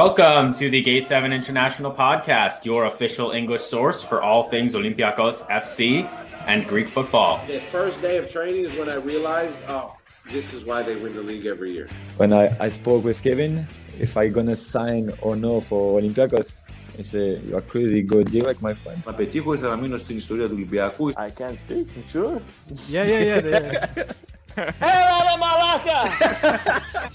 Welcome 0.00 0.54
to 0.54 0.70
the 0.70 0.82
Gate 0.82 1.06
7 1.06 1.32
International 1.32 1.92
Podcast, 1.92 2.64
your 2.64 2.86
official 2.86 3.30
English 3.30 3.62
source 3.62 4.02
for 4.02 4.22
all 4.22 4.42
things 4.42 4.74
Olympiacos 4.74 5.46
FC 5.48 6.08
and 6.46 6.66
Greek 6.66 6.88
football. 6.88 7.40
The 7.46 7.60
first 7.60 8.00
day 8.00 8.16
of 8.16 8.30
training 8.30 8.64
is 8.64 8.74
when 8.78 8.88
I 8.88 8.96
realized, 8.96 9.56
oh, 9.68 9.96
this 10.32 10.52
is 10.54 10.64
why 10.64 10.82
they 10.82 10.96
win 10.96 11.14
the 11.14 11.22
league 11.22 11.46
every 11.46 11.72
year. 11.72 11.88
When 12.16 12.32
I, 12.32 12.56
I 12.58 12.70
spoke 12.70 13.04
with 13.04 13.22
Kevin, 13.22 13.66
if 14.00 14.16
I 14.16 14.28
gonna 14.28 14.56
sign 14.56 15.12
or 15.20 15.36
no 15.36 15.60
for 15.60 16.00
Olympiacos, 16.00 16.64
he 16.96 17.02
said, 17.02 17.42
you 17.44 17.56
are 17.56 17.60
crazy, 17.60 18.02
go 18.02 18.22
direct, 18.24 18.62
my 18.62 18.74
friend. 18.74 19.02
Να 19.06 19.12
πετύχω 19.14 19.54
ήθελα 19.54 19.76
να 19.76 19.82
μείνω 19.82 19.98
στην 19.98 20.16
ιστορία 20.16 20.46
του 20.46 20.52
Ολυμπιακού. 20.54 21.10
I 21.10 21.28
can 21.38 21.54
speak, 21.56 21.86
sure. 22.12 22.40
Yeah, 22.90 23.04
yeah, 23.04 23.40
yeah. 23.44 24.12
Malaca! 25.37 27.11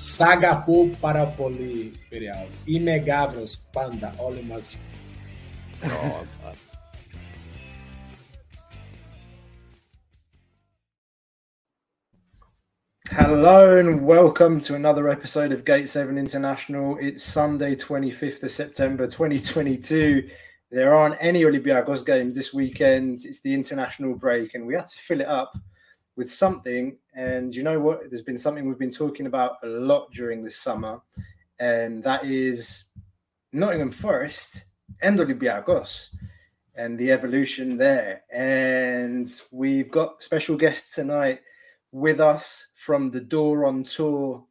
Para 1.00 1.26
panda, 3.72 4.12
olha 4.18 4.42
mais. 4.42 4.78
Hello 13.10 13.78
and 13.78 14.04
welcome 14.04 14.60
to 14.60 14.74
another 14.74 15.08
episode 15.08 15.52
of 15.52 15.64
Gate 15.64 15.88
7 15.88 16.16
International. 16.18 16.96
It's 16.98 17.22
Sunday, 17.22 17.76
25th 17.76 18.44
of 18.44 18.50
September 18.50 19.06
2022. 19.06 20.28
There 20.70 20.94
aren't 20.94 21.16
any 21.20 21.42
Olympiacos 21.42 22.04
games 22.04 22.34
this 22.34 22.54
weekend. 22.54 23.20
It's 23.24 23.40
the 23.40 23.52
international 23.52 24.14
break, 24.14 24.54
and 24.54 24.66
we 24.66 24.74
had 24.74 24.86
to 24.86 24.98
fill 24.98 25.20
it 25.20 25.28
up 25.28 25.56
with 26.16 26.32
something 26.32 26.96
and 27.16 27.54
you 27.54 27.62
know 27.62 27.80
what? 27.80 28.08
There's 28.10 28.22
been 28.22 28.38
something 28.38 28.68
we've 28.68 28.78
been 28.78 28.90
talking 28.90 29.26
about 29.26 29.56
a 29.62 29.66
lot 29.66 30.12
during 30.12 30.44
this 30.44 30.58
summer, 30.58 31.00
and 31.58 32.02
that 32.02 32.24
is 32.26 32.84
Nottingham 33.52 33.90
Forest 33.90 34.66
and 35.00 35.18
Olympiacos 35.18 36.08
and 36.74 36.98
the 36.98 37.10
evolution 37.10 37.78
there. 37.78 38.22
And 38.30 39.26
we've 39.50 39.90
got 39.90 40.22
special 40.22 40.56
guests 40.56 40.94
tonight 40.94 41.40
with 41.90 42.20
us 42.20 42.66
from 42.74 43.10
the 43.10 43.20
Dore 43.20 43.64
on 43.64 43.82
Tour 43.82 44.44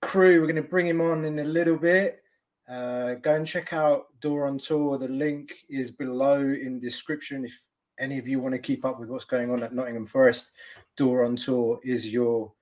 crew. 0.00 0.40
We're 0.40 0.46
going 0.46 0.56
to 0.56 0.62
bring 0.62 0.86
him 0.86 1.00
on 1.00 1.24
in 1.24 1.40
a 1.40 1.44
little 1.44 1.76
bit. 1.76 2.22
Uh, 2.68 3.14
go 3.14 3.34
and 3.34 3.46
check 3.46 3.72
out 3.72 4.06
Dore 4.20 4.46
on 4.46 4.58
Tour. 4.58 4.98
The 4.98 5.08
link 5.08 5.52
is 5.68 5.90
below 5.90 6.40
in 6.40 6.78
description. 6.78 7.44
If 7.44 7.60
any 7.98 8.18
of 8.18 8.28
you 8.28 8.38
want 8.38 8.54
to 8.54 8.58
keep 8.58 8.84
up 8.84 9.00
with 9.00 9.08
what's 9.08 9.24
going 9.24 9.50
on 9.50 9.62
at 9.62 9.74
Nottingham 9.74 10.06
Forest, 10.06 10.52
Dore 10.96 11.24
on 11.24 11.36
Tour 11.36 11.80
is 11.82 12.12
your 12.12 12.52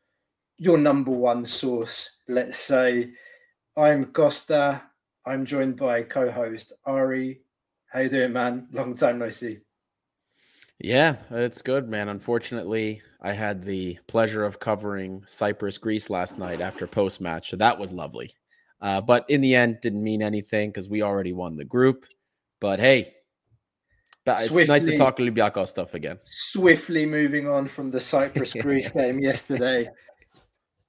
your 0.59 0.79
number 0.79 1.11
one 1.11 1.45
source. 1.45 2.09
Let's 2.29 2.59
say 2.59 3.11
I'm 3.77 4.05
Costa. 4.07 4.83
I'm 5.27 5.45
joined 5.45 5.77
by 5.77 6.03
co-host 6.03 6.73
Ari. 6.85 7.43
How 7.87 8.01
you 8.01 8.09
doing, 8.09 8.33
man? 8.33 8.69
Long 8.73 8.95
time 8.95 9.19
no 9.19 9.29
see. 9.29 9.59
Yeah, 10.79 11.17
it's 11.31 11.63
good, 11.63 11.89
man. 11.89 12.09
Unfortunately, 12.09 13.03
I 13.21 13.33
had 13.33 13.63
the 13.63 13.99
pleasure 14.09 14.45
of 14.45 14.59
covering 14.59 15.23
Cyprus, 15.27 15.79
Greece 15.79 16.11
last 16.11 16.39
night 16.39 16.61
after 16.61 16.87
post 16.89 17.21
match, 17.21 17.51
so 17.51 17.57
that 17.57 17.79
was 17.79 17.93
lovely. 17.93 18.35
Uh, 18.81 19.01
but 19.01 19.25
in 19.29 19.41
the 19.41 19.55
end, 19.55 19.79
didn't 19.81 20.03
mean 20.03 20.23
anything 20.23 20.71
because 20.71 20.89
we 20.89 21.03
already 21.03 21.33
won 21.33 21.57
the 21.57 21.65
group. 21.65 22.05
But 22.61 22.81
hey, 22.81 23.15
but 24.25 24.41
it's 24.41 24.51
nice 24.53 24.67
to 24.85 24.91
Swiftly- 24.91 24.97
talk 24.97 25.19
Olympiacos 25.19 25.69
stuff 25.69 25.95
again. 25.95 26.19
swiftly 26.25 27.07
moving 27.07 27.49
on 27.49 27.67
from 27.67 27.91
the 27.91 28.01
Cyprus 28.01 28.53
Greece 28.61 28.91
game 28.91 29.19
yesterday. 29.21 29.89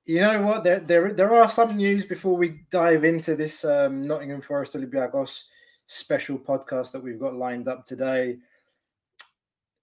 You 0.05 0.19
know 0.21 0.41
what? 0.41 0.63
There, 0.63 0.81
there, 0.81 1.13
there 1.13 1.33
are 1.33 1.47
some 1.49 1.77
news 1.77 2.03
before 2.05 2.35
we 2.35 2.59
dive 2.69 3.05
into 3.05 3.35
this 3.35 3.63
um, 3.63 4.05
Nottingham 4.05 4.41
Forest 4.41 4.75
Olympiacos 4.75 5.43
special 5.87 6.37
podcast 6.37 6.91
that 6.91 7.01
we've 7.01 7.19
got 7.19 7.35
lined 7.35 7.67
up 7.67 7.85
today. 7.85 8.37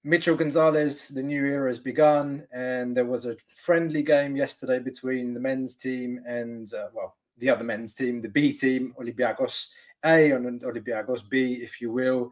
Michel 0.05 0.35
Gonzalez, 0.35 1.09
the 1.09 1.23
new 1.23 1.45
era 1.45 1.69
has 1.69 1.79
begun, 1.79 2.47
and 2.53 2.97
there 2.97 3.05
was 3.05 3.27
a 3.27 3.37
friendly 3.55 4.03
game 4.03 4.35
yesterday 4.35 4.79
between 4.79 5.35
the 5.35 5.41
men's 5.41 5.75
team 5.75 6.21
and, 6.27 6.73
uh, 6.73 6.89
well, 6.95 7.17
the 7.39 7.51
other 7.51 7.65
men's 7.65 7.93
team, 7.95 8.21
the 8.23 8.29
B 8.29 8.53
team, 8.53 8.95
Olympiacos 9.01 9.67
A 10.05 10.31
and 10.33 10.63
Olympiacos 10.63 11.29
B, 11.29 11.55
if 11.63 11.81
you 11.81 11.91
will. 11.93 12.31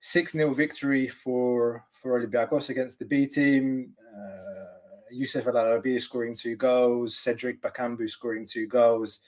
6 0.00 0.32
0 0.32 0.54
victory 0.54 1.08
for, 1.08 1.84
for 1.92 2.20
Olympiacos 2.20 2.70
against 2.70 2.98
the 2.98 3.04
B 3.04 3.26
team. 3.26 3.92
Uh, 4.16 4.64
Youssef 5.10 5.46
Arabi 5.46 5.98
scoring 5.98 6.34
two 6.34 6.56
goals, 6.56 7.16
Cedric 7.16 7.60
Bakambu 7.62 8.08
scoring 8.08 8.44
two 8.46 8.66
goals, 8.66 9.20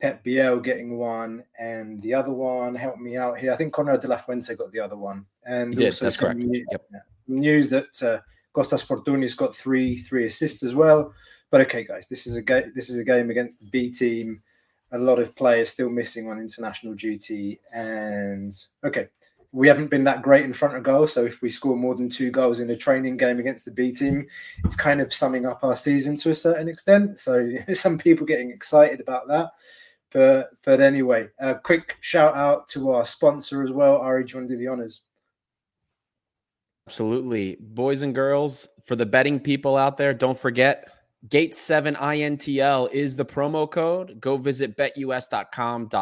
Pep 0.00 0.22
Biel 0.22 0.60
getting 0.60 0.96
one, 0.98 1.42
and 1.58 2.00
the 2.02 2.12
other 2.14 2.30
one, 2.30 2.74
help 2.74 2.98
me 2.98 3.16
out 3.16 3.38
here. 3.38 3.52
I 3.52 3.56
think 3.56 3.72
Konrad 3.72 4.00
de 4.00 4.08
la 4.08 4.16
Fuente 4.16 4.54
got 4.54 4.70
the 4.72 4.80
other 4.80 4.96
one. 4.96 5.24
And 5.46 5.74
did, 5.74 5.86
also 5.86 6.04
that's 6.04 6.16
correct. 6.18 6.38
new- 6.38 6.64
Yep. 6.70 6.86
news 7.26 7.68
that 7.70 8.02
uh, 8.02 8.20
Kostas 8.54 8.84
Fortounis 8.86 9.36
got 9.36 9.54
three 9.54 9.96
three 9.96 10.26
assists 10.26 10.62
as 10.62 10.74
well. 10.74 11.12
But 11.50 11.62
okay, 11.62 11.84
guys, 11.84 12.08
this 12.08 12.26
is 12.26 12.36
a 12.36 12.42
game. 12.42 12.72
This 12.74 12.90
is 12.90 12.98
a 12.98 13.04
game 13.04 13.30
against 13.30 13.60
the 13.60 13.66
B 13.66 13.90
team. 13.90 14.42
A 14.92 14.98
lot 14.98 15.18
of 15.18 15.34
players 15.34 15.70
still 15.70 15.88
missing 15.90 16.28
on 16.30 16.38
international 16.38 16.94
duty, 16.94 17.60
and 17.72 18.52
okay, 18.84 19.08
we 19.54 19.68
haven't 19.68 19.88
been 19.88 20.02
that 20.02 20.20
great 20.20 20.44
in 20.44 20.52
front 20.52 20.76
of 20.76 20.82
goal. 20.82 21.06
So 21.06 21.24
if 21.24 21.40
we 21.40 21.48
score 21.48 21.76
more 21.76 21.94
than 21.94 22.08
two 22.08 22.32
goals 22.32 22.58
in 22.58 22.68
a 22.70 22.76
training 22.76 23.16
game 23.16 23.38
against 23.38 23.64
the 23.64 23.70
B 23.70 23.92
team, 23.92 24.26
it's 24.64 24.74
kind 24.74 25.00
of 25.00 25.14
summing 25.14 25.46
up 25.46 25.62
our 25.62 25.76
season 25.76 26.16
to 26.18 26.30
a 26.30 26.34
certain 26.34 26.68
extent. 26.68 27.20
So 27.20 27.48
some 27.72 27.96
people 27.96 28.26
getting 28.26 28.50
excited 28.50 29.00
about 29.00 29.28
that. 29.28 29.52
But 30.10 30.50
but 30.64 30.80
anyway, 30.80 31.28
a 31.38 31.54
quick 31.54 31.96
shout 32.00 32.34
out 32.34 32.66
to 32.68 32.90
our 32.90 33.04
sponsor 33.04 33.62
as 33.62 33.70
well. 33.70 33.98
Ari, 33.98 34.24
do 34.24 34.32
you 34.32 34.38
want 34.40 34.48
to 34.48 34.54
do 34.54 34.58
the 34.58 34.66
honors? 34.66 35.02
Absolutely. 36.88 37.56
Boys 37.60 38.02
and 38.02 38.14
girls, 38.14 38.68
for 38.84 38.96
the 38.96 39.06
betting 39.06 39.38
people 39.38 39.76
out 39.76 39.96
there, 39.96 40.12
don't 40.12 40.38
forget 40.38 40.90
Gate7INTL 41.28 42.92
is 42.92 43.16
the 43.16 43.24
promo 43.24 43.70
code. 43.70 44.20
Go 44.20 44.36
visit 44.36 44.76
betus.com.pa. 44.76 45.94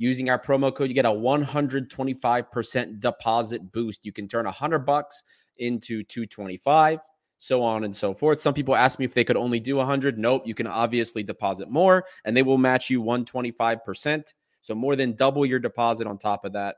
Using 0.00 0.30
our 0.30 0.38
promo 0.38 0.74
code, 0.74 0.88
you 0.88 0.94
get 0.94 1.04
a 1.04 1.10
125% 1.10 3.00
deposit 3.00 3.70
boost. 3.70 4.00
You 4.02 4.12
can 4.12 4.26
turn 4.26 4.46
100 4.46 4.78
bucks 4.80 5.22
into 5.58 6.02
225, 6.02 7.00
so 7.36 7.62
on 7.62 7.84
and 7.84 7.94
so 7.94 8.14
forth. 8.14 8.40
Some 8.40 8.54
people 8.54 8.74
ask 8.74 8.98
me 8.98 9.04
if 9.04 9.12
they 9.12 9.24
could 9.24 9.36
only 9.36 9.60
do 9.60 9.76
100. 9.76 10.18
Nope, 10.18 10.46
you 10.46 10.54
can 10.54 10.66
obviously 10.66 11.22
deposit 11.22 11.68
more 11.68 12.06
and 12.24 12.34
they 12.34 12.42
will 12.42 12.56
match 12.56 12.88
you 12.88 13.02
125%. 13.02 14.32
So 14.62 14.74
more 14.74 14.96
than 14.96 15.12
double 15.12 15.44
your 15.44 15.58
deposit 15.58 16.06
on 16.06 16.16
top 16.16 16.46
of 16.46 16.54
that 16.54 16.76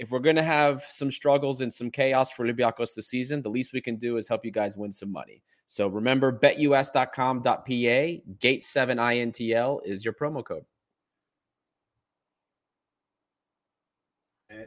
if 0.00 0.10
we're 0.10 0.18
going 0.18 0.36
to 0.36 0.42
have 0.42 0.82
some 0.88 1.10
struggles 1.10 1.60
and 1.60 1.72
some 1.72 1.90
chaos 1.90 2.30
for 2.30 2.46
Olympiacos 2.46 2.94
this 2.94 3.08
season, 3.08 3.42
the 3.42 3.50
least 3.50 3.74
we 3.74 3.82
can 3.82 3.96
do 3.96 4.16
is 4.16 4.28
help 4.28 4.46
you 4.46 4.50
guys 4.50 4.74
win 4.74 4.92
some 4.92 5.12
money. 5.12 5.42
So 5.66 5.88
remember, 5.88 6.32
betus.com.pa, 6.32 7.52
gate7intl 8.40 9.80
is 9.84 10.02
your 10.02 10.14
promo 10.14 10.42
code. 10.42 10.64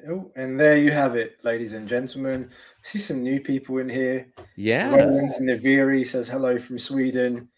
Oh, 0.09 0.31
and 0.35 0.59
there 0.59 0.77
you 0.77 0.91
have 0.91 1.15
it, 1.15 1.37
ladies 1.43 1.73
and 1.73 1.87
gentlemen. 1.87 2.49
I 2.49 2.87
see 2.87 2.99
some 2.99 3.21
new 3.21 3.41
people 3.41 3.79
in 3.79 3.89
here. 3.89 4.27
Yeah. 4.55 4.95
Roland 4.95 5.33
Naviri 5.41 6.07
says 6.07 6.29
hello 6.29 6.57
from 6.57 6.77
Sweden. 6.77 7.49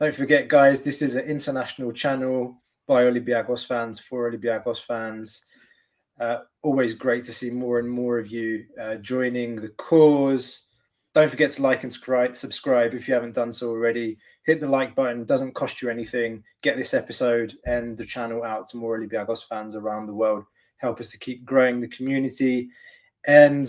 Don't 0.00 0.14
forget, 0.14 0.48
guys, 0.48 0.82
this 0.82 1.02
is 1.02 1.16
an 1.16 1.24
international 1.26 1.92
channel 1.92 2.62
by 2.86 3.04
Olympiacos 3.04 3.66
fans 3.66 4.00
for 4.00 4.30
Olympiacos 4.30 4.82
fans. 4.82 5.44
Uh, 6.18 6.38
always 6.62 6.94
great 6.94 7.24
to 7.24 7.32
see 7.32 7.50
more 7.50 7.78
and 7.78 7.90
more 7.90 8.18
of 8.18 8.28
you 8.30 8.64
uh, 8.80 8.96
joining 8.96 9.56
the 9.56 9.70
cause. 9.70 10.68
Don't 11.14 11.30
forget 11.30 11.50
to 11.52 11.62
like 11.62 11.84
and 11.84 11.92
subscribe 11.92 12.94
if 12.94 13.06
you 13.06 13.14
haven't 13.14 13.34
done 13.34 13.52
so 13.52 13.68
already. 13.68 14.18
Hit 14.46 14.60
the 14.60 14.68
like 14.68 14.94
button; 14.96 15.20
it 15.20 15.28
doesn't 15.28 15.54
cost 15.54 15.80
you 15.80 15.90
anything. 15.90 16.42
Get 16.62 16.76
this 16.76 16.94
episode 16.94 17.54
and 17.66 17.96
the 17.96 18.04
channel 18.04 18.42
out 18.42 18.68
to 18.68 18.76
more 18.76 18.98
Olympiacos 18.98 19.46
fans 19.46 19.76
around 19.76 20.06
the 20.06 20.14
world. 20.14 20.44
Help 20.84 21.00
us 21.00 21.10
to 21.10 21.18
keep 21.18 21.46
growing 21.46 21.80
the 21.80 21.88
community. 21.88 22.68
And 23.26 23.66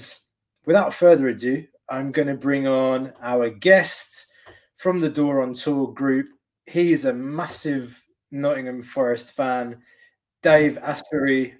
without 0.66 0.94
further 0.94 1.30
ado, 1.30 1.66
I'm 1.88 2.12
going 2.12 2.28
to 2.28 2.34
bring 2.36 2.68
on 2.68 3.14
our 3.22 3.50
guest 3.50 4.28
from 4.76 5.00
the 5.00 5.08
Dore 5.10 5.42
on 5.42 5.54
Tour 5.54 5.94
group. 5.94 6.28
He's 6.66 7.06
a 7.06 7.14
massive 7.14 8.04
Nottingham 8.32 8.84
Forest 8.84 9.32
fan. 9.32 9.78
Dave 10.44 10.78
Asbury. 10.80 11.54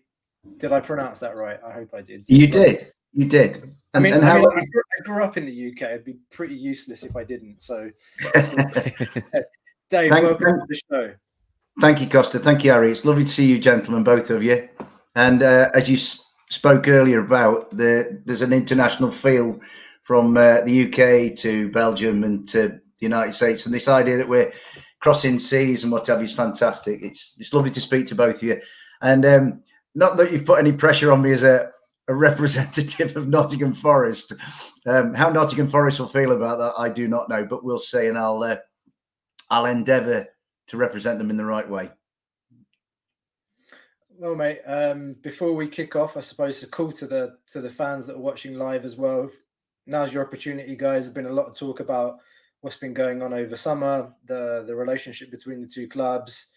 Did 0.58 0.74
I 0.74 0.82
pronounce 0.82 1.20
that 1.20 1.38
right? 1.38 1.58
I 1.66 1.72
hope 1.72 1.94
I 1.94 2.02
did. 2.02 2.26
You 2.28 2.48
did. 2.48 2.92
You 3.14 3.24
did. 3.24 3.64
And, 3.64 3.76
I 3.94 4.00
mean, 4.00 4.14
I, 4.14 4.18
mean, 4.18 4.26
I, 4.26 4.40
grew, 4.42 4.52
I 4.52 5.04
grew 5.06 5.24
up 5.24 5.38
in 5.38 5.46
the 5.46 5.72
UK. 5.72 5.84
It'd 5.84 6.04
be 6.04 6.18
pretty 6.34 6.56
useless 6.56 7.04
if 7.04 7.16
I 7.16 7.24
didn't. 7.24 7.62
So, 7.62 7.90
Dave, 8.34 8.44
Thank- 9.90 10.12
welcome 10.12 10.46
thank- 10.48 10.60
to 10.60 10.66
the 10.68 10.82
show. 10.92 11.14
thank 11.80 12.02
you, 12.02 12.08
Costa. 12.10 12.40
Thank 12.40 12.66
you, 12.66 12.72
Harry. 12.72 12.92
It's 12.92 13.06
lovely 13.06 13.24
to 13.24 13.30
see 13.30 13.46
you, 13.46 13.58
gentlemen, 13.58 14.04
both 14.04 14.30
of 14.32 14.44
you. 14.44 14.68
And 15.16 15.44
uh, 15.44 15.70
as 15.74 15.90
you 15.90 15.98
spoke 16.50 16.88
earlier 16.88 17.20
about, 17.20 17.76
the, 17.76 18.22
there's 18.26 18.42
an 18.42 18.54
international 18.54 19.12
feel 19.12 19.60
from 20.04 20.38
uh, 20.38 20.62
the 20.62 20.86
UK 20.86 21.36
to 21.38 21.72
Belgium 21.72 22.24
and 22.24 22.48
to 22.50 22.68
the 22.70 22.82
United 23.00 23.34
States, 23.34 23.66
and 23.66 23.74
this 23.74 23.88
idea 23.88 24.18
that 24.18 24.28
we're 24.28 24.52
crossing 25.00 25.40
seas 25.40 25.84
and 25.84 25.92
what 25.92 26.08
have 26.08 26.20
you 26.20 26.26
is 26.26 26.34
fantastic. 26.34 27.02
It's 27.02 27.34
it's 27.38 27.54
lovely 27.54 27.72
to 27.72 27.82
speak 27.82 28.06
to 28.08 28.16
both 28.16 28.36
of 28.36 28.44
you, 28.44 28.62
and 29.02 29.26
um, 29.26 29.64
not 29.96 30.16
that 30.18 30.32
you've 30.32 30.46
put 30.46 30.60
any 30.60 30.72
pressure 30.72 31.12
on 31.12 31.22
me 31.22 31.32
as 31.32 31.44
a, 31.44 31.72
a 32.08 32.14
representative 32.14 33.18
of 33.18 33.28
Nottingham 33.28 33.74
Forest. 33.74 34.34
Um, 34.86 35.14
how 35.14 35.30
Nottingham 35.30 35.70
Forest 35.70 36.00
will 36.00 36.08
feel 36.08 36.32
about 36.32 36.60
that, 36.60 36.74
I 36.78 36.90
do 36.90 37.08
not 37.08 37.28
know, 37.28 37.46
but 37.46 37.64
we'll 37.64 37.80
see, 37.80 38.08
and 38.08 38.18
I'll 38.18 38.44
uh, 38.44 38.58
I'll 39.50 39.66
endeavour 39.66 40.28
to 40.68 40.78
represent 40.78 41.20
them 41.20 41.30
in 41.30 41.38
the 41.38 41.46
right 41.46 41.68
way. 41.68 41.90
Well, 44.18 44.36
mate. 44.36 44.62
Um, 44.66 45.16
before 45.22 45.52
we 45.52 45.68
kick 45.68 45.98
off, 45.98 46.16
I 46.16 46.22
suppose 46.22 46.64
a 46.64 46.68
call 46.68 46.92
to 46.94 47.06
the 47.06 47.38
to 47.52 47.60
the 47.60 47.70
fans 47.70 48.06
that 48.06 48.16
are 48.16 48.20
watching 48.20 48.54
live 48.54 48.86
as 48.86 48.96
well. 48.96 49.30
Now's 49.88 50.14
your 50.14 50.26
opportunity, 50.26 50.76
guys. 50.78 51.04
There's 51.04 51.14
been 51.14 51.26
a 51.26 51.34
lot 51.34 51.48
of 51.48 51.58
talk 51.58 51.82
about 51.82 52.20
what's 52.62 52.78
been 52.78 52.94
going 52.94 53.22
on 53.22 53.34
over 53.34 53.58
summer, 53.58 54.14
the 54.26 54.64
the 54.66 54.76
relationship 54.76 55.32
between 55.32 55.62
the 55.62 55.68
two 55.68 55.90
clubs. 55.90 56.48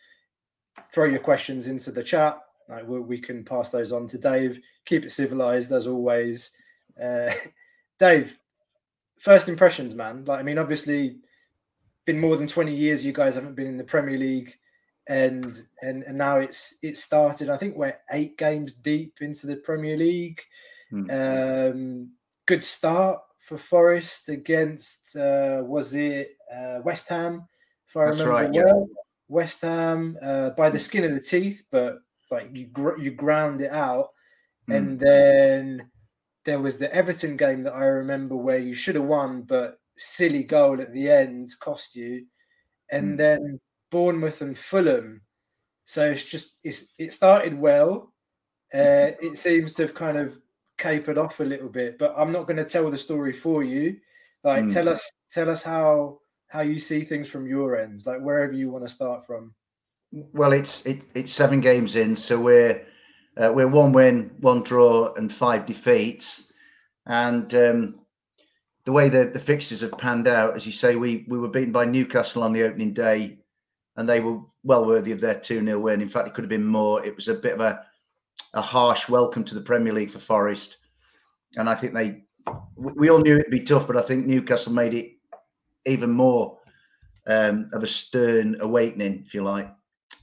Throw 0.94 1.06
your 1.06 1.18
questions 1.18 1.66
into 1.66 1.90
the 1.90 2.02
chat. 2.02 2.38
Like 2.68 2.86
we, 2.86 3.18
can 3.18 3.44
pass 3.44 3.70
those 3.70 3.92
on 3.92 4.06
to 4.08 4.18
Dave. 4.18 4.60
Keep 4.84 5.06
it 5.06 5.10
civilized 5.10 5.72
as 5.72 5.86
always. 5.88 6.52
Uh, 7.02 7.32
Dave, 7.98 8.38
first 9.18 9.48
impressions, 9.48 9.94
man. 9.94 10.24
Like 10.26 10.38
I 10.38 10.42
mean, 10.44 10.58
obviously, 10.58 11.18
been 12.04 12.20
more 12.20 12.36
than 12.36 12.46
twenty 12.46 12.74
years. 12.74 13.04
You 13.04 13.12
guys 13.12 13.34
haven't 13.34 13.56
been 13.56 13.66
in 13.66 13.78
the 13.78 13.84
Premier 13.84 14.16
League 14.16 14.54
and 15.08 15.62
and 15.80 16.02
and 16.02 16.18
now 16.18 16.38
it's 16.38 16.74
it 16.82 16.96
started. 16.96 17.48
I 17.48 17.56
think 17.56 17.76
we're 17.76 17.96
eight 18.12 18.36
games 18.36 18.74
deep 18.74 19.18
into 19.20 19.46
the 19.46 19.56
Premier 19.56 19.96
League. 19.96 20.40
Hmm. 20.90 21.10
Um, 21.10 22.10
good 22.46 22.62
start 22.62 23.20
for 23.38 23.56
Forest 23.56 24.28
against 24.28 25.16
uh, 25.16 25.62
was 25.64 25.94
it 25.94 26.36
uh, 26.54 26.80
West 26.84 27.08
Ham? 27.08 27.46
If 27.88 27.96
I 27.96 28.04
That's 28.04 28.18
remember 28.18 28.32
right, 28.32 28.50
well, 28.52 28.86
yeah. 28.88 28.94
West 29.28 29.62
Ham 29.62 30.18
uh, 30.22 30.50
by 30.50 30.68
the 30.68 30.78
skin 30.78 31.04
of 31.04 31.14
the 31.14 31.20
teeth, 31.20 31.64
but 31.70 31.98
like 32.30 32.50
you 32.52 32.66
gr- 32.66 32.98
you 32.98 33.10
ground 33.10 33.62
it 33.62 33.72
out, 33.72 34.08
hmm. 34.66 34.72
and 34.72 35.00
then 35.00 35.90
there 36.44 36.60
was 36.60 36.76
the 36.76 36.94
Everton 36.94 37.36
game 37.38 37.62
that 37.62 37.74
I 37.74 37.86
remember 37.86 38.36
where 38.36 38.58
you 38.58 38.74
should 38.74 38.94
have 38.94 39.04
won, 39.04 39.42
but 39.42 39.80
silly 39.96 40.44
goal 40.44 40.80
at 40.80 40.92
the 40.92 41.10
end 41.10 41.48
cost 41.60 41.96
you, 41.96 42.26
and 42.90 43.12
hmm. 43.12 43.16
then 43.16 43.60
Bournemouth 43.90 44.42
and 44.42 44.56
Fulham. 44.56 45.22
So 45.84 46.10
it's 46.10 46.26
just 46.26 46.52
it's 46.64 46.84
it 46.98 47.12
started 47.12 47.58
well. 47.58 48.12
Uh, 48.74 49.16
it 49.20 49.38
seems 49.38 49.74
to 49.74 49.82
have 49.82 49.94
kind 49.94 50.18
of 50.18 50.38
capered 50.76 51.18
off 51.18 51.40
a 51.40 51.44
little 51.44 51.68
bit, 51.68 51.98
but 51.98 52.14
I'm 52.16 52.32
not 52.32 52.46
going 52.46 52.58
to 52.58 52.64
tell 52.64 52.90
the 52.90 52.98
story 52.98 53.32
for 53.32 53.62
you. 53.62 53.96
Like, 54.44 54.64
mm. 54.64 54.72
tell 54.72 54.88
us 54.88 55.10
tell 55.30 55.48
us 55.48 55.62
how 55.62 56.20
how 56.48 56.60
you 56.60 56.78
see 56.78 57.02
things 57.02 57.28
from 57.28 57.46
your 57.46 57.78
end, 57.78 58.04
like 58.06 58.20
wherever 58.20 58.52
you 58.52 58.70
want 58.70 58.84
to 58.84 58.92
start 58.92 59.26
from. 59.26 59.54
Well, 60.12 60.52
it's 60.52 60.84
it, 60.86 61.06
it's 61.14 61.32
seven 61.32 61.60
games 61.60 61.96
in, 61.96 62.16
so 62.16 62.38
we're 62.38 62.86
uh, 63.36 63.52
we're 63.54 63.68
one 63.68 63.92
win, 63.92 64.30
one 64.40 64.62
draw, 64.62 65.12
and 65.14 65.32
five 65.32 65.66
defeats. 65.66 66.52
And 67.06 67.52
um, 67.54 68.00
the 68.84 68.92
way 68.92 69.08
the, 69.08 69.26
the 69.26 69.38
fixtures 69.38 69.80
have 69.80 69.96
panned 69.98 70.28
out, 70.28 70.54
as 70.54 70.66
you 70.66 70.72
say, 70.72 70.96
we 70.96 71.24
we 71.28 71.38
were 71.38 71.48
beaten 71.48 71.72
by 71.72 71.84
Newcastle 71.84 72.42
on 72.42 72.52
the 72.52 72.64
opening 72.64 72.92
day 72.92 73.37
and 73.98 74.08
they 74.08 74.20
were 74.20 74.38
well 74.62 74.86
worthy 74.86 75.10
of 75.10 75.20
their 75.20 75.34
2 75.34 75.62
0 75.62 75.80
win. 75.80 76.00
In 76.00 76.08
fact, 76.08 76.28
it 76.28 76.32
could 76.32 76.44
have 76.44 76.48
been 76.48 76.64
more. 76.64 77.04
It 77.04 77.16
was 77.16 77.26
a 77.26 77.34
bit 77.34 77.54
of 77.54 77.60
a, 77.60 77.84
a 78.54 78.60
harsh 78.60 79.08
welcome 79.08 79.42
to 79.42 79.56
the 79.56 79.60
Premier 79.60 79.92
League 79.92 80.12
for 80.12 80.20
Forest. 80.20 80.76
And 81.56 81.68
I 81.68 81.74
think 81.74 81.94
they, 81.94 82.22
we 82.76 83.10
all 83.10 83.18
knew 83.18 83.36
it'd 83.36 83.50
be 83.50 83.60
tough, 83.60 83.88
but 83.88 83.96
I 83.96 84.02
think 84.02 84.24
Newcastle 84.24 84.72
made 84.72 84.94
it 84.94 85.14
even 85.84 86.12
more 86.12 86.58
um, 87.26 87.70
of 87.72 87.82
a 87.82 87.88
stern 87.88 88.56
awakening, 88.60 89.24
if 89.26 89.34
you 89.34 89.42
like. 89.42 89.68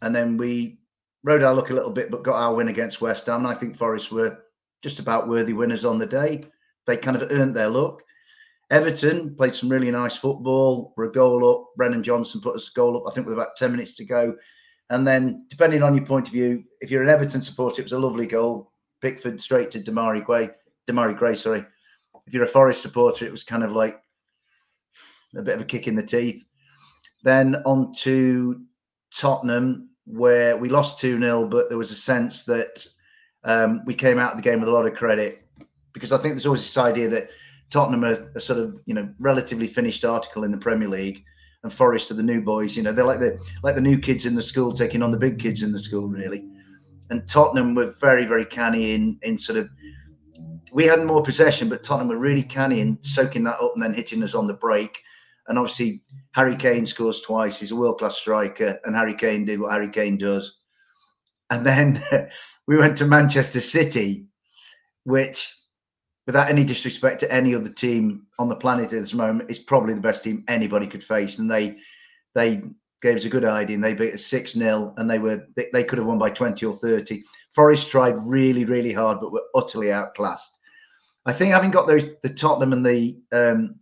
And 0.01 0.15
then 0.15 0.37
we 0.37 0.79
rode 1.25 1.43
our 1.43 1.53
luck 1.53 1.69
a 1.69 1.73
little 1.73 1.91
bit, 1.91 2.09
but 2.09 2.23
got 2.23 2.41
our 2.41 2.55
win 2.55 2.69
against 2.69 3.01
West 3.01 3.25
Ham. 3.25 3.39
And 3.39 3.47
I 3.47 3.55
think 3.55 3.75
Forest 3.75 4.09
were 4.09 4.37
just 4.83 4.99
about 4.99 5.27
worthy 5.27 5.51
winners 5.51 5.83
on 5.83 5.97
the 5.97 6.05
day. 6.05 6.45
They 6.85 6.95
kind 6.95 7.17
of 7.21 7.29
earned 7.29 7.53
their 7.53 7.69
luck. 7.69 8.03
Everton 8.71 9.35
played 9.35 9.53
some 9.53 9.69
really 9.69 9.91
nice 9.91 10.15
football. 10.15 10.93
We're 10.97 11.05
a 11.05 11.11
goal 11.11 11.49
up. 11.49 11.75
Brennan 11.75 12.03
Johnson 12.03 12.41
put 12.41 12.55
us 12.55 12.69
a 12.69 12.73
goal 12.73 12.97
up, 12.97 13.03
I 13.07 13.13
think, 13.13 13.27
with 13.27 13.35
about 13.35 13.57
10 13.57 13.71
minutes 13.71 13.95
to 13.95 14.05
go. 14.05 14.35
And 14.89 15.07
then, 15.07 15.45
depending 15.49 15.83
on 15.83 15.95
your 15.95 16.05
point 16.05 16.27
of 16.27 16.33
view, 16.33 16.63
if 16.81 16.89
you're 16.89 17.03
an 17.03 17.09
Everton 17.09 17.41
supporter, 17.41 17.81
it 17.81 17.85
was 17.85 17.93
a 17.93 17.99
lovely 17.99 18.27
goal. 18.27 18.71
Pickford 19.01 19.39
straight 19.39 19.71
to 19.71 19.79
Demarai 19.79 20.23
Gray. 20.23 20.49
Demarai 20.87 21.17
Gray, 21.17 21.35
sorry. 21.35 21.65
If 22.25 22.33
you're 22.33 22.43
a 22.43 22.47
Forest 22.47 22.81
supporter, 22.81 23.25
it 23.25 23.31
was 23.31 23.43
kind 23.43 23.63
of 23.63 23.71
like 23.71 24.01
a 25.35 25.41
bit 25.41 25.55
of 25.55 25.61
a 25.61 25.65
kick 25.65 25.87
in 25.87 25.95
the 25.95 26.03
teeth. 26.03 26.45
Then 27.23 27.57
on 27.65 27.93
to 27.97 28.61
Tottenham, 29.15 29.89
where 30.05 30.57
we 30.57 30.69
lost 30.69 30.99
2 30.99 31.19
0, 31.19 31.47
but 31.47 31.69
there 31.69 31.77
was 31.77 31.91
a 31.91 31.95
sense 31.95 32.43
that 32.45 32.85
um, 33.43 33.81
we 33.85 33.93
came 33.93 34.17
out 34.17 34.31
of 34.31 34.37
the 34.37 34.43
game 34.43 34.59
with 34.59 34.69
a 34.69 34.71
lot 34.71 34.85
of 34.85 34.95
credit 34.95 35.43
because 35.93 36.11
I 36.11 36.17
think 36.17 36.33
there's 36.33 36.45
always 36.45 36.61
this 36.61 36.77
idea 36.77 37.07
that 37.09 37.29
Tottenham 37.69 38.05
are 38.05 38.31
a 38.35 38.39
sort 38.39 38.59
of 38.59 38.79
you 38.85 38.93
know 38.93 39.09
relatively 39.19 39.67
finished 39.67 40.05
article 40.05 40.43
in 40.43 40.51
the 40.51 40.57
Premier 40.57 40.87
League, 40.87 41.23
and 41.63 41.73
Forest 41.73 42.11
are 42.11 42.15
the 42.15 42.23
new 42.23 42.41
boys. 42.41 42.77
You 42.77 42.83
know 42.83 42.91
they're 42.91 43.05
like 43.05 43.19
the 43.19 43.37
like 43.63 43.75
the 43.75 43.81
new 43.81 43.97
kids 43.97 44.25
in 44.25 44.35
the 44.35 44.41
school 44.41 44.71
taking 44.71 45.01
on 45.01 45.11
the 45.11 45.17
big 45.17 45.39
kids 45.39 45.63
in 45.63 45.71
the 45.71 45.79
school 45.79 46.07
really. 46.07 46.45
And 47.09 47.27
Tottenham 47.27 47.75
were 47.75 47.93
very 47.99 48.25
very 48.25 48.45
canny 48.45 48.93
in 48.93 49.19
in 49.23 49.37
sort 49.37 49.57
of. 49.57 49.69
We 50.73 50.85
had 50.85 51.05
more 51.05 51.23
possession, 51.23 51.69
but 51.69 51.83
Tottenham 51.83 52.09
were 52.09 52.17
really 52.17 52.43
canny 52.43 52.81
in 52.81 52.97
soaking 53.01 53.43
that 53.43 53.61
up 53.61 53.73
and 53.75 53.83
then 53.83 53.93
hitting 53.93 54.21
us 54.23 54.35
on 54.35 54.45
the 54.45 54.53
break. 54.53 54.99
And 55.47 55.57
obviously, 55.57 56.01
Harry 56.31 56.55
Kane 56.55 56.85
scores 56.85 57.21
twice. 57.21 57.59
He's 57.59 57.71
a 57.71 57.75
world 57.75 57.99
class 57.99 58.17
striker, 58.17 58.79
and 58.83 58.95
Harry 58.95 59.13
Kane 59.13 59.45
did 59.45 59.59
what 59.59 59.71
Harry 59.71 59.89
Kane 59.89 60.17
does. 60.17 60.57
And 61.49 61.65
then 61.65 62.03
we 62.67 62.77
went 62.77 62.97
to 62.97 63.05
Manchester 63.05 63.61
City, 63.61 64.25
which 65.03 65.55
without 66.25 66.49
any 66.49 66.63
disrespect 66.63 67.19
to 67.19 67.31
any 67.31 67.53
other 67.53 67.69
team 67.69 68.25
on 68.39 68.49
the 68.49 68.55
planet 68.55 68.85
at 68.85 68.91
this 68.91 69.13
moment, 69.13 69.49
is 69.49 69.59
probably 69.59 69.93
the 69.93 70.01
best 70.01 70.23
team 70.23 70.43
anybody 70.47 70.87
could 70.87 71.03
face. 71.03 71.39
And 71.39 71.49
they 71.49 71.77
they 72.33 72.63
gave 73.01 73.15
us 73.15 73.25
a 73.25 73.29
good 73.29 73.45
idea 73.45 73.75
and 73.75 73.83
they 73.83 73.93
beat 73.93 74.13
us 74.13 74.25
6 74.25 74.53
0 74.53 74.93
and 74.97 75.09
they 75.09 75.19
were 75.19 75.45
they, 75.55 75.67
they, 75.71 75.83
could 75.83 75.99
have 75.99 76.07
won 76.07 76.17
by 76.17 76.29
20 76.29 76.65
or 76.65 76.73
30. 76.73 77.23
Forest 77.53 77.89
tried 77.89 78.17
really, 78.19 78.65
really 78.65 78.91
hard, 78.91 79.19
but 79.19 79.31
were 79.31 79.43
utterly 79.53 79.91
outclassed. 79.91 80.57
I 81.25 81.33
think 81.33 81.51
having 81.51 81.71
got 81.71 81.87
those 81.87 82.05
the 82.23 82.29
Tottenham 82.29 82.73
and 82.73 82.85
the 82.85 83.19
um, 83.31 83.75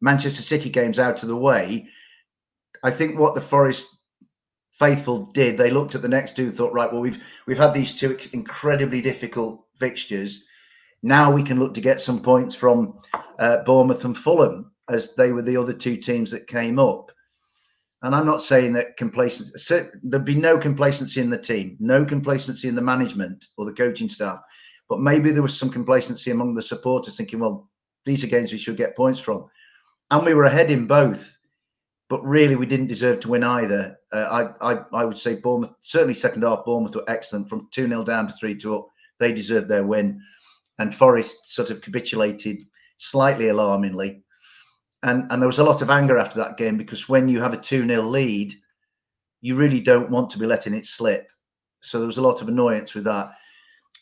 Manchester 0.00 0.42
City 0.42 0.68
games 0.68 0.98
out 0.98 1.22
of 1.22 1.28
the 1.28 1.36
way, 1.36 1.88
I 2.82 2.90
think 2.90 3.18
what 3.18 3.34
the 3.34 3.40
Forest 3.40 3.88
faithful 4.72 5.26
did, 5.32 5.56
they 5.56 5.70
looked 5.70 5.94
at 5.94 6.02
the 6.02 6.08
next 6.08 6.34
two, 6.34 6.50
thought, 6.50 6.72
right, 6.72 6.90
well, 6.90 7.00
we've 7.00 7.22
we've 7.46 7.58
had 7.58 7.72
these 7.72 7.94
two 7.94 8.18
incredibly 8.32 9.00
difficult 9.00 9.64
fixtures 9.78 10.44
now 11.02 11.32
we 11.32 11.42
can 11.42 11.58
look 11.58 11.74
to 11.74 11.80
get 11.80 12.00
some 12.00 12.20
points 12.20 12.54
from 12.54 12.98
uh, 13.38 13.58
Bournemouth 13.58 14.04
and 14.04 14.16
Fulham 14.16 14.70
as 14.88 15.14
they 15.14 15.32
were 15.32 15.42
the 15.42 15.56
other 15.56 15.72
two 15.72 15.96
teams 15.96 16.30
that 16.30 16.46
came 16.46 16.78
up. 16.78 17.10
And 18.02 18.14
I'm 18.14 18.26
not 18.26 18.42
saying 18.42 18.72
that 18.74 18.96
complacency, 18.96 19.80
there'd 20.02 20.24
be 20.24 20.34
no 20.34 20.58
complacency 20.58 21.20
in 21.20 21.30
the 21.30 21.38
team, 21.38 21.76
no 21.78 22.04
complacency 22.04 22.68
in 22.68 22.74
the 22.74 22.82
management 22.82 23.46
or 23.56 23.64
the 23.64 23.72
coaching 23.72 24.08
staff. 24.08 24.40
But 24.88 25.00
maybe 25.00 25.30
there 25.30 25.42
was 25.42 25.56
some 25.56 25.70
complacency 25.70 26.32
among 26.32 26.54
the 26.54 26.62
supporters 26.62 27.16
thinking, 27.16 27.38
well, 27.38 27.68
these 28.04 28.24
are 28.24 28.28
games 28.28 28.52
we 28.52 28.58
should 28.58 28.76
get 28.76 28.96
points 28.96 29.20
from. 29.20 29.46
And 30.10 30.24
we 30.24 30.34
were 30.34 30.44
ahead 30.44 30.70
in 30.70 30.86
both, 30.86 31.38
but 32.08 32.22
really 32.24 32.56
we 32.56 32.66
didn't 32.66 32.88
deserve 32.88 33.20
to 33.20 33.28
win 33.28 33.44
either. 33.44 33.96
Uh, 34.12 34.52
I, 34.60 34.72
I, 34.72 34.84
I 34.92 35.04
would 35.04 35.18
say 35.18 35.36
Bournemouth, 35.36 35.72
certainly 35.80 36.14
second 36.14 36.42
half, 36.42 36.64
Bournemouth 36.64 36.96
were 36.96 37.04
excellent 37.08 37.48
from 37.48 37.68
2 37.70 37.88
0 37.88 38.04
down 38.04 38.26
to 38.26 38.32
3 38.32 38.56
2 38.56 38.76
up. 38.76 38.88
They 39.20 39.32
deserved 39.32 39.68
their 39.68 39.84
win 39.84 40.20
and 40.78 40.94
Forest 40.94 41.52
sort 41.54 41.70
of 41.70 41.80
capitulated 41.80 42.64
slightly 42.96 43.48
alarmingly. 43.48 44.22
And, 45.02 45.30
and 45.30 45.42
there 45.42 45.48
was 45.48 45.58
a 45.58 45.64
lot 45.64 45.82
of 45.82 45.90
anger 45.90 46.18
after 46.18 46.38
that 46.38 46.56
game 46.56 46.76
because 46.76 47.08
when 47.08 47.28
you 47.28 47.40
have 47.40 47.52
a 47.52 47.56
2 47.56 47.86
0 47.86 48.02
lead, 48.02 48.52
you 49.40 49.56
really 49.56 49.80
don't 49.80 50.10
want 50.10 50.30
to 50.30 50.38
be 50.38 50.46
letting 50.46 50.74
it 50.74 50.86
slip. 50.86 51.30
So 51.80 51.98
there 51.98 52.06
was 52.06 52.18
a 52.18 52.22
lot 52.22 52.40
of 52.40 52.48
annoyance 52.48 52.94
with 52.94 53.04
that. 53.04 53.32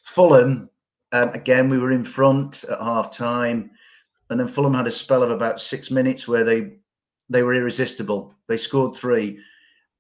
Fulham, 0.05 0.69
um, 1.13 1.31
again, 1.31 1.71
we 1.71 1.79
were 1.79 1.93
in 1.93 2.05
front 2.05 2.65
at 2.65 2.79
half 2.79 3.11
time. 3.11 3.71
And 4.29 4.39
then 4.39 4.49
Fulham 4.49 4.75
had 4.75 4.87
a 4.87 4.93
spell 4.93 5.23
of 5.23 5.31
about 5.31 5.61
six 5.61 5.91
minutes 5.91 6.29
where 6.29 6.45
they 6.45 6.77
they 7.31 7.43
were 7.43 7.55
irresistible. 7.55 8.35
They 8.49 8.57
scored 8.57 8.97
three. 8.97 9.39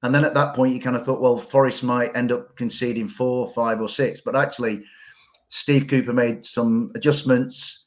And 0.02 0.14
then 0.14 0.24
at 0.24 0.34
that 0.34 0.54
point, 0.54 0.74
you 0.74 0.80
kind 0.80 0.96
of 0.96 1.04
thought, 1.04 1.20
well, 1.20 1.36
Forest 1.36 1.84
might 1.84 2.16
end 2.16 2.32
up 2.32 2.56
conceding 2.56 3.06
four, 3.06 3.48
five, 3.52 3.80
or 3.80 3.88
six. 3.88 4.20
But 4.20 4.34
actually, 4.34 4.82
Steve 5.50 5.86
Cooper 5.88 6.12
made 6.12 6.46
some 6.46 6.90
adjustments. 6.94 7.84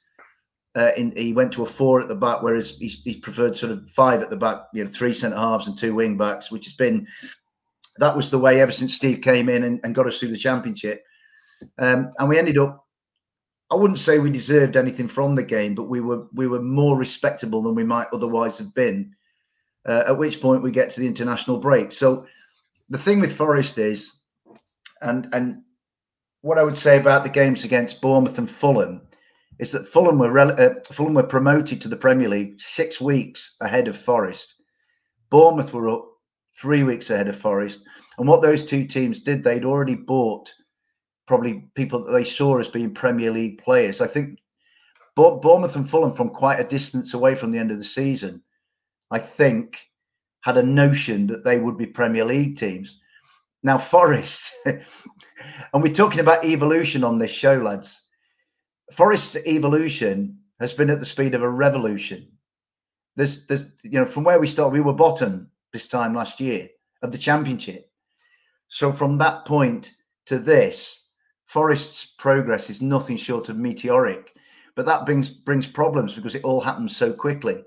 Uh, 0.75 0.91
in, 0.98 1.13
he 1.15 1.34
went 1.34 1.51
to 1.53 1.63
a 1.63 1.67
four 1.67 2.01
at 2.01 2.08
the 2.08 2.15
back, 2.15 2.41
whereas 2.41 2.77
he's, 2.77 3.01
he 3.03 3.20
preferred 3.20 3.55
sort 3.55 3.72
of 3.72 3.89
five 3.89 4.22
at 4.22 4.29
the 4.29 4.38
back, 4.38 4.63
you 4.74 4.84
know, 4.84 4.89
three 4.89 5.13
centre 5.13 5.38
halves 5.38 5.67
and 5.67 5.77
two 5.77 5.93
wing 5.93 6.17
backs, 6.17 6.51
which 6.51 6.65
has 6.65 6.74
been 6.74 7.08
that 7.98 8.15
was 8.15 8.29
the 8.29 8.39
way 8.39 8.60
ever 8.60 8.72
since 8.72 8.93
Steve 8.93 9.22
came 9.22 9.50
in 9.50 9.63
and, 9.63 9.79
and 9.84 9.96
got 9.96 10.08
us 10.08 10.20
through 10.20 10.32
the 10.32 10.38
championship. 10.38 11.03
Um, 11.77 12.12
and 12.17 12.27
we 12.27 12.39
ended 12.39 12.58
up, 12.58 12.86
I 13.72 13.75
wouldn't 13.75 14.00
say 14.00 14.20
we 14.20 14.32
deserved 14.32 14.75
anything 14.75 15.08
from 15.08 15.36
the 15.36 15.43
game, 15.43 15.75
but 15.75 15.89
we 15.89 16.01
were 16.01 16.27
we 16.34 16.48
were 16.48 16.62
more 16.62 16.98
respectable 16.98 17.62
than 17.62 17.75
we 17.75 17.84
might 17.84 18.08
otherwise 18.13 18.58
have 18.58 18.74
been. 18.74 19.15
Uh, 19.86 20.03
at 20.08 20.17
which 20.17 20.41
point 20.41 20.63
we 20.63 20.72
get 20.72 20.89
to 20.89 21.01
the 21.01 21.08
international 21.08 21.58
break. 21.58 21.91
So 21.91 22.25
the 22.89 22.98
thing 22.98 23.20
with 23.20 23.36
Forest 23.36 23.77
is, 23.77 24.13
and 25.01 25.27
and 25.34 25.62
what 26.44 26.60
I 26.60 26.64
would 26.64 26.78
say 26.78 27.00
about 27.00 27.24
the 27.24 27.30
games 27.30 27.64
against 27.64 28.02
Bournemouth 28.02 28.38
and 28.38 28.52
Fulham 28.52 29.02
is 29.60 29.72
that 29.72 29.88
Fulham 29.88 30.20
were 30.20 30.38
uh, 30.38 30.76
Fulham 30.92 31.14
were 31.14 31.24
promoted 31.24 31.82
to 31.82 31.88
the 31.88 31.96
Premier 31.96 32.28
League 32.28 32.60
six 32.60 33.00
weeks 33.00 33.56
ahead 33.62 33.88
of 33.88 33.98
Forest. 33.98 34.56
Bournemouth 35.30 35.74
were 35.74 35.90
up 35.90 36.06
three 36.60 36.84
weeks 36.84 37.10
ahead 37.10 37.30
of 37.30 37.38
Forest, 37.38 37.82
and 38.18 38.28
what 38.28 38.42
those 38.42 38.66
two 38.66 38.86
teams 38.86 39.22
did, 39.22 39.42
they'd 39.42 39.64
already 39.64 39.96
bought 39.96 40.54
probably 41.28 41.66
people 41.76 42.04
that 42.04 42.12
they 42.12 42.26
saw 42.26 42.58
as 42.58 42.68
being 42.68 42.94
Premier 42.94 43.32
League 43.32 43.64
players. 43.64 44.02
I 44.02 44.08
think 44.08 44.40
Bournemouth 45.16 45.78
and 45.78 45.90
Fulham, 45.90 46.12
from 46.12 46.30
quite 46.30 46.60
a 46.60 46.66
distance 46.66 47.14
away 47.14 47.36
from 47.36 47.52
the 47.52 47.58
end 47.58 47.72
of 47.72 47.80
the 47.80 47.86
season, 47.86 48.44
I 49.12 49.20
think 49.20 49.80
had 50.42 50.58
a 50.58 50.64
notion 50.64 51.26
that 51.28 51.46
they 51.46 51.58
would 51.58 51.78
be 51.78 51.86
Premier 51.86 52.26
League 52.26 52.58
teams. 52.58 53.00
Now, 53.63 53.77
Forest, 53.77 54.53
and 54.65 54.84
we're 55.74 55.93
talking 55.93 56.20
about 56.20 56.43
evolution 56.43 57.03
on 57.03 57.17
this 57.17 57.32
show, 57.32 57.55
lads. 57.55 58.01
Forest's 58.91 59.38
evolution 59.48 60.38
has 60.60 60.74
been 60.74 60.89
at 60.89 61.00
the 61.00 61.05
speed 61.05 61.34
of 61.34 61.41
a 61.41 61.50
revolution. 61.50 62.27
There's, 63.15 63.46
there's, 63.48 63.65
you 63.84 64.00
know, 64.00 64.05
from 64.05 64.25
where 64.25 64.39
we 64.39 64.48
started, 64.48 64.74
we 64.74 64.82
were 64.82 64.93
bottom 64.93 65.50
this 65.72 65.88
time 65.88 66.13
last 66.13 66.39
year 66.39 66.67
of 67.01 67.12
the 67.12 67.17
championship. 67.17 67.89
So 68.67 68.91
from 68.91 69.17
that 69.20 69.46
point 69.46 69.91
to 70.25 70.39
this, 70.39 71.08
Forest's 71.46 72.05
progress 72.05 72.70
is 72.70 72.82
nothing 72.82 73.17
short 73.17 73.50
of 73.50 73.58
meteoric. 73.58 74.36
But 74.75 74.86
that 74.88 75.05
brings 75.05 75.29
brings 75.29 75.67
problems 75.67 76.15
because 76.15 76.34
it 76.34 76.43
all 76.43 76.60
happens 76.60 76.96
so 76.96 77.13
quickly. 77.13 77.63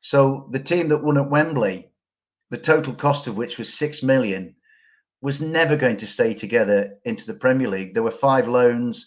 So 0.00 0.48
the 0.50 0.60
team 0.60 0.88
that 0.88 1.02
won 1.02 1.16
at 1.16 1.30
Wembley, 1.30 1.90
the 2.50 2.58
total 2.58 2.92
cost 2.92 3.26
of 3.26 3.36
which 3.36 3.56
was 3.56 3.72
six 3.72 4.02
million, 4.02 4.54
was 5.20 5.40
never 5.40 5.76
going 5.76 5.96
to 5.96 6.06
stay 6.06 6.34
together 6.34 6.98
into 7.04 7.26
the 7.26 7.34
Premier 7.34 7.68
League. 7.68 7.94
There 7.94 8.02
were 8.02 8.10
five 8.10 8.48
loans, 8.48 9.06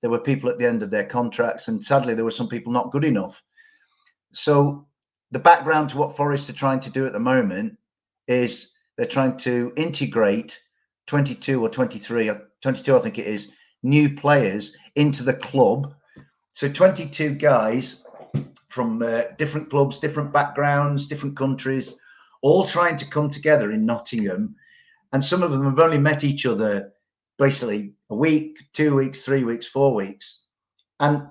there 0.00 0.10
were 0.10 0.18
people 0.18 0.48
at 0.48 0.58
the 0.58 0.66
end 0.66 0.82
of 0.82 0.90
their 0.90 1.04
contracts, 1.04 1.68
and 1.68 1.84
sadly 1.84 2.14
there 2.14 2.24
were 2.24 2.30
some 2.30 2.48
people 2.48 2.72
not 2.72 2.92
good 2.92 3.04
enough. 3.04 3.42
So 4.32 4.86
the 5.30 5.38
background 5.38 5.90
to 5.90 5.98
what 5.98 6.16
Forest 6.16 6.48
are 6.50 6.54
trying 6.54 6.80
to 6.80 6.90
do 6.90 7.06
at 7.06 7.12
the 7.12 7.20
moment 7.20 7.76
is 8.26 8.70
they're 8.96 9.06
trying 9.06 9.36
to 9.38 9.72
integrate 9.76 10.58
22 11.06 11.60
or 11.62 11.68
23, 11.68 12.30
22 12.60 12.96
I 12.96 12.98
think 13.00 13.18
it 13.18 13.26
is, 13.26 13.48
new 13.82 14.14
players 14.14 14.76
into 14.96 15.22
the 15.22 15.34
club. 15.34 15.94
So 16.52 16.68
22 16.68 17.34
guys 17.34 18.04
from 18.68 19.02
uh, 19.02 19.22
different 19.36 19.70
clubs, 19.70 19.98
different 19.98 20.32
backgrounds, 20.32 21.06
different 21.06 21.36
countries, 21.36 21.96
all 22.42 22.64
trying 22.64 22.96
to 22.96 23.06
come 23.06 23.28
together 23.28 23.72
in 23.72 23.84
Nottingham. 23.84 24.54
And 25.12 25.22
some 25.22 25.42
of 25.42 25.50
them 25.50 25.64
have 25.64 25.78
only 25.78 25.98
met 25.98 26.24
each 26.24 26.46
other 26.46 26.92
basically 27.38 27.94
a 28.10 28.16
week, 28.16 28.58
two 28.72 28.94
weeks, 28.94 29.24
three 29.24 29.44
weeks, 29.44 29.66
four 29.66 29.94
weeks. 29.94 30.42
And 31.00 31.22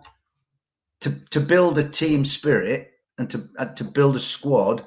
to, 1.01 1.11
to 1.29 1.39
build 1.39 1.77
a 1.77 1.87
team 1.87 2.25
spirit 2.25 2.91
and 3.17 3.29
to, 3.29 3.49
to 3.75 3.83
build 3.83 4.15
a 4.15 4.19
squad 4.19 4.85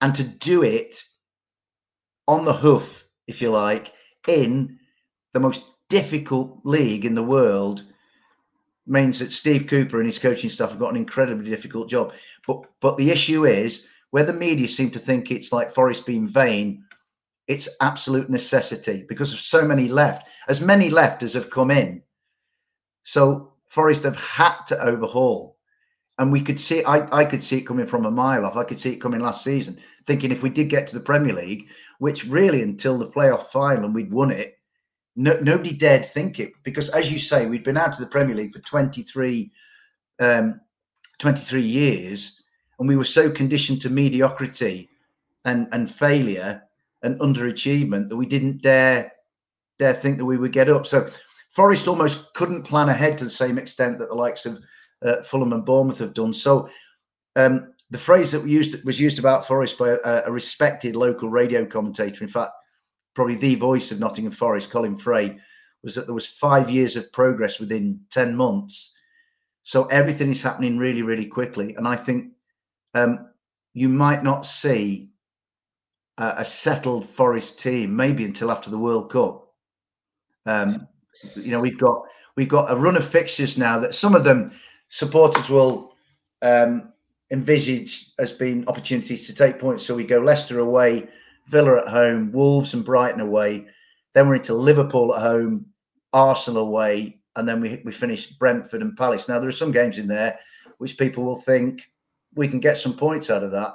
and 0.00 0.14
to 0.14 0.24
do 0.24 0.62
it 0.62 1.04
on 2.26 2.44
the 2.44 2.52
hoof, 2.52 3.06
if 3.26 3.40
you 3.40 3.50
like, 3.50 3.92
in 4.26 4.78
the 5.32 5.40
most 5.40 5.70
difficult 5.88 6.60
league 6.64 7.04
in 7.04 7.14
the 7.14 7.22
world 7.22 7.84
means 8.86 9.18
that 9.18 9.32
Steve 9.32 9.66
Cooper 9.66 9.98
and 9.98 10.06
his 10.06 10.18
coaching 10.18 10.50
staff 10.50 10.70
have 10.70 10.78
got 10.78 10.90
an 10.90 10.96
incredibly 10.96 11.50
difficult 11.50 11.88
job. 11.88 12.12
But 12.46 12.64
but 12.80 12.96
the 12.96 13.10
issue 13.10 13.46
is 13.46 13.86
where 14.10 14.24
the 14.24 14.32
media 14.32 14.68
seem 14.68 14.90
to 14.90 14.98
think 14.98 15.30
it's 15.30 15.52
like 15.52 15.72
Forest 15.72 16.06
being 16.06 16.28
vain, 16.28 16.84
it's 17.46 17.68
absolute 17.80 18.30
necessity 18.30 19.04
because 19.08 19.32
of 19.32 19.38
so 19.38 19.64
many 19.64 19.88
left, 19.88 20.28
as 20.48 20.60
many 20.60 20.90
left 20.90 21.22
as 21.22 21.34
have 21.34 21.50
come 21.50 21.70
in. 21.70 22.02
So 23.02 23.52
Forest 23.68 24.04
have 24.04 24.16
had 24.16 24.56
to 24.68 24.82
overhaul. 24.82 25.58
And 26.18 26.30
we 26.30 26.40
could 26.40 26.60
see 26.60 26.84
I, 26.84 27.08
I 27.16 27.24
could 27.24 27.42
see 27.42 27.58
it 27.58 27.66
coming 27.66 27.86
from 27.86 28.06
a 28.06 28.10
mile 28.10 28.46
off. 28.46 28.56
I 28.56 28.62
could 28.62 28.78
see 28.78 28.92
it 28.92 29.00
coming 29.00 29.20
last 29.20 29.42
season, 29.42 29.78
thinking 30.06 30.30
if 30.30 30.44
we 30.44 30.50
did 30.50 30.68
get 30.68 30.86
to 30.86 30.94
the 30.94 31.04
Premier 31.04 31.34
League, 31.34 31.68
which 31.98 32.24
really 32.24 32.62
until 32.62 32.96
the 32.96 33.08
playoff 33.08 33.46
final 33.46 33.84
and 33.84 33.94
we'd 33.94 34.12
won 34.12 34.30
it, 34.30 34.56
no, 35.16 35.36
nobody 35.40 35.72
dared 35.72 36.04
think 36.04 36.38
it 36.38 36.52
because, 36.62 36.88
as 36.90 37.12
you 37.12 37.18
say, 37.18 37.46
we'd 37.46 37.64
been 37.64 37.76
out 37.76 37.94
of 37.94 37.98
the 37.98 38.06
Premier 38.06 38.36
League 38.36 38.52
for 38.52 38.60
23, 38.60 39.50
um, 40.20 40.60
23 41.18 41.60
years, 41.60 42.40
and 42.78 42.88
we 42.88 42.96
were 42.96 43.04
so 43.04 43.28
conditioned 43.28 43.80
to 43.80 43.90
mediocrity 43.90 44.88
and, 45.44 45.66
and 45.72 45.90
failure 45.90 46.62
and 47.04 47.20
underachievement 47.20 48.08
that 48.08 48.16
we 48.16 48.26
didn't 48.26 48.62
dare 48.62 49.12
dare 49.78 49.92
think 49.92 50.18
that 50.18 50.24
we 50.24 50.38
would 50.38 50.52
get 50.52 50.68
up. 50.68 50.86
So 50.86 51.08
Forest 51.50 51.88
almost 51.88 52.32
couldn't 52.34 52.62
plan 52.62 52.88
ahead 52.88 53.18
to 53.18 53.24
the 53.24 53.30
same 53.30 53.58
extent 53.58 53.98
that 53.98 54.08
the 54.08 54.14
likes 54.14 54.46
of 54.46 54.60
uh, 55.04 55.22
Fulham 55.22 55.52
and 55.52 55.64
Bournemouth 55.64 55.98
have 55.98 56.14
done. 56.14 56.32
So 56.32 56.68
um, 57.36 57.72
the 57.90 57.98
phrase 57.98 58.32
that 58.32 58.40
we 58.40 58.50
used 58.50 58.82
was 58.84 58.98
used 59.00 59.18
about 59.18 59.46
Forest 59.46 59.78
by 59.78 59.90
a, 59.90 60.22
a 60.26 60.32
respected 60.32 60.96
local 60.96 61.28
radio 61.28 61.64
commentator. 61.64 62.24
In 62.24 62.30
fact, 62.30 62.52
probably 63.14 63.36
the 63.36 63.54
voice 63.54 63.92
of 63.92 64.00
Nottingham 64.00 64.32
Forest, 64.32 64.70
Colin 64.70 64.96
Fray, 64.96 65.38
was 65.82 65.94
that 65.94 66.06
there 66.06 66.14
was 66.14 66.26
five 66.26 66.70
years 66.70 66.96
of 66.96 67.12
progress 67.12 67.60
within 67.60 68.00
10 68.10 68.34
months. 68.34 68.92
So 69.62 69.84
everything 69.86 70.30
is 70.30 70.42
happening 70.42 70.78
really, 70.78 71.02
really 71.02 71.26
quickly. 71.26 71.74
And 71.76 71.86
I 71.86 71.96
think 71.96 72.32
um, 72.94 73.28
you 73.74 73.88
might 73.88 74.22
not 74.22 74.46
see 74.46 75.10
a, 76.18 76.44
settled 76.44 77.08
Forest 77.08 77.58
team 77.58 77.94
maybe 77.94 78.24
until 78.24 78.50
after 78.50 78.70
the 78.70 78.78
World 78.78 79.10
Cup. 79.10 79.48
Um, 80.46 80.86
you 81.36 81.50
know, 81.50 81.60
we've 81.60 81.78
got 81.78 82.02
we've 82.36 82.48
got 82.48 82.70
a 82.70 82.76
run 82.76 82.96
of 82.96 83.06
fixtures 83.06 83.56
now 83.56 83.78
that 83.78 83.94
some 83.94 84.14
of 84.14 84.24
them 84.24 84.52
supporters 84.88 85.48
will 85.48 85.94
um, 86.42 86.92
envisage 87.30 88.12
as 88.18 88.32
being 88.32 88.66
opportunities 88.68 89.26
to 89.26 89.34
take 89.34 89.58
points. 89.58 89.84
So 89.84 89.94
we 89.94 90.04
go 90.04 90.18
Leicester 90.18 90.58
away, 90.60 91.08
Villa 91.46 91.78
at 91.78 91.88
home, 91.88 92.30
Wolves 92.32 92.74
and 92.74 92.84
Brighton 92.84 93.20
away. 93.20 93.66
Then 94.12 94.28
we're 94.28 94.36
into 94.36 94.54
Liverpool 94.54 95.14
at 95.14 95.22
home, 95.22 95.66
Arsenal 96.12 96.62
away, 96.62 97.20
and 97.36 97.48
then 97.48 97.60
we 97.60 97.80
we 97.84 97.92
finish 97.92 98.26
Brentford 98.26 98.82
and 98.82 98.96
Palace. 98.96 99.28
Now 99.28 99.40
there 99.40 99.48
are 99.48 99.52
some 99.52 99.72
games 99.72 99.98
in 99.98 100.06
there 100.06 100.38
which 100.78 100.98
people 100.98 101.24
will 101.24 101.40
think 101.40 101.82
we 102.34 102.48
can 102.48 102.60
get 102.60 102.76
some 102.76 102.96
points 102.96 103.30
out 103.30 103.44
of 103.44 103.52
that. 103.52 103.74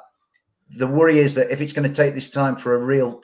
The 0.77 0.88
worry 0.88 1.19
is 1.19 1.33
that 1.35 1.51
if 1.51 1.61
it's 1.61 1.73
going 1.73 1.88
to 1.88 1.93
take 1.93 2.13
this 2.13 2.29
time 2.29 2.55
for 2.55 2.75
a 2.75 2.85
real 2.85 3.21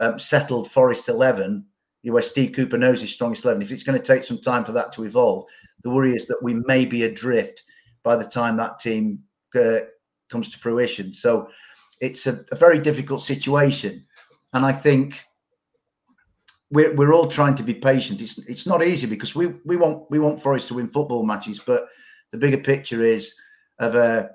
um, 0.00 0.18
settled 0.18 0.70
Forest 0.70 1.08
eleven, 1.08 1.66
where 2.02 2.22
Steve 2.22 2.52
Cooper 2.52 2.78
knows 2.78 3.00
his 3.00 3.12
strongest 3.12 3.44
eleven, 3.44 3.62
if 3.62 3.70
it's 3.70 3.82
going 3.82 3.98
to 3.98 4.04
take 4.04 4.24
some 4.24 4.38
time 4.38 4.64
for 4.64 4.72
that 4.72 4.92
to 4.92 5.04
evolve, 5.04 5.44
the 5.82 5.90
worry 5.90 6.14
is 6.14 6.26
that 6.26 6.42
we 6.42 6.54
may 6.54 6.86
be 6.86 7.02
adrift 7.02 7.64
by 8.02 8.16
the 8.16 8.24
time 8.24 8.56
that 8.56 8.80
team 8.80 9.18
uh, 9.54 9.80
comes 10.30 10.48
to 10.48 10.58
fruition. 10.58 11.12
So 11.12 11.48
it's 12.00 12.26
a, 12.26 12.44
a 12.52 12.56
very 12.56 12.78
difficult 12.78 13.22
situation, 13.22 14.06
and 14.54 14.64
I 14.64 14.72
think 14.72 15.22
we're 16.70 16.94
we're 16.94 17.12
all 17.12 17.28
trying 17.28 17.54
to 17.56 17.62
be 17.62 17.74
patient. 17.74 18.22
It's 18.22 18.38
it's 18.38 18.66
not 18.66 18.82
easy 18.82 19.06
because 19.06 19.34
we 19.34 19.48
we 19.66 19.76
want 19.76 20.10
we 20.10 20.18
want 20.18 20.40
Forest 20.40 20.68
to 20.68 20.74
win 20.74 20.88
football 20.88 21.26
matches, 21.26 21.58
but 21.58 21.88
the 22.30 22.38
bigger 22.38 22.58
picture 22.58 23.02
is 23.02 23.34
of 23.78 23.94
a 23.94 24.30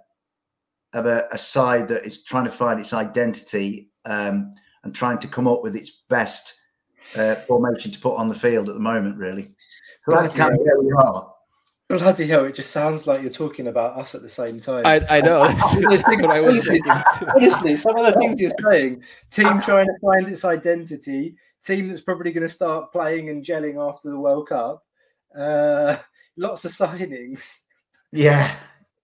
of 0.94 1.06
a, 1.06 1.28
a 1.32 1.38
side 1.38 1.88
that 1.88 2.06
is 2.06 2.24
trying 2.24 2.46
to 2.46 2.52
find 2.52 2.80
its 2.80 2.94
identity 2.94 3.90
um, 4.06 4.54
and 4.84 4.94
trying 4.94 5.18
to 5.20 5.28
come 5.28 5.48
up 5.48 5.64
with 5.64 5.76
its 5.76 6.02
best 6.10 6.56
uh, 7.18 7.36
formation 7.36 7.92
to 7.92 8.00
put 8.00 8.16
on 8.16 8.30
the 8.30 8.36
field 8.36 8.70
at 8.70 8.76
the 8.76 8.82
moment. 8.82 9.18
Really, 9.18 9.54
so 10.08 10.16
that's 10.16 10.36
kind 10.36 10.54
of 10.54 10.60
where 10.60 10.80
we 10.80 10.92
are. 10.92 11.34
Bloody 11.90 12.28
hell! 12.28 12.46
It 12.46 12.56
just 12.56 12.72
sounds 12.72 13.08
like 13.08 13.22
you're 13.22 13.30
talking 13.30 13.68
about 13.68 13.98
us 13.98 14.16
at 14.16 14.22
the 14.22 14.30
same 14.30 14.60
time. 14.60 14.84
I, 14.86 15.06
I 15.10 15.22
know. 15.22 15.42
honestly, 15.86 16.18
what 16.18 16.32
I 16.32 16.40
was 16.40 16.68
honestly, 17.36 17.78
some 17.78 17.98
of 17.98 18.06
the 18.06 18.20
things 18.20 18.40
you're 18.40 18.52
saying. 18.72 19.04
Team 19.30 19.62
trying 19.62 19.88
to 19.88 19.94
find 20.02 20.28
its 20.28 20.46
identity. 20.46 21.36
Team 21.64 21.88
that's 21.88 22.02
probably 22.02 22.32
going 22.32 22.44
to 22.44 22.50
start 22.50 22.92
playing 22.92 23.30
and 23.30 23.44
gelling 23.44 23.78
after 23.78 24.10
the 24.10 24.20
World 24.20 24.50
Cup. 24.50 24.84
Uh, 25.38 25.98
lots 26.38 26.66
of 26.66 26.72
signings. 26.72 27.60
Yeah, 28.12 28.56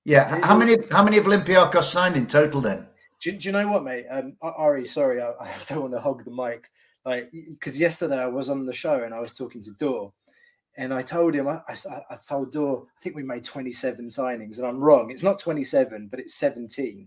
yeah. 0.10 0.46
How 0.46 0.58
many? 0.58 0.76
How 0.92 1.04
many 1.04 1.18
of 1.18 1.26
Olympiacos 1.26 1.84
signed 1.84 2.16
in 2.16 2.28
total 2.28 2.62
then? 2.62 2.88
Do, 3.22 3.32
do 3.32 3.48
you 3.48 3.52
know 3.52 3.68
what, 3.68 3.84
mate? 3.84 4.06
Um, 4.10 4.36
Ari, 4.42 4.86
sorry, 4.86 5.22
I, 5.22 5.30
I 5.40 5.52
don't 5.68 5.82
want 5.82 5.94
to 5.94 6.00
hog 6.00 6.26
the 6.26 6.32
mic, 6.32 6.70
like 7.06 7.32
because 7.32 7.80
yesterday 7.80 8.18
I 8.18 8.28
was 8.28 8.50
on 8.50 8.66
the 8.66 8.74
show 8.74 9.04
and 9.04 9.14
I 9.14 9.20
was 9.20 9.34
talking 9.34 9.62
to 9.64 9.72
Dor 9.72 10.14
and 10.80 10.94
I 10.94 11.02
told 11.02 11.36
him, 11.36 11.46
I, 11.48 11.60
I, 11.68 12.02
I 12.12 12.16
told 12.16 12.54
Dor, 12.54 12.86
I 12.98 13.02
think 13.02 13.14
we 13.14 13.22
made 13.22 13.44
27 13.44 14.08
signings, 14.08 14.60
and 14.60 14.66
I'm 14.66 14.80
wrong. 14.80 15.12
It's 15.12 15.22
not 15.22 15.38
27, 15.38 16.08
but 16.08 16.22
it's 16.22 16.36
17. 16.36 17.06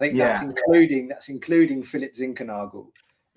I 0.00 0.04
think 0.04 0.16
yeah. 0.16 0.28
that's 0.28 0.44
including 0.44 1.08
that's 1.08 1.28
including 1.28 1.82
Philip 1.82 2.14
Zinckernagel. 2.14 2.86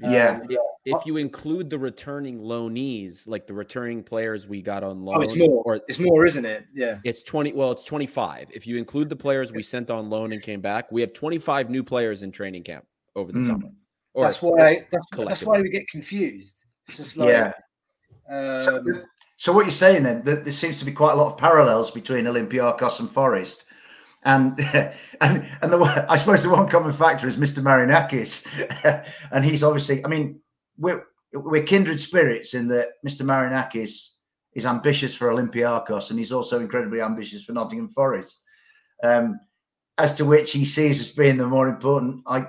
Yeah. 0.01 0.39
Um, 0.41 0.47
if, 0.49 0.57
if 0.85 1.05
you 1.05 1.17
include 1.17 1.69
the 1.69 1.77
returning 1.77 2.39
loanees, 2.39 3.27
like 3.27 3.45
the 3.47 3.53
returning 3.53 4.03
players 4.03 4.47
we 4.47 4.61
got 4.61 4.83
on 4.83 5.03
loan, 5.05 5.17
Oh, 5.17 5.21
it's 5.21 5.37
more. 5.37 5.63
or 5.65 5.79
It's 5.87 5.99
more, 5.99 6.25
isn't 6.25 6.45
it? 6.45 6.65
Yeah. 6.73 6.99
it's 7.03 7.21
20 7.23 7.53
well 7.53 7.71
it's 7.71 7.83
25 7.83 8.49
if 8.51 8.65
you 8.65 8.77
include 8.77 9.09
the 9.09 9.15
players 9.15 9.51
we 9.51 9.61
sent 9.63 9.89
on 9.91 10.09
loan 10.09 10.31
and 10.33 10.41
came 10.41 10.59
back 10.61 10.91
we 10.91 11.01
have 11.01 11.13
25 11.13 11.69
new 11.69 11.83
players 11.83 12.23
in 12.23 12.31
training 12.31 12.63
camp 12.63 12.85
over 13.15 13.31
the 13.31 13.39
Mm. 13.39 13.47
summer 13.47 13.69
or 14.13 14.25
that's 14.25 14.41
why. 14.41 14.85
That's, 14.91 15.05
that's 15.15 15.43
why 15.43 15.61
we 15.61 15.69
get 15.69 15.87
confused. 15.87 16.65
It's 16.87 16.97
just 16.97 17.17
like. 17.17 17.29
Yeah. 17.29 17.53
So, 18.59 18.77
Um, 18.77 19.03
so 19.37 19.53
what 19.53 19.65
you're 19.65 19.71
saying 19.71 20.03
then 20.03 20.21
that 20.23 20.43
there 20.43 20.51
seems 20.53 20.79
to 20.79 20.85
be 20.85 20.91
quite 20.91 21.13
a 21.13 21.15
lot 21.15 21.27
of 21.31 21.37
parallels 21.37 21.91
between 21.91 22.25
Olympiacos 22.25 22.99
and 22.99 23.09
Forest, 23.09 23.65
and 24.25 24.59
and 25.21 25.45
and 25.61 25.73
the 25.73 26.05
I 26.09 26.15
suppose 26.15 26.43
the 26.43 26.49
one 26.49 26.67
common 26.67 26.93
factor 26.93 27.27
is 27.27 27.37
Mr. 27.37 27.59
Marinakis, 27.59 28.45
and 29.31 29.45
he's 29.45 29.63
obviously 29.63 30.03
I 30.05 30.07
mean 30.07 30.39
we're 30.77 31.05
we're 31.33 31.63
kindred 31.63 31.99
spirits 31.99 32.53
in 32.53 32.67
that 32.69 32.89
Mr. 33.07 33.23
Marinakis 33.23 34.09
is 34.53 34.65
ambitious 34.65 35.15
for 35.15 35.29
Olympiacos 35.29 36.09
and 36.09 36.19
he's 36.19 36.33
also 36.33 36.59
incredibly 36.59 37.01
ambitious 37.01 37.43
for 37.43 37.53
Nottingham 37.53 37.87
Forest. 37.87 38.41
Um, 39.01 39.39
as 39.97 40.13
to 40.15 40.25
which 40.25 40.51
he 40.51 40.65
sees 40.65 40.99
as 40.99 41.09
being 41.09 41.37
the 41.37 41.47
more 41.47 41.67
important, 41.67 42.21
I 42.27 42.47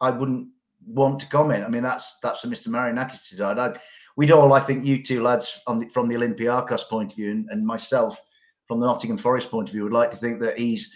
I 0.00 0.10
wouldn't 0.10 0.48
want 0.86 1.20
to 1.20 1.26
comment. 1.26 1.64
I 1.64 1.68
mean 1.68 1.82
that's 1.82 2.16
that's 2.22 2.40
for 2.40 2.48
Mr. 2.48 2.68
Marinakis 2.68 3.28
to 3.28 3.36
decide. 3.36 3.58
I, 3.58 3.78
we'd 4.16 4.30
all, 4.30 4.52
I 4.52 4.60
think, 4.60 4.84
you 4.84 5.02
two 5.02 5.22
lads 5.22 5.60
on 5.66 5.78
the, 5.78 5.88
from 5.88 6.08
the 6.08 6.14
Olympiacos 6.16 6.88
point 6.88 7.12
of 7.12 7.16
view, 7.16 7.30
and, 7.30 7.48
and 7.50 7.66
myself 7.66 8.20
from 8.68 8.80
the 8.80 8.86
Nottingham 8.86 9.18
Forest 9.18 9.50
point 9.50 9.68
of 9.68 9.72
view, 9.72 9.84
would 9.84 9.92
like 9.92 10.10
to 10.10 10.16
think 10.16 10.40
that 10.40 10.58
he's 10.58 10.94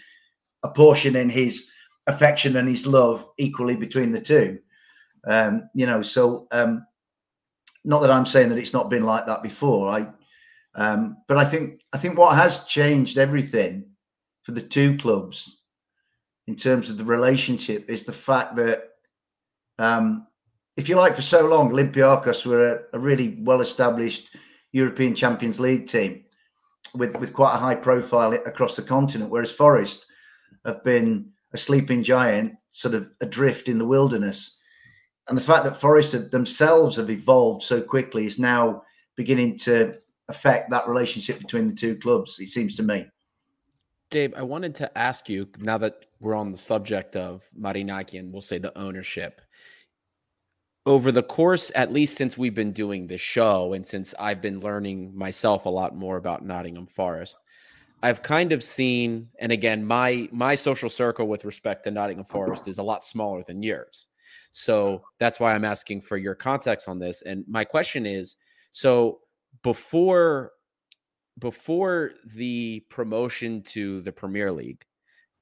apportioning 0.69 1.29
his 1.29 1.69
affection 2.07 2.55
and 2.57 2.67
his 2.67 2.87
love 2.87 3.25
equally 3.37 3.75
between 3.75 4.11
the 4.11 4.21
two. 4.21 4.59
Um, 5.25 5.69
you 5.73 5.85
know, 5.85 6.01
so 6.01 6.47
um, 6.51 6.85
not 7.83 8.01
that 8.01 8.11
I'm 8.11 8.25
saying 8.25 8.49
that 8.49 8.57
it's 8.57 8.73
not 8.73 8.89
been 8.89 9.03
like 9.03 9.27
that 9.27 9.43
before. 9.43 9.89
I, 9.89 10.07
um, 10.75 11.17
but 11.27 11.37
I 11.37 11.45
think 11.45 11.81
I 11.93 11.97
think 11.97 12.17
what 12.17 12.35
has 12.35 12.63
changed 12.63 13.17
everything 13.17 13.85
for 14.43 14.51
the 14.51 14.61
two 14.61 14.95
clubs 14.97 15.57
in 16.47 16.55
terms 16.55 16.89
of 16.89 16.97
the 16.97 17.03
relationship 17.03 17.89
is 17.89 18.03
the 18.03 18.13
fact 18.13 18.55
that 18.55 18.83
um, 19.79 20.27
if 20.77 20.87
you 20.87 20.95
like, 20.95 21.15
for 21.15 21.21
so 21.21 21.45
long, 21.45 21.71
Olympiacos 21.71 22.45
were 22.45 22.67
a, 22.67 22.97
a 22.97 22.99
really 22.99 23.37
well-established 23.39 24.35
European 24.71 25.13
Champions 25.15 25.59
League 25.59 25.87
team 25.87 26.23
with 26.93 27.17
with 27.19 27.33
quite 27.33 27.53
a 27.53 27.57
high 27.57 27.75
profile 27.75 28.33
across 28.33 28.75
the 28.75 28.81
continent, 28.81 29.29
whereas 29.29 29.51
Forest 29.51 30.05
have 30.67 30.83
been 30.83 31.31
a 31.53 31.57
sleeping 31.57 32.03
giant, 32.03 32.53
sort 32.69 32.93
of 32.93 33.09
adrift 33.21 33.69
in 33.69 33.79
the 33.79 33.85
wilderness. 33.85 34.57
And 35.27 35.37
the 35.37 35.41
fact 35.41 35.63
that 35.63 35.77
Forest 35.77 36.11
have- 36.11 36.29
themselves 36.29 36.97
have 36.97 37.09
evolved 37.09 37.63
so 37.63 37.81
quickly 37.81 38.25
is 38.25 38.37
now 38.37 38.83
beginning 39.15 39.57
to 39.59 39.97
affect 40.27 40.69
that 40.69 40.87
relationship 40.87 41.39
between 41.39 41.67
the 41.67 41.73
two 41.73 41.95
clubs. 41.97 42.37
It 42.39 42.49
seems 42.49 42.75
to 42.75 42.83
me. 42.83 43.07
Dave, 44.09 44.33
I 44.35 44.43
wanted 44.43 44.75
to 44.75 44.97
ask 44.97 45.27
you 45.27 45.49
now 45.57 45.77
that 45.79 46.05
we're 46.19 46.35
on 46.35 46.51
the 46.51 46.57
subject 46.57 47.15
of 47.15 47.43
Marinaki 47.57 48.19
and 48.19 48.31
we'll 48.31 48.41
say 48.41 48.57
the 48.57 48.77
ownership. 48.77 49.41
Over 50.85 51.11
the 51.11 51.23
course, 51.23 51.71
at 51.75 51.91
least 51.91 52.15
since 52.15 52.37
we've 52.37 52.55
been 52.55 52.71
doing 52.71 53.07
this 53.07 53.19
show 53.19 53.73
and 53.73 53.85
since 53.85 54.15
I've 54.17 54.41
been 54.41 54.61
learning 54.61 55.17
myself 55.17 55.65
a 55.65 55.69
lot 55.69 55.95
more 55.95 56.15
about 56.15 56.45
Nottingham 56.45 56.85
Forest, 56.85 57.39
I've 58.03 58.21
kind 58.21 58.51
of 58.51 58.63
seen, 58.63 59.29
and 59.39 59.51
again, 59.51 59.85
my 59.85 60.29
my 60.31 60.55
social 60.55 60.89
circle 60.89 61.27
with 61.27 61.45
respect 61.45 61.83
to 61.85 61.91
Nottingham 61.91 62.25
Forest 62.25 62.67
is 62.67 62.77
a 62.77 62.83
lot 62.83 63.03
smaller 63.03 63.43
than 63.43 63.63
yours. 63.63 64.07
So 64.51 65.03
that's 65.19 65.39
why 65.39 65.53
I'm 65.53 65.65
asking 65.65 66.01
for 66.01 66.17
your 66.17 66.35
context 66.35 66.87
on 66.87 66.99
this. 66.99 67.21
And 67.21 67.43
my 67.47 67.63
question 67.63 68.05
is 68.05 68.35
so 68.71 69.19
before 69.63 70.51
before 71.39 72.11
the 72.35 72.83
promotion 72.89 73.61
to 73.61 74.01
the 74.01 74.11
Premier 74.11 74.51
League, 74.51 74.83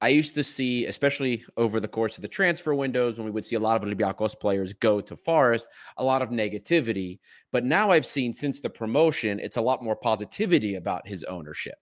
I 0.00 0.08
used 0.08 0.34
to 0.34 0.44
see, 0.44 0.84
especially 0.86 1.44
over 1.56 1.80
the 1.80 1.88
course 1.88 2.18
of 2.18 2.22
the 2.22 2.28
transfer 2.28 2.74
windows, 2.74 3.16
when 3.16 3.24
we 3.24 3.30
would 3.30 3.46
see 3.46 3.56
a 3.56 3.60
lot 3.60 3.82
of 3.82 3.88
Olympiacos 3.88 4.38
players 4.38 4.74
go 4.74 5.00
to 5.00 5.16
Forest, 5.16 5.68
a 5.96 6.04
lot 6.04 6.20
of 6.20 6.28
negativity. 6.28 7.18
But 7.50 7.64
now 7.64 7.90
I've 7.90 8.04
seen 8.04 8.34
since 8.34 8.60
the 8.60 8.68
promotion, 8.68 9.40
it's 9.40 9.56
a 9.56 9.62
lot 9.62 9.82
more 9.82 9.96
positivity 9.96 10.74
about 10.74 11.08
his 11.08 11.24
ownership. 11.24 11.78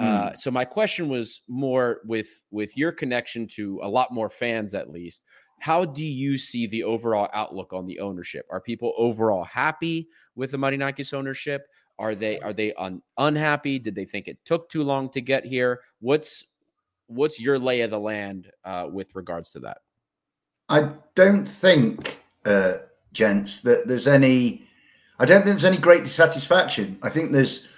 Uh, 0.00 0.32
so 0.34 0.50
my 0.50 0.64
question 0.64 1.08
was 1.08 1.42
more 1.46 2.00
with 2.04 2.42
with 2.50 2.76
your 2.76 2.90
connection 2.90 3.46
to 3.46 3.80
a 3.82 3.88
lot 3.88 4.12
more 4.12 4.30
fans, 4.30 4.74
at 4.74 4.90
least. 4.90 5.24
How 5.60 5.84
do 5.84 6.02
you 6.02 6.38
see 6.38 6.66
the 6.66 6.84
overall 6.84 7.28
outlook 7.34 7.74
on 7.74 7.86
the 7.86 8.00
ownership? 8.00 8.46
Are 8.50 8.62
people 8.62 8.94
overall 8.96 9.44
happy 9.44 10.08
with 10.34 10.52
the 10.52 10.56
Marinakis 10.56 11.12
ownership? 11.12 11.66
Are 11.98 12.14
they 12.14 12.40
are 12.40 12.54
they 12.54 12.72
un, 12.74 13.02
unhappy? 13.18 13.78
Did 13.78 13.94
they 13.94 14.06
think 14.06 14.26
it 14.26 14.38
took 14.46 14.70
too 14.70 14.82
long 14.82 15.10
to 15.10 15.20
get 15.20 15.44
here? 15.44 15.80
What's 16.00 16.46
what's 17.06 17.38
your 17.38 17.58
lay 17.58 17.82
of 17.82 17.90
the 17.90 18.00
land 18.00 18.50
uh, 18.64 18.86
with 18.90 19.14
regards 19.14 19.50
to 19.52 19.60
that? 19.60 19.78
I 20.70 20.92
don't 21.14 21.46
think, 21.46 22.20
uh, 22.46 22.74
gents, 23.12 23.60
that 23.62 23.86
there's 23.86 24.06
any. 24.06 24.66
I 25.18 25.26
don't 25.26 25.42
think 25.42 25.50
there's 25.50 25.64
any 25.64 25.76
great 25.76 26.04
dissatisfaction. 26.04 26.98
I 27.02 27.10
think 27.10 27.32
there's 27.32 27.68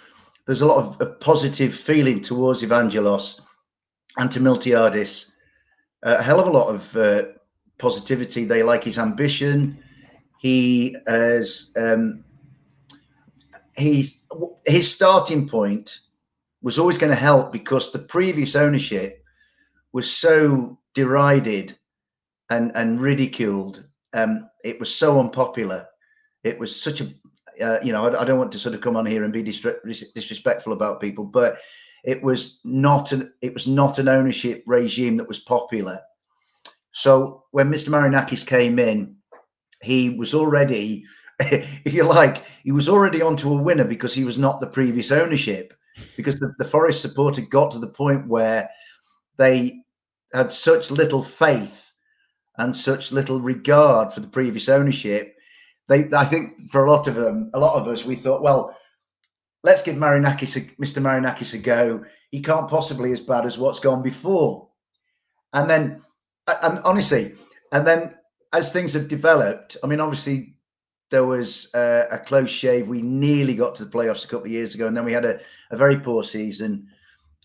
there's 0.46 0.62
a 0.62 0.66
lot 0.66 0.78
of, 0.78 1.00
of 1.00 1.20
positive 1.20 1.74
feeling 1.74 2.20
towards 2.20 2.62
Evangelos 2.62 3.40
and 4.18 4.30
to 4.30 4.40
Miltiadis. 4.40 5.30
a 6.02 6.22
hell 6.22 6.40
of 6.40 6.46
a 6.46 6.50
lot 6.50 6.68
of 6.68 6.96
uh, 6.96 7.22
positivity. 7.78 8.44
They 8.44 8.62
like 8.62 8.84
his 8.84 8.98
ambition. 8.98 9.82
He 10.38 10.96
has 11.06 11.72
um, 11.76 12.24
he's 13.76 14.20
his 14.66 14.90
starting 14.90 15.48
point 15.48 16.00
was 16.62 16.78
always 16.78 16.98
going 16.98 17.10
to 17.10 17.16
help 17.16 17.52
because 17.52 17.90
the 17.90 17.98
previous 17.98 18.54
ownership 18.54 19.24
was 19.92 20.10
so 20.10 20.78
derided 20.94 21.76
and 22.50 22.72
and 22.74 23.00
ridiculed. 23.00 23.86
Um, 24.14 24.48
it 24.64 24.78
was 24.78 24.94
so 24.94 25.18
unpopular. 25.18 25.86
It 26.44 26.58
was 26.58 26.80
such 26.80 27.00
a 27.00 27.12
uh, 27.60 27.78
you 27.82 27.92
know 27.92 28.06
I, 28.06 28.22
I 28.22 28.24
don't 28.24 28.38
want 28.38 28.52
to 28.52 28.58
sort 28.58 28.74
of 28.74 28.80
come 28.80 28.96
on 28.96 29.06
here 29.06 29.24
and 29.24 29.32
be 29.32 29.42
disre- 29.42 30.14
disrespectful 30.14 30.72
about 30.72 31.00
people, 31.00 31.24
but 31.24 31.58
it 32.04 32.22
was 32.22 32.60
not 32.64 33.12
an 33.12 33.32
it 33.40 33.52
was 33.52 33.66
not 33.66 33.98
an 33.98 34.08
ownership 34.08 34.62
regime 34.66 35.16
that 35.16 35.28
was 35.28 35.40
popular. 35.40 36.00
So 36.92 37.44
when 37.50 37.70
Mr. 37.70 37.88
Marinakis 37.88 38.46
came 38.46 38.78
in, 38.78 39.16
he 39.82 40.10
was 40.10 40.34
already, 40.34 41.04
if 41.40 41.92
you 41.92 42.04
like, 42.04 42.44
he 42.62 42.72
was 42.72 42.88
already 42.88 43.22
onto 43.22 43.52
a 43.52 43.62
winner 43.62 43.84
because 43.84 44.14
he 44.14 44.24
was 44.24 44.38
not 44.38 44.60
the 44.60 44.66
previous 44.66 45.10
ownership. 45.10 45.74
Because 46.16 46.38
the, 46.38 46.54
the 46.58 46.64
Forest 46.64 47.02
support 47.02 47.36
had 47.36 47.50
got 47.50 47.70
to 47.72 47.78
the 47.78 47.88
point 47.88 48.26
where 48.26 48.68
they 49.36 49.82
had 50.32 50.50
such 50.50 50.90
little 50.90 51.22
faith 51.22 51.90
and 52.56 52.74
such 52.74 53.12
little 53.12 53.40
regard 53.40 54.12
for 54.12 54.20
the 54.20 54.28
previous 54.28 54.68
ownership. 54.68 55.34
They, 55.88 56.08
I 56.12 56.24
think, 56.24 56.70
for 56.70 56.84
a 56.84 56.90
lot 56.90 57.06
of 57.06 57.14
them, 57.14 57.50
a 57.54 57.58
lot 57.58 57.80
of 57.80 57.88
us, 57.88 58.04
we 58.04 58.14
thought, 58.14 58.42
well, 58.42 58.76
let's 59.62 59.82
give 59.82 59.96
Marinakis, 59.96 60.56
a, 60.56 60.60
Mr. 60.80 61.02
Marinakis, 61.02 61.54
a 61.54 61.58
go. 61.58 62.04
He 62.30 62.40
can't 62.40 62.68
possibly 62.68 63.12
as 63.12 63.20
bad 63.20 63.46
as 63.46 63.58
what's 63.58 63.80
gone 63.80 64.02
before. 64.02 64.68
And 65.52 65.68
then, 65.68 66.02
and 66.62 66.78
honestly, 66.80 67.34
and 67.72 67.86
then 67.86 68.14
as 68.52 68.72
things 68.72 68.92
have 68.94 69.08
developed, 69.08 69.76
I 69.82 69.86
mean, 69.86 70.00
obviously 70.00 70.54
there 71.10 71.24
was 71.24 71.72
uh, 71.74 72.06
a 72.10 72.18
close 72.18 72.50
shave. 72.50 72.88
We 72.88 73.02
nearly 73.02 73.54
got 73.54 73.74
to 73.76 73.84
the 73.84 73.90
playoffs 73.90 74.24
a 74.24 74.28
couple 74.28 74.46
of 74.46 74.52
years 74.52 74.74
ago, 74.74 74.86
and 74.86 74.96
then 74.96 75.04
we 75.04 75.12
had 75.12 75.24
a, 75.24 75.40
a 75.70 75.76
very 75.76 75.98
poor 75.98 76.22
season 76.22 76.88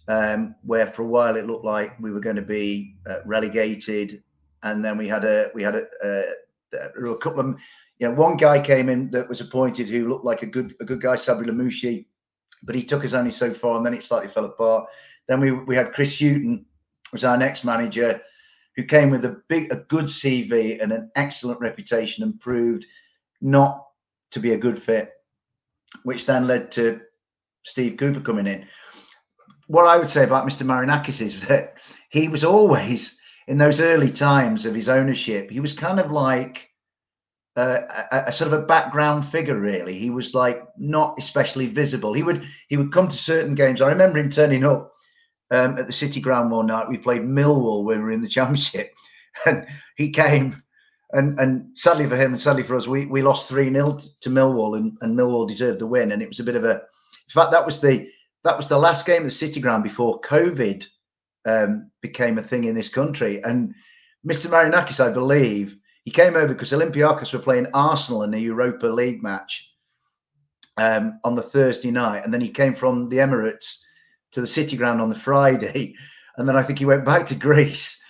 um, 0.07 0.55
where 0.63 0.87
for 0.87 1.03
a 1.03 1.07
while 1.07 1.35
it 1.35 1.47
looked 1.47 1.65
like 1.65 1.99
we 1.99 2.11
were 2.11 2.21
going 2.21 2.37
to 2.37 2.41
be 2.41 2.95
uh, 3.09 3.17
relegated, 3.25 4.23
and 4.63 4.83
then 4.83 4.97
we 4.97 5.07
had 5.07 5.25
a 5.25 5.51
we 5.53 5.63
had 5.63 5.75
a, 5.75 5.85
a, 6.03 7.11
a 7.11 7.17
couple 7.17 7.41
of 7.41 7.59
you 7.99 8.07
know 8.07 8.13
one 8.13 8.37
guy 8.37 8.61
came 8.61 8.89
in 8.89 9.09
that 9.11 9.27
was 9.27 9.41
appointed 9.41 9.89
who 9.89 10.07
looked 10.07 10.25
like 10.25 10.43
a 10.43 10.47
good 10.47 10.75
a 10.79 10.85
good 10.85 11.01
guy, 11.01 11.15
Sabri 11.15 11.45
Lamouchi, 11.45 12.05
but 12.63 12.75
he 12.75 12.83
took 12.83 13.03
us 13.03 13.13
only 13.13 13.31
so 13.31 13.53
far, 13.53 13.77
and 13.77 13.85
then 13.85 13.93
it 13.93 14.03
slightly 14.03 14.29
fell 14.29 14.45
apart. 14.45 14.87
Then 15.27 15.39
we 15.39 15.51
we 15.51 15.75
had 15.75 15.93
Chris 15.93 16.19
Hughton 16.19 16.65
was 17.11 17.23
our 17.23 17.37
next 17.37 17.63
manager 17.63 18.21
who 18.75 18.83
came 18.83 19.09
with 19.09 19.25
a 19.25 19.41
big, 19.47 19.71
a 19.71 19.77
good 19.87 20.05
CV 20.05 20.81
and 20.81 20.91
an 20.91 21.09
excellent 21.15 21.59
reputation, 21.59 22.23
and 22.23 22.39
proved 22.39 22.85
not 23.41 23.83
to 24.31 24.39
be 24.39 24.53
a 24.53 24.57
good 24.57 24.77
fit, 24.77 25.11
which 26.03 26.25
then 26.25 26.45
led 26.45 26.71
to 26.71 27.01
Steve 27.63 27.97
Cooper 27.97 28.19
coming 28.19 28.47
in. 28.47 28.65
What 29.67 29.87
I 29.87 29.97
would 29.97 30.09
say 30.09 30.23
about 30.23 30.47
Mr. 30.47 30.65
Marinakis 30.65 31.21
is 31.21 31.47
that 31.47 31.77
he 32.09 32.27
was 32.27 32.43
always 32.43 33.19
in 33.47 33.57
those 33.57 33.81
early 33.81 34.11
times 34.11 34.65
of 34.65 34.75
his 34.75 34.89
ownership. 34.89 35.49
He 35.49 35.59
was 35.59 35.73
kind 35.73 35.99
of 35.99 36.11
like 36.11 36.69
a, 37.57 38.23
a, 38.27 38.31
sort 38.31 38.53
of 38.53 38.59
a 38.61 38.65
background 38.65 39.25
figure. 39.25 39.59
Really, 39.59 39.97
he 39.97 40.09
was 40.09 40.33
like 40.33 40.63
not 40.77 41.15
especially 41.17 41.67
visible. 41.67 42.13
He 42.13 42.23
would 42.23 42.43
he 42.69 42.77
would 42.77 42.91
come 42.91 43.07
to 43.07 43.15
certain 43.15 43.55
games. 43.55 43.81
I 43.81 43.89
remember 43.89 44.19
him 44.19 44.29
turning 44.29 44.63
up 44.63 44.93
um, 45.51 45.77
at 45.77 45.87
the 45.87 45.93
City 45.93 46.19
Ground 46.19 46.51
one 46.51 46.67
night. 46.67 46.89
We 46.89 46.97
played 46.97 47.23
Millwall 47.23 47.83
when 47.83 47.99
we 47.99 48.03
were 48.03 48.11
in 48.11 48.21
the 48.21 48.27
Championship, 48.37 48.93
and 49.45 49.67
he 49.97 50.11
came 50.11 50.61
And 51.13 51.39
and 51.39 51.77
sadly 51.77 52.05
for 52.07 52.15
him 52.15 52.31
and 52.33 52.41
sadly 52.41 52.63
for 52.63 52.75
us, 52.75 52.87
we, 52.87 53.05
we 53.05 53.21
lost 53.21 53.47
3 53.47 53.71
0 53.71 53.99
to 54.21 54.29
Millwall 54.29 54.77
and, 54.77 54.97
and 55.01 55.17
Millwall 55.17 55.47
deserved 55.47 55.79
the 55.79 55.87
win. 55.87 56.11
And 56.11 56.21
it 56.21 56.27
was 56.27 56.39
a 56.39 56.43
bit 56.43 56.55
of 56.55 56.65
a 56.65 56.73
in 56.73 57.31
fact 57.33 57.51
that 57.51 57.65
was 57.65 57.79
the 57.79 58.09
that 58.43 58.57
was 58.57 58.67
the 58.67 58.77
last 58.77 59.05
game 59.05 59.21
of 59.21 59.27
the 59.27 59.31
City 59.31 59.59
Ground 59.59 59.83
before 59.83 60.21
COVID 60.21 60.85
um, 61.45 61.89
became 62.01 62.37
a 62.37 62.43
thing 62.43 62.65
in 62.65 62.75
this 62.75 62.89
country. 62.89 63.43
And 63.43 63.73
Mr. 64.25 64.47
Marinakis, 64.47 65.03
I 65.03 65.11
believe, 65.11 65.77
he 66.07 66.11
came 66.11 66.37
over 66.37 66.47
because 66.47 66.71
Olympiacos 66.71 67.33
were 67.33 67.39
playing 67.39 67.67
Arsenal 67.73 68.23
in 68.23 68.33
a 68.33 68.37
Europa 68.37 68.87
League 68.87 69.21
match 69.21 69.69
um, 70.77 71.19
on 71.25 71.35
the 71.35 71.41
Thursday 71.41 71.91
night, 71.91 72.23
and 72.23 72.33
then 72.33 72.39
he 72.39 72.47
came 72.47 72.73
from 72.73 73.09
the 73.09 73.17
Emirates 73.17 73.79
to 74.31 74.39
the 74.39 74.47
City 74.47 74.77
Ground 74.77 75.01
on 75.01 75.09
the 75.09 75.19
Friday, 75.19 75.95
and 76.37 76.47
then 76.47 76.55
I 76.55 76.63
think 76.63 76.79
he 76.79 76.85
went 76.85 77.03
back 77.03 77.25
to 77.25 77.35
Greece. 77.47 78.01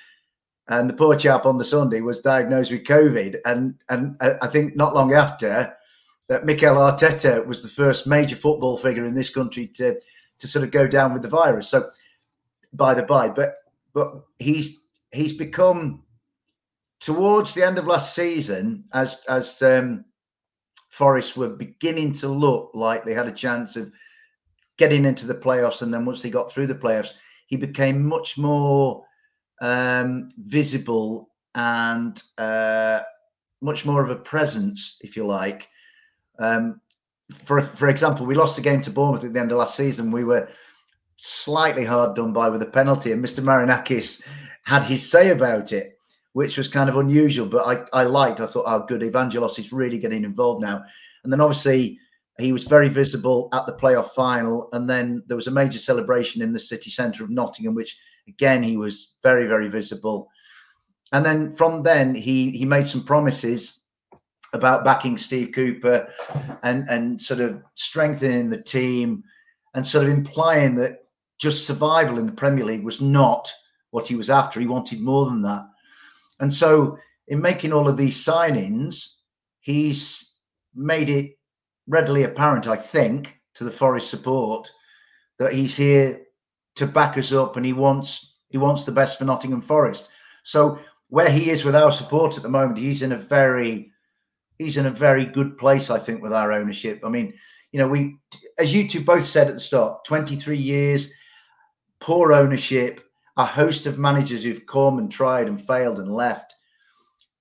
And 0.67 0.87
the 0.87 0.93
poor 0.93 1.15
chap 1.15 1.47
on 1.47 1.57
the 1.57 1.65
Sunday 1.65 2.01
was 2.01 2.19
diagnosed 2.19 2.69
with 2.69 2.83
COVID, 2.83 3.37
and 3.45 3.73
and 3.89 4.15
uh, 4.19 4.35
I 4.43 4.47
think 4.47 4.75
not 4.75 4.93
long 4.93 5.13
after 5.13 5.73
that, 6.29 6.45
Mikel 6.45 6.75
Arteta 6.75 7.43
was 7.47 7.63
the 7.63 7.69
first 7.69 8.05
major 8.05 8.35
football 8.35 8.77
figure 8.77 9.05
in 9.05 9.15
this 9.15 9.31
country 9.31 9.65
to 9.69 9.99
to 10.37 10.47
sort 10.47 10.63
of 10.63 10.69
go 10.69 10.85
down 10.85 11.13
with 11.13 11.23
the 11.23 11.29
virus. 11.29 11.67
So, 11.67 11.89
by 12.73 12.93
the 12.93 13.01
by, 13.01 13.29
but 13.29 13.55
but 13.91 14.23
he's 14.37 14.83
he's 15.11 15.33
become 15.33 16.03
towards 16.99 17.53
the 17.53 17.65
end 17.65 17.77
of 17.77 17.87
last 17.87 18.15
season 18.15 18.83
as 18.93 19.19
as 19.29 19.61
um, 19.61 20.05
Forest 20.89 21.37
were 21.37 21.49
beginning 21.49 22.13
to 22.13 22.27
look 22.27 22.71
like 22.73 23.05
they 23.05 23.13
had 23.13 23.27
a 23.27 23.31
chance 23.31 23.75
of 23.75 23.91
getting 24.77 25.05
into 25.05 25.27
the 25.27 25.35
playoffs. 25.35 25.81
And 25.81 25.93
then 25.93 26.05
once 26.05 26.21
they 26.21 26.29
got 26.29 26.51
through 26.51 26.67
the 26.67 26.75
playoffs, 26.75 27.13
he 27.47 27.55
became 27.55 28.05
much 28.05 28.37
more 28.37 29.03
um, 29.61 30.29
visible 30.37 31.29
and 31.55 32.21
uh, 32.37 33.01
much 33.61 33.85
more 33.85 34.03
of 34.03 34.09
a 34.09 34.15
presence, 34.15 34.97
if 35.01 35.15
you 35.15 35.25
like. 35.25 35.67
Um, 36.39 36.81
for 37.43 37.61
for 37.61 37.89
example, 37.89 38.25
we 38.25 38.35
lost 38.35 38.55
the 38.55 38.61
game 38.61 38.81
to 38.81 38.91
Bournemouth 38.91 39.23
at 39.23 39.33
the 39.33 39.39
end 39.39 39.51
of 39.51 39.57
last 39.57 39.75
season. 39.75 40.11
We 40.11 40.23
were 40.23 40.47
slightly 41.17 41.83
hard 41.83 42.15
done 42.15 42.33
by 42.33 42.49
with 42.49 42.61
a 42.61 42.67
penalty, 42.67 43.11
and 43.11 43.23
Mr. 43.23 43.43
Marinakis 43.43 44.23
had 44.63 44.83
his 44.83 45.09
say 45.09 45.29
about 45.29 45.71
it 45.71 45.96
which 46.33 46.57
was 46.57 46.67
kind 46.67 46.89
of 46.89 46.97
unusual, 46.97 47.47
but 47.47 47.65
I, 47.65 48.01
I 48.01 48.03
liked. 48.03 48.39
I 48.39 48.45
thought, 48.45 48.65
oh, 48.67 48.85
good, 48.85 49.01
Evangelos 49.01 49.59
is 49.59 49.71
really 49.71 49.97
getting 49.97 50.23
involved 50.23 50.61
now. 50.61 50.83
And 51.23 51.33
then 51.33 51.41
obviously 51.41 51.99
he 52.39 52.51
was 52.51 52.65
very 52.65 52.89
visible 52.89 53.49
at 53.53 53.65
the 53.65 53.73
playoff 53.73 54.11
final. 54.11 54.69
And 54.73 54.89
then 54.89 55.23
there 55.27 55.37
was 55.37 55.47
a 55.47 55.51
major 55.51 55.79
celebration 55.79 56.41
in 56.41 56.53
the 56.53 56.59
city 56.59 56.89
centre 56.89 57.23
of 57.23 57.29
Nottingham, 57.29 57.73
which 57.73 57.97
again 58.27 58.61
he 58.61 58.77
was 58.77 59.15
very, 59.23 59.47
very 59.47 59.67
visible. 59.67 60.29
And 61.11 61.25
then 61.25 61.51
from 61.51 61.83
then 61.83 62.13
he 62.13 62.51
he 62.51 62.65
made 62.65 62.87
some 62.87 63.03
promises 63.03 63.79
about 64.53 64.83
backing 64.83 65.17
Steve 65.17 65.51
Cooper 65.53 66.07
and 66.63 66.87
and 66.89 67.19
sort 67.21 67.39
of 67.39 67.61
strengthening 67.75 68.49
the 68.49 68.61
team 68.61 69.23
and 69.73 69.85
sort 69.85 70.05
of 70.05 70.11
implying 70.11 70.75
that 70.75 71.05
just 71.39 71.67
survival 71.67 72.19
in 72.19 72.25
the 72.25 72.31
Premier 72.31 72.65
League 72.65 72.83
was 72.83 73.01
not 73.01 73.51
what 73.91 74.07
he 74.07 74.15
was 74.15 74.29
after. 74.29 74.59
He 74.59 74.67
wanted 74.67 74.99
more 74.99 75.25
than 75.25 75.41
that. 75.43 75.63
And 76.39 76.53
so, 76.53 76.97
in 77.27 77.41
making 77.41 77.73
all 77.73 77.87
of 77.87 77.97
these 77.97 78.23
signings, 78.23 79.05
he's 79.59 80.33
made 80.75 81.09
it 81.09 81.37
readily 81.87 82.23
apparent, 82.23 82.67
I 82.67 82.75
think, 82.75 83.35
to 83.55 83.63
the 83.63 83.71
Forest 83.71 84.09
support 84.09 84.69
that 85.39 85.53
he's 85.53 85.75
here 85.75 86.21
to 86.75 86.87
back 86.87 87.17
us 87.17 87.31
up, 87.31 87.57
and 87.57 87.65
he 87.65 87.73
wants 87.73 88.35
he 88.49 88.57
wants 88.57 88.85
the 88.85 88.91
best 88.91 89.17
for 89.17 89.25
Nottingham 89.25 89.61
Forest. 89.61 90.09
So, 90.43 90.79
where 91.09 91.29
he 91.29 91.49
is 91.49 91.65
with 91.65 91.75
our 91.75 91.91
support 91.91 92.37
at 92.37 92.43
the 92.43 92.49
moment, 92.49 92.77
he's 92.77 93.01
in 93.01 93.11
a 93.11 93.17
very 93.17 93.91
he's 94.57 94.77
in 94.77 94.85
a 94.85 94.91
very 94.91 95.25
good 95.25 95.57
place, 95.57 95.89
I 95.89 95.99
think, 95.99 96.21
with 96.21 96.33
our 96.33 96.51
ownership. 96.51 97.01
I 97.03 97.09
mean, 97.09 97.33
you 97.71 97.79
know, 97.79 97.87
we, 97.87 98.17
as 98.57 98.73
you 98.73 98.87
two 98.87 99.01
both 99.01 99.25
said 99.25 99.47
at 99.47 99.53
the 99.53 99.59
start, 99.59 100.05
23 100.05 100.57
years, 100.57 101.11
poor 101.99 102.33
ownership, 102.33 103.01
a 103.37 103.45
host 103.45 103.85
of 103.85 103.99
managers 103.99 104.43
who've 104.43 104.65
come 104.65 104.97
and 104.97 105.11
tried 105.11 105.47
and 105.47 105.61
failed 105.61 105.99
and 105.99 106.11
left. 106.11 106.55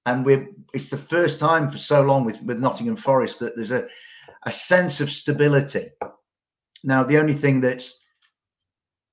And 0.05 0.25
we're 0.25 0.49
it's 0.73 0.91
the 0.91 0.97
first 0.97 1.41
time 1.41 1.69
for 1.69 1.79
so 1.79 2.03
long 2.03 2.25
with, 2.25 2.43
with 2.43 2.61
Nottingham 2.61 2.97
Forest 2.97 3.41
that 3.41 3.57
there's 3.57 3.73
a, 3.73 3.89
a 4.45 4.53
sense 4.53 5.01
of 5.01 5.11
stability. 5.11 5.89
Now, 6.85 7.03
the 7.03 7.19
only 7.19 7.33
thing 7.33 7.61
that's 7.61 7.99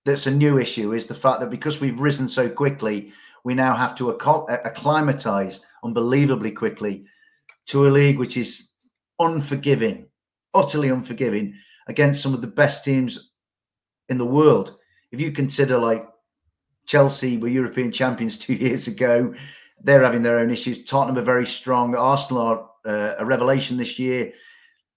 that's 0.05 0.27
a 0.27 0.31
new 0.31 0.59
issue 0.59 0.91
is 0.91 1.07
the 1.07 1.15
fact 1.15 1.39
that 1.39 1.49
because 1.49 1.79
we've 1.79 1.99
risen 1.99 2.27
so 2.27 2.49
quickly, 2.49 3.13
we 3.45 3.53
now 3.53 3.73
have 3.73 3.95
to 3.95 4.11
uh, 4.11 4.57
acclimatize 4.65 5.61
unbelievably 5.83 6.51
quickly 6.51 7.05
to 7.67 7.87
a 7.87 7.89
league 7.89 8.19
which 8.19 8.35
is 8.35 8.67
unforgiving, 9.19 10.05
utterly 10.53 10.89
unforgiving 10.89 11.55
against 11.87 12.21
some 12.21 12.33
of 12.33 12.41
the 12.41 12.47
best 12.47 12.83
teams 12.83 13.31
in 14.09 14.17
the 14.17 14.25
world. 14.25 14.75
If 15.11 15.21
you 15.21 15.31
consider 15.31 15.77
like 15.77 16.05
Chelsea 16.85 17.37
were 17.37 17.47
European 17.47 17.91
champions 17.91 18.37
two 18.39 18.53
years 18.53 18.87
ago. 18.87 19.33
They're 19.81 20.03
having 20.03 20.21
their 20.21 20.39
own 20.39 20.49
issues. 20.49 20.83
Tottenham 20.83 21.17
are 21.17 21.25
very 21.25 21.45
strong. 21.45 21.95
Arsenal 21.95 22.41
are 22.41 22.69
uh, 22.85 23.15
a 23.19 23.25
revelation 23.25 23.77
this 23.77 23.99
year. 23.99 24.31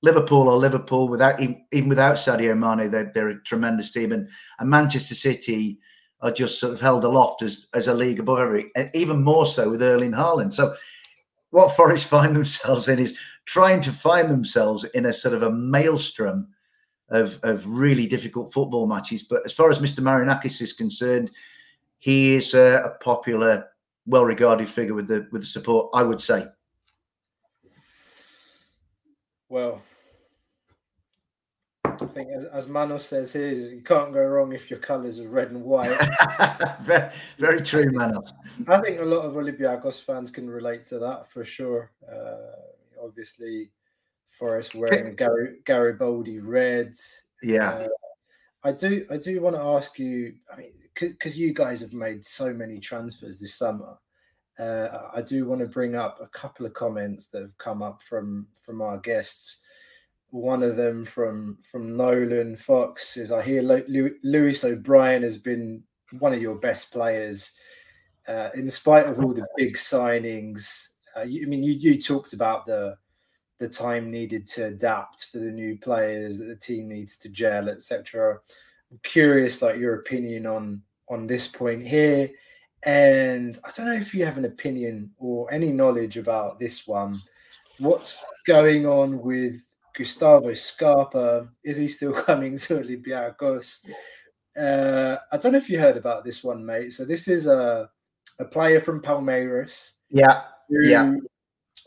Liverpool 0.02 0.48
or 0.48 0.56
Liverpool 0.56 1.08
without 1.08 1.40
even 1.40 1.88
without 1.88 2.16
Sadio 2.16 2.56
Mane, 2.56 2.90
they're, 2.90 3.10
they're 3.14 3.28
a 3.28 3.42
tremendous 3.42 3.90
team, 3.90 4.12
and, 4.12 4.28
and 4.58 4.70
Manchester 4.70 5.14
City 5.14 5.80
are 6.20 6.30
just 6.30 6.60
sort 6.60 6.72
of 6.72 6.80
held 6.80 7.04
aloft 7.04 7.42
as 7.42 7.66
as 7.74 7.88
a 7.88 7.94
league 7.94 8.20
above 8.20 8.38
every, 8.38 8.70
even 8.94 9.24
more 9.24 9.46
so 9.46 9.70
with 9.70 9.82
Erling 9.82 10.12
Haaland. 10.12 10.52
So, 10.52 10.74
what 11.50 11.74
Forest 11.74 12.06
find 12.16 12.36
themselves 12.36 12.88
in 12.88 12.98
is 12.98 13.18
trying 13.46 13.80
to 13.80 13.92
find 13.92 14.30
themselves 14.30 14.84
in 14.84 15.06
a 15.06 15.12
sort 15.12 15.34
of 15.34 15.42
a 15.42 15.50
maelstrom 15.50 16.48
of 17.08 17.38
of 17.42 17.66
really 17.66 18.06
difficult 18.06 18.52
football 18.52 18.86
matches. 18.86 19.22
But 19.22 19.44
as 19.44 19.52
far 19.52 19.70
as 19.70 19.78
Mr. 19.78 20.00
Marinakis 20.00 20.60
is 20.60 20.72
concerned, 20.72 21.30
he 21.98 22.36
is 22.36 22.54
a, 22.54 22.82
a 22.84 22.90
popular, 23.02 23.68
well-regarded 24.06 24.68
figure 24.68 24.94
with 24.94 25.08
the 25.08 25.26
with 25.32 25.42
the 25.42 25.46
support. 25.46 25.90
I 25.94 26.02
would 26.02 26.20
say. 26.20 26.46
Well, 29.48 29.80
I 31.84 32.06
think 32.06 32.30
as, 32.30 32.44
as 32.46 32.66
Manos 32.66 33.04
says 33.04 33.32
here, 33.32 33.48
you 33.48 33.80
can't 33.82 34.12
go 34.12 34.22
wrong 34.22 34.52
if 34.52 34.70
your 34.70 34.78
colours 34.80 35.20
are 35.20 35.28
red 35.28 35.50
and 35.50 35.62
white. 35.62 35.96
very, 36.82 37.12
very 37.38 37.62
true, 37.62 37.86
Manos. 37.92 38.32
I 38.66 38.80
think 38.80 39.00
a 39.00 39.04
lot 39.04 39.22
of 39.22 39.34
Olympiacos 39.34 40.02
fans 40.02 40.30
can 40.30 40.48
relate 40.48 40.84
to 40.86 40.98
that 40.98 41.30
for 41.30 41.44
sure. 41.44 41.92
Uh, 42.10 43.02
obviously, 43.02 43.70
Forest 44.28 44.74
wearing 44.74 45.16
Gary 45.16 45.58
Garibaldi 45.64 46.40
reds. 46.40 47.22
Yeah. 47.42 47.70
Uh, 47.70 47.88
I 48.64 48.72
do. 48.72 49.06
I 49.10 49.16
do 49.16 49.40
want 49.40 49.56
to 49.56 49.62
ask 49.62 49.98
you. 49.98 50.34
I 50.52 50.56
mean, 50.56 50.72
because 50.98 51.38
you 51.38 51.52
guys 51.52 51.80
have 51.80 51.92
made 51.92 52.24
so 52.24 52.52
many 52.52 52.80
transfers 52.80 53.40
this 53.40 53.54
summer. 53.54 53.98
Uh, 54.58 55.10
I 55.14 55.20
do 55.20 55.46
want 55.46 55.60
to 55.60 55.68
bring 55.68 55.96
up 55.96 56.18
a 56.20 56.28
couple 56.28 56.64
of 56.64 56.72
comments 56.72 57.26
that 57.26 57.42
have 57.42 57.58
come 57.58 57.82
up 57.82 58.02
from 58.02 58.46
from 58.64 58.80
our 58.80 58.98
guests. 58.98 59.58
One 60.30 60.62
of 60.62 60.76
them 60.76 61.04
from 61.04 61.58
from 61.70 61.96
Nolan 61.96 62.56
Fox 62.56 63.16
is 63.16 63.32
I 63.32 63.42
hear 63.42 63.62
Lewis 63.62 64.64
O'Brien 64.64 65.22
has 65.22 65.36
been 65.36 65.82
one 66.18 66.32
of 66.32 66.40
your 66.40 66.56
best 66.56 66.92
players, 66.92 67.52
uh, 68.28 68.50
in 68.54 68.70
spite 68.70 69.06
of 69.06 69.20
all 69.20 69.34
the 69.34 69.46
big 69.56 69.74
signings. 69.74 70.88
Uh, 71.16 71.22
you, 71.22 71.46
I 71.46 71.48
mean, 71.48 71.62
you 71.62 71.72
you 71.72 72.00
talked 72.00 72.32
about 72.32 72.66
the 72.66 72.96
the 73.58 73.68
time 73.68 74.10
needed 74.10 74.46
to 74.46 74.66
adapt 74.66 75.26
for 75.32 75.38
the 75.38 75.50
new 75.50 75.78
players 75.78 76.38
that 76.38 76.46
the 76.46 76.56
team 76.56 76.88
needs 76.88 77.16
to 77.18 77.28
gel, 77.28 77.68
etc. 77.68 78.38
I'm 78.90 79.00
curious, 79.02 79.62
like 79.62 79.78
your 79.78 79.96
opinion 79.96 80.46
on 80.46 80.82
on 81.08 81.26
this 81.26 81.46
point 81.46 81.82
here. 81.82 82.30
And 82.84 83.58
I 83.64 83.70
don't 83.76 83.86
know 83.86 83.94
if 83.94 84.14
you 84.14 84.24
have 84.24 84.38
an 84.38 84.44
opinion 84.44 85.10
or 85.18 85.52
any 85.52 85.72
knowledge 85.72 86.18
about 86.18 86.58
this 86.58 86.86
one. 86.86 87.20
What's 87.78 88.16
going 88.46 88.86
on 88.86 89.20
with 89.20 89.56
Gustavo 89.94 90.52
Scarpa? 90.54 91.48
Is 91.64 91.76
he 91.76 91.88
still 91.88 92.12
coming 92.24 92.56
to 92.58 92.80
Olympiacos? 92.80 93.84
Uh, 94.58 95.16
I 95.32 95.36
don't 95.36 95.52
know 95.52 95.58
if 95.58 95.68
you 95.68 95.78
heard 95.78 95.96
about 95.96 96.24
this 96.24 96.42
one, 96.44 96.64
mate. 96.64 96.92
So 96.92 97.04
this 97.04 97.28
is 97.28 97.46
a 97.46 97.90
a 98.38 98.44
player 98.44 98.80
from 98.80 99.00
Palmeiras. 99.00 99.92
Yeah. 100.10 100.42
yeah. 100.68 101.14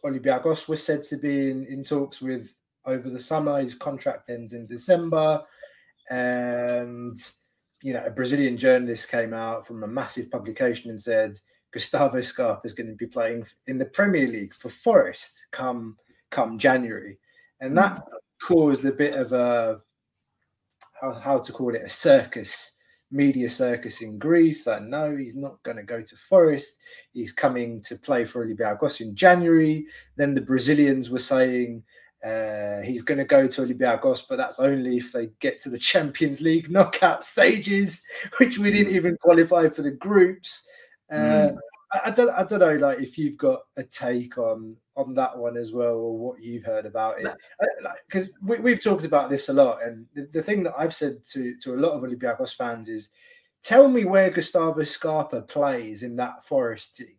Olympiacos 0.03 0.67
was 0.67 0.83
said 0.83 1.03
to 1.03 1.17
be 1.17 1.51
in, 1.51 1.65
in 1.65 1.83
talks 1.83 2.21
with 2.21 2.55
over 2.85 3.09
the 3.09 3.19
summer. 3.19 3.59
His 3.59 3.73
contract 3.73 4.29
ends 4.29 4.53
in 4.53 4.65
December. 4.65 5.41
And 6.09 7.17
you 7.81 7.93
know, 7.93 8.03
a 8.05 8.11
Brazilian 8.11 8.57
journalist 8.57 9.09
came 9.09 9.33
out 9.33 9.65
from 9.65 9.83
a 9.83 9.87
massive 9.87 10.29
publication 10.29 10.89
and 10.89 10.99
said 10.99 11.37
Gustavo 11.71 12.21
Scarpa 12.21 12.61
is 12.65 12.73
going 12.73 12.89
to 12.89 12.95
be 12.95 13.07
playing 13.07 13.45
in 13.67 13.77
the 13.77 13.85
Premier 13.85 14.27
League 14.27 14.53
for 14.53 14.69
Forest 14.69 15.47
come 15.51 15.97
come 16.31 16.57
January, 16.57 17.17
and 17.61 17.77
that 17.77 17.97
hmm. 17.97 18.53
caused 18.53 18.85
a 18.85 18.91
bit 18.91 19.13
of 19.13 19.33
a 19.33 19.81
how, 20.99 21.13
how 21.13 21.39
to 21.39 21.51
call 21.51 21.75
it 21.75 21.83
a 21.83 21.89
circus 21.89 22.73
media 23.11 23.49
circus 23.49 24.01
in 24.01 24.19
Greece 24.19 24.63
that 24.65 24.83
no, 24.83 25.15
he's 25.15 25.35
not 25.35 25.61
going 25.63 25.77
to 25.77 25.83
go 25.83 26.01
to 26.01 26.15
Forest. 26.15 26.79
He's 27.11 27.31
coming 27.31 27.81
to 27.81 27.95
play 27.95 28.25
for 28.25 28.45
Olympiacos 28.45 29.01
in 29.01 29.15
January. 29.15 29.85
Then 30.15 30.35
the 30.35 30.41
Brazilians 30.41 31.09
were 31.09 31.19
saying 31.19 31.83
uh, 32.25 32.81
he's 32.81 33.01
going 33.01 33.17
to 33.17 33.23
go 33.23 33.47
to 33.47 33.61
Olympiacos, 33.61 34.23
but 34.27 34.37
that's 34.37 34.59
only 34.59 34.97
if 34.97 35.13
they 35.13 35.29
get 35.39 35.59
to 35.59 35.69
the 35.69 35.77
Champions 35.77 36.41
League 36.41 36.69
knockout 36.69 37.23
stages, 37.23 38.01
which 38.37 38.57
we 38.57 38.71
didn't 38.71 38.93
even 38.93 39.17
qualify 39.17 39.69
for 39.69 39.83
the 39.83 39.91
groups. 39.91 40.67
Uh, 41.11 41.15
mm. 41.15 41.57
I, 41.91 42.01
I, 42.05 42.11
don't, 42.11 42.29
I 42.31 42.43
don't 42.43 42.59
know, 42.59 42.75
like 42.75 42.99
if 42.99 43.17
you've 43.17 43.37
got 43.37 43.61
a 43.77 43.83
take 43.83 44.37
on 44.37 44.75
on 44.95 45.13
that 45.13 45.37
one 45.37 45.55
as 45.55 45.71
well, 45.71 45.95
or 45.95 46.17
what 46.17 46.41
you've 46.41 46.65
heard 46.65 46.85
about 46.85 47.21
it, 47.21 47.29
because 48.07 48.25
uh, 48.27 48.31
like, 48.41 48.61
we, 48.61 48.71
have 48.71 48.83
talked 48.83 49.05
about 49.05 49.29
this 49.29 49.47
a 49.47 49.53
lot, 49.53 49.81
and 49.81 50.05
the, 50.13 50.27
the 50.33 50.43
thing 50.43 50.61
that 50.63 50.73
I've 50.77 50.93
said 50.93 51.23
to 51.31 51.55
to 51.61 51.73
a 51.73 51.77
lot 51.79 51.93
of 51.93 52.03
Olympiacos 52.03 52.53
fans 52.53 52.89
is, 52.89 53.09
tell 53.63 53.87
me 53.87 54.03
where 54.03 54.29
Gustavo 54.29 54.83
Scarpa 54.83 55.41
plays 55.43 56.03
in 56.03 56.17
that 56.17 56.43
Forest 56.43 56.97
team 56.97 57.15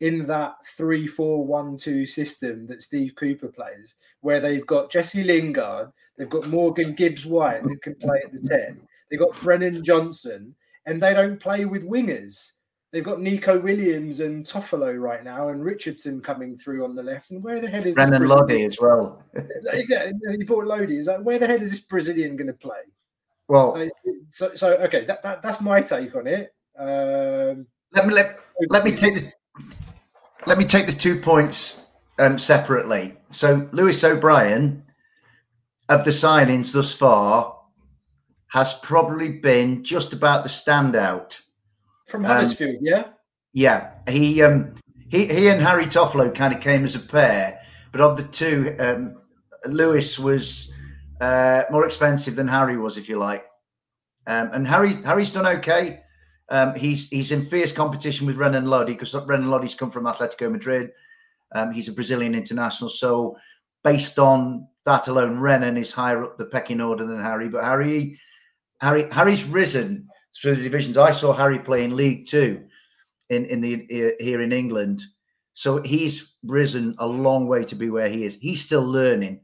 in 0.00 0.26
that 0.26 0.56
3 0.76 1.06
4 1.06 1.44
1 1.46 1.76
2 1.76 2.06
system 2.06 2.66
that 2.66 2.82
Steve 2.82 3.14
Cooper 3.14 3.48
plays, 3.48 3.94
where 4.20 4.40
they've 4.40 4.66
got 4.66 4.90
Jesse 4.90 5.24
Lingard, 5.24 5.90
they've 6.16 6.28
got 6.28 6.48
Morgan 6.48 6.92
Gibbs 6.94 7.26
White 7.26 7.62
that 7.64 7.82
can 7.82 7.94
play 7.94 8.20
at 8.24 8.32
the 8.32 8.40
10, 8.40 8.80
they've 9.10 9.20
got 9.20 9.40
Brennan 9.40 9.82
Johnson, 9.82 10.54
and 10.86 11.02
they 11.02 11.14
don't 11.14 11.40
play 11.40 11.64
with 11.64 11.88
wingers. 11.88 12.52
They've 12.92 13.04
got 13.04 13.20
Nico 13.20 13.58
Williams 13.58 14.20
and 14.20 14.44
Toffolo 14.44 14.98
right 14.98 15.24
now, 15.24 15.48
and 15.48 15.62
Richardson 15.62 16.20
coming 16.20 16.56
through 16.56 16.84
on 16.84 16.94
the 16.94 17.02
left. 17.02 17.30
And 17.30 17.42
where 17.42 17.60
the 17.60 17.68
hell 17.68 17.84
is 17.84 17.96
Renan 17.96 18.26
Lodi 18.26 18.64
as 18.64 18.78
well? 18.80 19.22
yeah, 19.88 20.10
you 20.30 20.46
bought 20.46 20.66
Lodi. 20.66 20.96
Is 20.96 21.08
like, 21.08 21.20
where 21.20 21.38
the 21.38 21.46
hell 21.46 21.60
is 21.60 21.72
this 21.72 21.80
Brazilian 21.80 22.36
going 22.36 22.46
to 22.46 22.52
play? 22.52 22.78
Well, 23.48 23.86
so, 24.30 24.54
so 24.54 24.74
okay, 24.76 25.04
that, 25.04 25.22
that 25.22 25.42
that's 25.42 25.60
my 25.60 25.80
take 25.80 26.14
on 26.14 26.26
it. 26.26 26.54
Um, 26.78 27.66
let 27.92 28.06
me 28.06 28.14
let, 28.14 28.38
let 28.70 28.84
me 28.84 28.92
take 28.92 29.14
the 29.14 29.32
let 30.46 30.58
me 30.58 30.64
take 30.64 30.86
the 30.86 30.92
two 30.92 31.20
points 31.20 31.80
um, 32.18 32.38
separately. 32.38 33.14
So 33.30 33.68
Lewis 33.72 34.02
O'Brien, 34.04 34.84
of 35.88 36.04
the 36.04 36.10
signings 36.10 36.72
thus 36.72 36.92
far, 36.92 37.56
has 38.48 38.74
probably 38.74 39.30
been 39.30 39.82
just 39.84 40.12
about 40.12 40.42
the 40.44 40.48
standout 40.48 41.40
from 42.06 42.24
Huddersfield. 42.24 42.76
Um, 42.76 42.80
yeah, 42.80 43.04
yeah. 43.52 43.90
He 44.08 44.42
um, 44.42 44.74
he 45.08 45.26
he 45.26 45.48
and 45.48 45.60
Harry 45.60 45.86
Toffolo 45.86 46.34
kind 46.34 46.54
of 46.54 46.60
came 46.60 46.84
as 46.84 46.94
a 46.94 47.00
pair, 47.00 47.60
but 47.92 48.00
of 48.00 48.16
the 48.16 48.22
two, 48.22 48.74
um, 48.78 49.16
Lewis 49.66 50.18
was 50.18 50.72
uh, 51.20 51.64
more 51.70 51.84
expensive 51.84 52.36
than 52.36 52.48
Harry 52.48 52.76
was, 52.76 52.96
if 52.96 53.08
you 53.08 53.18
like. 53.18 53.44
Um, 54.28 54.50
and 54.52 54.66
Harry's 54.66 55.02
Harry's 55.04 55.32
done 55.32 55.46
okay. 55.46 56.02
Um, 56.48 56.74
he's 56.74 57.08
he's 57.08 57.32
in 57.32 57.44
fierce 57.44 57.72
competition 57.72 58.26
with 58.26 58.36
Renan 58.36 58.66
Lodi 58.66 58.92
because 58.92 59.14
Renan 59.14 59.50
Lodi's 59.50 59.74
come 59.74 59.90
from 59.90 60.04
Atletico 60.04 60.50
Madrid. 60.50 60.92
Um, 61.54 61.72
he's 61.72 61.88
a 61.88 61.92
Brazilian 61.92 62.34
international, 62.34 62.90
so 62.90 63.36
based 63.82 64.18
on 64.18 64.66
that 64.84 65.08
alone, 65.08 65.38
Renan 65.38 65.76
is 65.76 65.92
higher 65.92 66.22
up 66.22 66.38
the 66.38 66.46
pecking 66.46 66.80
order 66.80 67.04
than 67.04 67.20
Harry. 67.20 67.48
But 67.48 67.64
Harry, 67.64 68.18
Harry, 68.80 69.10
Harry's 69.10 69.44
risen 69.44 70.08
through 70.40 70.56
the 70.56 70.62
divisions. 70.62 70.96
I 70.96 71.10
saw 71.10 71.32
Harry 71.32 71.58
play 71.58 71.84
in 71.84 71.96
League 71.96 72.26
Two 72.26 72.64
in 73.30 73.44
in 73.46 73.60
the 73.60 74.14
here 74.20 74.40
in 74.40 74.52
England, 74.52 75.02
so 75.54 75.82
he's 75.82 76.34
risen 76.44 76.94
a 76.98 77.06
long 77.06 77.48
way 77.48 77.64
to 77.64 77.74
be 77.74 77.90
where 77.90 78.08
he 78.08 78.24
is. 78.24 78.38
He's 78.40 78.64
still 78.64 78.84
learning. 78.84 79.40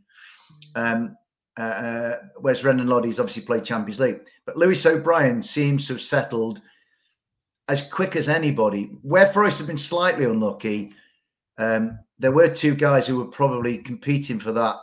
Um, 0.76 1.16
uh, 1.58 1.62
uh 1.62 2.16
whereas 2.40 2.64
Renan 2.64 2.86
Lodi's 2.86 3.18
obviously 3.18 3.42
played 3.42 3.64
Champions 3.64 3.98
League, 3.98 4.20
but 4.46 4.56
Lewis 4.56 4.86
O'Brien 4.86 5.42
seems 5.42 5.86
to 5.86 5.94
have 5.94 6.00
settled 6.00 6.62
as 7.68 7.82
quick 7.82 8.16
as 8.16 8.28
anybody. 8.28 8.90
Where 9.02 9.26
Forest 9.26 9.58
have 9.58 9.66
been 9.66 9.76
slightly 9.76 10.24
unlucky, 10.24 10.92
um, 11.58 11.98
there 12.18 12.32
were 12.32 12.48
two 12.48 12.74
guys 12.74 13.06
who 13.06 13.18
were 13.18 13.26
probably 13.26 13.78
competing 13.78 14.38
for 14.38 14.52
that 14.52 14.76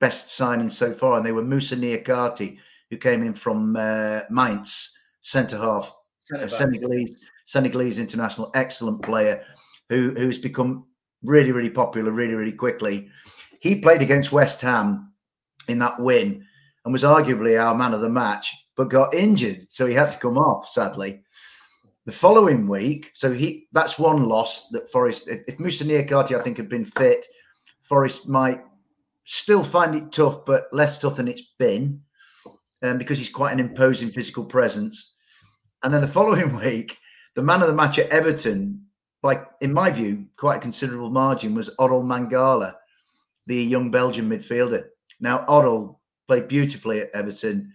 best 0.00 0.30
signing 0.30 0.68
so 0.68 0.92
far, 0.92 1.16
and 1.16 1.24
they 1.24 1.32
were 1.32 1.42
Moussa 1.42 1.76
Niakhaté, 1.76 2.58
who 2.90 2.96
came 2.96 3.22
in 3.22 3.34
from 3.34 3.76
uh, 3.76 4.20
Mainz, 4.30 4.96
centre 5.22 5.58
half, 5.58 5.94
Senegalese 6.48 7.24
Senegalese 7.46 7.98
international, 7.98 8.50
excellent 8.54 9.02
player, 9.02 9.44
who 9.88 10.10
who's 10.16 10.38
become 10.38 10.86
really 11.22 11.52
really 11.52 11.70
popular 11.70 12.10
really 12.10 12.34
really 12.34 12.52
quickly. 12.52 13.08
He 13.60 13.80
played 13.80 14.02
against 14.02 14.32
West 14.32 14.60
Ham 14.60 15.12
in 15.68 15.78
that 15.78 15.98
win 15.98 16.44
and 16.84 16.92
was 16.92 17.02
arguably 17.02 17.60
our 17.60 17.74
man 17.74 17.94
of 17.94 18.00
the 18.00 18.08
match, 18.08 18.54
but 18.76 18.90
got 18.90 19.14
injured, 19.14 19.66
so 19.72 19.86
he 19.86 19.94
had 19.94 20.12
to 20.12 20.18
come 20.18 20.38
off 20.38 20.68
sadly. 20.68 21.22
The 22.06 22.12
following 22.12 22.68
week, 22.68 23.10
so 23.14 23.32
he 23.32 23.66
that's 23.72 23.98
one 23.98 24.28
loss 24.28 24.68
that 24.68 24.88
Forest. 24.92 25.26
If, 25.26 25.58
Niakhaté, 25.58 26.38
I 26.38 26.40
think, 26.40 26.56
had 26.56 26.68
been 26.68 26.84
fit, 26.84 27.26
Forest 27.82 28.28
might 28.28 28.62
still 29.24 29.64
find 29.64 29.92
it 29.96 30.12
tough, 30.12 30.44
but 30.44 30.68
less 30.72 31.00
tough 31.00 31.16
than 31.16 31.26
it's 31.26 31.54
been, 31.58 32.00
um, 32.84 32.96
because 32.96 33.18
he's 33.18 33.28
quite 33.28 33.52
an 33.52 33.58
imposing 33.58 34.12
physical 34.12 34.44
presence. 34.44 35.14
And 35.82 35.92
then 35.92 36.00
the 36.00 36.06
following 36.18 36.54
week, 36.54 36.96
the 37.34 37.42
man 37.42 37.60
of 37.60 37.66
the 37.66 37.74
match 37.74 37.98
at 37.98 38.10
Everton, 38.10 38.86
by 39.20 39.42
in 39.60 39.72
my 39.72 39.90
view, 39.90 40.26
quite 40.36 40.58
a 40.58 40.60
considerable 40.60 41.10
margin, 41.10 41.56
was 41.56 41.70
Orel 41.80 42.04
Mangala, 42.04 42.74
the 43.46 43.60
young 43.60 43.90
Belgian 43.90 44.30
midfielder. 44.30 44.84
Now 45.18 45.44
Orel 45.48 45.98
played 46.28 46.46
beautifully 46.46 47.00
at 47.00 47.10
Everton. 47.14 47.72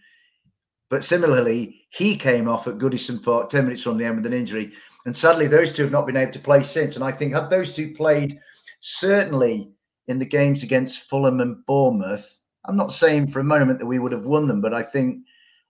But 0.92 1.06
similarly, 1.06 1.86
he 1.90 2.18
came 2.18 2.50
off 2.50 2.68
at 2.68 2.78
Goodison 2.78 3.24
Park 3.24 3.50
10 3.50 3.64
minutes 3.64 3.82
from 3.82 3.98
the 3.98 4.04
end 4.04 4.18
with 4.18 4.26
an 4.26 4.34
injury. 4.34 4.74
And 5.06 5.16
sadly, 5.16 5.48
those 5.48 5.72
two 5.72 5.84
have 5.84 5.92
not 5.92 6.06
been 6.06 6.18
able 6.18 6.34
to 6.34 6.40
play 6.40 6.64
since. 6.64 6.96
And 6.96 7.04
I 7.04 7.14
think, 7.14 7.34
had 7.34 7.50
those 7.50 7.74
two 7.74 7.94
played 7.94 8.38
certainly 8.82 9.72
in 10.10 10.20
the 10.20 10.26
games 10.26 10.64
against 10.64 11.10
Fulham 11.10 11.40
and 11.40 11.66
Bournemouth, 11.66 12.42
I'm 12.66 12.76
not 12.76 12.92
saying 12.92 13.28
for 13.28 13.40
a 13.40 13.44
moment 13.44 13.80
that 13.80 13.86
we 13.86 14.00
would 14.00 14.12
have 14.12 14.26
won 14.26 14.48
them, 14.48 14.60
but 14.60 14.74
I 14.74 14.84
think 14.84 15.24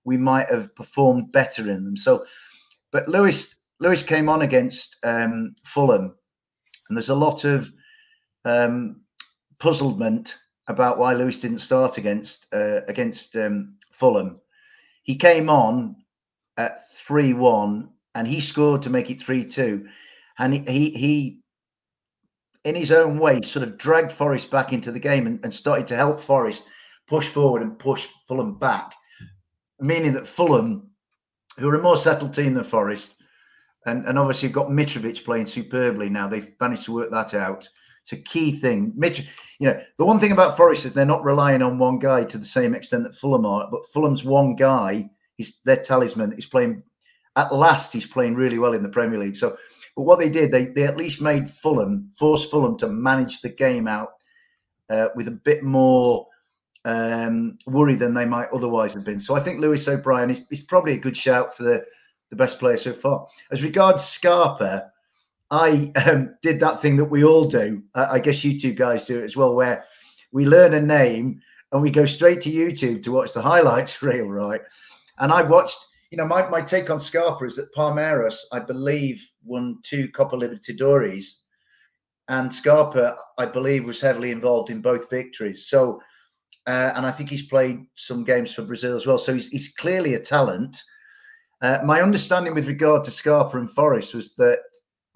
we 0.06 0.18
might 0.18 0.50
have 0.50 0.74
performed 0.76 1.32
better 1.32 1.70
in 1.70 1.86
them. 1.86 1.96
So, 1.96 2.26
but 2.92 3.08
Lewis 3.08 3.60
Lewis 3.80 4.02
came 4.02 4.28
on 4.28 4.42
against 4.42 4.98
um, 5.04 5.54
Fulham, 5.66 6.16
and 6.90 6.98
there's 6.98 7.10
a 7.10 7.16
lot 7.16 7.46
of 7.46 7.72
um, 8.44 9.02
puzzlement 9.60 10.38
about 10.68 10.98
why 10.98 11.14
Lewis 11.14 11.40
didn't 11.40 11.60
start 11.60 12.00
against 12.00 12.48
uh, 12.52 12.82
against 12.88 13.36
um, 13.36 13.76
Fulham 13.92 14.42
he 15.04 15.16
came 15.16 15.50
on 15.50 15.96
at 16.58 16.78
3 16.96 17.34
1 17.34 17.90
and 18.16 18.28
he 18.28 18.40
scored 18.40 18.82
to 18.84 18.90
make 18.90 19.10
it 19.10 19.20
3 19.20 19.46
2. 19.46 19.88
And 20.40 20.54
he, 20.68 20.90
he, 20.92 21.40
in 22.64 22.76
his 22.76 22.92
own 22.92 23.18
way, 23.18 23.42
sort 23.42 23.68
of 23.68 23.78
dragged 23.78 24.12
Forest 24.12 24.52
back 24.52 24.74
into 24.74 24.92
the 24.92 25.00
game 25.00 25.28
and, 25.28 25.40
and 25.44 25.54
started 25.54 25.88
to 25.88 25.96
help 25.96 26.20
Forest 26.20 26.66
push 27.08 27.28
forward 27.28 27.62
and 27.62 27.78
push 27.78 28.08
Fulham 28.28 28.58
back, 28.58 28.94
meaning 29.80 30.14
that 30.14 30.28
Fulham, 30.28 30.90
who 31.58 31.70
are 31.70 31.76
a 31.76 31.82
more 31.82 31.98
settled 31.98 32.34
team 32.34 32.54
than 32.54 32.64
Forest, 32.64 33.16
and, 33.86 34.06
and 34.08 34.18
obviously 34.18 34.48
you've 34.48 34.56
got 34.56 34.68
Mitrovic 34.68 35.26
playing 35.26 35.48
superbly 35.48 36.10
now. 36.10 36.28
They've 36.28 36.54
managed 36.60 36.86
to 36.86 36.94
work 36.94 37.12
that 37.12 37.34
out. 37.34 37.68
It's 38.04 38.14
a 38.14 38.18
key 38.18 38.52
thing. 38.52 38.94
Mitch, 38.96 39.28
you 39.60 39.68
know, 39.68 39.80
the 39.98 40.06
one 40.06 40.20
thing 40.20 40.32
about 40.32 40.58
Forest 40.58 40.86
is 40.86 40.94
they're 40.94 41.06
not 41.06 41.24
relying 41.24 41.62
on 41.62 41.78
one 41.78 42.00
guy 42.00 42.24
to 42.24 42.38
the 42.38 42.46
same 42.46 42.74
extent 42.74 43.04
that 43.04 43.16
Fulham 43.16 43.46
are, 43.46 43.68
but 43.72 43.86
Fulham's 43.94 44.26
one 44.26 44.56
guy, 44.56 45.10
he's 45.36 45.60
their 45.62 45.78
talisman, 45.78 46.34
is 46.34 46.46
playing 46.46 46.84
at 47.36 47.54
last, 47.54 47.94
he's 47.94 48.08
playing 48.08 48.36
really 48.36 48.58
well 48.58 48.74
in 48.74 48.84
the 48.84 48.90
Premier 48.90 49.20
League. 49.20 49.36
So, 49.36 49.56
but 49.96 50.04
what 50.04 50.20
they 50.20 50.30
did, 50.30 50.52
they 50.52 50.66
they 50.66 50.84
at 50.84 50.98
least 50.98 51.22
made 51.22 51.50
Fulham, 51.50 52.10
force 52.18 52.46
Fulham 52.46 52.78
to 52.80 52.88
manage 52.88 53.42
the 53.42 53.50
game 53.50 53.88
out 53.88 54.10
uh, 54.90 55.10
with 55.16 55.28
a 55.28 55.32
bit 55.32 55.64
more 55.64 56.28
um, 56.86 57.58
worry 57.68 57.96
than 57.96 58.14
they 58.14 58.26
might 58.26 58.50
otherwise 58.52 58.94
have 58.94 59.04
been. 59.04 59.20
So 59.20 59.36
I 59.36 59.40
think 59.40 59.60
Lewis 59.60 59.88
O'Brien 59.88 60.30
is, 60.30 60.42
is 60.50 60.62
probably 60.62 60.94
a 60.94 60.98
good 60.98 61.16
shout 61.16 61.56
for 61.56 61.64
the, 61.64 61.86
the 62.30 62.36
best 62.36 62.60
player 62.60 62.78
so 62.78 62.94
far. 62.94 63.28
As 63.52 63.64
regards 63.64 64.04
Scarpa, 64.04 64.92
I 65.52 65.92
um, 66.06 66.34
did 66.42 66.62
that 66.62 66.82
thing 66.82 66.96
that 66.96 67.06
we 67.06 67.26
all 67.26 67.46
do. 67.46 67.84
I 67.94 68.20
guess 68.20 68.44
you 68.44 68.58
two 68.58 68.74
guys 68.74 69.06
do 69.06 69.20
it 69.20 69.26
as 69.26 69.36
well, 69.36 69.54
where 69.54 69.84
we 70.32 70.46
learn 70.46 70.74
a 70.74 70.82
name 70.82 71.42
and 71.74 71.82
we 71.82 71.92
go 71.92 72.06
straight 72.06 72.40
to 72.42 72.52
YouTube 72.52 73.04
to 73.04 73.12
watch 73.12 73.34
the 73.34 73.42
highlights 73.42 74.02
reel, 74.02 74.30
right? 74.30 74.62
And 75.20 75.32
I 75.32 75.44
watched, 75.44 75.78
you 76.10 76.18
know, 76.18 76.26
my, 76.26 76.48
my 76.48 76.62
take 76.62 76.90
on 76.90 77.02
Scarpa 77.02 77.46
is 77.46 77.58
that 77.58 77.74
Palmeiras, 77.76 78.38
I 78.54 78.60
believe, 78.60 79.22
won 79.44 79.80
two 79.84 80.10
Copa 80.10 80.38
Libertadores. 80.38 81.26
And 82.30 82.54
Scarpa, 82.54 83.18
I 83.38 83.46
believe, 83.46 83.84
was 83.84 84.00
heavily 84.00 84.32
involved 84.32 84.70
in 84.70 84.82
both 84.82 85.10
victories. 85.10 85.68
So, 85.68 86.02
uh, 86.66 86.94
and 86.96 87.06
I 87.06 87.12
think 87.12 87.30
he's 87.30 87.48
played 87.48 87.86
some 87.96 88.24
games 88.24 88.54
for 88.54 88.62
Brazil 88.62 88.96
as 88.96 89.06
well. 89.06 89.18
So 89.18 89.34
he's, 89.34 89.50
he's 89.50 89.74
clearly 89.74 90.14
a 90.14 90.20
talent. 90.20 90.82
Uh, 91.62 91.80
my 91.84 92.02
understanding 92.02 92.54
with 92.54 92.68
regard 92.68 93.04
to 93.04 93.12
Scarpa 93.12 93.58
and 93.58 93.70
Forest 93.70 94.16
was 94.16 94.34
that 94.36 94.60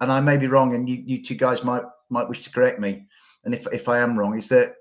and 0.00 0.12
I 0.12 0.20
may 0.20 0.36
be 0.36 0.48
wrong, 0.48 0.74
and 0.74 0.88
you, 0.88 1.02
you 1.04 1.22
two 1.22 1.34
guys 1.34 1.64
might 1.64 1.84
might 2.10 2.28
wish 2.28 2.44
to 2.44 2.50
correct 2.50 2.80
me. 2.80 3.06
And 3.44 3.54
if 3.54 3.66
if 3.72 3.88
I 3.88 3.98
am 3.98 4.18
wrong, 4.18 4.36
is 4.36 4.48
that 4.48 4.74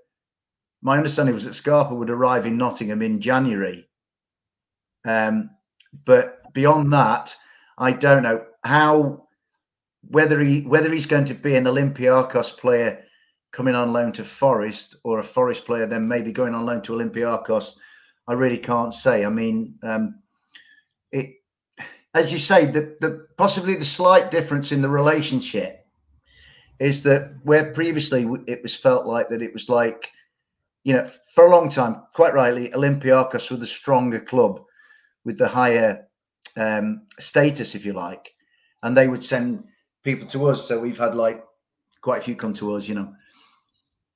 my 0.82 0.98
understanding 0.98 1.34
was 1.34 1.46
that 1.46 1.54
Scarpa 1.54 1.96
would 1.96 2.10
arrive 2.10 2.46
in 2.46 2.58
Nottingham 2.58 3.02
in 3.02 3.20
January, 3.20 3.88
um, 5.06 5.50
but 6.06 6.54
beyond 6.54 6.92
that, 6.94 7.36
I 7.78 7.92
don't 7.92 8.24
know 8.24 8.46
how 8.64 9.28
whether 10.10 10.40
he 10.40 10.62
whether 10.62 10.92
he's 10.92 11.06
going 11.06 11.26
to 11.26 11.34
be 11.34 11.56
an 11.56 11.66
Olympiacos 11.66 12.58
player 12.58 13.04
coming 13.52 13.76
on 13.76 13.94
loan 13.94 14.12
to 14.12 14.24
Forest 14.24 14.96
or 15.04 15.20
a 15.20 15.24
Forest 15.24 15.66
player 15.66 15.86
then 15.86 16.08
maybe 16.08 16.32
going 16.32 16.54
on 16.54 16.66
loan 16.66 16.82
to 16.84 16.94
Olympiacos. 16.94 17.76
I 18.28 18.34
really 18.34 18.58
can't 18.58 18.94
say. 18.94 19.24
I 19.24 19.30
mean, 19.30 19.76
um, 19.84 20.20
it 21.12 21.36
as 22.16 22.32
you 22.32 22.40
say, 22.40 22.66
the, 22.66 22.96
the 23.02 23.28
possibly 23.38 23.76
the 23.76 23.86
slight 23.86 24.32
difference 24.32 24.72
in 24.72 24.82
the 24.82 24.90
relationship 24.90 25.86
is 26.80 27.04
that 27.04 27.34
where 27.44 27.74
previously 27.74 28.26
it 28.48 28.64
was 28.64 28.76
felt 28.76 29.06
like 29.06 29.30
that 29.30 29.42
it 29.42 29.54
was 29.54 29.70
like, 29.70 30.12
you 30.86 30.94
know, 30.94 31.06
for 31.34 31.46
a 31.46 31.50
long 31.50 31.70
time, 31.70 32.02
quite 32.14 32.34
rightly, 32.34 32.70
Olympiacos 32.70 33.52
were 33.52 33.58
the 33.58 33.68
stronger 33.68 34.20
club 34.20 34.64
with 35.26 35.38
the 35.38 35.48
higher 35.48 36.08
um, 36.56 37.02
status, 37.20 37.76
if 37.76 37.86
you 37.86 37.92
like, 37.92 38.34
and 38.84 38.96
they 38.96 39.10
would 39.10 39.24
send 39.24 39.66
people 40.04 40.28
to 40.30 40.46
us. 40.46 40.66
So 40.66 40.80
we've 40.80 40.98
had 40.98 41.16
like 41.16 41.44
quite 42.02 42.20
a 42.20 42.22
few 42.22 42.36
come 42.36 42.54
to 42.54 42.76
us, 42.76 42.88
you 42.88 42.96
know. 42.96 43.14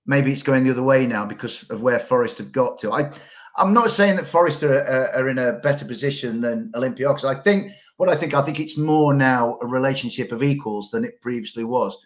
Maybe 0.05 0.31
it's 0.31 0.43
going 0.43 0.63
the 0.63 0.71
other 0.71 0.83
way 0.83 1.05
now 1.05 1.25
because 1.25 1.63
of 1.69 1.81
where 1.81 1.99
Forest 1.99 2.37
have 2.37 2.51
got 2.51 2.77
to. 2.79 2.91
I, 2.91 3.11
I'm 3.57 3.73
not 3.73 3.91
saying 3.91 4.15
that 4.15 4.25
Forest 4.25 4.63
are, 4.63 5.11
are, 5.13 5.29
in 5.29 5.37
a 5.39 5.53
better 5.53 5.85
position 5.85 6.41
than 6.41 6.71
Olympiacos. 6.75 7.25
I 7.25 7.35
think 7.35 7.71
what 7.97 8.09
I 8.09 8.15
think, 8.15 8.33
I 8.33 8.41
think 8.41 8.59
it's 8.59 8.77
more 8.77 9.13
now 9.13 9.57
a 9.61 9.67
relationship 9.67 10.31
of 10.31 10.43
equals 10.43 10.91
than 10.91 11.03
it 11.03 11.21
previously 11.21 11.63
was. 11.63 11.97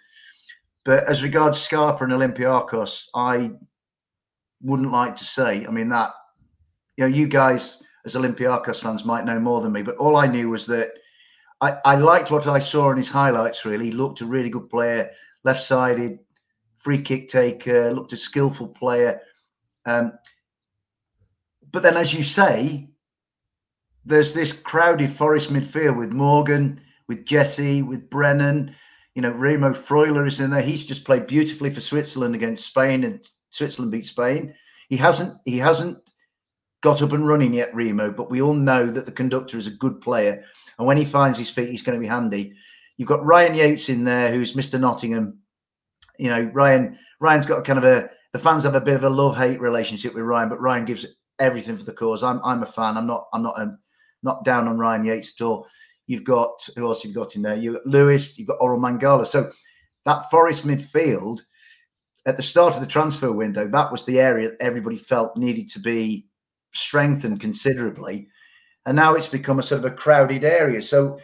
But 0.84 1.08
as 1.08 1.24
regards 1.24 1.60
Scarpa 1.60 2.04
and 2.04 2.14
Olympiacos, 2.14 3.08
I 3.16 3.52
wouldn't 4.62 4.92
like 4.92 5.16
to 5.18 5.26
say. 5.26 5.66
I 5.66 5.72
mean 5.72 5.90
that 5.90 6.14
you 6.98 7.04
know, 7.04 7.16
you 7.16 7.28
guys 7.28 7.82
as 8.06 8.16
Olympiacos 8.16 8.82
fans 8.82 9.06
might 9.06 9.26
know 9.26 9.40
more 9.40 9.62
than 9.62 9.72
me, 9.72 9.82
but 9.82 9.96
all 9.98 10.18
I 10.18 10.28
knew 10.28 10.50
was 10.50 10.66
that 10.68 10.92
I, 11.62 11.78
I 11.86 11.96
liked 11.96 12.32
what 12.32 12.48
I 12.48 12.60
saw 12.60 12.92
in 12.92 12.98
his 12.98 13.10
highlights. 13.10 13.64
Really, 13.64 13.86
he 13.86 13.92
looked 13.92 14.22
a 14.22 14.26
really 14.26 14.50
good 14.50 14.70
player, 14.70 15.10
left-sided, 15.46 16.20
free 16.76 16.98
kick 16.98 17.30
taker, 17.30 17.94
looked 17.94 18.12
a 18.12 18.18
skillful 18.18 18.68
player. 18.68 19.22
Um, 19.86 20.14
but 21.74 21.84
then, 21.84 21.98
as 21.98 22.14
you 22.14 22.24
say, 22.24 22.88
there's 24.06 24.34
this 24.34 24.54
crowded 24.54 25.12
Forest 25.12 25.52
midfield 25.52 25.98
with 25.98 26.12
Morgan, 26.12 26.80
with 27.08 27.26
Jesse, 27.26 27.82
with 27.82 28.10
Brennan. 28.10 28.76
You 29.16 29.24
know, 29.24 29.32
Remo 29.32 29.72
Freuler 29.72 30.28
is 30.28 30.40
in 30.40 30.52
there. 30.52 30.62
He's 30.62 30.86
just 30.86 31.04
played 31.04 31.28
beautifully 31.28 31.72
for 31.72 31.82
Switzerland 31.82 32.36
against 32.36 32.66
Spain, 32.66 33.04
and 33.04 33.28
Switzerland 33.50 33.92
beat 33.92 34.06
Spain. 34.06 34.54
He 34.88 34.98
hasn't 34.98 35.34
he 35.46 35.58
hasn't 35.58 35.98
got 36.82 37.02
up 37.02 37.14
and 37.14 37.28
running 37.28 37.54
yet, 37.54 37.74
Remo, 37.74 38.12
but 38.12 38.30
we 38.30 38.42
all 38.42 38.54
know 38.54 38.86
that 38.86 39.06
the 39.06 39.12
conductor 39.12 39.58
is 39.58 39.68
a 39.68 39.72
good 39.72 40.00
player. 40.00 40.44
And 40.78 40.86
when 40.86 40.98
he 40.98 41.06
finds 41.06 41.38
his 41.38 41.50
feet, 41.50 41.70
he's 41.70 41.82
going 41.82 41.98
to 41.98 42.02
be 42.02 42.08
handy. 42.08 42.54
You've 42.98 43.08
got 43.08 43.26
Ryan 43.26 43.56
Yates 43.56 43.90
in 43.90 44.04
there, 44.04 44.32
who's 44.32 44.54
Mr. 44.54 44.80
Nottingham. 44.80 45.40
You 46.20 46.30
know, 46.30 46.52
Ryan. 46.54 47.00
Ryan's 47.20 47.48
got 47.48 47.60
a 47.60 47.64
kind 47.64 47.80
of 47.80 47.86
a. 47.86 48.10
The 48.34 48.40
fans 48.40 48.64
have 48.64 48.76
a 48.76 48.82
bit 48.82 48.96
of 48.96 49.04
a 49.04 49.10
love-hate 49.10 49.60
relationship 49.60 50.14
with 50.14 50.24
Ryan, 50.24 50.50
but 50.50 50.62
Ryan 50.62 50.86
gives 50.86 51.06
everything 51.40 51.78
for 51.78 51.84
the 51.84 51.94
cause. 51.94 52.24
I'm 52.24 52.40
I'm 52.44 52.64
a 52.64 52.68
fan. 52.68 52.98
I'm 52.98 53.08
not 53.08 53.28
I'm 53.34 53.44
not 53.44 53.60
a, 53.60 53.78
not 54.24 54.46
down 54.46 54.68
on 54.68 54.78
Ryan 54.78 55.06
Yates 55.06 55.34
at 55.40 55.46
all. 55.46 55.68
You've 56.08 56.24
got 56.24 56.68
who 56.76 56.88
else 56.88 57.04
you've 57.04 57.16
got 57.16 57.36
in 57.36 57.42
there? 57.42 57.56
You've 57.56 57.80
Lewis. 57.86 58.38
You've 58.38 58.48
got 58.48 58.60
Orel 58.60 58.80
Mangala. 58.80 59.26
So 59.26 59.52
that 60.06 60.30
Forest 60.30 60.66
midfield 60.66 61.42
at 62.26 62.38
the 62.38 62.44
start 62.44 62.76
of 62.76 62.82
the 62.82 62.88
transfer 62.88 63.32
window, 63.32 63.68
that 63.68 63.92
was 63.92 64.06
the 64.06 64.20
area 64.20 64.52
everybody 64.60 64.98
felt 64.98 65.36
needed 65.36 65.68
to 65.70 65.80
be 65.80 66.26
strengthened 66.74 67.40
considerably. 67.40 68.28
And 68.86 68.96
now 68.96 69.14
it's 69.14 69.28
become 69.28 69.60
a 69.60 69.64
sort 69.64 69.80
of 69.80 69.92
a 69.92 69.96
crowded 69.96 70.44
area. 70.44 70.82
So 70.82 71.20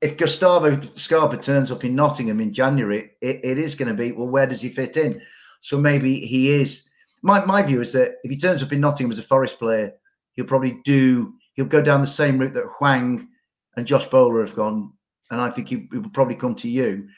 if 0.00 0.16
Gustavo 0.16 0.80
Scarpa 0.94 1.36
turns 1.36 1.72
up 1.72 1.84
in 1.84 1.94
Nottingham 1.94 2.40
in 2.40 2.52
January, 2.52 3.10
it, 3.20 3.40
it 3.44 3.58
is 3.58 3.74
going 3.74 3.88
to 3.88 3.94
be, 3.94 4.12
well, 4.12 4.28
where 4.28 4.46
does 4.46 4.60
he 4.60 4.68
fit 4.68 4.96
in? 4.96 5.20
So 5.60 5.78
maybe 5.78 6.20
he 6.20 6.52
is. 6.52 6.87
My, 7.22 7.44
my 7.44 7.62
view 7.62 7.80
is 7.80 7.92
that 7.92 8.16
if 8.22 8.30
he 8.30 8.36
turns 8.36 8.62
up 8.62 8.72
in 8.72 8.80
Nottingham 8.80 9.10
as 9.10 9.18
a 9.18 9.22
Forest 9.22 9.58
player, 9.58 9.92
he'll 10.34 10.44
probably 10.44 10.80
do, 10.84 11.34
he'll 11.54 11.66
go 11.66 11.82
down 11.82 12.00
the 12.00 12.06
same 12.06 12.38
route 12.38 12.54
that 12.54 12.66
Hwang 12.78 13.28
and 13.76 13.86
Josh 13.86 14.06
Bowler 14.06 14.40
have 14.40 14.54
gone. 14.54 14.92
And 15.30 15.40
I 15.40 15.50
think 15.50 15.68
he, 15.68 15.88
he 15.90 15.98
will 15.98 16.10
probably 16.10 16.36
come 16.36 16.54
to 16.56 16.68
you. 16.68 17.08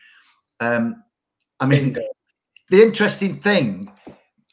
Um, 0.60 1.02
I 1.60 1.66
mean, 1.66 1.96
the 2.70 2.82
interesting 2.82 3.36
thing 3.36 3.92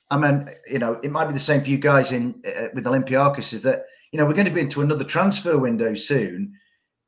I 0.10 0.18
mean, 0.18 0.50
you 0.70 0.80
know, 0.80 1.00
it 1.04 1.12
might 1.12 1.26
be 1.26 1.34
the 1.34 1.40
same 1.40 1.62
for 1.62 1.70
you 1.70 1.78
guys 1.78 2.12
in 2.12 2.42
uh, 2.46 2.68
with 2.74 2.86
Olympiacos 2.86 3.54
is 3.54 3.64
that 3.64 3.84
you 4.12 4.20
know 4.20 4.26
we're 4.26 4.34
going 4.34 4.46
to 4.48 4.54
be 4.54 4.62
into 4.62 4.82
another 4.82 5.04
transfer 5.04 5.58
window 5.58 5.94
soon, 5.94 6.54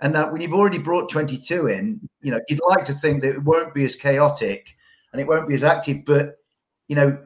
and 0.02 0.14
that 0.16 0.32
when 0.32 0.42
you've 0.42 0.54
already 0.54 0.80
brought 0.80 1.10
22 1.10 1.68
in, 1.68 2.02
you 2.22 2.32
know, 2.32 2.40
you'd 2.50 2.60
like 2.68 2.84
to 2.86 2.94
think 2.94 3.22
that 3.22 3.36
it 3.36 3.44
won't 3.44 3.74
be 3.74 3.86
as 3.86 3.96
chaotic 3.96 4.76
and 5.12 5.22
it 5.22 5.28
won't 5.28 5.48
be 5.48 5.54
as 5.54 5.64
active, 5.64 6.04
but 6.06 6.36
you 6.88 6.96
know, 6.96 7.18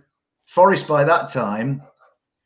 Forest 0.45 0.87
by 0.87 1.03
that 1.03 1.29
time 1.29 1.81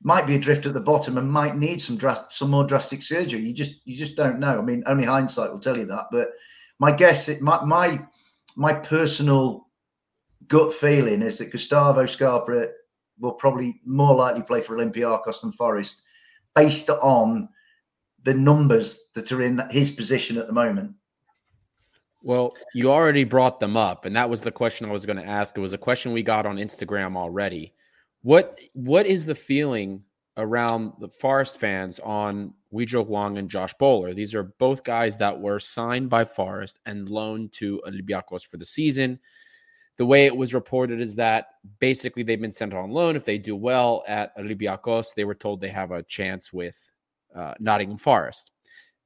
might 0.04 0.28
be 0.28 0.36
adrift 0.36 0.66
at 0.66 0.74
the 0.74 0.80
bottom 0.80 1.18
and 1.18 1.32
might 1.32 1.58
need 1.58 1.82
some 1.82 2.00
some 2.30 2.50
more 2.50 2.66
drastic 2.66 3.02
surgery. 3.02 3.42
You 3.42 3.54
just 3.54 3.82
you 3.86 3.98
just 3.98 4.16
don't 4.16 4.40
know. 4.40 4.60
I 4.60 4.62
mean, 4.62 4.84
only 4.86 5.06
hindsight 5.06 5.52
will 5.52 5.60
tell 5.60 5.78
you 5.78 5.86
that. 5.86 6.06
But 6.12 6.30
my 6.80 6.92
guess, 6.92 7.30
it 7.30 7.42
my 7.42 7.64
my 7.66 8.06
my 8.56 8.74
personal 8.74 9.68
gut 10.48 10.74
feeling 10.74 11.22
is 11.22 11.38
that 11.38 11.52
Gustavo 11.52 12.06
Scarpa 12.06 12.70
will 13.20 13.34
probably 13.34 13.82
more 13.86 14.16
likely 14.16 14.44
play 14.44 14.62
for 14.62 14.78
Olympiacos 14.78 15.42
than 15.42 15.52
Forest, 15.52 16.04
based 16.56 16.90
on 16.90 17.50
the 18.24 18.34
numbers 18.34 19.02
that 19.16 19.32
are 19.32 19.42
in 19.42 19.62
his 19.72 19.92
position 19.92 20.38
at 20.38 20.48
the 20.48 20.54
moment. 20.54 20.92
Well, 22.22 22.54
you 22.74 22.92
already 22.92 23.24
brought 23.24 23.60
them 23.60 23.78
up, 23.78 24.06
and 24.06 24.16
that 24.16 24.30
was 24.30 24.42
the 24.42 24.52
question 24.52 24.88
I 24.88 24.92
was 24.92 25.06
going 25.06 25.18
to 25.18 25.26
ask. 25.26 25.58
It 25.58 25.62
was 25.62 25.74
a 25.74 25.78
question 25.78 26.14
we 26.14 26.24
got 26.24 26.46
on 26.46 26.58
Instagram 26.58 27.16
already. 27.16 27.74
What 28.22 28.60
what 28.74 29.06
is 29.06 29.26
the 29.26 29.36
feeling 29.36 30.04
around 30.36 30.94
the 31.00 31.10
Forest 31.10 31.60
fans 31.60 32.00
on 32.00 32.54
Ui-jo 32.74 33.04
Hwang 33.04 33.38
and 33.38 33.50
Josh 33.50 33.74
Bowler? 33.76 34.14
These 34.14 34.36
are 34.36 34.44
both 34.44 34.84
guys 34.84 35.18
that 35.18 35.40
were 35.40 35.60
signed 35.60 36.10
by 36.10 36.26
Forest 36.26 36.80
and 36.86 37.10
loaned 37.10 37.54
to 37.54 37.82
Olympiacos 37.88 38.46
for 38.46 38.58
the 38.58 38.66
season 38.66 39.20
the 39.98 40.06
way 40.06 40.26
it 40.26 40.38
was 40.38 40.54
reported 40.54 41.02
is 41.02 41.16
that 41.16 41.48
basically 41.80 42.24
they've 42.24 42.40
been 42.40 42.52
sent 42.52 42.74
on 42.74 42.92
loan. 42.92 43.16
If 43.16 43.26
they 43.26 43.40
do 43.40 43.56
well 43.56 44.04
at 44.08 44.36
Olympiacos, 44.38 45.14
they 45.16 45.26
were 45.26 45.36
told 45.36 45.60
they 45.60 45.70
have 45.70 45.92
a 45.92 46.04
chance 46.04 46.54
with 46.54 46.92
uh, 47.36 47.56
Nottingham 47.60 47.98
Forest. 47.98 48.52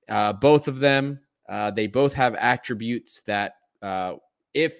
Uh, 0.09 0.33
both 0.33 0.67
of 0.67 0.79
them, 0.79 1.21
uh, 1.49 1.71
they 1.71 1.87
both 1.87 2.13
have 2.13 2.35
attributes 2.35 3.21
that, 3.21 3.55
uh, 3.81 4.15
if 4.53 4.75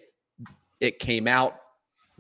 it 0.82 1.00
came 1.00 1.28
out, 1.28 1.61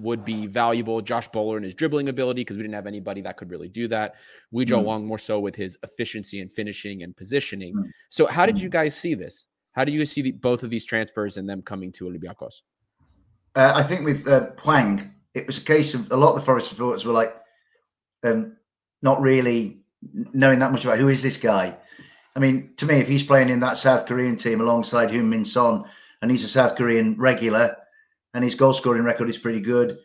would 0.01 0.25
be 0.25 0.47
valuable. 0.47 1.01
Josh 1.01 1.27
Bowler 1.29 1.57
and 1.57 1.65
his 1.65 1.75
dribbling 1.75 2.09
ability, 2.09 2.41
because 2.41 2.57
we 2.57 2.63
didn't 2.63 2.75
have 2.75 2.87
anybody 2.87 3.21
that 3.21 3.37
could 3.37 3.51
really 3.51 3.69
do 3.69 3.87
that. 3.87 4.15
Ui-jo 4.55 4.79
mm. 4.79 4.83
Hwang 4.83 5.05
more 5.05 5.17
so 5.17 5.39
with 5.39 5.55
his 5.55 5.77
efficiency 5.83 6.39
and 6.39 6.51
finishing 6.51 7.03
and 7.03 7.15
positioning. 7.15 7.75
Mm. 7.75 7.91
So, 8.09 8.27
how 8.27 8.45
did 8.45 8.59
you 8.59 8.67
hmm. 8.67 8.73
guys 8.73 8.95
see 8.95 9.13
this? 9.13 9.45
How 9.73 9.85
do 9.85 9.91
you 9.91 10.05
see 10.05 10.21
the, 10.21 10.31
both 10.31 10.63
of 10.63 10.69
these 10.69 10.85
transfers 10.85 11.37
and 11.37 11.47
them 11.47 11.61
coming 11.61 11.91
to 11.93 12.05
Olympiacos? 12.05 12.61
Uh, 13.55 13.73
I 13.75 13.83
think 13.83 14.05
with 14.05 14.27
uh, 14.27 14.47
Hwang, 14.57 15.13
it 15.33 15.47
was 15.47 15.57
a 15.57 15.61
case 15.61 15.93
of 15.93 16.11
a 16.11 16.17
lot 16.17 16.29
of 16.29 16.35
the 16.35 16.41
Forest 16.41 16.69
supporters 16.69 17.05
were 17.05 17.13
like, 17.13 17.35
um, 18.23 18.57
not 19.01 19.21
really 19.21 19.81
knowing 20.33 20.59
that 20.59 20.71
much 20.71 20.83
about 20.83 20.97
who 20.97 21.07
is 21.07 21.23
this 21.23 21.37
guy. 21.37 21.75
I 22.35 22.39
mean, 22.39 22.71
to 22.77 22.85
me, 22.85 22.95
if 22.95 23.07
he's 23.07 23.23
playing 23.23 23.49
in 23.49 23.59
that 23.61 23.77
South 23.77 24.05
Korean 24.05 24.35
team 24.35 24.61
alongside 24.61 25.09
Heung 25.09 25.25
Min 25.25 25.45
Son, 25.45 25.85
and 26.21 26.31
he's 26.31 26.43
a 26.43 26.47
South 26.47 26.75
Korean 26.75 27.15
regular, 27.17 27.75
and 28.33 28.43
his 28.43 28.55
goal 28.55 28.73
scoring 28.73 29.03
record 29.03 29.29
is 29.29 29.37
pretty 29.37 29.61
good, 29.61 29.97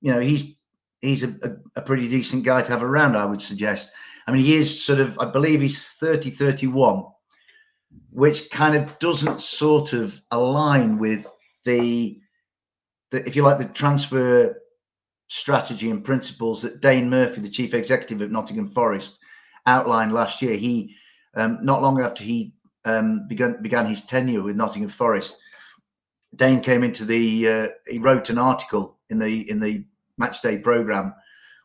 you 0.00 0.12
know, 0.12 0.20
he's 0.20 0.54
he's 1.00 1.24
a, 1.24 1.28
a, 1.42 1.80
a, 1.80 1.82
pretty 1.82 2.08
decent 2.08 2.44
guy 2.44 2.62
to 2.62 2.70
have 2.70 2.82
around, 2.82 3.16
I 3.16 3.24
would 3.24 3.42
suggest. 3.42 3.90
I 4.26 4.32
mean, 4.32 4.42
he 4.42 4.54
is 4.54 4.84
sort 4.84 5.00
of, 5.00 5.18
I 5.18 5.24
believe 5.24 5.60
he's 5.60 5.90
30, 5.90 6.30
31, 6.30 7.04
which 8.10 8.50
kind 8.50 8.76
of 8.76 8.98
doesn't 9.00 9.40
sort 9.40 9.94
of 9.94 10.20
align 10.30 10.98
with 10.98 11.26
the 11.64 12.20
the, 13.10 13.26
if 13.26 13.36
you 13.36 13.42
like, 13.42 13.58
the 13.58 13.66
transfer 13.66 14.56
strategy 15.28 15.90
and 15.90 16.04
principles 16.04 16.62
that 16.62 16.80
Dane 16.80 17.08
Murphy, 17.08 17.40
the 17.40 17.48
chief 17.48 17.74
executive 17.74 18.20
of 18.20 18.30
Nottingham 18.30 18.68
Forest, 18.68 19.18
outlined 19.66 20.12
last 20.12 20.42
year. 20.42 20.56
He, 20.56 20.96
um, 21.34 21.58
not 21.62 21.82
long 21.82 22.00
after 22.00 22.24
he 22.24 22.54
um, 22.84 23.26
began 23.28 23.62
began 23.62 23.86
his 23.86 24.04
tenure 24.04 24.42
with 24.42 24.56
Nottingham 24.56 24.90
Forest, 24.90 25.36
Dane 26.34 26.60
came 26.60 26.82
into 26.82 27.04
the. 27.04 27.48
Uh, 27.48 27.68
he 27.88 27.98
wrote 27.98 28.30
an 28.30 28.38
article 28.38 28.98
in 29.10 29.18
the 29.18 29.48
in 29.50 29.60
the 29.60 29.84
matchday 30.20 30.62
program 30.62 31.14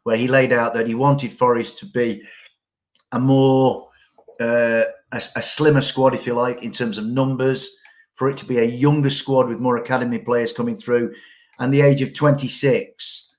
where 0.04 0.18
he 0.18 0.28
laid 0.28 0.54
out 0.54 0.74
that 0.74 0.88
he 0.88 0.96
wanted 0.96 1.32
Forest 1.32 1.78
to 1.80 1.86
be 1.86 2.24
a 3.12 3.20
more 3.20 3.90
uh, 4.40 4.84
a, 5.12 5.22
a, 5.36 5.42
slimmer 5.42 5.82
squad, 5.82 6.14
if 6.14 6.28
you 6.28 6.34
like, 6.34 6.64
in 6.64 6.72
terms 6.72 6.98
of 6.98 7.06
numbers, 7.06 7.70
for 8.14 8.30
it 8.30 8.38
to 8.38 8.46
be 8.46 8.60
a 8.60 8.64
younger 8.64 9.10
squad 9.10 9.48
with 9.48 9.60
more 9.60 9.78
academy 9.78 10.20
players 10.20 10.54
coming 10.54 10.76
through, 10.76 11.14
and 11.60 11.74
the 11.74 11.82
age 11.82 12.02
of 12.02 12.14
26 12.14 13.36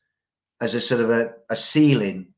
as 0.61 0.75
a 0.75 0.81
sort 0.81 1.01
of 1.01 1.11
a, 1.11 1.33
a 1.51 1.57
ceiling 1.57 2.35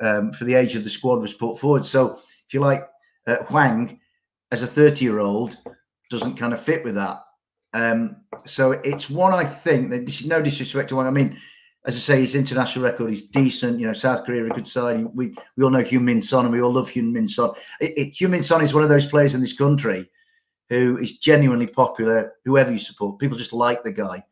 um, 0.00 0.32
for 0.32 0.44
the 0.44 0.54
age 0.54 0.76
of 0.76 0.84
the 0.84 0.90
squad 0.90 1.20
was 1.20 1.32
put 1.32 1.58
forward. 1.58 1.84
So, 1.84 2.18
if 2.46 2.54
you 2.54 2.60
like, 2.60 2.88
uh, 3.26 3.36
Hwang 3.44 4.00
as 4.50 4.62
a 4.62 4.66
30 4.66 5.04
year 5.04 5.18
old 5.18 5.58
doesn't 6.10 6.36
kind 6.36 6.52
of 6.52 6.60
fit 6.60 6.84
with 6.84 6.94
that. 6.94 7.20
Um, 7.74 8.16
so 8.46 8.72
it's 8.72 9.10
one 9.10 9.32
I 9.32 9.44
think 9.44 9.90
that 9.90 10.06
this 10.06 10.20
is 10.20 10.26
no 10.26 10.40
disrespect 10.40 10.88
to 10.90 10.96
one. 10.96 11.06
I 11.06 11.10
mean, 11.10 11.38
as 11.86 11.96
I 11.96 11.98
say, 11.98 12.20
his 12.20 12.34
international 12.34 12.84
record 12.84 13.10
is 13.10 13.22
decent. 13.22 13.80
You 13.80 13.86
know, 13.86 13.92
South 13.92 14.24
Korea 14.24 14.44
a 14.44 14.48
good 14.50 14.68
side. 14.68 15.06
We 15.14 15.34
we 15.56 15.64
all 15.64 15.70
know 15.70 15.82
Heung 15.82 16.02
Min 16.02 16.22
Son 16.22 16.44
and 16.44 16.52
we 16.52 16.60
all 16.60 16.72
love 16.72 16.90
Heung 16.90 17.12
Min 17.12 17.28
Son. 17.28 17.50
It, 17.80 18.20
Min 18.28 18.42
Son 18.42 18.62
is 18.62 18.74
one 18.74 18.82
of 18.82 18.88
those 18.88 19.06
players 19.06 19.34
in 19.34 19.40
this 19.40 19.56
country 19.56 20.08
who 20.68 20.98
is 20.98 21.18
genuinely 21.18 21.66
popular. 21.66 22.34
Whoever 22.44 22.72
you 22.72 22.78
support, 22.78 23.18
people 23.18 23.38
just 23.38 23.52
like 23.52 23.82
the 23.82 23.92
guy. 23.92 24.22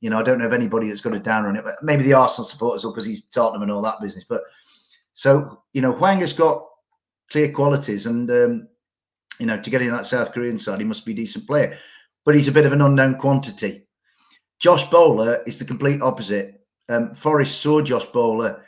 You 0.00 0.10
know, 0.10 0.18
I 0.18 0.22
don't 0.22 0.38
know 0.38 0.46
of 0.46 0.52
anybody 0.52 0.88
that's 0.88 1.00
got 1.00 1.14
a 1.14 1.18
downer 1.18 1.48
on 1.48 1.56
it. 1.56 1.64
But 1.64 1.82
maybe 1.82 2.02
the 2.02 2.14
Arsenal 2.14 2.44
supporters, 2.44 2.84
or 2.84 2.92
because 2.92 3.06
he's 3.06 3.22
Tottenham 3.32 3.62
and 3.62 3.70
all 3.70 3.82
that 3.82 4.00
business. 4.00 4.24
But 4.28 4.42
so 5.12 5.62
you 5.72 5.80
know, 5.80 5.92
Hwang 5.92 6.20
has 6.20 6.32
got 6.32 6.66
clear 7.30 7.50
qualities, 7.50 8.06
and 8.06 8.30
um, 8.30 8.68
you 9.38 9.46
know, 9.46 9.60
to 9.60 9.70
get 9.70 9.82
in 9.82 9.90
that 9.92 10.06
South 10.06 10.32
Korean 10.32 10.58
side, 10.58 10.80
he 10.80 10.84
must 10.84 11.04
be 11.04 11.12
a 11.12 11.16
decent 11.16 11.46
player. 11.46 11.76
But 12.24 12.34
he's 12.34 12.48
a 12.48 12.52
bit 12.52 12.66
of 12.66 12.72
an 12.72 12.80
unknown 12.80 13.16
quantity. 13.16 13.86
Josh 14.60 14.88
Bowler 14.90 15.42
is 15.46 15.58
the 15.58 15.64
complete 15.64 16.02
opposite. 16.02 16.60
Um, 16.88 17.14
Forest 17.14 17.60
saw 17.60 17.80
Josh 17.80 18.06
Bowler 18.06 18.62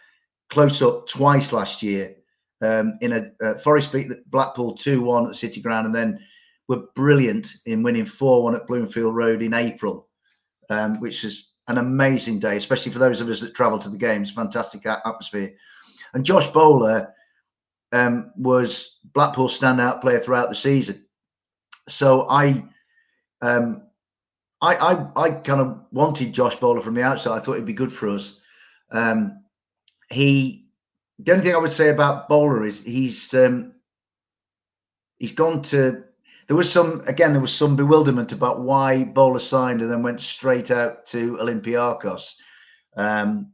close 0.51 0.83
up 0.83 1.07
twice 1.09 1.53
last 1.53 1.83
year 1.83 2.17
um, 2.63 2.99
in 3.01 3.13
a 3.13 3.31
uh, 3.45 3.59
Forest 3.59 3.93
beat 3.93 4.09
Blackpool 4.31 4.75
2 4.75 5.03
1 5.03 5.25
at 5.25 5.29
the 5.29 5.35
City 5.35 5.61
Ground 5.61 5.87
and 5.87 5.95
then 5.95 6.19
were 6.69 6.85
brilliant 6.95 7.53
in 7.67 7.83
winning 7.83 8.07
4 8.07 8.43
1 8.43 8.55
at 8.57 8.67
Bloomfield 8.67 9.15
Road 9.15 9.43
in 9.43 9.55
April, 9.55 10.09
um, 10.71 11.01
which 11.01 11.23
was 11.23 11.53
an 11.69 11.79
amazing 11.79 12.39
day, 12.39 12.57
especially 12.57 12.93
for 12.93 12.99
those 12.99 13.21
of 13.21 13.29
us 13.29 13.41
that 13.41 13.55
travel 13.55 13.79
to 13.79 13.89
the 13.89 13.97
games. 13.97 14.33
Fantastic 14.33 14.87
atmosphere. 14.87 15.53
And 16.13 16.25
Josh 16.25 16.47
Bowler 16.49 17.13
um, 17.93 18.33
was 18.37 18.99
Blackpool's 19.13 19.59
standout 19.59 20.01
player 20.01 20.19
throughout 20.19 20.49
the 20.49 20.55
season. 20.55 21.05
So 21.89 22.27
I, 22.29 22.65
um, 23.45 23.82
I, 24.62 24.74
I, 24.74 25.22
I 25.24 25.30
kind 25.30 25.61
of 25.61 25.78
wanted 25.92 26.32
Josh 26.32 26.57
Bowler 26.57 26.80
from 26.80 26.95
the 26.95 27.03
outside. 27.03 27.36
I 27.36 27.40
thought 27.40 27.55
it'd 27.55 27.66
be 27.66 27.74
good 27.74 27.92
for 27.92 28.09
us. 28.09 28.40
Um, 28.90 29.45
he, 30.11 30.66
the 31.18 31.32
only 31.32 31.45
thing 31.45 31.55
I 31.55 31.59
would 31.59 31.70
say 31.72 31.90
about 31.90 32.28
Bowler 32.28 32.64
is 32.64 32.80
he's 32.80 33.34
um, 33.34 33.74
he's 35.18 35.32
gone 35.32 35.61
to. 35.62 36.05
There 36.47 36.57
was 36.57 36.70
some 36.70 37.03
again. 37.07 37.32
There 37.32 37.42
was 37.42 37.53
some 37.53 37.76
bewilderment 37.76 38.32
about 38.32 38.62
why 38.62 39.05
Bowler 39.05 39.38
signed 39.38 39.82
and 39.82 39.90
then 39.90 40.03
went 40.03 40.22
straight 40.22 40.70
out 40.70 41.05
to 41.07 41.36
Olympiacos. 41.36 42.34
Um, 42.97 43.53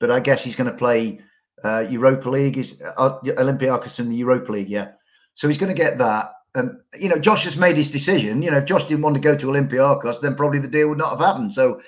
but 0.00 0.10
I 0.10 0.18
guess 0.18 0.42
he's 0.42 0.56
going 0.56 0.70
to 0.70 0.76
play 0.76 1.20
uh, 1.62 1.86
Europa 1.88 2.28
League. 2.28 2.58
Is 2.58 2.82
uh, 2.82 3.18
Olympiacos 3.22 4.00
in 4.00 4.08
the 4.08 4.16
Europa 4.16 4.50
League? 4.50 4.68
Yeah. 4.68 4.92
So 5.34 5.46
he's 5.46 5.58
going 5.58 5.74
to 5.74 5.82
get 5.82 5.98
that. 5.98 6.32
And 6.56 6.78
you 6.98 7.08
know, 7.08 7.18
Josh 7.18 7.44
has 7.44 7.56
made 7.56 7.76
his 7.76 7.90
decision. 7.90 8.42
You 8.42 8.50
know, 8.50 8.56
if 8.56 8.64
Josh 8.64 8.84
didn't 8.84 9.02
want 9.02 9.14
to 9.14 9.20
go 9.20 9.36
to 9.36 9.46
Olympiacos, 9.46 10.20
then 10.20 10.34
probably 10.34 10.58
the 10.58 10.68
deal 10.68 10.88
would 10.88 10.98
not 10.98 11.10
have 11.10 11.20
happened. 11.20 11.52
So, 11.52 11.80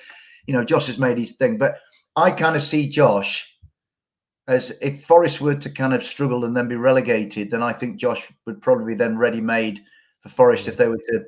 you 0.45 0.53
know, 0.53 0.63
Josh 0.63 0.85
has 0.85 0.99
made 0.99 1.17
his 1.17 1.35
thing. 1.35 1.57
But 1.57 1.79
I 2.15 2.31
kind 2.31 2.55
of 2.55 2.63
see 2.63 2.87
Josh 2.87 3.51
as 4.47 4.71
if 4.81 5.03
Forest 5.03 5.41
were 5.41 5.55
to 5.55 5.69
kind 5.69 5.93
of 5.93 6.03
struggle 6.03 6.45
and 6.45 6.55
then 6.55 6.67
be 6.67 6.75
relegated, 6.75 7.51
then 7.51 7.63
I 7.63 7.73
think 7.73 7.99
Josh 7.99 8.31
would 8.45 8.61
probably 8.61 8.93
be 8.93 8.97
then 8.97 9.17
ready 9.17 9.41
made 9.41 9.81
for 10.21 10.29
Forest 10.29 10.67
if 10.67 10.77
they 10.77 10.87
were 10.87 10.99
to 11.09 11.23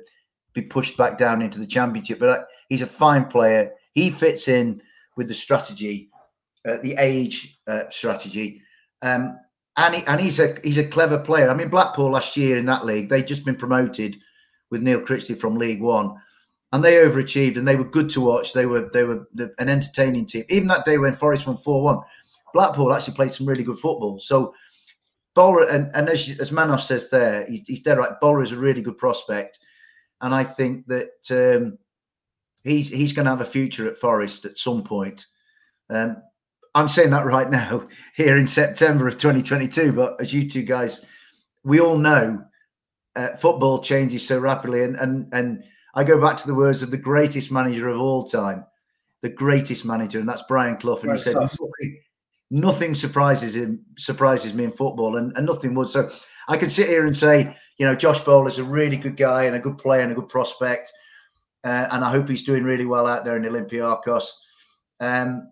be 0.54 0.62
pushed 0.62 0.96
back 0.96 1.18
down 1.18 1.42
into 1.42 1.58
the 1.58 1.66
championship. 1.66 2.18
But 2.18 2.28
uh, 2.28 2.44
he's 2.68 2.82
a 2.82 2.86
fine 2.86 3.24
player. 3.26 3.72
He 3.92 4.10
fits 4.10 4.48
in 4.48 4.82
with 5.16 5.28
the 5.28 5.34
strategy, 5.34 6.10
uh, 6.66 6.78
the 6.82 6.94
age 6.98 7.58
uh, 7.66 7.84
strategy. 7.90 8.62
Um, 9.02 9.38
and 9.76 9.94
he, 9.94 10.02
and 10.06 10.20
he's 10.20 10.38
a 10.38 10.56
he's 10.62 10.78
a 10.78 10.86
clever 10.86 11.18
player. 11.18 11.48
I 11.48 11.54
mean, 11.54 11.68
Blackpool 11.68 12.10
last 12.10 12.36
year 12.36 12.58
in 12.58 12.66
that 12.66 12.84
league, 12.84 13.08
they'd 13.08 13.26
just 13.26 13.44
been 13.44 13.56
promoted 13.56 14.16
with 14.70 14.82
Neil 14.82 15.00
Critchley 15.00 15.38
from 15.38 15.56
League 15.56 15.80
One, 15.80 16.14
and 16.72 16.84
they 16.84 16.94
overachieved 16.94 17.56
and 17.56 17.66
they 17.66 17.76
were 17.76 17.84
good 17.84 18.08
to 18.10 18.20
watch. 18.20 18.52
They 18.52 18.66
were 18.66 18.90
they 18.92 19.04
were 19.04 19.26
an 19.58 19.68
entertaining 19.68 20.26
team. 20.26 20.44
Even 20.48 20.68
that 20.68 20.84
day 20.84 20.98
when 20.98 21.14
Forest 21.14 21.46
won 21.46 21.56
four 21.56 21.82
one, 21.82 22.00
Blackpool 22.52 22.92
actually 22.92 23.14
played 23.14 23.32
some 23.32 23.46
really 23.46 23.64
good 23.64 23.78
football. 23.78 24.20
So 24.20 24.54
Bowler 25.34 25.68
and, 25.68 25.90
and 25.94 26.08
as 26.08 26.34
as 26.40 26.52
Manos 26.52 26.86
says 26.86 27.08
there, 27.08 27.46
he, 27.46 27.64
he's 27.66 27.82
dead 27.82 27.98
right. 27.98 28.20
Bowler 28.20 28.42
is 28.42 28.52
a 28.52 28.56
really 28.56 28.82
good 28.82 28.98
prospect, 28.98 29.58
and 30.20 30.34
I 30.34 30.44
think 30.44 30.86
that 30.88 31.10
um, 31.30 31.78
he's 32.64 32.90
he's 32.90 33.14
going 33.14 33.24
to 33.24 33.30
have 33.30 33.40
a 33.40 33.46
future 33.46 33.86
at 33.88 33.96
Forest 33.96 34.44
at 34.44 34.58
some 34.58 34.82
point. 34.82 35.26
Um, 35.88 36.18
I'm 36.74 36.88
saying 36.88 37.10
that 37.10 37.26
right 37.26 37.50
now 37.50 37.84
here 38.16 38.36
in 38.38 38.46
September 38.46 39.08
of 39.08 39.18
2022. 39.18 39.92
But 39.92 40.20
as 40.20 40.32
you 40.32 40.48
two 40.48 40.62
guys, 40.62 41.04
we 41.64 41.80
all 41.80 41.96
know 41.96 42.44
uh, 43.16 43.36
football 43.36 43.80
changes 43.80 44.26
so 44.26 44.38
rapidly, 44.38 44.84
and 44.84 44.96
and 44.96 45.28
and 45.32 45.64
I 45.94 46.04
go 46.04 46.20
back 46.20 46.36
to 46.38 46.46
the 46.46 46.54
words 46.54 46.82
of 46.82 46.90
the 46.90 46.96
greatest 46.96 47.52
manager 47.52 47.88
of 47.88 48.00
all 48.00 48.24
time, 48.24 48.64
the 49.20 49.28
greatest 49.28 49.84
manager, 49.84 50.18
and 50.18 50.28
that's 50.28 50.44
Brian 50.48 50.76
Clough. 50.76 50.96
And 50.96 51.10
right, 51.10 51.18
he 51.18 51.22
said 51.22 51.34
nothing, 51.34 52.00
nothing, 52.50 52.94
surprises 52.94 53.54
him, 53.54 53.84
surprises 53.98 54.54
me 54.54 54.64
in 54.64 54.70
football, 54.70 55.16
and, 55.16 55.36
and 55.36 55.46
nothing 55.46 55.74
would. 55.74 55.90
So 55.90 56.10
I 56.48 56.56
could 56.56 56.72
sit 56.72 56.88
here 56.88 57.04
and 57.04 57.16
say, 57.16 57.54
you 57.76 57.84
know, 57.84 57.94
Josh 57.94 58.20
Bowler 58.20 58.48
is 58.48 58.58
a 58.58 58.64
really 58.64 58.96
good 58.96 59.16
guy 59.16 59.44
and 59.44 59.56
a 59.56 59.60
good 59.60 59.76
player 59.76 60.00
and 60.00 60.12
a 60.12 60.14
good 60.14 60.30
prospect, 60.30 60.90
uh, 61.64 61.88
and 61.90 62.02
I 62.02 62.10
hope 62.10 62.28
he's 62.28 62.44
doing 62.44 62.64
really 62.64 62.86
well 62.86 63.06
out 63.06 63.24
there 63.26 63.36
in 63.36 63.42
Olympiacos. 63.42 64.30
Um, 65.00 65.51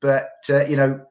but 0.00 0.30
uh, 0.50 0.64
you 0.66 0.76
know, 0.76 1.04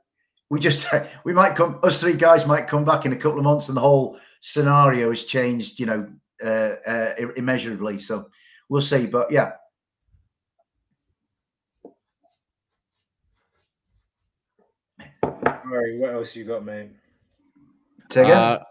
we 0.50 0.60
just 0.60 0.88
we 1.24 1.34
might 1.34 1.56
come 1.56 1.80
us 1.84 2.02
three 2.02 2.14
guys 2.14 2.46
might 2.46 2.68
come 2.68 2.86
back 2.86 3.06
in 3.06 3.14
a 3.14 3.18
couple 3.18 3.40
of 3.40 3.44
months 3.44 3.68
and 3.68 3.78
the 3.78 3.82
whole 3.82 4.20
scenario 4.40 5.10
has 5.10 5.24
changed. 5.24 5.80
You 5.80 5.86
know, 5.86 6.08
uh, 6.44 6.76
uh, 6.86 7.14
immeasurably. 7.36 8.00
So 8.00 8.30
we'll 8.70 8.82
see. 8.82 9.06
But 9.06 9.32
yeah. 9.32 9.54
Murray, 15.66 16.00
what 16.00 16.14
else 16.14 16.36
you 16.36 16.46
got, 16.46 16.64
mate? 16.64 16.92
Say 18.10 18.24
again. 18.24 18.38
Uh, 18.38 18.64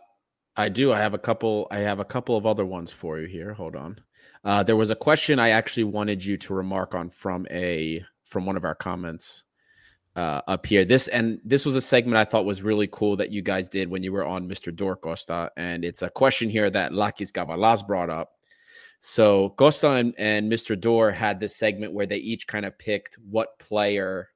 I 0.57 0.71
do. 0.71 0.93
I 0.93 0.99
have 0.99 1.12
a 1.12 1.19
couple. 1.19 1.67
I 1.71 1.81
have 1.81 2.01
a 2.01 2.05
couple 2.05 2.37
of 2.37 2.47
other 2.47 2.64
ones 2.64 2.91
for 2.91 3.19
you 3.19 3.27
here. 3.27 3.53
Hold 3.53 3.77
on. 3.77 4.01
Uh, 4.43 4.62
there 4.62 4.77
was 4.77 4.91
a 4.91 4.97
question 4.97 5.39
I 5.39 5.51
actually 5.51 5.85
wanted 5.85 6.25
you 6.25 6.39
to 6.39 6.55
remark 6.55 6.95
on 6.95 7.11
from 7.11 7.47
a 7.51 8.05
from 8.25 8.47
one 8.47 8.57
of 8.57 8.64
our 8.64 8.75
comments 8.75 9.45
uh, 10.17 10.41
up 10.49 10.67
here. 10.67 10.85
This 10.85 11.09
and 11.09 11.39
this 11.45 11.64
was 11.64 11.77
a 11.77 11.81
segment 11.81 12.17
I 12.17 12.25
thought 12.25 12.47
was 12.47 12.62
really 12.62 12.89
cool 12.91 13.17
that 13.17 13.31
you 13.31 13.43
guys 13.43 13.69
did 13.69 13.89
when 13.89 14.03
you 14.03 14.12
were 14.12 14.25
on 14.25 14.49
Mr. 14.49 14.75
Dore 14.75 14.97
Costa, 14.97 15.51
and 15.57 15.85
it's 15.85 16.03
a 16.03 16.11
question 16.11 16.49
here 16.49 16.71
that 16.71 16.93
Lakis 16.93 17.31
Gavalas 17.31 17.87
brought 17.87 18.11
up. 18.11 18.33
So 18.99 19.51
Costa 19.51 19.91
and, 19.91 20.14
and 20.17 20.51
Mr. 20.51 20.79
Dore 20.79 21.12
had 21.12 21.39
this 21.39 21.57
segment 21.57 21.93
where 21.93 22.07
they 22.07 22.17
each 22.17 22.47
kind 22.47 22.64
of 22.64 22.79
picked 22.79 23.19
what 23.29 23.59
player, 23.59 24.31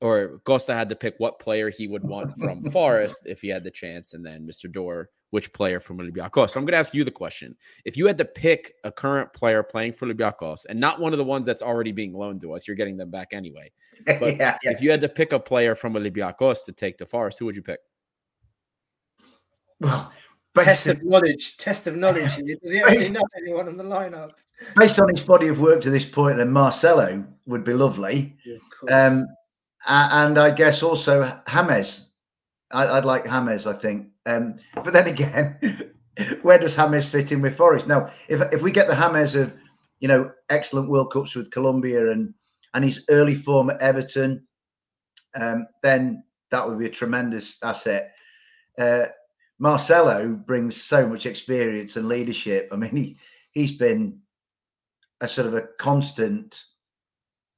or 0.00 0.40
Costa 0.44 0.74
had 0.74 0.88
to 0.88 0.96
pick 0.96 1.14
what 1.18 1.38
player 1.38 1.70
he 1.70 1.86
would 1.86 2.02
want 2.02 2.36
from 2.36 2.68
Forest 2.72 3.22
if 3.24 3.40
he 3.40 3.48
had 3.48 3.62
the 3.62 3.70
chance, 3.70 4.14
and 4.14 4.26
then 4.26 4.46
Mr. 4.46 4.70
Dore 4.70 5.08
which 5.30 5.50
player 5.54 5.80
from 5.80 5.96
Olympiacos. 5.96 6.50
So 6.50 6.60
I'm 6.60 6.66
going 6.66 6.72
to 6.72 6.78
ask 6.78 6.92
you 6.92 7.04
the 7.04 7.12
question: 7.12 7.56
If 7.84 7.96
you 7.96 8.08
had 8.08 8.18
to 8.18 8.24
pick 8.24 8.74
a 8.82 8.90
current 8.90 9.32
player 9.32 9.62
playing 9.62 9.92
for 9.92 10.06
Olympiacos, 10.06 10.66
and 10.68 10.80
not 10.80 11.00
one 11.00 11.12
of 11.12 11.18
the 11.18 11.24
ones 11.24 11.46
that's 11.46 11.62
already 11.62 11.92
being 11.92 12.12
loaned 12.12 12.40
to 12.40 12.54
us, 12.54 12.66
you're 12.66 12.76
getting 12.76 12.96
them 12.96 13.10
back 13.10 13.28
anyway. 13.32 13.70
But 14.06 14.36
yeah, 14.36 14.58
yeah. 14.62 14.72
if 14.72 14.80
you 14.80 14.90
had 14.90 15.00
to 15.02 15.08
pick 15.08 15.32
a 15.32 15.38
player 15.38 15.74
from 15.74 15.94
Olympiacos 15.94 16.64
to 16.64 16.72
take 16.72 16.98
to 16.98 17.06
Forest, 17.06 17.38
who 17.38 17.46
would 17.46 17.56
you 17.56 17.62
pick? 17.62 17.78
Well, 19.80 20.12
test 20.56 20.86
of 20.88 21.04
knowledge. 21.04 21.56
Test 21.56 21.86
of 21.86 21.96
knowledge. 21.96 22.36
Does 22.36 22.72
he 22.72 22.80
actually 22.80 23.10
know 23.10 23.22
anyone 23.36 23.68
in 23.68 23.76
the 23.76 23.84
lineup? 23.84 24.32
Based 24.76 24.98
on 24.98 25.08
his 25.08 25.20
body 25.20 25.48
of 25.48 25.60
work 25.60 25.80
to 25.82 25.90
this 25.90 26.04
point, 26.04 26.36
then 26.36 26.50
Marcelo 26.50 27.24
would 27.46 27.64
be 27.64 27.74
lovely. 27.74 28.36
Yeah, 28.44 28.56
um, 28.90 29.26
and 29.86 30.38
I 30.38 30.50
guess 30.50 30.82
also 30.82 31.40
James. 31.48 32.12
I'd 32.72 33.04
like 33.04 33.24
James. 33.24 33.66
I 33.66 33.72
think 33.72 34.12
um, 34.26 34.56
but 34.74 34.92
then 34.92 35.08
again, 35.08 35.92
where 36.42 36.58
does 36.58 36.76
James 36.76 37.06
fit 37.06 37.32
in 37.32 37.42
with 37.42 37.56
Forest? 37.56 37.88
Now, 37.88 38.10
if 38.28 38.40
if 38.52 38.62
we 38.62 38.70
get 38.70 38.88
the 38.88 38.94
James 38.94 39.34
of 39.34 39.56
you 40.00 40.08
know 40.08 40.30
excellent 40.50 40.88
World 40.88 41.12
Cups 41.12 41.34
with 41.34 41.50
Colombia 41.50 42.10
and 42.10 42.34
and 42.74 42.84
his 42.84 43.04
early 43.10 43.34
form 43.34 43.70
at 43.70 43.80
Everton, 43.80 44.46
um, 45.34 45.66
then 45.82 46.22
that 46.50 46.68
would 46.68 46.78
be 46.78 46.86
a 46.86 46.90
tremendous 46.90 47.58
asset. 47.62 48.14
Uh, 48.78 49.06
Marcelo 49.58 50.34
brings 50.34 50.80
so 50.80 51.06
much 51.06 51.26
experience 51.26 51.96
and 51.96 52.08
leadership. 52.08 52.68
I 52.72 52.76
mean, 52.76 52.96
he 52.96 53.16
he's 53.52 53.72
been 53.72 54.18
a 55.20 55.28
sort 55.28 55.46
of 55.46 55.54
a 55.54 55.68
constant 55.78 56.64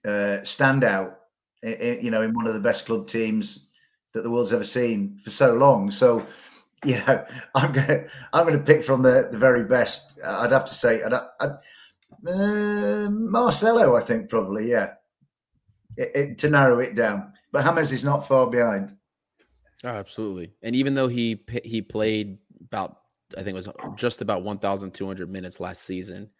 uh, 0.04 0.40
standout, 0.42 1.14
you 1.62 2.10
know, 2.10 2.22
in 2.22 2.34
one 2.34 2.46
of 2.46 2.54
the 2.54 2.60
best 2.60 2.86
club 2.86 3.08
teams 3.08 3.68
that 4.12 4.22
the 4.22 4.30
world's 4.30 4.52
ever 4.52 4.64
seen 4.64 5.18
for 5.24 5.30
so 5.30 5.54
long. 5.54 5.90
So 5.90 6.26
you 6.84 7.00
know, 7.06 7.24
I'm 7.54 7.72
going. 7.72 8.06
I'm 8.34 8.46
to 8.46 8.58
pick 8.58 8.84
from 8.84 9.02
the 9.02 9.28
the 9.30 9.38
very 9.38 9.64
best. 9.64 10.18
I'd 10.24 10.52
have 10.52 10.66
to 10.66 10.74
say, 10.74 11.02
I'd, 11.02 11.14
I'd, 11.40 11.56
uh, 12.28 13.10
Marcelo. 13.10 13.96
I 13.96 14.00
think 14.00 14.28
probably, 14.28 14.70
yeah. 14.70 14.92
It, 15.96 16.10
it, 16.14 16.38
to 16.38 16.50
narrow 16.50 16.80
it 16.80 16.94
down, 16.94 17.32
but 17.52 17.62
Hammers 17.64 17.92
is 17.92 18.04
not 18.04 18.26
far 18.26 18.46
behind. 18.48 18.96
Oh, 19.84 19.88
absolutely. 19.88 20.52
And 20.62 20.74
even 20.74 20.94
though 20.94 21.08
he 21.08 21.42
he 21.64 21.82
played 21.82 22.38
about 22.66 22.98
I 23.36 23.42
think 23.42 23.48
it 23.50 23.66
was 23.66 23.68
just 23.96 24.22
about 24.22 24.42
1,200 24.42 25.30
minutes 25.30 25.58
last 25.60 25.82
season. 25.82 26.30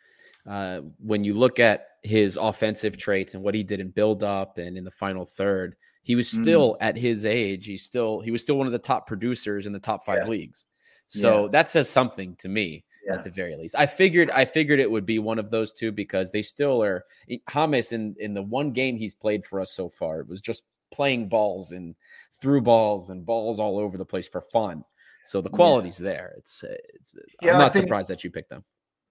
Uh, 0.47 0.83
when 0.99 1.25
you 1.25 1.35
look 1.35 1.59
at 1.59 1.87
his 2.03 2.37
offensive 2.37 2.97
traits 2.99 3.35
and 3.35 3.43
what 3.43 3.55
he 3.55 3.63
did 3.63 3.81
in 3.81 3.89
build 3.91 4.23
up 4.23 4.59
and 4.59 4.77
in 4.77 4.85
the 4.85 4.91
final 4.91 5.25
third, 5.25 5.75
he 6.03 6.15
was 6.15 6.29
Mm. 6.29 6.43
still 6.43 6.77
at 6.81 6.97
his 6.97 7.25
age. 7.25 7.67
He's 7.67 7.83
still 7.83 8.21
he 8.21 8.31
was 8.31 8.43
still 8.43 8.57
one 8.59 8.67
of 8.67 8.73
the 8.73 8.79
top 8.79 9.07
producers 9.07 9.67
in 9.67 9.73
the 9.73 9.79
top 9.79 10.05
five 10.05 10.25
Yeah. 10.25 10.29
leagues. 10.29 10.67
So 11.07 11.45
Yeah. 11.45 11.49
that 11.53 11.69
says 11.71 11.89
something 11.89 12.37
to 12.37 12.49
me 12.49 12.85
Yeah. 13.07 13.15
at 13.15 13.25
the 13.25 13.31
very 13.31 13.57
least. 13.57 13.75
I 13.77 13.87
figured 13.87 14.31
I 14.31 14.45
figured 14.45 14.81
it 14.81 14.91
would 14.91 15.07
be 15.07 15.19
one 15.19 15.39
of 15.39 15.51
those 15.51 15.73
two 15.73 15.93
because 15.93 16.33
they 16.33 16.43
still 16.43 16.83
are 16.83 17.05
eh, 17.29 17.39
Hamas 17.51 17.93
in 17.93 18.15
in 18.19 18.35
the 18.35 18.43
one 18.43 18.73
game 18.73 18.97
he's 18.97 19.15
played 19.15 19.45
for 19.45 19.61
us 19.61 19.73
so 19.73 19.89
far. 19.89 20.21
It 20.21 20.29
was 20.29 20.41
just 20.41 20.63
playing 20.93 21.29
balls 21.29 21.73
and 21.73 21.95
through 22.41 22.63
balls 22.63 23.11
and 23.11 23.25
balls 23.27 23.59
all 23.59 23.79
over 23.79 23.97
the 23.99 24.05
place 24.05 24.29
for 24.29 24.41
fun. 24.41 24.85
So 25.27 25.41
the 25.41 25.49
quality's 25.51 25.97
there. 25.97 26.35
It's, 26.37 26.63
eh, 26.65 26.77
it's 26.95 27.13
eh, 27.17 27.21
Yeah, 27.43 27.53
I'm 27.53 27.59
not 27.59 27.73
think- 27.73 27.85
surprised 27.85 28.11
that 28.11 28.25
you 28.25 28.31
picked 28.31 28.51
them. 28.51 28.65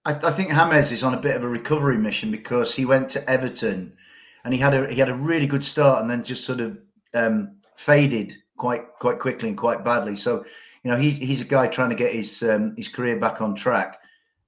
I, 0.06 0.12
I 0.12 0.30
think 0.32 0.50
James 0.50 0.92
is 0.92 1.02
on 1.02 1.14
a 1.14 1.20
bit 1.20 1.34
of 1.34 1.42
a 1.44 1.48
recovery 1.48 1.96
mission 1.96 2.30
because 2.30 2.74
he 2.74 2.84
went 2.84 3.08
to 3.10 3.30
Everton 3.30 3.96
and 4.44 4.52
he 4.52 4.60
had 4.60 4.74
a 4.74 4.86
he 4.92 4.98
had 5.00 5.08
a 5.08 5.14
really 5.14 5.46
good 5.46 5.64
start 5.64 6.02
and 6.02 6.10
then 6.10 6.22
just 6.22 6.44
sort 6.44 6.60
of 6.60 6.78
um, 7.14 7.56
faded 7.76 8.36
quite 8.56 8.82
quite 9.00 9.18
quickly 9.18 9.48
and 9.48 9.58
quite 9.58 9.84
badly. 9.84 10.14
So 10.14 10.44
you 10.84 10.90
know 10.90 10.96
he's 10.96 11.16
he's 11.18 11.40
a 11.40 11.46
guy 11.46 11.66
trying 11.66 11.90
to 11.90 11.96
get 11.96 12.12
his 12.12 12.42
um, 12.42 12.74
his 12.76 12.88
career 12.88 13.18
back 13.18 13.40
on 13.40 13.54
track. 13.54 13.98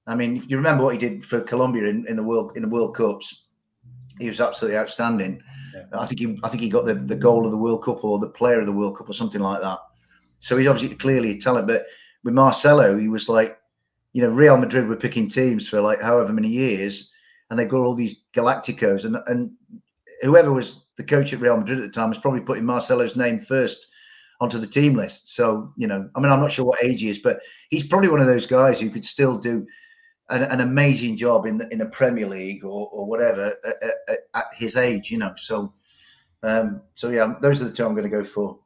I 0.05 0.15
mean, 0.15 0.37
if 0.37 0.49
you 0.49 0.55
remember 0.55 0.85
what 0.85 0.93
he 0.93 0.99
did 0.99 1.25
for 1.25 1.41
Colombia 1.41 1.85
in, 1.89 2.05
in 2.07 2.15
the 2.15 2.23
world 2.23 2.55
in 2.55 2.61
the 2.61 2.69
World 2.69 2.95
Cups, 2.95 3.45
he 4.19 4.29
was 4.29 4.39
absolutely 4.39 4.77
outstanding. 4.77 5.41
I 5.93 6.05
think 6.05 6.19
he 6.19 6.39
I 6.43 6.49
think 6.49 6.61
he 6.61 6.69
got 6.69 6.85
the, 6.85 6.93
the 6.93 7.15
goal 7.15 7.45
of 7.45 7.51
the 7.51 7.57
World 7.57 7.83
Cup 7.83 8.03
or 8.03 8.19
the 8.19 8.29
player 8.29 8.59
of 8.59 8.67
the 8.67 8.71
World 8.71 8.97
Cup 8.97 9.09
or 9.09 9.13
something 9.13 9.41
like 9.41 9.61
that. 9.61 9.79
So 10.39 10.57
he's 10.57 10.67
obviously 10.67 10.95
clearly 10.95 11.31
a 11.31 11.39
talent. 11.39 11.67
But 11.67 11.87
with 12.23 12.33
Marcelo, 12.33 12.97
he 12.97 13.07
was 13.07 13.27
like, 13.27 13.59
you 14.13 14.21
know, 14.21 14.29
Real 14.29 14.57
Madrid 14.57 14.87
were 14.87 14.95
picking 14.95 15.27
teams 15.27 15.67
for 15.67 15.81
like 15.81 16.01
however 16.01 16.33
many 16.33 16.49
years, 16.49 17.11
and 17.49 17.57
they 17.57 17.65
got 17.65 17.81
all 17.81 17.95
these 17.95 18.17
Galacticos, 18.33 19.05
and 19.05 19.17
and 19.25 19.51
whoever 20.21 20.51
was 20.51 20.83
the 20.97 21.03
coach 21.03 21.33
at 21.33 21.39
Real 21.39 21.57
Madrid 21.57 21.79
at 21.79 21.85
the 21.85 21.91
time 21.91 22.09
was 22.09 22.19
probably 22.19 22.41
putting 22.41 22.65
Marcelo's 22.65 23.15
name 23.15 23.39
first 23.39 23.87
onto 24.39 24.59
the 24.59 24.67
team 24.67 24.93
list. 24.93 25.35
So 25.35 25.73
you 25.77 25.87
know, 25.87 26.09
I 26.15 26.19
mean, 26.19 26.31
I'm 26.31 26.39
not 26.41 26.51
sure 26.51 26.65
what 26.65 26.83
age 26.83 27.01
he 27.01 27.09
is, 27.09 27.19
but 27.19 27.41
he's 27.69 27.85
probably 27.87 28.09
one 28.09 28.21
of 28.21 28.27
those 28.27 28.45
guys 28.45 28.79
who 28.79 28.89
could 28.89 29.05
still 29.05 29.37
do 29.37 29.65
an, 30.29 30.43
an 30.43 30.61
amazing 30.61 31.17
job 31.17 31.45
in 31.45 31.57
the, 31.57 31.67
in 31.71 31.81
a 31.81 31.85
Premier 31.85 32.27
League 32.27 32.63
or, 32.63 32.89
or 32.91 33.05
whatever 33.07 33.53
at, 33.65 33.83
at, 34.09 34.17
at 34.35 34.45
his 34.53 34.75
age. 34.75 35.11
You 35.11 35.19
know, 35.19 35.33
so 35.37 35.73
um, 36.43 36.81
so 36.95 37.09
yeah, 37.09 37.33
those 37.41 37.61
are 37.61 37.65
the 37.65 37.71
two 37.71 37.85
I'm 37.85 37.93
going 37.93 38.09
to 38.09 38.09
go 38.09 38.23
for. 38.23 38.59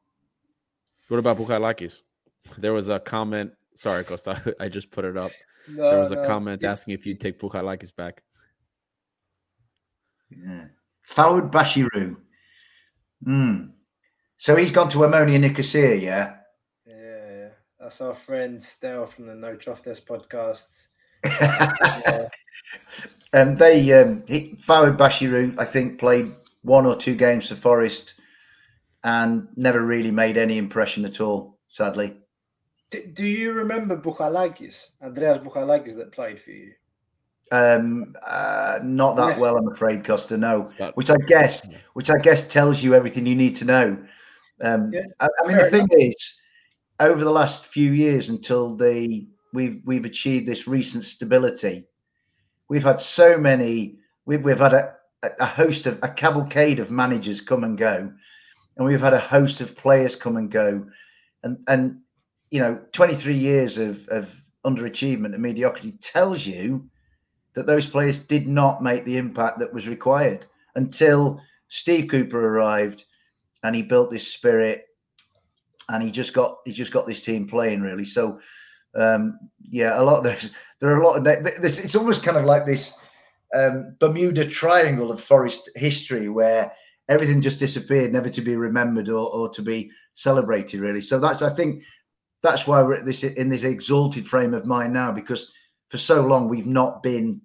What 1.07 1.17
about 1.17 1.37
Bouchalakis? 1.37 1.99
There 2.57 2.73
was 2.73 2.89
a 2.89 2.99
comment. 2.99 3.51
Sorry, 3.75 4.03
Costa. 4.03 4.55
I 4.59 4.69
just 4.69 4.91
put 4.91 5.05
it 5.05 5.17
up. 5.17 5.31
No, 5.67 5.89
there 5.89 5.99
was 5.99 6.11
a 6.11 6.15
no. 6.15 6.25
comment 6.25 6.61
Yeah. 6.63 6.71
asking 6.71 6.93
if 6.95 7.05
you'd 7.05 7.19
take 7.19 7.39
Bouchalakis 7.39 7.95
back. 7.95 8.23
Yeah. 10.29 10.65
Fouad 11.09 11.51
Bachirou. 11.51 12.15
Hmm. 13.23 13.65
So 14.41 14.55
he's 14.55 14.71
gone 14.71 14.89
to 14.89 14.97
Omonia 14.97 15.39
Nicosia, 15.39 15.95
yeah? 15.95 16.37
Yeah, 16.87 16.95
yeah. 17.29 17.49
That's 17.79 18.01
our 18.01 18.15
friend 18.15 18.61
Stell 18.61 19.05
from 19.05 19.27
the 19.27 19.35
No 19.35 19.55
Choftes 19.55 20.01
podcasts. 20.03 20.87
And 23.33 23.55
they 23.59 23.93
um, 23.93 24.23
he, 24.27 24.55
Fouad 24.57 24.97
Bachirou, 24.97 25.59
I 25.59 25.65
think, 25.65 25.99
played 25.99 26.31
one 26.63 26.87
or 26.87 26.95
two 26.95 27.13
games 27.13 27.49
for 27.49 27.55
Forest 27.55 28.15
and 29.03 29.47
never 29.57 29.79
really 29.79 30.09
made 30.09 30.37
any 30.37 30.57
impression 30.57 31.05
at 31.05 31.21
all, 31.21 31.59
sadly. 31.67 32.17
D- 32.89 33.05
do 33.13 33.27
you 33.27 33.53
remember 33.53 33.95
Bouchalakis, 33.95 34.87
Andreas 35.03 35.37
Bouchalakis 35.37 35.95
that 35.97 36.11
played 36.11 36.39
for 36.39 36.49
you? 36.49 36.71
Um, 37.51 38.15
uh, 38.25 38.79
not 38.81 39.17
that 39.17 39.25
Left- 39.25 39.39
well, 39.39 39.57
I'm 39.57 39.71
afraid, 39.71 40.03
Costa. 40.03 40.35
No, 40.35 40.71
which 40.95 41.11
I 41.11 41.17
guess, 41.27 41.69
which 41.93 42.09
I 42.09 42.17
guess 42.17 42.47
tells 42.47 42.81
you 42.81 42.95
everything 42.95 43.27
you 43.27 43.35
need 43.35 43.55
to 43.57 43.65
know. 43.65 44.03
Um, 44.61 44.91
Yeah, 44.93 45.03
I, 45.19 45.27
I 45.39 45.47
mean, 45.47 45.57
the 45.57 45.63
fair 45.63 45.69
thing 45.69 45.87
is, 45.91 46.39
over 46.99 47.23
the 47.23 47.31
last 47.31 47.65
few 47.65 47.91
years, 47.91 48.29
until 48.29 48.75
the 48.75 49.27
we've 49.53 49.81
we've 49.85 50.05
achieved 50.05 50.47
this 50.47 50.67
recent 50.67 51.03
stability, 51.03 51.85
we've 52.67 52.83
had 52.83 53.01
so 53.01 53.37
many. 53.37 53.97
We've 54.25 54.43
we've 54.43 54.59
had 54.59 54.73
a, 54.73 54.95
a 55.39 55.45
host 55.45 55.87
of 55.87 55.99
a 56.03 56.09
cavalcade 56.09 56.79
of 56.79 56.91
managers 56.91 57.41
come 57.41 57.63
and 57.63 57.77
go, 57.77 58.11
and 58.77 58.85
we've 58.85 59.01
had 59.01 59.13
a 59.13 59.19
host 59.19 59.61
of 59.61 59.75
players 59.75 60.15
come 60.15 60.37
and 60.37 60.51
go, 60.51 60.85
and 61.43 61.57
and 61.67 61.99
you 62.51 62.59
know, 62.59 62.79
23 62.91 63.33
years 63.33 63.77
of 63.77 64.07
of 64.09 64.39
underachievement 64.65 65.33
and 65.33 65.41
mediocrity 65.41 65.93
tells 66.01 66.45
you 66.45 66.87
that 67.53 67.65
those 67.65 67.85
players 67.87 68.19
did 68.19 68.47
not 68.47 68.83
make 68.83 69.03
the 69.05 69.17
impact 69.17 69.59
that 69.59 69.73
was 69.73 69.87
required 69.87 70.45
until 70.75 71.41
Steve 71.69 72.07
Cooper 72.07 72.55
arrived 72.55 73.05
and 73.63 73.75
he 73.75 73.81
built 73.81 74.09
this 74.09 74.27
spirit 74.27 74.85
and 75.89 76.03
he 76.03 76.11
just 76.11 76.33
got 76.33 76.57
he 76.65 76.71
just 76.71 76.93
got 76.93 77.07
this 77.07 77.21
team 77.21 77.47
playing 77.47 77.81
really. 77.81 78.05
So 78.05 78.39
um 78.95 79.39
yeah 79.61 80.01
a 80.01 80.03
lot 80.03 80.17
of 80.17 80.23
those 80.23 80.49
there 80.79 80.89
are 80.89 81.01
a 81.01 81.07
lot 81.07 81.17
of 81.17 81.23
this 81.61 81.83
it's 81.83 81.95
almost 81.95 82.23
kind 82.23 82.37
of 82.37 82.45
like 82.45 82.65
this 82.65 82.97
um 83.53 83.95
bermuda 83.99 84.45
triangle 84.45 85.11
of 85.11 85.21
forest 85.21 85.69
history 85.75 86.27
where 86.27 86.71
everything 87.07 87.41
just 87.41 87.59
disappeared 87.59 88.11
never 88.11 88.29
to 88.29 88.41
be 88.41 88.55
remembered 88.55 89.09
or, 89.09 89.33
or 89.33 89.49
to 89.49 89.61
be 89.61 89.91
celebrated 90.13 90.79
really. 90.81 91.01
So 91.01 91.19
that's 91.19 91.41
i 91.41 91.49
think 91.49 91.83
that's 92.43 92.67
why 92.67 92.81
we're 92.81 92.95
at 92.95 93.05
this 93.05 93.23
in 93.23 93.49
this 93.49 93.63
exalted 93.63 94.25
frame 94.27 94.53
of 94.53 94.65
mind 94.65 94.93
now 94.93 95.11
because 95.11 95.51
for 95.89 95.97
so 95.97 96.21
long 96.21 96.49
we've 96.49 96.67
not 96.67 97.03
been 97.03 97.41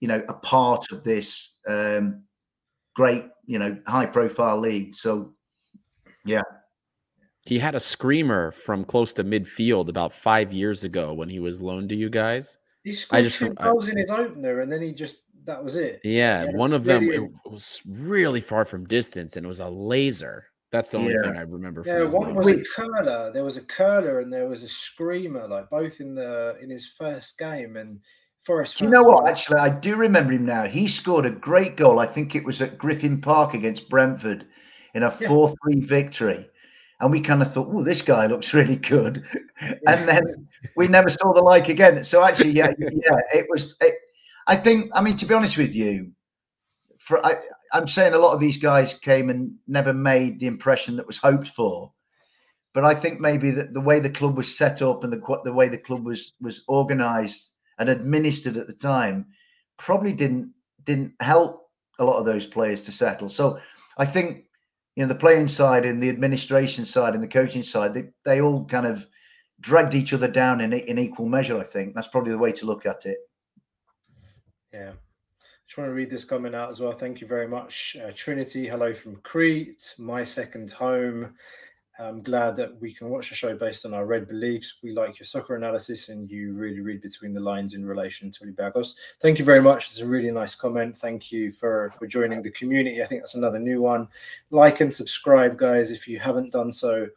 you 0.00 0.08
know 0.08 0.22
a 0.28 0.34
part 0.34 0.90
of 0.90 1.04
this 1.04 1.58
um 1.66 2.22
great 2.94 3.24
you 3.46 3.58
know 3.58 3.76
high 3.86 4.06
profile 4.06 4.58
league 4.58 4.94
so 4.94 5.32
yeah 6.24 6.42
He 7.44 7.58
had 7.58 7.74
a 7.74 7.80
screamer 7.80 8.52
from 8.52 8.84
close 8.84 9.12
to 9.14 9.24
midfield 9.24 9.88
about 9.88 10.12
five 10.12 10.52
years 10.52 10.84
ago 10.84 11.12
when 11.12 11.28
he 11.28 11.40
was 11.40 11.60
loaned 11.60 11.88
to 11.88 11.96
you 11.96 12.08
guys. 12.08 12.56
He 12.84 12.92
scored 12.94 13.24
just- 13.24 13.38
two 13.40 13.52
I- 13.56 13.64
goals 13.64 13.88
in 13.88 13.96
his 13.96 14.10
opener, 14.10 14.60
and 14.60 14.70
then 14.70 14.80
he 14.82 14.92
just 14.92 15.22
that 15.44 15.62
was 15.64 15.76
it. 15.76 16.00
Yeah, 16.04 16.44
Yeah, 16.44 16.50
one 16.52 16.72
of 16.72 16.84
them 16.84 17.02
it 17.10 17.20
was 17.44 17.80
really 17.84 18.40
far 18.40 18.64
from 18.64 18.86
distance, 18.86 19.36
and 19.36 19.44
it 19.44 19.48
was 19.48 19.58
a 19.58 19.68
laser. 19.68 20.46
That's 20.70 20.90
the 20.90 20.98
only 20.98 21.14
Yeah. 21.14 21.22
thing 21.22 21.36
I 21.36 21.40
remember. 21.40 21.82
Yeah, 21.84 22.04
from 22.08 22.12
one 22.12 22.34
was 22.36 22.46
a 22.46 22.62
curler. 22.62 23.32
There 23.32 23.42
was 23.44 23.56
a 23.56 23.62
curler, 23.62 24.20
and 24.20 24.32
there 24.32 24.48
was 24.48 24.62
a 24.62 24.68
screamer, 24.68 25.48
like 25.48 25.68
both 25.68 26.00
in 26.00 26.14
the 26.14 26.56
in 26.62 26.70
his 26.70 26.86
first 26.86 27.38
game. 27.38 27.76
And 27.76 28.00
Forest. 28.44 28.78
Do 28.78 28.84
you 28.84 28.90
know 28.90 29.04
what? 29.04 29.28
Actually, 29.28 29.58
I 29.58 29.68
do 29.68 29.96
remember 29.96 30.32
him 30.32 30.44
now. 30.44 30.66
He 30.66 30.88
scored 30.88 31.26
a 31.26 31.30
great 31.30 31.76
goal. 31.76 32.00
I 32.00 32.06
think 32.06 32.34
it 32.34 32.44
was 32.44 32.60
at 32.60 32.76
Griffin 32.76 33.20
Park 33.20 33.54
against 33.54 33.88
Brentford 33.88 34.46
in 34.94 35.04
a 35.04 35.16
Yeah. 35.20 35.28
4 35.28 35.54
3 35.64 35.80
victory. 35.80 36.48
And 37.00 37.12
we 37.12 37.20
kind 37.20 37.42
of 37.42 37.52
thought, 37.52 37.68
oh, 37.70 37.84
this 37.84 38.02
guy 38.02 38.26
looks 38.26 38.52
really 38.54 38.76
good. 38.76 39.24
And 39.60 40.08
then 40.08 40.48
we 40.76 40.88
never 40.88 41.08
saw 41.08 41.32
the 41.32 41.42
like 41.42 41.68
again. 41.68 42.02
So 42.02 42.24
actually, 42.24 42.50
yeah, 42.50 42.72
yeah, 42.78 43.20
it 43.32 43.46
was. 43.48 43.76
It, 43.80 43.94
I 44.48 44.56
think, 44.56 44.90
I 44.92 45.02
mean, 45.02 45.16
to 45.18 45.26
be 45.26 45.34
honest 45.34 45.56
with 45.56 45.74
you, 45.76 46.12
for 46.98 47.24
I, 47.24 47.36
I'm 47.72 47.86
saying 47.86 48.12
a 48.12 48.18
lot 48.18 48.34
of 48.34 48.40
these 48.40 48.56
guys 48.56 48.94
came 48.94 49.30
and 49.30 49.54
never 49.68 49.94
made 49.94 50.40
the 50.40 50.46
impression 50.46 50.96
that 50.96 51.06
was 51.06 51.18
hoped 51.18 51.46
for. 51.46 51.92
But 52.74 52.84
I 52.84 52.94
think 52.94 53.20
maybe 53.20 53.52
that 53.52 53.72
the 53.72 53.80
way 53.80 54.00
the 54.00 54.10
club 54.10 54.36
was 54.36 54.56
set 54.56 54.82
up 54.82 55.04
and 55.04 55.12
the 55.12 55.40
the 55.44 55.52
way 55.52 55.68
the 55.68 55.78
club 55.78 56.04
was 56.04 56.32
was 56.40 56.64
organised 56.68 57.51
and 57.78 57.88
administered 57.88 58.56
at 58.56 58.66
the 58.66 58.72
time 58.72 59.26
probably 59.78 60.12
didn't 60.12 60.52
didn't 60.84 61.14
help 61.20 61.68
a 61.98 62.04
lot 62.04 62.18
of 62.18 62.24
those 62.24 62.46
players 62.46 62.82
to 62.82 62.92
settle. 62.92 63.28
So 63.28 63.58
I 63.98 64.04
think 64.04 64.44
you 64.96 65.02
know 65.02 65.08
the 65.08 65.14
playing 65.14 65.48
side 65.48 65.84
and 65.84 66.02
the 66.02 66.08
administration 66.08 66.84
side 66.84 67.14
and 67.14 67.22
the 67.22 67.28
coaching 67.28 67.62
side 67.62 67.94
they, 67.94 68.08
they 68.24 68.40
all 68.40 68.64
kind 68.66 68.86
of 68.86 69.06
dragged 69.60 69.94
each 69.94 70.12
other 70.12 70.28
down 70.28 70.60
in 70.60 70.72
in 70.72 70.98
equal 70.98 71.26
measure. 71.26 71.58
I 71.58 71.64
think 71.64 71.94
that's 71.94 72.08
probably 72.08 72.32
the 72.32 72.38
way 72.38 72.52
to 72.52 72.66
look 72.66 72.86
at 72.86 73.06
it. 73.06 73.18
Yeah. 74.72 74.92
Just 75.66 75.78
want 75.78 75.88
to 75.88 75.94
read 75.94 76.10
this 76.10 76.24
comment 76.26 76.54
out 76.54 76.68
as 76.68 76.80
well. 76.80 76.92
Thank 76.92 77.22
you 77.22 77.26
very 77.26 77.48
much, 77.48 77.96
uh, 78.02 78.10
Trinity. 78.14 78.66
Hello 78.68 78.92
from 78.92 79.16
Crete, 79.22 79.94
my 79.96 80.22
second 80.22 80.70
home. 80.70 81.34
I'm 82.02 82.22
glad 82.22 82.56
that 82.56 82.80
we 82.80 82.92
can 82.92 83.10
watch 83.10 83.28
the 83.28 83.34
show 83.34 83.54
based 83.56 83.86
on 83.86 83.94
our 83.94 84.06
red 84.06 84.26
beliefs. 84.26 84.74
We 84.82 84.92
like 84.92 85.18
your 85.18 85.26
soccer 85.26 85.54
analysis 85.54 86.08
and 86.08 86.30
you 86.30 86.52
really 86.54 86.80
read 86.80 87.00
between 87.00 87.32
the 87.32 87.40
lines 87.40 87.74
in 87.74 87.84
relation 87.84 88.30
to 88.30 88.44
Olympiacos. 88.44 88.94
Thank 89.20 89.38
you 89.38 89.44
very 89.44 89.60
much. 89.60 89.86
It's 89.86 90.00
a 90.00 90.06
really 90.06 90.30
nice 90.30 90.54
comment. 90.54 90.98
Thank 90.98 91.30
you 91.30 91.50
for, 91.50 91.92
for 91.98 92.06
joining 92.06 92.42
the 92.42 92.50
community. 92.50 93.02
I 93.02 93.06
think 93.06 93.20
that's 93.20 93.34
another 93.34 93.58
new 93.58 93.80
one. 93.80 94.08
Like 94.50 94.80
and 94.80 94.92
subscribe, 94.92 95.56
guys, 95.56 95.92
if 95.92 96.08
you 96.08 96.18
haven't 96.18 96.52
done 96.52 96.72
so 96.72 97.08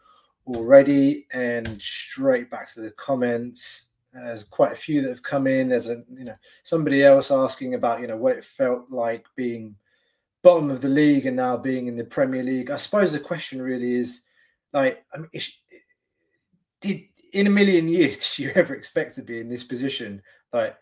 already. 0.48 1.26
And 1.34 1.82
straight 1.82 2.50
back 2.50 2.72
to 2.74 2.82
the 2.82 2.92
comments. 2.92 3.84
There's 4.14 4.46
quite 4.46 4.72
a 4.72 4.76
few 4.76 5.02
that 5.02 5.10
have 5.10 5.24
come 5.24 5.46
in. 5.46 5.68
There's 5.68 5.90
a 5.90 6.04
you 6.18 6.24
know 6.24 6.36
somebody 6.64 7.04
else 7.04 7.32
asking 7.32 7.74
about 7.74 8.00
you 8.00 8.08
know 8.08 8.16
what 8.16 8.38
it 8.38 8.46
felt 8.46 8.90
like 8.90 9.26
being 9.36 9.76
bottom 10.42 10.72
of 10.72 10.80
the 10.80 10.88
league 10.88 11.26
and 11.26 11.36
now 11.36 11.58
being 11.58 11.88
in 11.88 11.98
the 11.98 12.04
Premier 12.04 12.44
League. 12.44 12.72
I 12.72 12.78
suppose 12.78 13.12
the 13.12 13.20
question 13.20 13.62
really 13.62 13.96
is 13.96 14.22
like, 14.76 15.06
I 15.14 15.20
mean, 15.20 15.30
did 16.82 17.04
in 17.34 17.48
a 17.48 17.50
million 17.50 17.88
years 17.88 18.18
did 18.36 18.44
you 18.44 18.52
ever 18.56 18.76
expect 18.76 19.16
to 19.16 19.24
be 19.24 19.40
in 19.40 19.48
this 19.48 19.64
position? 19.64 20.22
Like 20.54 20.78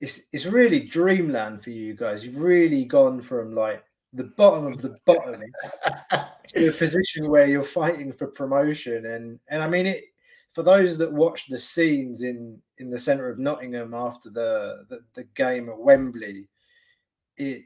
it's 0.00 0.26
it's 0.32 0.46
really 0.46 0.80
dreamland 0.80 1.62
for 1.64 1.70
you 1.70 1.94
guys. 1.94 2.24
You've 2.24 2.40
really 2.40 2.84
gone 2.84 3.20
from 3.20 3.54
like 3.54 3.82
the 4.12 4.24
bottom 4.36 4.66
of 4.66 4.80
the 4.80 4.96
bottom 5.06 5.42
to 6.48 6.68
a 6.68 6.72
position 6.72 7.28
where 7.28 7.46
you're 7.46 7.62
fighting 7.62 8.12
for 8.12 8.26
promotion 8.28 9.04
and 9.06 9.38
and 9.48 9.62
I 9.62 9.68
mean 9.68 9.86
it 9.86 10.04
for 10.52 10.62
those 10.62 10.96
that 10.96 11.12
watch 11.12 11.46
the 11.46 11.58
scenes 11.58 12.22
in 12.22 12.58
in 12.78 12.88
the 12.88 12.98
center 12.98 13.28
of 13.28 13.38
Nottingham 13.38 13.92
after 13.92 14.30
the 14.30 14.86
the, 14.88 15.00
the 15.14 15.24
game 15.34 15.68
at 15.68 15.78
Wembley 15.78 16.48
it 17.36 17.64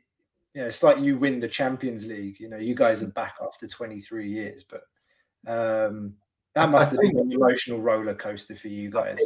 you 0.54 0.60
know, 0.60 0.66
it's 0.66 0.82
like 0.82 0.98
you 0.98 1.16
win 1.16 1.40
the 1.40 1.48
Champions 1.48 2.06
League. 2.06 2.38
You 2.38 2.48
know, 2.48 2.58
you 2.58 2.74
guys 2.74 3.02
are 3.02 3.06
mm. 3.06 3.14
back 3.14 3.36
after 3.42 3.66
23 3.66 4.28
years, 4.28 4.64
but 4.64 4.82
um, 5.46 6.14
that 6.54 6.70
must 6.70 6.92
have 6.92 7.00
been 7.00 7.18
an 7.18 7.32
emotional 7.32 7.80
roller 7.80 8.14
coaster 8.14 8.54
for 8.54 8.68
you 8.68 8.90
guys. 8.90 9.18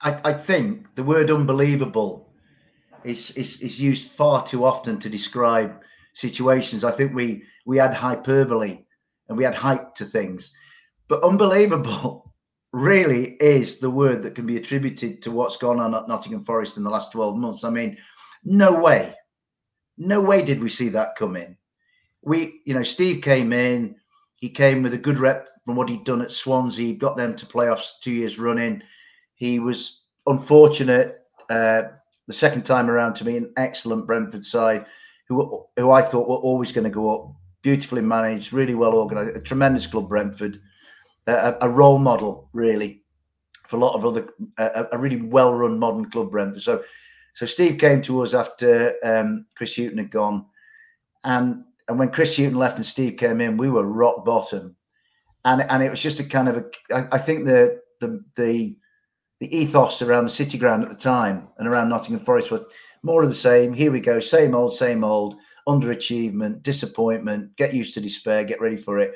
I, 0.00 0.20
I 0.24 0.32
think 0.32 0.94
the 0.94 1.02
word 1.02 1.30
unbelievable 1.30 2.32
is, 3.04 3.30
is 3.32 3.60
is 3.62 3.80
used 3.80 4.10
far 4.10 4.44
too 4.44 4.64
often 4.64 4.98
to 4.98 5.08
describe 5.08 5.80
situations. 6.14 6.84
I 6.84 6.90
think 6.90 7.14
we 7.14 7.44
we 7.66 7.76
had 7.76 7.94
hyperbole 7.94 8.84
and 9.28 9.38
we 9.38 9.44
had 9.44 9.54
hype 9.54 9.94
to 9.96 10.04
things, 10.04 10.52
but 11.08 11.22
unbelievable 11.22 12.34
really 12.72 13.36
is 13.40 13.78
the 13.78 13.90
word 13.90 14.22
that 14.22 14.34
can 14.34 14.46
be 14.46 14.56
attributed 14.56 15.22
to 15.22 15.30
what's 15.30 15.56
gone 15.56 15.78
on 15.78 15.94
at 15.94 16.08
Nottingham 16.08 16.42
Forest 16.42 16.76
in 16.76 16.82
the 16.82 16.90
last 16.90 17.12
12 17.12 17.36
months. 17.36 17.62
I 17.62 17.70
mean, 17.70 17.96
no 18.44 18.80
way 18.80 19.14
no 19.96 20.20
way 20.20 20.42
did 20.42 20.60
we 20.60 20.68
see 20.68 20.88
that 20.90 21.16
coming. 21.16 21.56
We, 22.22 22.60
you 22.64 22.74
know, 22.74 22.82
Steve 22.82 23.22
came 23.22 23.52
in. 23.52 23.96
He 24.40 24.48
came 24.50 24.82
with 24.82 24.94
a 24.94 24.98
good 24.98 25.18
rep 25.18 25.48
from 25.64 25.76
what 25.76 25.88
he'd 25.88 26.04
done 26.04 26.22
at 26.22 26.32
Swansea. 26.32 26.86
He 26.86 26.94
got 26.94 27.16
them 27.16 27.34
to 27.36 27.46
playoffs 27.46 27.92
two 28.02 28.12
years 28.12 28.38
running. 28.38 28.82
He 29.34 29.58
was 29.58 30.02
unfortunate 30.26 31.20
uh, 31.50 31.82
the 32.26 32.32
second 32.32 32.64
time 32.64 32.90
around 32.90 33.14
to 33.14 33.24
me, 33.24 33.36
an 33.36 33.52
excellent 33.56 34.06
Brentford 34.06 34.44
side, 34.44 34.86
who 35.28 35.66
who 35.76 35.90
I 35.90 36.02
thought 36.02 36.28
were 36.28 36.36
always 36.36 36.72
going 36.72 36.84
to 36.84 36.90
go 36.90 37.14
up. 37.14 37.34
Beautifully 37.62 38.02
managed, 38.02 38.52
really 38.52 38.74
well 38.74 38.94
organised, 38.94 39.36
a 39.36 39.40
tremendous 39.40 39.86
club, 39.86 40.08
Brentford, 40.08 40.60
a, 41.26 41.54
a 41.62 41.68
role 41.68 41.98
model 41.98 42.50
really 42.52 43.02
for 43.66 43.76
a 43.76 43.78
lot 43.78 43.94
of 43.94 44.04
other, 44.04 44.28
a, 44.58 44.86
a 44.92 44.98
really 44.98 45.22
well-run 45.22 45.78
modern 45.78 46.10
club, 46.10 46.30
Brentford. 46.30 46.62
So 46.62 46.82
so 47.34 47.46
Steve 47.46 47.78
came 47.78 48.02
to 48.02 48.22
us 48.22 48.34
after 48.34 48.94
um, 49.02 49.46
Chris 49.56 49.76
Hughton 49.76 49.98
had 49.98 50.10
gone, 50.10 50.44
and 51.24 51.64
and 51.88 51.98
when 51.98 52.10
Chris 52.10 52.36
Hughton 52.36 52.54
left 52.54 52.76
and 52.76 52.86
Steve 52.86 53.16
came 53.16 53.40
in, 53.40 53.56
we 53.56 53.70
were 53.70 53.84
rock 53.84 54.24
bottom, 54.24 54.76
and 55.44 55.62
and 55.70 55.82
it 55.82 55.90
was 55.90 56.00
just 56.00 56.20
a 56.20 56.24
kind 56.24 56.48
of 56.48 56.56
a. 56.56 56.64
I, 56.94 57.08
I 57.12 57.18
think 57.18 57.44
the 57.44 57.80
the 58.00 58.24
the 58.36 58.76
the 59.40 59.56
ethos 59.56 60.00
around 60.00 60.24
the 60.24 60.30
City 60.30 60.56
Ground 60.56 60.84
at 60.84 60.90
the 60.90 60.96
time 60.96 61.48
and 61.58 61.68
around 61.68 61.88
Nottingham 61.88 62.24
Forest 62.24 62.50
was 62.50 62.62
more 63.02 63.22
of 63.22 63.28
the 63.28 63.34
same. 63.34 63.72
Here 63.72 63.92
we 63.92 64.00
go, 64.00 64.20
same 64.20 64.54
old, 64.54 64.74
same 64.74 65.04
old, 65.04 65.36
underachievement, 65.68 66.62
disappointment. 66.62 67.54
Get 67.56 67.74
used 67.74 67.94
to 67.94 68.00
despair, 68.00 68.44
get 68.44 68.60
ready 68.60 68.76
for 68.76 68.98
it, 68.98 69.14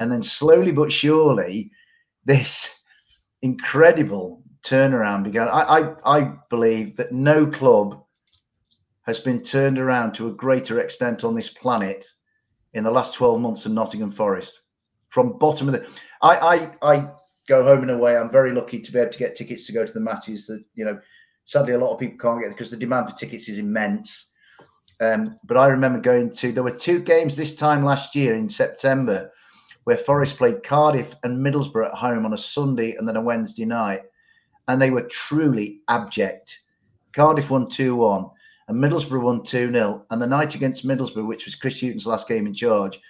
and 0.00 0.10
then 0.10 0.22
slowly 0.22 0.72
but 0.72 0.92
surely, 0.92 1.70
this 2.24 2.82
incredible 3.42 4.42
turnaround 4.64 5.24
began. 5.24 5.48
I, 5.48 5.94
I, 6.04 6.18
I 6.18 6.32
believe 6.48 6.96
that 6.96 7.12
no 7.12 7.46
club 7.46 8.03
has 9.06 9.20
been 9.20 9.42
turned 9.42 9.78
around 9.78 10.14
to 10.14 10.28
a 10.28 10.32
greater 10.32 10.80
extent 10.80 11.24
on 11.24 11.34
this 11.34 11.50
planet 11.50 12.06
in 12.72 12.84
the 12.84 12.90
last 12.90 13.14
12 13.14 13.40
months 13.40 13.64
than 13.64 13.74
Nottingham 13.74 14.10
Forest. 14.10 14.60
From 15.10 15.38
bottom 15.38 15.68
of 15.68 15.74
the 15.74 15.88
I, 16.22 16.72
I 16.82 16.94
I 16.94 17.08
go 17.46 17.62
home 17.62 17.82
and 17.82 17.90
away. 17.90 18.16
I'm 18.16 18.30
very 18.30 18.52
lucky 18.52 18.80
to 18.80 18.92
be 18.92 18.98
able 18.98 19.12
to 19.12 19.18
get 19.18 19.36
tickets 19.36 19.66
to 19.66 19.72
go 19.72 19.84
to 19.86 19.92
the 19.92 20.00
matches 20.00 20.46
that, 20.46 20.64
you 20.74 20.84
know, 20.84 20.98
sadly 21.44 21.74
a 21.74 21.78
lot 21.78 21.92
of 21.92 22.00
people 22.00 22.18
can't 22.18 22.42
get 22.42 22.50
because 22.50 22.70
the 22.70 22.76
demand 22.76 23.08
for 23.08 23.16
tickets 23.16 23.48
is 23.48 23.58
immense. 23.58 24.32
Um, 25.00 25.36
but 25.44 25.56
I 25.56 25.66
remember 25.66 26.00
going 26.00 26.30
to 26.30 26.52
there 26.52 26.62
were 26.62 26.70
two 26.70 27.00
games 27.00 27.36
this 27.36 27.54
time 27.54 27.84
last 27.84 28.14
year 28.14 28.34
in 28.34 28.48
September 28.48 29.30
where 29.84 29.96
Forest 29.98 30.38
played 30.38 30.62
Cardiff 30.62 31.14
and 31.24 31.44
Middlesbrough 31.44 31.86
at 31.86 31.94
home 31.94 32.24
on 32.24 32.32
a 32.32 32.38
Sunday 32.38 32.94
and 32.96 33.06
then 33.06 33.16
a 33.16 33.20
Wednesday 33.20 33.66
night 33.66 34.02
and 34.68 34.80
they 34.80 34.90
were 34.90 35.02
truly 35.02 35.82
abject. 35.88 36.62
Cardiff 37.12 37.50
won 37.50 37.68
2 37.68 37.94
1 37.96 38.30
and 38.68 38.78
Middlesbrough 38.78 39.22
won 39.22 39.42
2 39.42 39.72
0. 39.72 40.06
And 40.10 40.22
the 40.22 40.26
night 40.26 40.54
against 40.54 40.86
Middlesbrough, 40.86 41.26
which 41.26 41.44
was 41.44 41.54
Chris 41.54 41.80
Hughton's 41.80 42.06
last 42.06 42.28
game 42.28 42.46
in 42.46 42.54
charge, 42.54 43.00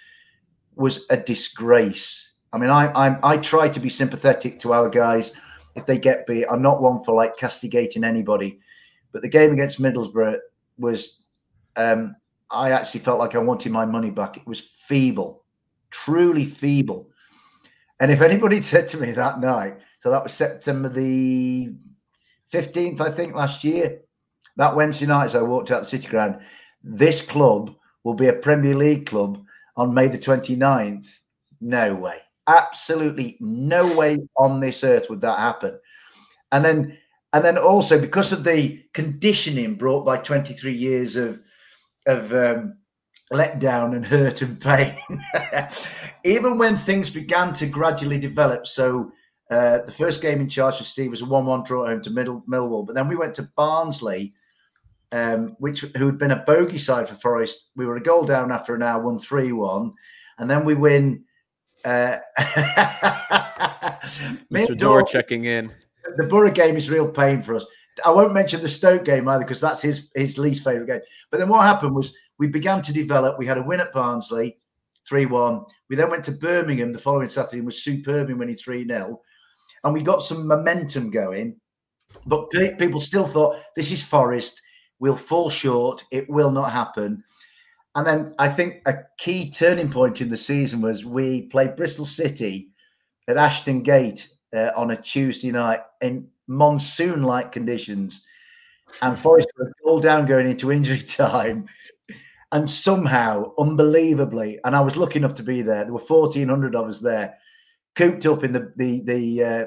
was 0.75 1.05
a 1.09 1.17
disgrace. 1.17 2.33
I 2.53 2.57
mean, 2.57 2.69
I, 2.69 2.87
I, 2.93 3.17
I 3.23 3.37
try 3.37 3.67
to 3.69 3.79
be 3.79 3.89
sympathetic 3.89 4.59
to 4.59 4.73
our 4.73 4.89
guys 4.89 5.33
if 5.75 5.85
they 5.85 5.97
get 5.97 6.27
beat. 6.27 6.45
I'm 6.49 6.61
not 6.61 6.81
one 6.81 7.03
for 7.03 7.13
like 7.13 7.37
castigating 7.37 8.03
anybody, 8.03 8.59
but 9.11 9.21
the 9.21 9.29
game 9.29 9.51
against 9.51 9.81
Middlesbrough 9.81 10.37
was, 10.77 11.21
um, 11.75 12.15
I 12.51 12.71
actually 12.71 13.01
felt 13.01 13.19
like 13.19 13.35
I 13.35 13.39
wanted 13.39 13.71
my 13.71 13.85
money 13.85 14.09
back. 14.09 14.37
It 14.37 14.47
was 14.47 14.59
feeble, 14.59 15.43
truly 15.89 16.45
feeble. 16.45 17.09
And 17.99 18.11
if 18.11 18.21
anybody 18.21 18.61
said 18.61 18.87
to 18.89 18.97
me 18.97 19.11
that 19.11 19.39
night, 19.39 19.79
so 19.99 20.11
that 20.11 20.23
was 20.23 20.33
September 20.33 20.89
the 20.89 21.75
15th, 22.51 23.01
I 23.01 23.09
think, 23.09 23.35
last 23.35 23.63
year. 23.63 24.01
That 24.57 24.75
Wednesday 24.75 25.05
night, 25.05 25.25
as 25.25 25.35
I 25.35 25.41
walked 25.41 25.71
out 25.71 25.83
the 25.83 25.89
City 25.89 26.07
Ground, 26.07 26.41
this 26.83 27.21
club 27.21 27.75
will 28.03 28.13
be 28.13 28.27
a 28.27 28.33
Premier 28.33 28.75
League 28.75 29.05
club 29.05 29.43
on 29.75 29.93
May 29.93 30.07
the 30.07 30.17
29th. 30.17 31.09
No 31.61 31.95
way. 31.95 32.19
Absolutely 32.47 33.37
no 33.39 33.95
way 33.97 34.19
on 34.37 34.59
this 34.59 34.83
earth 34.83 35.09
would 35.09 35.21
that 35.21 35.39
happen. 35.39 35.79
And 36.51 36.63
then 36.63 36.97
and 37.33 37.43
then 37.43 37.57
also 37.57 37.99
because 37.99 38.31
of 38.31 38.43
the 38.43 38.81
conditioning 38.93 39.75
brought 39.75 40.05
by 40.05 40.17
23 40.17 40.71
years 40.71 41.15
of 41.15 41.41
of 42.05 42.31
um, 42.33 42.77
letdown 43.33 43.95
and 43.95 44.05
hurt 44.05 44.41
and 44.41 44.61
pain, 44.61 44.95
even 46.23 46.57
when 46.57 46.77
things 46.77 47.09
began 47.09 47.51
to 47.53 47.65
gradually 47.65 48.19
develop, 48.19 48.67
so 48.67 49.11
uh, 49.49 49.79
the 49.81 49.91
first 49.91 50.21
game 50.21 50.39
in 50.39 50.47
charge 50.47 50.77
for 50.77 50.83
Steve 50.83 51.11
was 51.11 51.21
a 51.21 51.25
1 51.25 51.45
1 51.45 51.63
draw 51.63 51.87
home 51.87 52.01
to 52.01 52.09
Middle, 52.09 52.43
Millwall. 52.49 52.85
But 52.85 52.95
then 52.95 53.07
we 53.07 53.15
went 53.15 53.33
to 53.35 53.49
Barnsley, 53.55 54.33
um, 55.15 55.55
which 55.59 55.81
who 55.97 56.07
had 56.07 56.17
been 56.17 56.31
a 56.31 56.43
bogey 56.43 56.77
side 56.77 57.07
for 57.07 57.15
Forest. 57.15 57.69
We 57.75 57.85
were 57.85 57.95
a 57.95 58.03
goal 58.03 58.25
down 58.25 58.51
after 58.51 58.75
an 58.75 58.83
hour, 58.83 59.01
won 59.01 59.17
3 59.17 59.53
1. 59.53 59.93
And 60.39 60.49
then 60.49 60.65
we 60.65 60.75
win. 60.75 61.23
Uh, 61.85 62.17
Mr. 64.51 64.77
Dore 64.77 65.03
checking 65.03 65.45
in. 65.45 65.71
The 66.17 66.27
Borough 66.27 66.51
game 66.51 66.75
is 66.75 66.89
real 66.89 67.09
pain 67.09 67.41
for 67.41 67.55
us. 67.55 67.65
I 68.05 68.09
won't 68.09 68.33
mention 68.33 68.61
the 68.61 68.67
Stoke 68.67 69.05
game 69.05 69.29
either 69.29 69.45
because 69.45 69.61
that's 69.61 69.81
his 69.81 70.09
his 70.15 70.37
least 70.37 70.65
favourite 70.65 70.87
game. 70.87 71.01
But 71.31 71.37
then 71.37 71.47
what 71.47 71.65
happened 71.65 71.95
was 71.95 72.13
we 72.37 72.47
began 72.47 72.81
to 72.81 72.91
develop. 72.91 73.39
We 73.39 73.45
had 73.45 73.57
a 73.57 73.63
win 73.63 73.79
at 73.79 73.93
Barnsley, 73.93 74.57
3 75.07 75.27
1. 75.27 75.63
We 75.89 75.95
then 75.95 76.09
went 76.09 76.25
to 76.25 76.33
Birmingham 76.33 76.91
the 76.91 76.99
following 76.99 77.29
Saturday 77.29 77.57
and 77.57 77.65
was 77.65 77.81
superb 77.81 78.29
in 78.29 78.37
winning 78.37 78.55
3 78.55 78.85
0 78.85 79.21
and 79.85 79.93
we 79.93 80.01
got 80.01 80.21
some 80.21 80.45
momentum 80.45 81.09
going. 81.09 81.55
But 82.25 82.49
people 82.51 82.99
still 82.99 83.25
thought 83.25 83.57
this 83.75 83.91
is 83.91 84.03
Forest. 84.03 84.61
We'll 84.99 85.15
fall 85.15 85.49
short. 85.49 86.03
It 86.11 86.29
will 86.29 86.51
not 86.51 86.71
happen. 86.71 87.23
And 87.95 88.05
then 88.05 88.35
I 88.39 88.49
think 88.49 88.81
a 88.85 88.97
key 89.17 89.49
turning 89.49 89.89
point 89.89 90.21
in 90.21 90.29
the 90.29 90.37
season 90.37 90.81
was 90.81 91.05
we 91.05 91.43
played 91.43 91.75
Bristol 91.75 92.05
City 92.05 92.69
at 93.27 93.37
Ashton 93.37 93.81
Gate 93.81 94.29
uh, 94.53 94.71
on 94.75 94.91
a 94.91 95.01
Tuesday 95.01 95.51
night 95.51 95.79
in 96.01 96.27
monsoon-like 96.47 97.51
conditions, 97.51 98.21
and 99.01 99.17
Forest 99.17 99.47
were 99.57 99.71
all 99.85 99.99
down 99.99 100.25
going 100.25 100.49
into 100.49 100.71
injury 100.71 100.99
time. 101.01 101.67
And 102.51 102.69
somehow, 102.69 103.53
unbelievably, 103.57 104.59
and 104.63 104.75
I 104.75 104.79
was 104.79 104.95
lucky 104.95 105.17
enough 105.17 105.33
to 105.35 105.43
be 105.43 105.61
there. 105.61 105.83
There 105.83 105.93
were 105.93 105.99
fourteen 105.99 106.47
hundred 106.47 106.75
of 106.75 106.87
us 106.87 106.99
there 106.99 107.37
cooped 107.95 108.25
up 108.25 108.43
in 108.43 108.53
the 108.53 108.71
the 108.75 109.01
the 109.01 109.43
uh, 109.43 109.65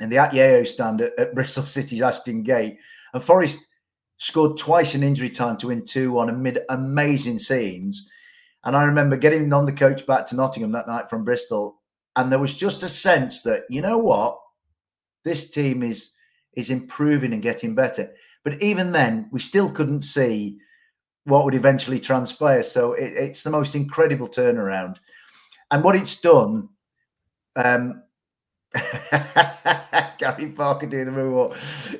in 0.00 0.08
the 0.08 0.16
Atyeo 0.16 0.66
stand 0.66 1.00
at, 1.00 1.16
at 1.18 1.34
Bristol 1.34 1.64
City's 1.64 2.02
Ashton 2.02 2.42
Gate, 2.42 2.78
and 3.12 3.22
Forest 3.22 3.58
scored 4.18 4.58
twice 4.58 4.94
in 4.94 5.02
injury 5.02 5.30
time 5.30 5.56
to 5.58 5.68
win 5.68 5.84
2 5.84 6.12
1 6.12 6.28
amid 6.28 6.60
amazing 6.68 7.38
scenes. 7.38 8.06
And 8.64 8.76
I 8.76 8.84
remember 8.84 9.16
getting 9.16 9.52
on 9.52 9.64
the 9.64 9.72
coach 9.72 10.06
back 10.06 10.26
to 10.26 10.36
Nottingham 10.36 10.72
that 10.72 10.88
night 10.88 11.08
from 11.08 11.24
Bristol, 11.24 11.80
and 12.16 12.30
there 12.30 12.38
was 12.38 12.54
just 12.54 12.82
a 12.82 12.88
sense 12.88 13.42
that 13.42 13.62
you 13.70 13.80
know 13.80 13.98
what, 13.98 14.38
this 15.24 15.50
team 15.50 15.82
is 15.82 16.12
is 16.54 16.70
improving 16.70 17.32
and 17.32 17.42
getting 17.42 17.74
better. 17.74 18.12
But 18.44 18.62
even 18.62 18.92
then, 18.92 19.28
we 19.30 19.40
still 19.40 19.70
couldn't 19.70 20.02
see 20.02 20.58
what 21.24 21.44
would 21.44 21.54
eventually 21.54 22.00
transpire. 22.00 22.62
So 22.62 22.94
it, 22.94 23.12
it's 23.12 23.42
the 23.42 23.50
most 23.50 23.74
incredible 23.74 24.26
turnaround, 24.26 24.96
and 25.70 25.84
what 25.84 25.96
it's 25.96 26.16
done 26.20 26.68
um, 27.58 28.02
Gary 30.18 30.48
Parker 30.54 30.86
doing 30.86 31.06
the. 31.06 31.56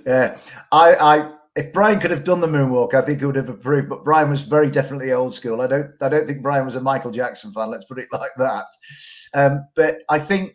Yeah, 0.06 0.38
I, 0.70 0.94
I, 0.94 1.32
if 1.58 1.72
Brian 1.72 1.98
could 1.98 2.12
have 2.12 2.22
done 2.22 2.38
the 2.38 2.46
moonwalk, 2.46 2.94
I 2.94 3.00
think 3.00 3.18
he 3.18 3.26
would 3.26 3.34
have 3.34 3.48
approved. 3.48 3.88
But 3.88 4.04
Brian 4.04 4.30
was 4.30 4.42
very 4.42 4.70
definitely 4.70 5.10
old 5.10 5.34
school. 5.34 5.60
I 5.60 5.66
don't, 5.66 5.90
I 6.00 6.08
don't 6.08 6.24
think 6.24 6.40
Brian 6.40 6.64
was 6.64 6.76
a 6.76 6.80
Michael 6.80 7.10
Jackson 7.10 7.50
fan. 7.50 7.68
Let's 7.68 7.84
put 7.84 7.98
it 7.98 8.06
like 8.12 8.30
that. 8.36 8.66
Um, 9.34 9.66
but 9.74 10.02
I 10.08 10.20
think 10.20 10.54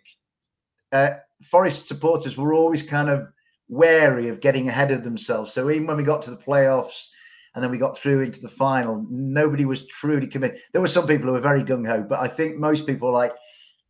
uh, 0.94 1.10
Forest 1.44 1.90
supporters 1.90 2.38
were 2.38 2.54
always 2.54 2.84
kind 2.84 3.10
of 3.10 3.28
wary 3.68 4.30
of 4.30 4.40
getting 4.40 4.70
ahead 4.70 4.92
of 4.92 5.04
themselves. 5.04 5.52
So 5.52 5.70
even 5.70 5.88
when 5.88 5.98
we 5.98 6.04
got 6.04 6.22
to 6.22 6.32
the 6.32 6.38
playoffs 6.38 7.08
and 7.54 7.62
then 7.62 7.70
we 7.70 7.78
got 7.78 7.98
through 7.98 8.22
into 8.22 8.40
the 8.40 8.48
final, 8.48 9.06
nobody 9.10 9.66
was 9.66 9.86
truly 9.88 10.26
committed. 10.26 10.62
There 10.72 10.82
were 10.82 10.88
some 10.88 11.06
people 11.06 11.28
who 11.28 11.34
were 11.34 11.42
very 11.42 11.66
gung 11.66 11.86
ho, 11.86 12.06
but 12.08 12.22
I 12.22 12.30
think 12.30 12.56
most 12.56 12.88
people 12.88 13.10
were 13.10 13.14
like, 13.14 13.34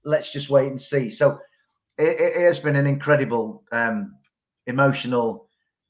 let's 0.03 0.34
just 0.34 0.49
wait 0.49 0.70
and 0.70 0.82
see. 0.82 1.11
So 1.11 1.38
it, 1.99 2.20
it 2.20 2.41
has 2.41 2.59
been 2.59 2.76
an 2.76 2.88
incredible 2.88 3.64
um, 3.72 4.16
emotional 4.66 5.43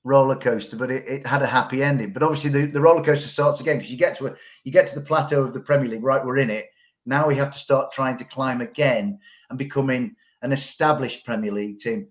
roller 0.03 0.35
coaster, 0.35 0.75
but 0.75 0.91
it, 0.91 1.07
it, 1.07 1.27
had 1.27 1.41
a 1.41 1.47
happy 1.47 1.83
ending. 1.83 2.11
But 2.11 2.23
obviously, 2.23 2.49
the, 2.49 2.65
the 2.67 2.81
roller 2.81 3.03
coaster 3.03 3.29
starts 3.29 3.61
again 3.61 3.77
because 3.77 3.91
you 3.91 3.97
get 3.97 4.17
to 4.17 4.27
a, 4.27 4.35
you 4.63 4.71
get 4.71 4.87
to 4.87 4.95
the 4.95 5.05
plateau 5.05 5.43
of 5.43 5.53
the 5.53 5.59
Premier 5.59 5.89
League. 5.89 6.03
Right, 6.03 6.23
we're 6.23 6.37
in 6.37 6.49
it 6.49 6.67
now. 7.05 7.27
We 7.27 7.35
have 7.35 7.51
to 7.51 7.59
start 7.59 7.91
trying 7.91 8.17
to 8.17 8.25
climb 8.25 8.61
again 8.61 9.19
and 9.49 9.57
becoming 9.57 10.15
an 10.41 10.51
established 10.51 11.25
Premier 11.25 11.51
League 11.51 11.79
team. 11.79 12.07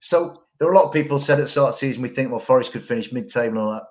So 0.00 0.42
there 0.58 0.68
are 0.68 0.72
a 0.72 0.76
lot 0.76 0.86
of 0.86 0.92
people 0.92 1.18
said 1.18 1.38
at 1.38 1.42
the 1.42 1.48
start 1.48 1.68
of 1.68 1.74
the 1.74 1.78
season 1.78 2.02
we 2.02 2.08
think 2.08 2.30
well 2.30 2.40
Forest 2.40 2.72
could 2.72 2.82
finish 2.82 3.12
mid-table 3.12 3.58
and 3.58 3.58
all 3.58 3.72
that. 3.72 3.84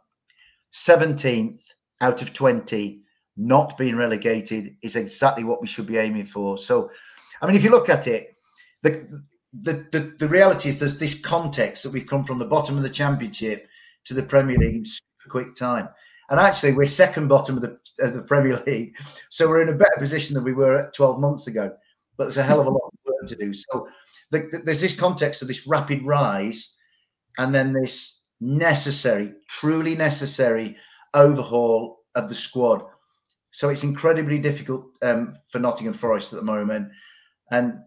Seventeenth 0.72 1.64
out 2.02 2.22
of 2.22 2.34
twenty, 2.34 3.02
not 3.38 3.78
being 3.78 3.96
relegated 3.96 4.76
is 4.82 4.96
exactly 4.96 5.44
what 5.44 5.62
we 5.62 5.68
should 5.68 5.88
be 5.88 5.98
aiming 5.98 6.26
for. 6.26 6.58
So, 6.58 6.90
I 7.42 7.48
mean, 7.48 7.56
if 7.56 7.64
you 7.64 7.70
look 7.70 7.90
at 7.90 8.08
it, 8.08 8.36
the 8.82 9.22
the, 9.62 9.86
the, 9.92 10.16
the 10.20 10.28
reality 10.28 10.70
is 10.70 10.80
there's 10.80 10.98
this 10.98 11.20
context 11.20 11.84
that 11.84 11.92
we've 11.92 12.08
come 12.08 12.24
from 12.24 12.40
the 12.40 12.46
bottom 12.46 12.78
of 12.78 12.84
the 12.84 12.90
championship 12.90 13.68
to 14.06 14.14
the 14.14 14.24
Premier 14.24 14.58
League 14.58 14.76
in 14.76 14.86
super 14.86 15.30
quick 15.30 15.56
time. 15.56 15.90
And 16.30 16.40
actually, 16.40 16.74
we're 16.74 16.86
second 16.86 17.28
bottom 17.28 17.56
of 17.56 17.62
the, 17.62 17.78
of 18.00 18.14
the 18.14 18.24
Premier 18.24 18.62
League. 18.68 18.96
So 19.30 19.48
we're 19.48 19.62
in 19.62 19.70
a 19.70 19.78
better 19.78 19.98
position 20.00 20.34
than 20.34 20.44
we 20.44 20.54
were 20.54 20.92
12 20.96 21.20
months 21.20 21.48
ago. 21.48 21.72
But 22.18 22.26
there's 22.26 22.38
a 22.38 22.44
hell 22.44 22.62
of 22.62 22.68
a 22.68 22.72
lot 22.72 22.92
of 22.92 23.00
work 23.06 23.30
to 23.30 23.36
do. 23.36 23.54
So 23.54 23.88
the, 24.32 24.48
the, 24.52 24.58
there's 24.60 24.82
this 24.82 24.96
context 24.96 25.42
of 25.42 25.48
this 25.48 25.68
rapid 25.68 26.04
rise 26.04 26.74
and 27.38 27.54
then 27.54 27.74
this 27.74 28.22
necessary, 28.40 29.34
truly 29.50 29.96
necessary 29.96 30.78
overhaul 31.14 32.00
of 32.16 32.30
the 32.30 32.36
squad. 32.36 32.84
So 33.52 33.70
it's 33.70 33.84
incredibly 33.84 34.40
difficult 34.40 34.86
um, 35.02 35.34
for 35.52 35.60
Nottingham 35.60 35.94
Forest 35.94 36.34
at 36.34 36.40
the 36.40 36.46
moment. 36.46 36.90
And 37.52 37.80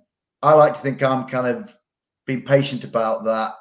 I 0.43 0.53
like 0.55 0.75
to 0.75 0.81
think 0.81 1.03
I'm 1.03 1.27
kind 1.27 1.47
of 1.47 1.75
being 2.27 2.43
patient 2.43 2.85
about 2.85 3.25
that. 3.25 3.55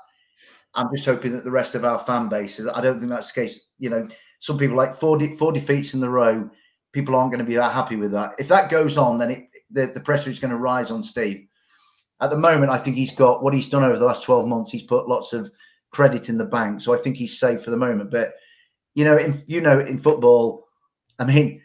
I'm 0.76 0.90
just 0.94 1.06
hoping 1.06 1.34
that 1.34 1.44
the 1.44 1.52
rest 1.52 1.74
of 1.74 1.86
our 1.86 2.00
fan 2.00 2.30
base, 2.30 2.60
I 2.60 2.82
don't 2.82 3.00
think 3.00 3.10
that's 3.10 3.32
the 3.32 3.42
case. 3.42 3.68
You 3.80 3.90
know, 3.90 4.08
some 4.40 4.58
people 4.58 4.78
like 4.78 4.96
four, 4.96 5.18
de- 5.18 5.36
four 5.36 5.52
defeats 5.52 5.94
in 5.94 6.00
the 6.00 6.10
row, 6.10 6.50
people 6.92 7.16
aren't 7.16 7.32
going 7.32 7.44
to 7.44 7.50
be 7.50 7.56
that 7.56 7.74
happy 7.74 7.96
with 7.96 8.12
that. 8.12 8.36
If 8.38 8.48
that 8.50 8.70
goes 8.70 8.98
on, 8.98 9.18
then 9.18 9.32
it, 9.32 9.48
the, 9.72 9.88
the 9.88 10.00
pressure 10.00 10.30
is 10.30 10.40
going 10.40 10.52
to 10.52 10.58
rise 10.58 10.92
on 10.92 11.02
Steve. 11.02 11.48
At 12.22 12.30
the 12.30 12.38
moment, 12.38 12.72
I 12.72 12.78
think 12.78 12.96
he's 12.96 13.14
got 13.14 13.44
what 13.44 13.54
he's 13.54 13.70
done 13.70 13.84
over 13.84 13.98
the 13.98 14.06
last 14.06 14.24
12 14.24 14.48
months. 14.48 14.72
He's 14.72 14.84
put 14.84 15.08
lots 15.08 15.34
of 15.34 15.52
credit 15.92 16.30
in 16.30 16.38
the 16.38 16.46
bank. 16.46 16.82
So 16.82 16.94
I 16.94 16.98
think 16.98 17.16
he's 17.16 17.40
safe 17.40 17.64
for 17.64 17.72
the 17.72 17.78
moment. 17.78 18.12
But, 18.12 18.34
you 18.94 19.04
know, 19.04 19.18
in, 19.18 19.42
you 19.48 19.62
know, 19.62 19.80
in 19.80 19.98
football, 19.98 20.68
I 21.18 21.26
mean, 21.26 21.62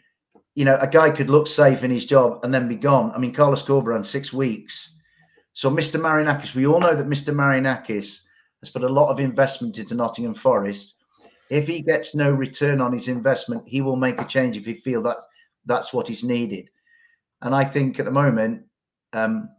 you 0.55 0.65
know, 0.65 0.77
a 0.79 0.87
guy 0.87 1.11
could 1.11 1.29
look 1.29 1.47
safe 1.47 1.83
in 1.83 1.91
his 1.91 2.05
job 2.05 2.39
and 2.43 2.53
then 2.53 2.67
be 2.67 2.75
gone. 2.75 3.11
I 3.15 3.19
mean, 3.19 3.33
Carlos 3.33 3.63
Corberán, 3.63 4.05
six 4.05 4.31
weeks 4.31 4.93
so, 5.53 5.69
Mr. 5.69 6.01
Marinakis, 6.01 6.55
we 6.55 6.65
all 6.65 6.79
know 6.79 6.95
that 6.95 7.07
Mr. 7.07 7.33
Marinakis 7.33 8.21
has 8.61 8.69
put 8.71 8.83
a 8.83 8.89
lot 8.89 9.09
of 9.09 9.19
investment 9.19 9.77
into 9.77 9.93
Nottingham 9.93 10.33
Forest. 10.33 10.95
If 11.49 11.67
he 11.67 11.81
gets 11.81 12.15
no 12.15 12.31
return 12.31 12.81
on 12.81 12.91
his 12.91 13.07
investment, 13.07 13.63
he 13.67 13.81
will 13.81 13.95
make 13.95 14.19
a 14.19 14.25
change 14.25 14.57
if 14.57 14.65
he 14.65 14.73
feel 14.73 15.03
that 15.03 15.17
that's 15.65 15.93
what 15.93 16.09
is 16.09 16.23
needed. 16.23 16.69
And 17.43 17.53
I 17.53 17.63
think 17.65 17.99
at 17.99 18.05
the 18.05 18.11
moment, 18.11 18.63
um, 19.13 19.49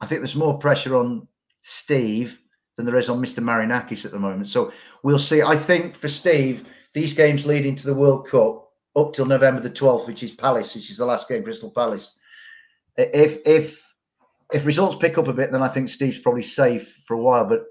I 0.00 0.06
think 0.06 0.20
there's 0.20 0.36
more 0.36 0.58
pressure 0.58 0.94
on 0.94 1.26
Steve 1.62 2.40
than 2.76 2.86
there 2.86 2.96
is 2.96 3.08
on 3.08 3.20
Mr. 3.20 3.40
Marinakis 3.40 4.04
at 4.04 4.12
the 4.12 4.20
moment. 4.20 4.48
So 4.48 4.72
we'll 5.02 5.18
see. 5.18 5.42
I 5.42 5.56
think 5.56 5.96
for 5.96 6.06
Steve, 6.06 6.64
these 6.92 7.12
games 7.12 7.44
leading 7.44 7.74
to 7.74 7.86
the 7.86 7.94
World 7.94 8.28
Cup 8.28 8.70
up 8.94 9.12
till 9.12 9.26
November 9.26 9.60
the 9.60 9.70
12th, 9.70 10.06
which 10.06 10.22
is 10.22 10.30
Palace, 10.30 10.76
which 10.76 10.90
is 10.90 10.98
the 10.98 11.06
last 11.06 11.28
game, 11.28 11.42
Crystal 11.42 11.70
Palace. 11.70 12.14
If 12.96 13.44
if 13.44 13.87
if 14.52 14.66
results 14.66 14.96
pick 14.96 15.18
up 15.18 15.28
a 15.28 15.32
bit, 15.32 15.52
then 15.52 15.62
I 15.62 15.68
think 15.68 15.88
Steve's 15.88 16.18
probably 16.18 16.42
safe 16.42 17.02
for 17.06 17.14
a 17.14 17.20
while. 17.20 17.44
But 17.44 17.64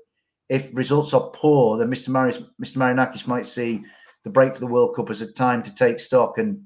if 0.50 0.70
results 0.74 1.14
are 1.14 1.30
poor, 1.34 1.78
then 1.78 1.90
Mr. 1.90 2.10
Maris, 2.10 2.40
Mr. 2.62 2.78
Marinakis 2.78 3.28
might 3.28 3.46
see 3.46 3.84
the 4.24 4.30
break 4.30 4.54
for 4.54 4.60
the 4.60 4.68
World 4.68 4.96
Cup 4.96 5.10
as 5.10 5.22
a 5.22 5.32
time 5.32 5.64
to 5.64 5.74
take 5.74 6.00
stock, 6.00 6.38
and 6.38 6.62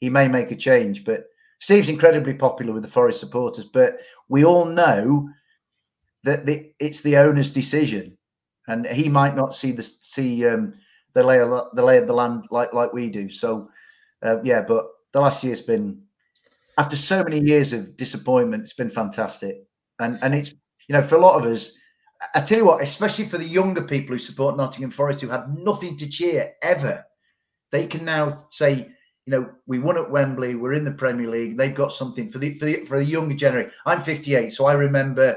he 0.00 0.08
may 0.08 0.28
make 0.28 0.50
a 0.50 0.56
change. 0.56 1.04
But 1.04 1.24
Steve's 1.60 1.88
incredibly 1.88 2.34
popular 2.34 2.72
with 2.72 2.82
the 2.82 2.88
Forest 2.88 3.20
supporters, 3.20 3.64
but 3.64 3.98
we 4.28 4.44
all 4.44 4.64
know 4.64 5.28
that 6.24 6.46
the, 6.46 6.70
it's 6.78 7.00
the 7.00 7.16
owner's 7.16 7.50
decision, 7.50 8.16
and 8.68 8.86
he 8.86 9.08
might 9.08 9.36
not 9.36 9.54
see 9.54 9.72
the 9.72 9.82
see 9.82 10.46
um, 10.46 10.74
the 11.14 11.22
lay 11.22 11.40
of 11.40 11.50
the 11.74 11.82
lay 11.82 11.98
of 11.98 12.06
the 12.06 12.12
land 12.12 12.46
like 12.50 12.72
like 12.72 12.92
we 12.92 13.10
do. 13.10 13.30
So 13.30 13.70
uh, 14.22 14.42
yeah, 14.42 14.62
but 14.62 14.86
the 15.12 15.20
last 15.20 15.42
year's 15.42 15.62
been 15.62 16.02
after 16.78 16.96
so 16.96 17.24
many 17.24 17.40
years 17.40 17.72
of 17.72 17.96
disappointment, 17.96 18.62
it's 18.62 18.74
been 18.74 18.90
fantastic. 18.90 19.56
And 19.98 20.18
and 20.22 20.34
it's 20.34 20.50
you 20.88 20.92
know 20.92 21.02
for 21.02 21.16
a 21.16 21.20
lot 21.20 21.40
of 21.40 21.50
us, 21.50 21.72
I 22.34 22.40
tell 22.40 22.58
you 22.58 22.66
what, 22.66 22.82
especially 22.82 23.26
for 23.26 23.38
the 23.38 23.48
younger 23.48 23.82
people 23.82 24.14
who 24.14 24.18
support 24.18 24.56
Nottingham 24.56 24.90
Forest 24.90 25.20
who 25.20 25.28
had 25.28 25.54
nothing 25.56 25.96
to 25.98 26.08
cheer 26.08 26.52
ever, 26.62 27.04
they 27.72 27.86
can 27.86 28.04
now 28.04 28.36
say, 28.50 28.88
you 29.26 29.30
know, 29.30 29.50
we 29.66 29.78
won 29.78 29.96
at 29.96 30.10
Wembley, 30.10 30.54
we're 30.54 30.74
in 30.74 30.84
the 30.84 30.92
Premier 30.92 31.28
League. 31.30 31.56
They've 31.56 31.74
got 31.74 31.92
something 31.92 32.28
for 32.28 32.38
the 32.38 32.54
for 32.54 32.66
the 32.66 32.84
for 32.84 32.98
the 32.98 33.04
younger 33.04 33.34
generation. 33.34 33.72
I'm 33.86 34.02
58, 34.02 34.52
so 34.52 34.66
I 34.66 34.74
remember 34.74 35.36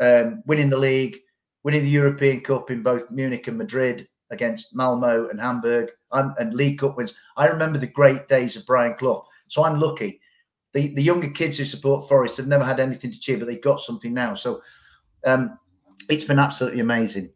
um, 0.00 0.42
winning 0.46 0.70
the 0.70 0.78
league, 0.78 1.18
winning 1.64 1.82
the 1.82 1.90
European 1.90 2.40
Cup 2.40 2.70
in 2.70 2.82
both 2.82 3.10
Munich 3.10 3.48
and 3.48 3.58
Madrid 3.58 4.06
against 4.30 4.74
Malmo 4.74 5.28
and 5.28 5.40
Hamburg, 5.40 5.90
and, 6.12 6.32
and 6.38 6.54
League 6.54 6.78
Cup 6.78 6.96
wins. 6.96 7.14
I 7.36 7.46
remember 7.46 7.78
the 7.78 7.86
great 7.88 8.28
days 8.28 8.56
of 8.56 8.64
Brian 8.64 8.94
Clough. 8.94 9.26
So 9.48 9.64
I'm 9.64 9.78
lucky 9.78 10.21
the, 10.72 10.94
the 10.94 11.02
younger 11.02 11.28
kids 11.28 11.58
who 11.58 11.64
support 11.64 12.08
Forest 12.08 12.36
have 12.38 12.46
never 12.46 12.64
had 12.64 12.80
anything 12.80 13.10
to 13.10 13.20
cheer, 13.20 13.38
but 13.38 13.46
they've 13.46 13.62
got 13.62 13.80
something 13.80 14.12
now. 14.14 14.34
So 14.34 14.62
um, 15.24 15.58
it's 16.08 16.24
been 16.24 16.38
absolutely 16.38 16.80
amazing. 16.80 17.30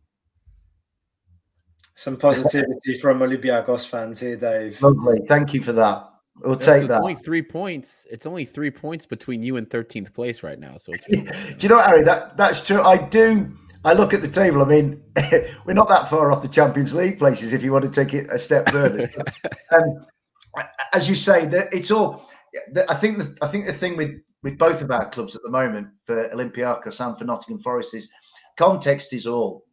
Some 1.95 2.17
positivity 2.17 2.99
from 3.01 3.21
Olympiacos 3.21 3.87
fans 3.87 4.21
here, 4.21 4.37
Dave. 4.37 4.81
Lovely. 4.83 5.21
Thank 5.27 5.55
you 5.55 5.63
for 5.63 5.73
that. 5.73 6.11
We'll 6.41 6.57
yes, 6.57 6.67
take 6.67 6.89
that. 6.89 7.01
Only 7.01 7.15
three 7.15 7.43
points. 7.43 8.07
It's 8.11 8.27
only 8.27 8.45
three 8.45 8.71
points 8.71 9.07
between 9.07 9.43
you 9.43 9.57
and 9.57 9.69
13th 9.69 10.13
place 10.13 10.43
right 10.43 10.59
now. 10.59 10.77
So, 10.77 10.93
do 11.11 11.25
you 11.59 11.69
know, 11.69 11.81
Harry? 11.81 12.05
That 12.05 12.37
that's 12.37 12.63
true. 12.63 12.83
I 12.83 12.99
do. 12.99 13.51
I 13.85 13.95
look 13.95 14.13
at 14.13 14.21
the 14.21 14.29
table. 14.29 14.61
I 14.61 14.67
mean, 14.67 15.03
we're 15.65 15.73
not 15.73 15.89
that 15.89 16.09
far 16.09 16.33
off 16.33 16.43
the 16.43 16.49
Champions 16.49 16.95
League 16.95 17.19
places. 17.19 17.55
If 17.55 17.63
you 17.63 17.73
want 17.73 17.85
to 17.87 17.91
take 17.91 18.13
it 18.13 18.31
a 18.31 18.39
step 18.39 18.71
further, 18.71 19.09
um, 19.73 20.07
as 20.93 21.09
you 21.09 21.15
say, 21.15 21.47
that 21.47 21.73
it's 21.73 21.91
all 21.91 22.29
I 22.89 22.95
think 22.95 23.19
the, 23.19 23.37
I 23.43 23.49
think 23.49 23.67
the 23.67 23.73
thing 23.73 23.97
with 23.97 24.21
with 24.43 24.59
both 24.59 24.83
of 24.83 24.91
our 24.91 25.09
clubs 25.11 25.35
at 25.35 25.43
the 25.43 25.51
moment 25.51 25.89
for 26.05 26.29
Olympiacos 26.29 27.05
and 27.05 27.19
for 27.19 27.25
Nottingham 27.25 27.61
Forest 27.61 27.95
is 27.95 28.09
context 28.57 29.13
is 29.13 29.27
all. 29.27 29.65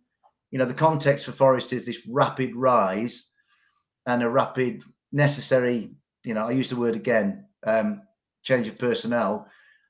You 0.52 0.60
know, 0.60 0.66
the 0.66 0.74
context 0.74 1.26
for 1.26 1.32
Forest 1.32 1.74
is 1.74 1.86
this 1.86 2.08
rapid 2.08 2.56
rise 2.56 3.32
and 4.06 4.24
a 4.24 4.30
rapid 4.30 4.84
necessary. 5.12 5.92
You 6.24 6.34
know, 6.34 6.48
I 6.48 6.52
use 6.52 6.70
the 6.70 6.76
word 6.76 6.96
again, 6.96 7.46
um, 7.66 8.02
change 8.44 8.68
of 8.68 8.78
personnel, 8.78 9.48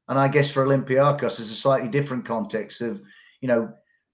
and 0.07 0.19
I 0.19 0.27
guess 0.27 0.49
for 0.49 0.65
Olympiacos, 0.65 1.37
there's 1.37 1.51
a 1.51 1.55
slightly 1.55 1.89
different 1.89 2.25
context 2.25 2.81
of, 2.81 3.01
you 3.41 3.47
know, 3.47 3.71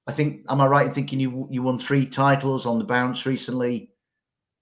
I 0.08 0.12
think 0.12 0.44
am 0.50 0.62
I 0.62 0.68
right 0.68 0.88
in 0.88 0.94
thinking 0.94 1.20
you 1.20 1.48
you 1.52 1.62
won 1.62 1.78
three 1.78 2.06
titles 2.06 2.66
on 2.66 2.80
the 2.80 2.86
bounce 2.86 3.26
recently? 3.26 3.92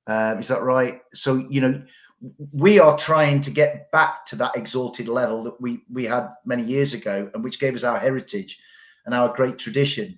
Uh, 0.06 0.36
is 0.40 0.50
that 0.50 0.62
right? 0.62 1.00
So 1.14 1.46
you 1.50 1.62
know 1.62 1.84
we 2.52 2.80
are 2.80 2.98
trying 2.98 3.42
to 3.42 3.52
get 3.52 3.92
back 3.92 4.26
to 4.26 4.36
that 4.38 4.56
exalted 4.56 5.08
level 5.08 5.44
that 5.44 5.60
we 5.62 5.84
we 5.92 6.06
had 6.06 6.30
many 6.46 6.64
years 6.64 6.94
ago, 6.94 7.30
and 7.34 7.44
which 7.44 7.60
gave 7.60 7.76
us 7.76 7.84
our 7.84 8.00
heritage 8.00 8.60
and 9.06 9.14
our 9.14 9.34
great 9.34 9.58
tradition. 9.58 10.18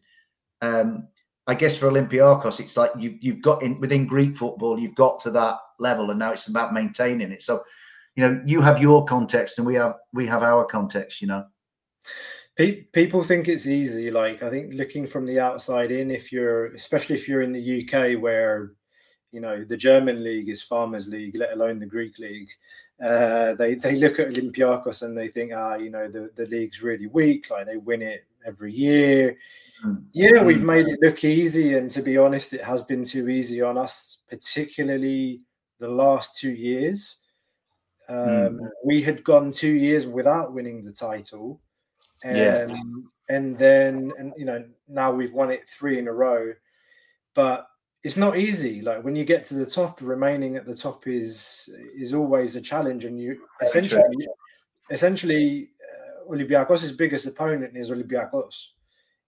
Um, 0.61 1.07
I 1.47 1.55
guess 1.55 1.77
for 1.77 1.89
Olympiacos, 1.89 2.59
it's 2.59 2.77
like 2.77 2.91
you 2.97 3.17
you've 3.21 3.41
got 3.41 3.63
in 3.63 3.79
within 3.79 4.05
Greek 4.05 4.35
football, 4.35 4.79
you've 4.79 4.95
got 4.95 5.19
to 5.21 5.31
that 5.31 5.57
level, 5.79 6.09
and 6.09 6.19
now 6.19 6.31
it's 6.31 6.47
about 6.47 6.73
maintaining 6.73 7.31
it. 7.31 7.41
So, 7.41 7.63
you 8.15 8.23
know, 8.23 8.41
you 8.45 8.61
have 8.61 8.81
your 8.81 9.03
context, 9.05 9.57
and 9.57 9.67
we 9.67 9.75
have 9.75 9.95
we 10.13 10.25
have 10.27 10.43
our 10.43 10.65
context. 10.65 11.21
You 11.21 11.27
know, 11.27 11.45
people 12.93 13.23
think 13.23 13.47
it's 13.47 13.67
easy. 13.67 14.11
Like 14.11 14.43
I 14.43 14.49
think 14.49 14.73
looking 14.73 15.07
from 15.07 15.25
the 15.25 15.39
outside 15.39 15.91
in, 15.91 16.11
if 16.11 16.31
you're 16.31 16.67
especially 16.73 17.15
if 17.15 17.27
you're 17.27 17.41
in 17.41 17.51
the 17.51 17.83
UK 17.83 18.21
where 18.21 18.73
you 19.31 19.39
know 19.39 19.63
the 19.63 19.77
German 19.77 20.23
league 20.23 20.49
is 20.49 20.61
farmers 20.61 21.07
league, 21.07 21.35
let 21.35 21.53
alone 21.53 21.79
the 21.79 21.85
Greek 21.85 22.17
league. 22.19 22.49
Uh, 23.03 23.53
they 23.53 23.75
they 23.75 23.95
look 23.95 24.19
at 24.19 24.29
Olympiacos 24.29 25.03
and 25.03 25.17
they 25.17 25.27
think, 25.27 25.51
ah, 25.55 25.75
you 25.75 25.89
know, 25.89 26.07
the, 26.07 26.29
the 26.35 26.45
league's 26.45 26.81
really 26.81 27.07
weak. 27.07 27.49
Like 27.49 27.65
they 27.65 27.77
win 27.77 28.01
it 28.01 28.25
every 28.45 28.73
year. 28.73 29.37
Mm. 29.85 30.03
Yeah, 30.11 30.43
we've 30.43 30.63
made 30.63 30.87
it 30.87 30.99
look 31.01 31.23
easy, 31.23 31.77
and 31.77 31.89
to 31.91 32.01
be 32.01 32.17
honest, 32.17 32.53
it 32.53 32.63
has 32.63 32.81
been 32.81 33.03
too 33.03 33.29
easy 33.29 33.61
on 33.61 33.77
us, 33.77 34.19
particularly 34.29 35.41
the 35.79 35.87
last 35.87 36.37
two 36.37 36.51
years. 36.51 37.17
Um, 38.09 38.17
mm. 38.17 38.69
We 38.83 39.01
had 39.01 39.23
gone 39.23 39.51
two 39.51 39.73
years 39.73 40.05
without 40.05 40.53
winning 40.53 40.83
the 40.83 40.91
title. 40.91 41.61
Um, 42.25 42.35
yeah. 42.35 42.67
and 43.29 43.57
then 43.57 44.11
and 44.17 44.33
you 44.35 44.43
know 44.43 44.65
now 44.89 45.11
we've 45.11 45.31
won 45.31 45.51
it 45.51 45.69
three 45.69 45.97
in 45.99 46.09
a 46.09 46.13
row, 46.13 46.53
but 47.33 47.68
it's 48.03 48.17
not 48.17 48.37
easy. 48.37 48.81
Like 48.81 49.03
when 49.03 49.15
you 49.15 49.25
get 49.25 49.43
to 49.43 49.55
the 49.55 49.65
top, 49.65 50.01
remaining 50.01 50.55
at 50.55 50.65
the 50.65 50.75
top 50.75 51.07
is 51.07 51.69
is 51.95 52.13
always 52.13 52.55
a 52.55 52.61
challenge, 52.61 53.05
and 53.05 53.19
you 53.19 53.41
essentially 53.61 54.27
essentially 54.89 55.69
uh, 55.83 56.33
Olympiacos' 56.33 56.97
biggest 56.97 57.27
opponent 57.27 57.75
is 57.75 57.91
Olympiacos. 57.91 58.67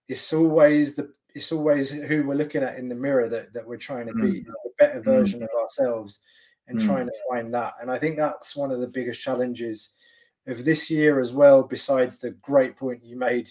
It's 0.08 0.32
always 0.32 0.94
the 0.94 1.12
it's 1.34 1.52
always 1.52 1.90
who 1.90 2.26
we're 2.26 2.34
looking 2.34 2.62
at 2.62 2.78
in 2.78 2.88
the 2.88 2.94
mirror 2.94 3.26
that, 3.28 3.52
that 3.54 3.66
we're 3.66 3.78
trying 3.78 4.06
to 4.06 4.14
beat, 4.14 4.46
Mm. 4.46 4.50
a 4.50 4.68
better 4.78 5.00
Mm. 5.00 5.04
version 5.04 5.42
of 5.42 5.48
ourselves, 5.62 6.20
and 6.68 6.78
Mm. 6.78 6.84
trying 6.84 7.06
to 7.06 7.12
find 7.28 7.54
that. 7.54 7.74
And 7.80 7.90
I 7.90 7.98
think 7.98 8.16
that's 8.16 8.54
one 8.54 8.70
of 8.70 8.80
the 8.80 8.86
biggest 8.88 9.22
challenges 9.22 9.94
of 10.46 10.64
this 10.64 10.90
year 10.90 11.20
as 11.20 11.32
well. 11.32 11.62
Besides 11.62 12.18
the 12.18 12.32
great 12.42 12.76
point 12.76 13.04
you 13.04 13.16
made, 13.16 13.50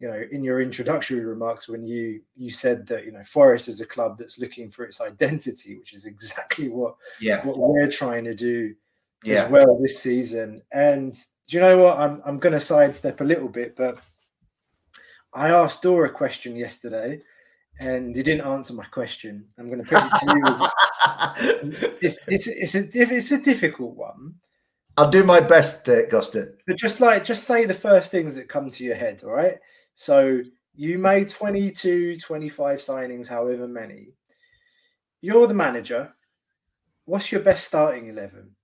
you 0.00 0.08
know, 0.08 0.24
in 0.32 0.42
your 0.42 0.62
introductory 0.62 1.20
remarks 1.20 1.68
when 1.68 1.82
you 1.82 2.22
you 2.34 2.50
said 2.50 2.86
that 2.86 3.04
you 3.04 3.12
know 3.12 3.22
Forest 3.22 3.68
is 3.68 3.80
a 3.82 3.86
club 3.86 4.16
that's 4.18 4.38
looking 4.38 4.70
for 4.70 4.84
its 4.84 5.00
identity, 5.00 5.76
which 5.78 5.92
is 5.92 6.06
exactly 6.06 6.68
what 6.68 6.96
Yeah. 7.20 7.44
what 7.46 7.58
we're 7.58 7.90
trying 7.90 8.24
to 8.24 8.34
do 8.34 8.74
Yeah. 9.24 9.44
as 9.44 9.50
well 9.50 9.78
this 9.78 9.98
season. 10.00 10.62
And 10.72 11.12
do 11.48 11.56
you 11.56 11.60
know 11.60 11.78
what? 11.78 11.98
I'm 11.98 12.22
I'm 12.24 12.38
going 12.38 12.54
to 12.54 12.60
sidestep 12.60 13.20
a 13.20 13.24
little 13.24 13.48
bit, 13.48 13.76
but 13.76 13.98
I 15.34 15.50
asked 15.50 15.82
Dora 15.82 16.08
a 16.08 16.12
question 16.12 16.56
yesterday, 16.56 17.20
and 17.80 18.16
he 18.16 18.22
didn't 18.22 18.46
answer 18.46 18.74
my 18.74 18.84
question. 18.84 19.46
I'm 19.58 19.68
going 19.68 19.84
to 19.84 19.88
put 19.88 20.04
it 20.04 20.10
to 20.20 20.26
you. 20.36 21.88
it's 22.02 22.18
it's 22.26 22.46
it's 22.48 22.74
a 22.74 22.82
diff- 22.86 23.12
it's 23.12 23.30
a 23.32 23.38
difficult 23.40 23.96
one, 23.96 24.34
I'll 24.96 25.10
do 25.10 25.22
my 25.24 25.40
best, 25.40 25.88
uh, 25.88 26.06
Gusta. 26.06 26.52
but 26.66 26.76
just 26.76 27.00
like 27.00 27.24
just 27.24 27.44
say 27.44 27.64
the 27.64 27.74
first 27.74 28.10
things 28.10 28.34
that 28.34 28.48
come 28.48 28.70
to 28.70 28.84
your 28.84 28.96
head. 28.96 29.22
All 29.24 29.30
right. 29.30 29.58
So 30.00 30.40
you 30.74 30.98
made 30.98 31.28
22, 31.28 32.16
25 32.20 32.78
signings, 32.78 33.28
however 33.28 33.68
many. 33.68 34.14
You're 35.20 35.46
the 35.46 35.52
manager. 35.52 36.10
What's 37.04 37.30
your 37.30 37.42
best 37.42 37.66
starting 37.66 38.08
eleven? 38.08 38.56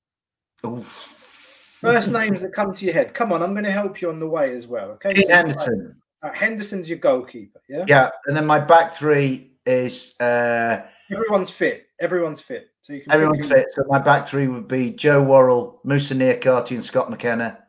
First 1.82 2.10
names 2.10 2.40
that 2.40 2.54
come 2.54 2.72
to 2.72 2.84
your 2.86 2.94
head. 2.94 3.12
Come 3.12 3.32
on, 3.32 3.42
I'm 3.42 3.52
going 3.52 3.66
to 3.66 3.70
help 3.70 4.00
you 4.00 4.08
on 4.08 4.18
the 4.18 4.26
way 4.26 4.54
as 4.54 4.66
well. 4.66 4.92
Okay. 4.92 5.12
Pete 5.12 5.26
So, 5.26 5.34
Henderson. 5.34 5.96
uh, 6.22 6.32
Henderson's 6.32 6.88
your 6.88 7.00
goalkeeper. 7.00 7.60
Yeah. 7.68 7.84
Yeah, 7.86 8.08
and 8.28 8.34
then 8.34 8.46
my 8.46 8.58
back 8.58 8.92
three 8.92 9.58
is 9.66 10.18
uh, 10.20 10.86
Everyone's 11.12 11.50
fit. 11.50 11.88
Everyone's 12.00 12.40
fit. 12.40 12.68
So 12.80 12.94
you 12.94 13.02
can 13.02 13.12
everyone's 13.12 13.46
fit. 13.46 13.66
So 13.72 13.84
my 13.88 13.98
back 13.98 14.26
three 14.26 14.48
would 14.48 14.68
be 14.68 14.90
Joe 14.90 15.22
Worrall, 15.22 15.82
Moussa 15.84 16.14
Niakhaté, 16.14 16.70
and 16.70 16.82
Scott 16.84 17.10
McKenna. 17.10 17.65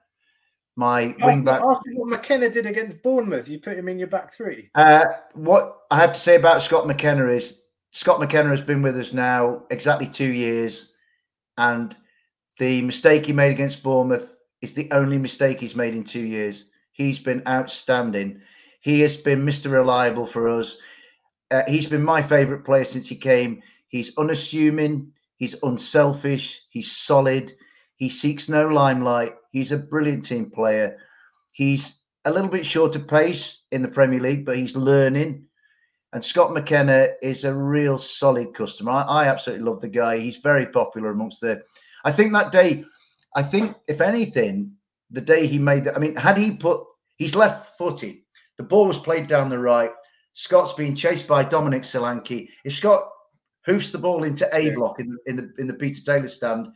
My 0.77 1.15
wing 1.21 1.39
After, 1.39 1.41
back. 1.41 1.61
after 1.63 1.91
what 1.95 2.07
McKenna 2.07 2.49
did 2.49 2.67
against 2.67 3.01
Bournemouth, 3.01 3.47
you 3.47 3.59
put 3.59 3.77
him 3.77 3.87
in 3.87 3.97
your 3.97 4.07
back 4.07 4.31
three. 4.31 4.69
Uh, 4.75 5.05
what 5.33 5.79
I 5.89 5.97
have 5.97 6.13
to 6.13 6.19
say 6.19 6.35
about 6.35 6.61
Scott 6.61 6.85
McKenna 6.85 7.25
is 7.27 7.61
Scott 7.91 8.19
McKenna 8.19 8.49
has 8.49 8.61
been 8.61 8.83
with 8.83 8.95
us 8.95 9.11
now 9.11 9.63
exactly 9.71 10.05
two 10.05 10.31
years, 10.31 10.91
and 11.57 11.95
the 12.59 12.83
mistake 12.83 13.25
he 13.25 13.33
made 13.33 13.51
against 13.51 13.81
Bournemouth 13.81 14.35
is 14.61 14.73
the 14.73 14.87
only 14.91 15.17
mistake 15.17 15.59
he's 15.59 15.75
made 15.75 15.95
in 15.95 16.03
two 16.03 16.25
years. 16.25 16.65
He's 16.91 17.17
been 17.17 17.41
outstanding. 17.47 18.39
He 18.81 19.01
has 19.01 19.17
been 19.17 19.43
Mr. 19.43 19.71
Reliable 19.71 20.27
for 20.27 20.47
us. 20.47 20.77
Uh, 21.49 21.63
he's 21.67 21.87
been 21.87 22.03
my 22.03 22.21
favourite 22.21 22.63
player 22.63 22.85
since 22.85 23.07
he 23.07 23.15
came. 23.15 23.63
He's 23.87 24.15
unassuming. 24.17 25.11
He's 25.37 25.55
unselfish. 25.63 26.61
He's 26.69 26.95
solid. 26.95 27.55
He 27.95 28.09
seeks 28.09 28.47
no 28.47 28.67
limelight. 28.67 29.33
He's 29.57 29.71
a 29.71 29.77
brilliant 29.77 30.23
team 30.23 30.51
player. 30.51 30.97
He's 31.51 32.03
a 32.25 32.31
little 32.31 32.49
bit 32.49 32.65
short 32.65 32.95
of 32.95 33.07
pace 33.07 33.63
in 33.71 33.81
the 33.81 33.87
Premier 33.87 34.19
League, 34.19 34.45
but 34.45 34.57
he's 34.57 34.75
learning. 34.75 35.45
And 36.13 36.23
Scott 36.23 36.53
McKenna 36.53 37.07
is 37.23 37.43
a 37.43 37.53
real 37.53 37.97
solid 37.97 38.53
customer. 38.53 38.91
I, 38.91 39.01
I 39.01 39.27
absolutely 39.27 39.65
love 39.65 39.81
the 39.81 39.87
guy. 39.87 40.17
He's 40.17 40.37
very 40.37 40.67
popular 40.67 41.09
amongst 41.09 41.41
the. 41.41 41.63
I 42.05 42.11
think 42.11 42.33
that 42.33 42.51
day, 42.51 42.85
I 43.35 43.41
think 43.41 43.75
if 43.87 43.99
anything, 43.99 44.73
the 45.09 45.21
day 45.21 45.47
he 45.47 45.57
made 45.57 45.85
that. 45.85 45.95
I 45.95 45.99
mean, 45.99 46.15
had 46.15 46.37
he 46.37 46.55
put, 46.55 46.85
he's 47.17 47.35
left 47.35 47.77
footed. 47.77 48.17
The 48.57 48.63
ball 48.63 48.87
was 48.87 48.99
played 48.99 49.27
down 49.27 49.49
the 49.49 49.59
right. 49.59 49.91
Scott's 50.33 50.73
being 50.73 50.93
chased 50.93 51.27
by 51.27 51.43
Dominic 51.43 51.81
Solanke. 51.81 52.47
If 52.63 52.73
Scott 52.73 53.09
hoofs 53.65 53.89
the 53.89 53.97
ball 53.97 54.23
into 54.23 54.47
A 54.55 54.69
block 54.75 54.99
in, 54.99 55.17
in 55.25 55.35
the 55.35 55.53
in 55.57 55.65
the 55.65 55.73
Peter 55.73 56.01
Taylor 56.03 56.27
stand, 56.27 56.67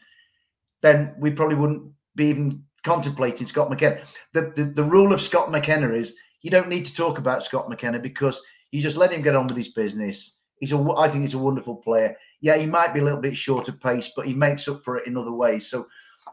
then 0.82 1.14
we 1.20 1.32
probably 1.32 1.56
wouldn't 1.56 1.92
be 2.16 2.28
even 2.28 2.64
contemplating 2.84 3.48
Scott 3.48 3.70
McKenna. 3.70 4.02
The, 4.34 4.52
the 4.56 4.66
the 4.66 4.84
rule 4.84 5.14
of 5.14 5.22
Scott 5.22 5.52
McKenna 5.52 5.90
is 5.94 6.16
you 6.42 6.50
don't 6.50 6.70
need 6.70 6.86
to 6.86 6.94
talk 6.94 7.18
about 7.18 7.44
Scott 7.44 7.70
McKenna 7.70 8.00
because 8.00 8.42
you 8.72 8.82
just 8.82 8.98
let 8.98 9.12
him 9.12 9.22
get 9.22 9.36
on 9.36 9.48
with 9.48 9.58
his 9.58 9.70
business. 9.70 10.34
He's 10.60 10.72
a 10.72 10.94
I 10.98 11.08
think 11.08 11.24
he's 11.24 11.34
a 11.34 11.40
wonderful 11.40 11.76
player. 11.76 12.16
Yeah, 12.42 12.58
he 12.58 12.66
might 12.66 12.94
be 12.94 13.00
a 13.00 13.04
little 13.04 13.20
bit 13.20 13.36
short 13.36 13.68
of 13.68 13.80
pace, 13.80 14.12
but 14.16 14.26
he 14.26 14.34
makes 14.34 14.68
up 14.68 14.82
for 14.84 14.98
it 14.98 15.08
in 15.08 15.18
other 15.18 15.32
ways. 15.32 15.70
So 15.70 15.88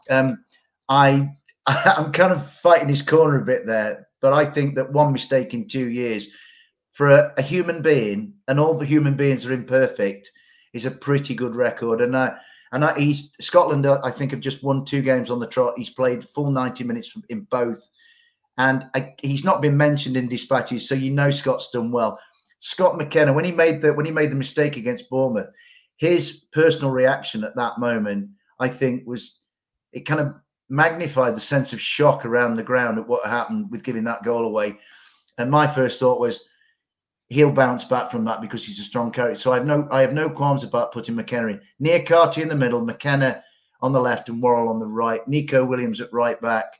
um, 0.09 0.43
I 0.87 1.29
I'm 1.67 2.11
kind 2.11 2.31
of 2.31 2.51
fighting 2.51 2.89
his 2.89 3.01
corner 3.01 3.41
a 3.41 3.45
bit 3.45 3.65
there, 3.65 4.07
but 4.21 4.33
I 4.33 4.45
think 4.45 4.75
that 4.75 4.91
one 4.91 5.11
mistake 5.11 5.53
in 5.53 5.67
two 5.67 5.89
years 5.89 6.29
for 6.91 7.09
a, 7.09 7.33
a 7.37 7.41
human 7.41 7.81
being, 7.81 8.33
and 8.47 8.59
all 8.59 8.73
the 8.73 8.85
human 8.85 9.15
beings 9.15 9.45
are 9.45 9.53
imperfect, 9.53 10.31
is 10.73 10.85
a 10.85 10.91
pretty 10.91 11.33
good 11.35 11.55
record. 11.55 12.01
And 12.01 12.15
I 12.15 12.37
and 12.71 12.97
he's 12.97 13.29
Scotland. 13.39 13.85
uh, 13.85 13.99
I 14.03 14.11
think 14.11 14.31
have 14.31 14.39
just 14.39 14.63
won 14.63 14.85
two 14.85 15.01
games 15.01 15.29
on 15.29 15.39
the 15.39 15.47
trot. 15.47 15.73
He's 15.77 15.89
played 15.89 16.23
full 16.23 16.51
ninety 16.51 16.83
minutes 16.83 17.15
in 17.29 17.41
both, 17.51 17.81
and 18.57 18.85
I, 18.95 19.13
he's 19.21 19.43
not 19.43 19.61
been 19.61 19.77
mentioned 19.77 20.17
in 20.17 20.27
dispatches, 20.27 20.87
so 20.87 20.95
you 20.95 21.11
know 21.11 21.31
Scott's 21.31 21.69
done 21.71 21.91
well. 21.91 22.19
Scott 22.59 22.97
McKenna, 22.97 23.33
when 23.33 23.45
he 23.45 23.51
made 23.51 23.81
the 23.81 23.93
when 23.93 24.05
he 24.05 24.11
made 24.11 24.31
the 24.31 24.35
mistake 24.35 24.77
against 24.77 25.09
Bournemouth, 25.09 25.49
his 25.97 26.45
personal 26.51 26.91
reaction 26.91 27.43
at 27.43 27.55
that 27.55 27.79
moment, 27.79 28.29
I 28.59 28.67
think, 28.67 29.03
was 29.05 29.39
it 29.91 30.01
kind 30.01 30.19
of 30.19 30.33
magnified 30.69 31.35
the 31.35 31.41
sense 31.41 31.73
of 31.73 31.81
shock 31.81 32.25
around 32.25 32.55
the 32.55 32.63
ground 32.63 32.99
at 32.99 33.07
what 33.07 33.25
happened 33.25 33.71
with 33.71 33.83
giving 33.83 34.03
that 34.03 34.23
goal 34.23 34.45
away. 34.45 34.77
And 35.37 35.49
my 35.49 35.65
first 35.65 35.99
thought 35.99 36.19
was 36.19 36.43
he'll 37.29 37.51
bounce 37.51 37.83
back 37.85 38.09
from 38.09 38.25
that 38.25 38.41
because 38.41 38.65
he's 38.65 38.79
a 38.79 38.83
strong 38.83 39.11
character. 39.11 39.37
So 39.37 39.51
I 39.51 39.55
have 39.55 39.65
no 39.65 39.87
I 39.91 40.01
have 40.01 40.13
no 40.13 40.29
qualms 40.29 40.63
about 40.63 40.91
putting 40.91 41.15
McKenna. 41.15 41.59
Niakhaté 41.81 42.41
in 42.41 42.49
the 42.49 42.55
middle, 42.55 42.81
McKenna 42.83 43.41
on 43.81 43.91
the 43.91 44.01
left 44.01 44.29
and 44.29 44.41
Worrall 44.41 44.69
on 44.69 44.79
the 44.79 44.87
right, 44.87 45.25
Nico 45.27 45.63
Williams 45.63 46.01
at 46.01 46.11
right 46.11 46.41
back, 46.41 46.73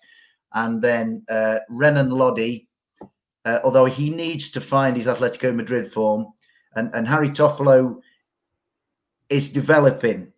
and 0.54 0.82
then 0.82 1.24
uh, 1.30 1.60
Renan 1.70 2.10
Lodi. 2.10 2.68
uh, 3.46 3.60
although 3.64 3.86
he 3.86 4.10
needs 4.10 4.50
to 4.52 4.62
find 4.62 4.98
his 4.98 5.08
Atletico 5.08 5.54
Madrid 5.56 5.92
form, 5.92 6.28
and, 6.76 6.94
and 6.94 7.08
Harry 7.08 7.30
Toffolo 7.30 8.00
is 9.30 9.50
developing. 9.50 10.32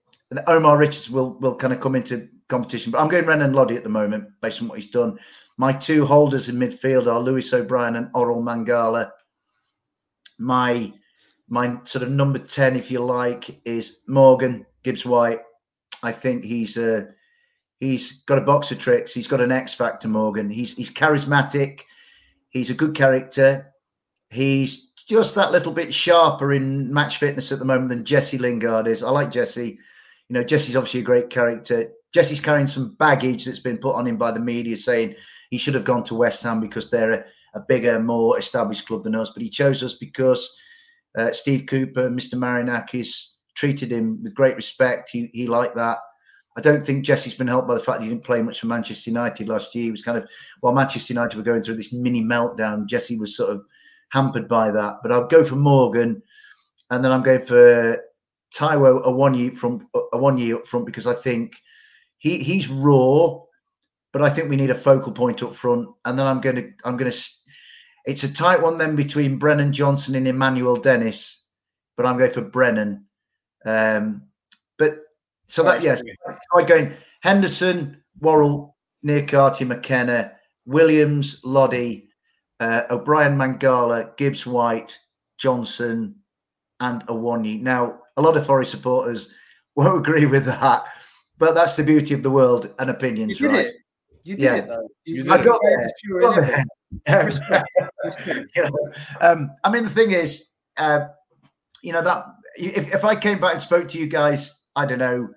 Omar 0.48 0.78
Richards 0.78 1.10
will 1.10 1.34
will 1.40 1.56
kind 1.56 1.74
of 1.74 1.80
come 1.80 1.96
into 1.96 2.30
competition, 2.48 2.92
but 2.92 3.02
I'm 3.02 3.10
going 3.10 3.26
Renan 3.26 3.54
Lodi 3.54 3.76
at 3.76 3.84
the 3.84 3.90
moment 3.90 4.30
based 4.42 4.62
on 4.62 4.68
what 4.68 4.80
he's 4.80 4.90
done. 4.90 5.18
My 5.58 5.74
two 5.74 6.06
holders 6.06 6.48
in 6.48 6.56
midfield 6.56 7.08
are 7.08 7.20
Lewis 7.20 7.54
O'Brien 7.54 7.96
and 7.96 8.08
Orel 8.14 8.42
Mangala. 8.42 9.12
My 10.42 10.92
my 11.48 11.78
sort 11.84 12.04
of 12.04 12.12
number 12.12 12.40
10, 12.40 12.78
if 12.78 12.90
you 12.90 13.04
like, 13.04 13.60
is 13.66 13.98
Morgan 14.08 14.66
Gibbs 14.84 15.06
White. 15.06 15.42
I 16.02 16.12
think 16.12 16.44
he's 16.44 16.78
uh, 16.78 17.06
he's 17.80 18.24
got 18.24 18.38
a 18.38 18.42
box 18.42 18.72
of 18.72 18.80
tricks. 18.80 19.14
He's 19.14 19.28
got 19.28 19.42
an 19.42 19.52
X 19.52 19.74
factor, 19.74 20.08
Morgan. 20.08 20.50
He's 20.50 20.74
he's 20.74 20.90
charismatic. 20.90 21.82
He's 22.50 22.70
a 22.70 22.76
good 22.76 22.96
character. 22.96 23.74
He's 24.30 24.92
just 24.96 25.36
that 25.36 25.52
little 25.52 25.72
bit 25.72 25.94
sharper 25.94 26.54
in 26.54 26.94
match 26.94 27.18
fitness 27.18 27.52
at 27.52 27.60
the 27.60 27.66
moment 27.66 27.90
than 27.90 28.06
Jesse 28.06 28.38
Lingard 28.38 28.88
is. 28.88 29.04
I 29.04 29.10
like 29.10 29.32
Jesse. 29.32 29.78
You 30.30 30.34
know, 30.34 30.44
Jesse's 30.44 30.76
obviously 30.76 31.02
a 31.02 31.04
great 31.04 31.30
character. 31.30 31.92
Jesse's 32.14 32.40
carrying 32.40 32.68
some 32.68 32.96
baggage 32.96 33.46
that's 33.46 33.60
been 33.60 33.78
put 33.78 33.96
on 33.96 34.08
him 34.08 34.18
by 34.18 34.32
the 34.32 34.40
media 34.40 34.78
saying 34.78 35.16
he 35.50 35.58
should 35.58 35.76
have 35.76 35.86
gone 35.86 36.04
to 36.04 36.16
West 36.16 36.44
Ham 36.44 36.60
because 36.60 36.90
they're 36.90 37.12
a, 37.12 37.26
a 37.54 37.60
bigger, 37.60 38.00
more 38.00 38.40
established 38.40 38.88
club 38.88 39.04
than 39.04 39.16
us. 39.16 39.32
But 39.32 39.44
he 39.44 39.50
chose 39.50 39.84
us 39.84 39.96
because 39.96 40.54
uh, 41.18 41.32
Steve 41.32 41.66
Cooper, 41.68 42.10
Mr. 42.10 42.36
Marinakis, 42.36 43.28
treated 43.56 43.92
him 43.92 44.22
with 44.24 44.36
great 44.36 44.56
respect. 44.56 45.10
He, 45.12 45.30
he 45.34 45.48
liked 45.48 45.76
that. 45.76 45.98
I 46.58 46.62
don't 46.62 46.86
think 46.86 47.06
Jesse's 47.06 47.34
been 47.34 47.48
helped 47.48 47.68
by 47.68 47.76
the 47.76 47.82
fact 47.82 48.02
he 48.02 48.10
didn't 48.10 48.26
play 48.26 48.42
much 48.42 48.60
for 48.60 48.68
Manchester 48.68 49.10
United 49.10 49.48
last 49.48 49.74
year. 49.74 49.86
He 49.86 49.92
was 49.92 50.02
kind 50.02 50.18
of, 50.18 50.28
while 50.60 50.74
Manchester 50.74 51.14
United 51.14 51.38
were 51.38 51.44
going 51.44 51.62
through 51.62 51.78
this 51.78 51.94
mini 51.94 52.24
meltdown, 52.24 52.88
Jesse 52.88 53.18
was 53.18 53.38
sort 53.38 53.52
of 53.52 53.64
hampered 54.10 54.50
by 54.50 54.70
that. 54.72 54.98
But 55.02 55.12
I'll 55.12 55.28
go 55.28 55.46
for 55.46 55.56
Morgan, 55.56 56.22
and 56.90 57.04
then 57.04 57.12
I'm 57.12 57.24
going 57.24 57.42
for 57.42 57.98
Taiwo 58.54 59.04
a 59.04 59.12
one 59.12 59.34
year 59.34 59.52
from 59.52 59.88
a 60.14 60.18
one 60.18 60.38
year 60.38 60.58
up 60.58 60.68
front 60.68 60.86
because 60.86 61.08
I 61.08 61.14
think 61.14 61.54
he 62.18 62.40
he's 62.44 62.68
raw, 62.68 63.40
but 64.12 64.22
I 64.22 64.30
think 64.30 64.50
we 64.50 64.58
need 64.58 64.72
a 64.72 64.76
focal 64.76 65.14
point 65.14 65.42
up 65.44 65.56
front. 65.56 65.88
And 66.04 66.20
then 66.20 66.28
I'm 66.28 66.42
going 66.42 66.58
to 66.58 66.70
I'm 66.84 66.98
going 66.98 67.12
to 67.12 67.18
it's 68.06 68.24
a 68.24 68.34
tight 68.34 68.62
one 68.62 68.78
then 68.78 68.96
between 68.96 69.38
Brennan 69.38 69.72
Johnson 69.74 70.16
and 70.16 70.28
Emmanuel 70.28 70.76
Dennis, 70.76 71.46
but 71.98 72.06
I'm 72.06 72.18
going 72.18 72.32
for 72.32 72.42
Brennan. 72.42 73.06
Um, 73.66 74.24
but 74.78 75.00
so 75.46 75.64
that 75.64 75.84
yes, 75.84 76.00
so 76.00 76.60
I'm 76.60 76.66
going 76.66 76.94
Henderson, 77.22 78.02
Worrall, 78.20 78.76
Niakhaté, 79.06 79.68
McKenna, 79.68 80.34
Williams, 80.66 81.42
Lodi, 81.44 82.08
uh, 82.60 82.84
O'Brien, 82.90 83.38
Mangala, 83.38 84.16
Gibbs, 84.18 84.46
White, 84.46 84.98
Johnson, 85.38 86.16
and 86.80 87.06
Awoniyi. 87.08 87.62
Now, 87.62 88.00
a 88.18 88.22
lot 88.22 88.38
of 88.38 88.46
Forest 88.46 88.72
supporters 88.72 89.30
won't 89.76 90.00
agree 90.00 90.26
with 90.26 90.46
that, 90.46 90.84
but 91.38 91.54
that's 91.56 91.76
the 91.76 91.84
beauty 91.84 92.14
of 92.14 92.24
the 92.24 92.32
world 92.32 92.74
and 92.80 92.88
You 92.90 92.96
opinions, 92.96 93.38
did 93.38 93.48
right? 93.48 93.66
it. 93.68 93.76
You 94.24 94.36
did 94.36 94.44
Yeah. 94.44 94.56
it 94.56 94.68
though. 94.68 94.88
You 95.06 95.24
I 95.32 95.38
got 95.42 95.56
it. 95.56 95.78
there. 95.78 95.90
You 96.04 96.14
were 96.16 96.22
Got 96.22 96.42
there. 96.42 96.66
Um, 97.08 97.26
Respect. 97.26 97.68
You 98.56 98.64
know, 98.64 98.92
um, 99.22 99.52
I 99.64 99.72
mean, 99.72 99.84
the 99.84 99.90
thing 99.90 100.12
is, 100.12 100.50
uh, 100.78 101.08
you 101.84 101.94
know, 101.94 102.02
that 102.02 102.26
if, 102.56 102.94
if 102.94 103.06
I 103.06 103.16
came 103.16 103.40
back 103.40 103.54
and 103.54 103.62
spoke 103.62 103.88
to 103.90 104.00
you 104.00 104.08
guys, 104.08 104.64
I 104.76 104.86
don't 104.86 105.00
know, 105.00 105.30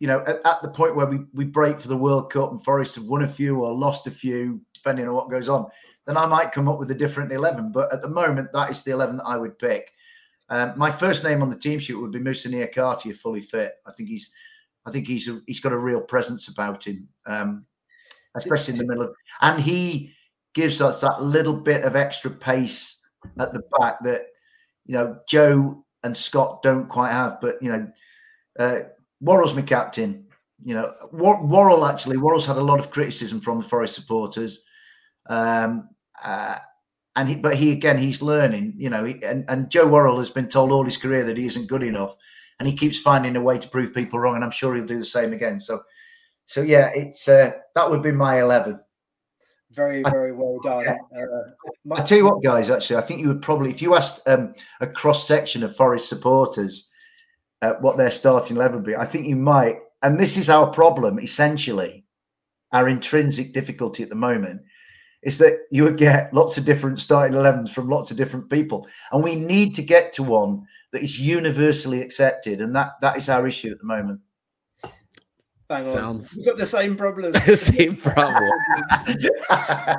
you 0.00 0.06
know, 0.06 0.20
at, 0.26 0.44
at 0.44 0.62
the 0.62 0.68
point 0.68 0.96
where 0.96 1.06
we, 1.06 1.20
we 1.32 1.44
break 1.44 1.78
for 1.78 1.88
the 1.88 1.96
World 1.96 2.32
Cup 2.32 2.50
and 2.50 2.62
Forest 2.64 2.96
have 2.96 3.04
won 3.04 3.22
a 3.22 3.28
few 3.28 3.62
or 3.62 3.72
lost 3.74 4.06
a 4.06 4.10
few, 4.10 4.60
depending 4.72 5.06
on 5.06 5.14
what 5.14 5.30
goes 5.30 5.48
on, 5.48 5.66
then 6.06 6.16
I 6.16 6.26
might 6.26 6.52
come 6.52 6.68
up 6.68 6.78
with 6.78 6.90
a 6.90 6.94
different 6.94 7.32
11. 7.32 7.72
But 7.72 7.92
at 7.92 8.02
the 8.02 8.08
moment, 8.08 8.52
that 8.52 8.70
is 8.70 8.82
the 8.82 8.92
11 8.92 9.18
that 9.18 9.26
I 9.26 9.36
would 9.36 9.58
pick. 9.58 9.92
Um, 10.50 10.74
my 10.76 10.90
first 10.90 11.24
name 11.24 11.42
on 11.42 11.48
the 11.48 11.58
team 11.58 11.78
sheet 11.78 11.94
would 11.94 12.12
be 12.12 12.18
Moussa 12.18 12.48
Niakhaté, 12.48 13.16
fully 13.16 13.40
fit. 13.40 13.74
I 13.86 13.92
think 13.92 14.08
he's, 14.08 14.30
I 14.86 14.90
think 14.90 15.06
he's 15.06 15.28
a, 15.28 15.40
he's 15.46 15.60
got 15.60 15.72
a 15.72 15.78
real 15.78 16.00
presence 16.00 16.48
about 16.48 16.84
him, 16.84 17.08
um, 17.26 17.64
especially 18.36 18.72
in 18.74 18.78
the 18.78 18.86
middle 18.86 19.04
of, 19.04 19.14
and 19.40 19.60
he 19.60 20.12
gives 20.54 20.80
us 20.80 21.00
that 21.00 21.22
little 21.22 21.54
bit 21.54 21.82
of 21.84 21.96
extra 21.96 22.30
pace 22.30 23.00
at 23.38 23.52
the 23.52 23.62
back 23.78 24.02
that 24.04 24.22
you 24.86 24.94
know 24.94 25.18
Joe 25.28 25.84
and 26.02 26.16
Scott 26.16 26.62
don't 26.62 26.88
quite 26.88 27.12
have. 27.12 27.40
But 27.40 27.62
you 27.62 27.70
know, 27.70 27.88
uh, 28.58 28.80
Worrall's 29.20 29.54
my 29.54 29.62
captain. 29.62 30.26
You 30.60 30.74
know, 30.74 30.94
War- 31.12 31.44
Worrall 31.44 31.84
actually 31.86 32.16
Worrall's 32.16 32.46
had 32.46 32.56
a 32.56 32.62
lot 32.62 32.78
of 32.78 32.90
criticism 32.90 33.40
from 33.40 33.58
the 33.58 33.68
Forest 33.68 33.94
supporters, 33.94 34.60
um, 35.28 35.88
uh, 36.24 36.58
and 37.16 37.28
he, 37.28 37.36
but 37.36 37.56
he 37.56 37.72
again 37.72 37.98
he's 37.98 38.22
learning. 38.22 38.74
You 38.76 38.90
know, 38.90 39.04
he, 39.04 39.22
and 39.24 39.44
and 39.48 39.70
Joe 39.70 39.86
Worrall 39.86 40.18
has 40.18 40.30
been 40.30 40.48
told 40.48 40.72
all 40.72 40.84
his 40.84 40.96
career 40.96 41.24
that 41.24 41.36
he 41.36 41.46
isn't 41.46 41.68
good 41.68 41.82
enough, 41.82 42.16
and 42.58 42.68
he 42.68 42.76
keeps 42.76 42.98
finding 42.98 43.36
a 43.36 43.42
way 43.42 43.58
to 43.58 43.68
prove 43.68 43.94
people 43.94 44.18
wrong. 44.18 44.36
And 44.36 44.44
I'm 44.44 44.50
sure 44.50 44.74
he'll 44.74 44.86
do 44.86 44.98
the 44.98 45.04
same 45.04 45.32
again. 45.32 45.60
So, 45.60 45.82
so 46.46 46.62
yeah, 46.62 46.90
it's 46.94 47.28
uh, 47.28 47.52
that 47.74 47.90
would 47.90 48.02
be 48.02 48.12
my 48.12 48.40
eleven. 48.42 48.80
Very, 49.74 50.02
very 50.02 50.32
well 50.32 50.58
done. 50.62 50.86
Uh, 50.88 51.94
I 51.94 52.02
tell 52.02 52.18
you 52.18 52.24
what, 52.24 52.42
guys. 52.42 52.70
Actually, 52.70 52.96
I 52.96 53.02
think 53.02 53.20
you 53.20 53.28
would 53.28 53.42
probably, 53.42 53.70
if 53.70 53.82
you 53.82 53.94
asked 53.94 54.20
um, 54.26 54.54
a 54.80 54.86
cross 54.86 55.26
section 55.26 55.62
of 55.62 55.74
Forest 55.74 56.08
supporters 56.08 56.88
uh, 57.62 57.74
what 57.80 57.96
their 57.96 58.10
starting 58.10 58.56
eleven 58.56 58.76
would 58.76 58.86
be, 58.86 58.96
I 58.96 59.06
think 59.06 59.26
you 59.26 59.36
might. 59.36 59.78
And 60.02 60.20
this 60.20 60.36
is 60.36 60.50
our 60.50 60.66
problem, 60.70 61.18
essentially, 61.18 62.04
our 62.72 62.88
intrinsic 62.88 63.52
difficulty 63.52 64.02
at 64.02 64.10
the 64.10 64.14
moment, 64.14 64.60
is 65.22 65.38
that 65.38 65.60
you 65.70 65.82
would 65.84 65.96
get 65.96 66.32
lots 66.34 66.58
of 66.58 66.66
different 66.66 67.00
starting 67.00 67.36
11s 67.36 67.70
from 67.70 67.88
lots 67.88 68.10
of 68.10 68.16
different 68.16 68.50
people, 68.50 68.86
and 69.12 69.24
we 69.24 69.34
need 69.34 69.74
to 69.74 69.82
get 69.82 70.12
to 70.12 70.22
one 70.22 70.62
that 70.92 71.02
is 71.02 71.18
universally 71.20 72.02
accepted, 72.02 72.60
and 72.60 72.76
that 72.76 72.92
that 73.00 73.16
is 73.16 73.28
our 73.28 73.46
issue 73.46 73.70
at 73.70 73.78
the 73.78 73.86
moment. 73.86 74.20
Bang 75.78 75.86
on. 75.88 75.92
Sounds- 75.92 76.36
We've 76.36 76.46
got 76.46 76.56
the 76.56 76.64
same 76.66 76.96
problem. 76.96 77.34
Same 77.56 77.96
problem. 77.96 78.50
I 79.50 79.96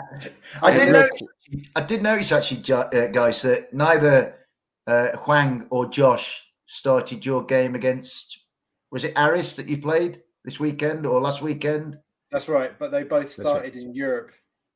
And 0.63 0.76
did 0.78 0.84
real 0.89 0.91
notice. 1.01 1.21
I 1.76 1.82
did 1.82 2.01
notice 2.01 2.32
actually, 2.32 2.63
uh, 2.73 3.07
guys, 3.07 3.41
that 3.43 3.73
neither 3.73 4.36
uh, 4.88 5.09
Hwang 5.17 5.67
or 5.69 5.88
Josh 5.88 6.45
started 6.65 7.26
your 7.26 7.43
game 7.45 7.76
against. 7.76 8.39
Was 8.91 9.03
it 9.03 9.13
Aris 9.17 9.55
that 9.57 9.67
you 9.67 9.78
played 9.82 10.21
this 10.43 10.59
weekend 10.59 11.05
or 11.05 11.19
last 11.19 11.41
weekend? 11.41 11.97
That's 12.32 12.47
right. 12.49 12.78
But 12.80 12.91
they 12.91 13.03
both 13.03 13.23
right. 13.23 13.30
started 13.30 13.76
in 13.76 13.93
Europe. 13.93 14.32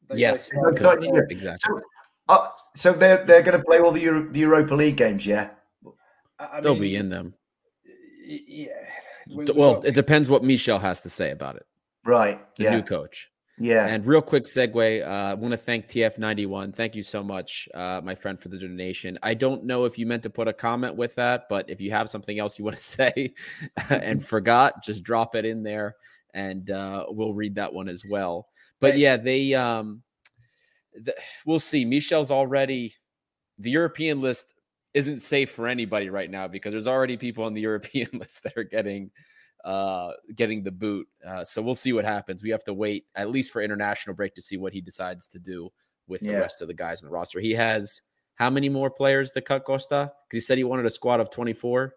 They 0.09 0.17
Yes, 0.17 0.47
started 0.47 0.75
because- 0.75 0.97
in 0.97 1.03
in 1.05 1.13
Europe. 1.15 1.31
exactly. 1.31 1.75
So, 1.75 1.81
uh, 2.29 2.47
so 2.75 2.91
they're 2.93 3.23
they're 3.25 3.41
going 3.41 3.57
to 3.57 3.63
play 3.63 3.79
all 3.79 3.91
the, 3.91 4.01
Euro- 4.01 4.31
the 4.31 4.39
Europa 4.41 4.75
League 4.75 4.97
games, 4.97 5.25
yeah. 5.25 5.49
I- 6.39 6.57
I 6.57 6.61
They'll 6.61 6.75
be 6.75 6.95
in 6.95 7.09
them. 7.09 7.33
Yeah. 8.25 8.71
We- 9.34 9.45
D- 9.45 9.53
Well, 9.55 9.75
got- 9.75 9.86
it 9.86 9.93
depends 9.95 10.30
what 10.30 10.43
Michel 10.43 10.80
has 10.80 11.01
to 11.01 11.09
say 11.09 11.32
about 11.32 11.55
it, 11.55 11.65
Right. 12.05 12.39
the 12.55 12.63
yeah. 12.63 12.75
new 12.77 12.82
coach. 12.84 13.30
yeah. 13.57 13.86
And 13.88 14.05
real 14.05 14.21
quick 14.21 14.45
segue, 14.45 15.05
uh, 15.05 15.09
I 15.09 15.34
want 15.34 15.51
to 15.51 15.57
thank 15.57 15.88
TF91. 15.88 16.71
Thank 16.73 16.95
you 16.95 17.03
so 17.03 17.21
much, 17.23 17.67
uh, 17.73 17.99
my 18.03 18.15
friend, 18.15 18.39
for 18.39 18.47
the 18.49 18.57
donation. 18.57 19.19
I 19.21 19.34
don't 19.34 19.65
know 19.65 19.84
if 19.86 19.97
you 19.99 20.05
meant 20.05 20.23
to 20.23 20.30
put 20.30 20.47
a 20.47 20.53
comment 20.53 20.95
with 20.95 21.15
that, 21.15 21.47
but 21.49 21.69
if 21.69 21.82
you 21.82 21.91
have 21.91 22.09
something 22.09 22.39
else 22.39 22.57
you 22.57 22.63
want 22.65 22.77
to 22.77 22.84
say 22.97 23.34
and 23.89 24.25
forgot, 24.25 24.82
just 24.84 25.03
drop 25.03 25.36
it 25.36 25.45
in 25.45 25.63
there 25.63 25.95
and 26.34 26.69
uh, 26.71 27.05
we'll 27.09 27.34
read 27.34 27.55
that 27.55 27.73
one 27.73 27.89
as 27.89 28.03
well. 28.09 28.47
But 28.80 28.91
Right. 28.91 28.99
yeah, 28.99 29.17
they, 29.17 29.53
um, 29.55 30.03
the, 30.93 31.13
we'll 31.45 31.59
see. 31.59 31.84
Michel's 31.86 32.32
already, 32.32 32.93
the 33.57 33.71
European 33.71 34.21
list 34.21 34.53
isn't 34.93 35.19
safe 35.19 35.51
for 35.51 35.67
anybody 35.67 36.09
right 36.09 36.29
now 36.29 36.47
because 36.47 36.71
there's 36.71 36.87
already 36.87 37.17
people 37.17 37.43
on 37.43 37.53
the 37.53 37.61
European 37.69 38.09
list 38.13 38.43
that 38.43 38.57
are 38.57 38.63
getting 38.63 39.11
uh 39.65 40.11
getting 40.35 40.63
the 40.63 40.71
boot 40.71 41.05
uh 41.27 41.43
so 41.43 41.61
we'll 41.61 41.75
see 41.75 41.91
what 41.91 42.05
happens. 42.05 42.41
We 42.41 42.49
have 42.51 42.63
to 42.63 42.73
wait 42.73 43.05
at 43.15 43.29
least 43.29 43.51
for 43.51 43.61
international 43.61 44.15
break 44.15 44.33
to 44.35 44.41
see 44.41 44.57
what 44.57 44.71
he 44.71 44.79
decides 44.81 45.27
to 45.29 45.39
do 45.39 45.69
with 46.07 46.21
the 46.21 46.31
rest 46.39 46.61
of 46.61 46.67
the 46.69 46.73
guys 46.73 47.01
in 47.01 47.07
the 47.07 47.11
roster. 47.11 47.39
He 47.39 47.51
has 47.51 48.01
how 48.35 48.49
many 48.49 48.69
more 48.69 48.89
players 48.89 49.33
to 49.33 49.41
cut 49.41 49.65
costa? 49.65 50.13
Because 50.27 50.43
he 50.43 50.47
said 50.47 50.57
he 50.57 50.63
wanted 50.63 50.85
a 50.85 50.89
squad 50.89 51.19
of 51.19 51.29
24 51.29 51.93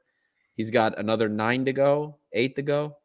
he's 0.55 0.71
got 0.71 0.99
another 0.99 1.29
nine 1.29 1.65
to 1.65 1.73
go 1.73 2.19
eight 2.33 2.57
to 2.57 2.63
go 2.63 2.97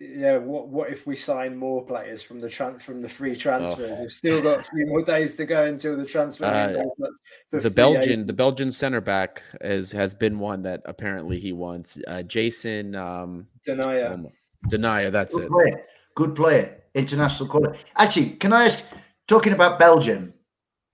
yeah. 0.00 0.38
What 0.38 0.68
what 0.68 0.90
if 0.90 1.06
we 1.06 1.16
sign 1.16 1.56
more 1.56 1.84
players 1.84 2.22
from 2.22 2.40
the 2.40 2.48
tran- 2.48 2.80
from 2.80 3.02
the 3.02 3.08
free 3.08 3.36
transfers? 3.36 4.00
We've 4.00 4.10
still 4.10 4.42
got 4.42 4.60
a 4.60 4.62
few 4.62 4.86
more 4.86 5.02
days 5.02 5.34
to 5.36 5.44
go 5.44 5.64
until 5.64 5.96
the 5.96 6.04
transfer. 6.06 6.44
Uh, 6.44 6.68
window, 6.68 7.10
the 7.50 7.70
belgian 7.70 8.02
agents- 8.02 8.26
the 8.26 8.32
belgian 8.32 8.70
center 8.70 9.00
back 9.00 9.42
is 9.60 9.92
has 9.92 10.14
been 10.14 10.38
one 10.38 10.62
that 10.62 10.82
apparently 10.84 11.38
he 11.38 11.52
wants 11.52 11.98
uh 12.06 12.22
jason 12.22 12.94
um 12.94 13.46
Denayer. 13.66 14.12
um, 14.12 14.28
Denayer, 14.70 15.10
that's 15.10 15.34
Good 15.34 15.44
it 15.44 15.50
player. 15.50 15.84
Good 16.14 16.34
player. 16.34 16.82
International 16.94 17.48
quality. 17.48 17.78
Actually, 17.96 18.30
can 18.30 18.52
I 18.52 18.66
ask, 18.66 18.84
talking 19.26 19.52
about 19.54 19.78
Belgium, 19.78 20.34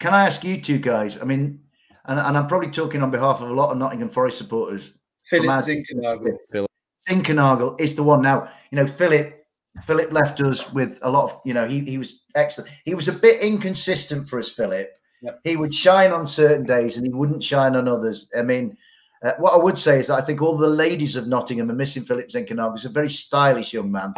can 0.01 0.15
I 0.15 0.27
ask 0.27 0.45
you 0.45 0.61
two 0.61 0.79
guys? 0.79 1.21
I 1.21 1.25
mean, 1.25 1.61
and, 2.07 2.19
and 2.21 2.37
I'm 2.37 2.47
probably 2.47 2.71
talking 2.71 3.03
on 3.03 3.11
behalf 3.11 3.41
of 3.41 3.51
a 3.51 3.53
lot 3.53 3.71
of 3.71 3.79
Nottingham 3.79 4.09
Forest 4.09 4.39
supporters. 4.39 4.93
Philip 5.25 5.47
Mad- 5.47 6.68
Zinckernagel. 7.09 7.81
Is 7.81 7.95
the 7.95 8.03
one. 8.03 8.23
Now, 8.23 8.49
you 8.71 8.77
know, 8.77 8.87
Philip 8.87 9.39
Philip 9.83 10.13
left 10.13 10.41
us 10.41 10.71
with 10.73 10.99
a 11.03 11.11
lot 11.11 11.25
of, 11.25 11.41
you 11.45 11.55
know, 11.55 11.67
he, 11.67 11.81
he 11.81 11.99
was 11.99 12.23
excellent. 12.35 12.71
He 12.85 12.95
was 12.95 13.09
a 13.09 13.13
bit 13.13 13.43
inconsistent 13.43 14.29
for 14.29 14.39
us, 14.39 14.51
Philip. 14.51 14.91
Yep. 15.23 15.41
He 15.45 15.57
would 15.57 15.75
shine 15.75 16.13
on 16.13 16.27
certain 16.27 16.65
days 16.65 16.97
and 16.97 17.07
he 17.07 17.13
wouldn't 17.13 17.43
shine 17.43 17.77
on 17.77 17.89
others. 17.89 18.31
I 18.37 18.43
mean, 18.43 18.77
uh, 19.23 19.33
what 19.39 19.53
I 19.53 19.57
would 19.57 19.79
say 19.79 19.99
is 19.99 20.09
that 20.09 20.19
I 20.19 20.21
think 20.21 20.41
all 20.41 20.57
the 20.57 20.69
ladies 20.69 21.17
of 21.17 21.27
Nottingham 21.27 21.71
are 21.71 21.75
missing 21.75 22.05
Philip 22.05 22.29
Zinckernagel. 22.29 22.77
He's 22.77 22.85
a 22.85 22.91
very 22.91 23.11
stylish 23.11 23.73
young 23.73 23.91
man, 23.91 24.15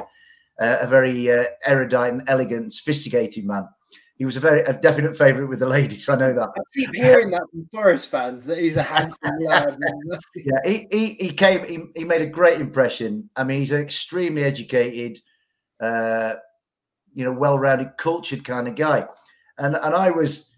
uh, 0.60 0.78
a 0.80 0.86
very 0.86 1.30
uh, 1.30 1.44
erudite 1.66 2.12
and 2.12 2.22
elegant, 2.28 2.74
sophisticated 2.74 3.46
man. 3.46 3.66
He 4.20 4.26
was 4.26 4.36
a 4.36 4.40
very 4.40 4.60
a 4.64 4.74
definite 4.74 5.16
favourite 5.16 5.48
with 5.48 5.60
the 5.60 5.66
ladies. 5.66 6.10
I 6.10 6.14
know 6.14 6.34
that. 6.34 6.50
I 6.50 6.60
keep 6.76 6.94
hearing 6.94 7.30
that 7.30 7.40
from 7.50 7.66
Forest 7.72 8.08
fans 8.08 8.44
that 8.44 8.58
he's 8.58 8.76
a 8.76 8.82
handsome 8.82 9.38
lad. 9.40 9.78
yeah, 10.36 10.58
he, 10.62 10.86
he, 10.90 11.14
he 11.14 11.30
came, 11.30 11.66
he, 11.66 11.84
he 11.96 12.04
made 12.04 12.20
a 12.20 12.26
great 12.26 12.60
impression. 12.60 13.30
I 13.34 13.44
mean, 13.44 13.60
he's 13.60 13.70
an 13.70 13.80
extremely 13.80 14.44
educated, 14.44 15.20
uh, 15.80 16.34
you 17.14 17.24
know, 17.24 17.32
well 17.32 17.58
rounded, 17.58 17.96
cultured 17.96 18.44
kind 18.44 18.68
of 18.68 18.74
guy. 18.74 19.08
And 19.56 19.74
and 19.74 19.94
I 19.94 20.10
was, 20.10 20.50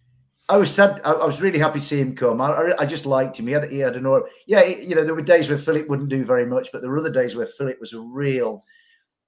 I 0.49 0.57
was 0.57 0.75
sad. 0.75 1.01
I, 1.05 1.13
I 1.13 1.25
was 1.25 1.41
really 1.41 1.61
happy 1.61 1.79
to 1.79 1.85
see 1.85 2.01
him 2.01 2.17
come. 2.17 2.41
I, 2.41 2.73
I, 2.81 2.85
just 2.85 3.07
liked 3.07 3.39
him. 3.39 3.47
He 3.47 3.53
had, 3.53 3.71
he 3.71 3.79
had 3.79 3.95
an 3.95 4.07
aura. 4.07 4.25
Yeah, 4.49 4.65
you 4.65 4.97
know, 4.97 5.05
there 5.05 5.15
were 5.15 5.23
days 5.23 5.49
where 5.49 5.57
Philip 5.57 5.89
wouldn't 5.89 6.09
do 6.09 6.25
very 6.25 6.47
much, 6.47 6.71
but 6.73 6.83
there 6.83 6.91
were 6.91 6.99
other 6.99 7.13
days 7.13 7.37
where 7.37 7.47
Philip 7.47 7.79
was 7.79 7.93
a 7.93 8.01
real, 8.01 8.65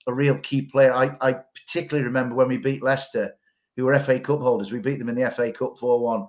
a 0.09 0.13
real 0.13 0.39
key 0.39 0.63
player. 0.63 0.93
I, 0.93 1.17
I 1.21 1.37
particularly 1.55 2.05
remember 2.05 2.35
when 2.35 2.49
we 2.49 2.59
beat 2.59 2.83
Leicester, 2.83 3.33
who 3.77 3.85
were 3.85 3.99
FA 3.99 4.21
Cup 4.21 4.41
holders. 4.41 4.73
We 4.73 4.79
beat 4.79 4.99
them 4.99 5.09
in 5.09 5.15
the 5.15 5.31
FA 5.31 5.53
Cup 5.53 5.79
4 5.79 6.01
1. 6.01 6.27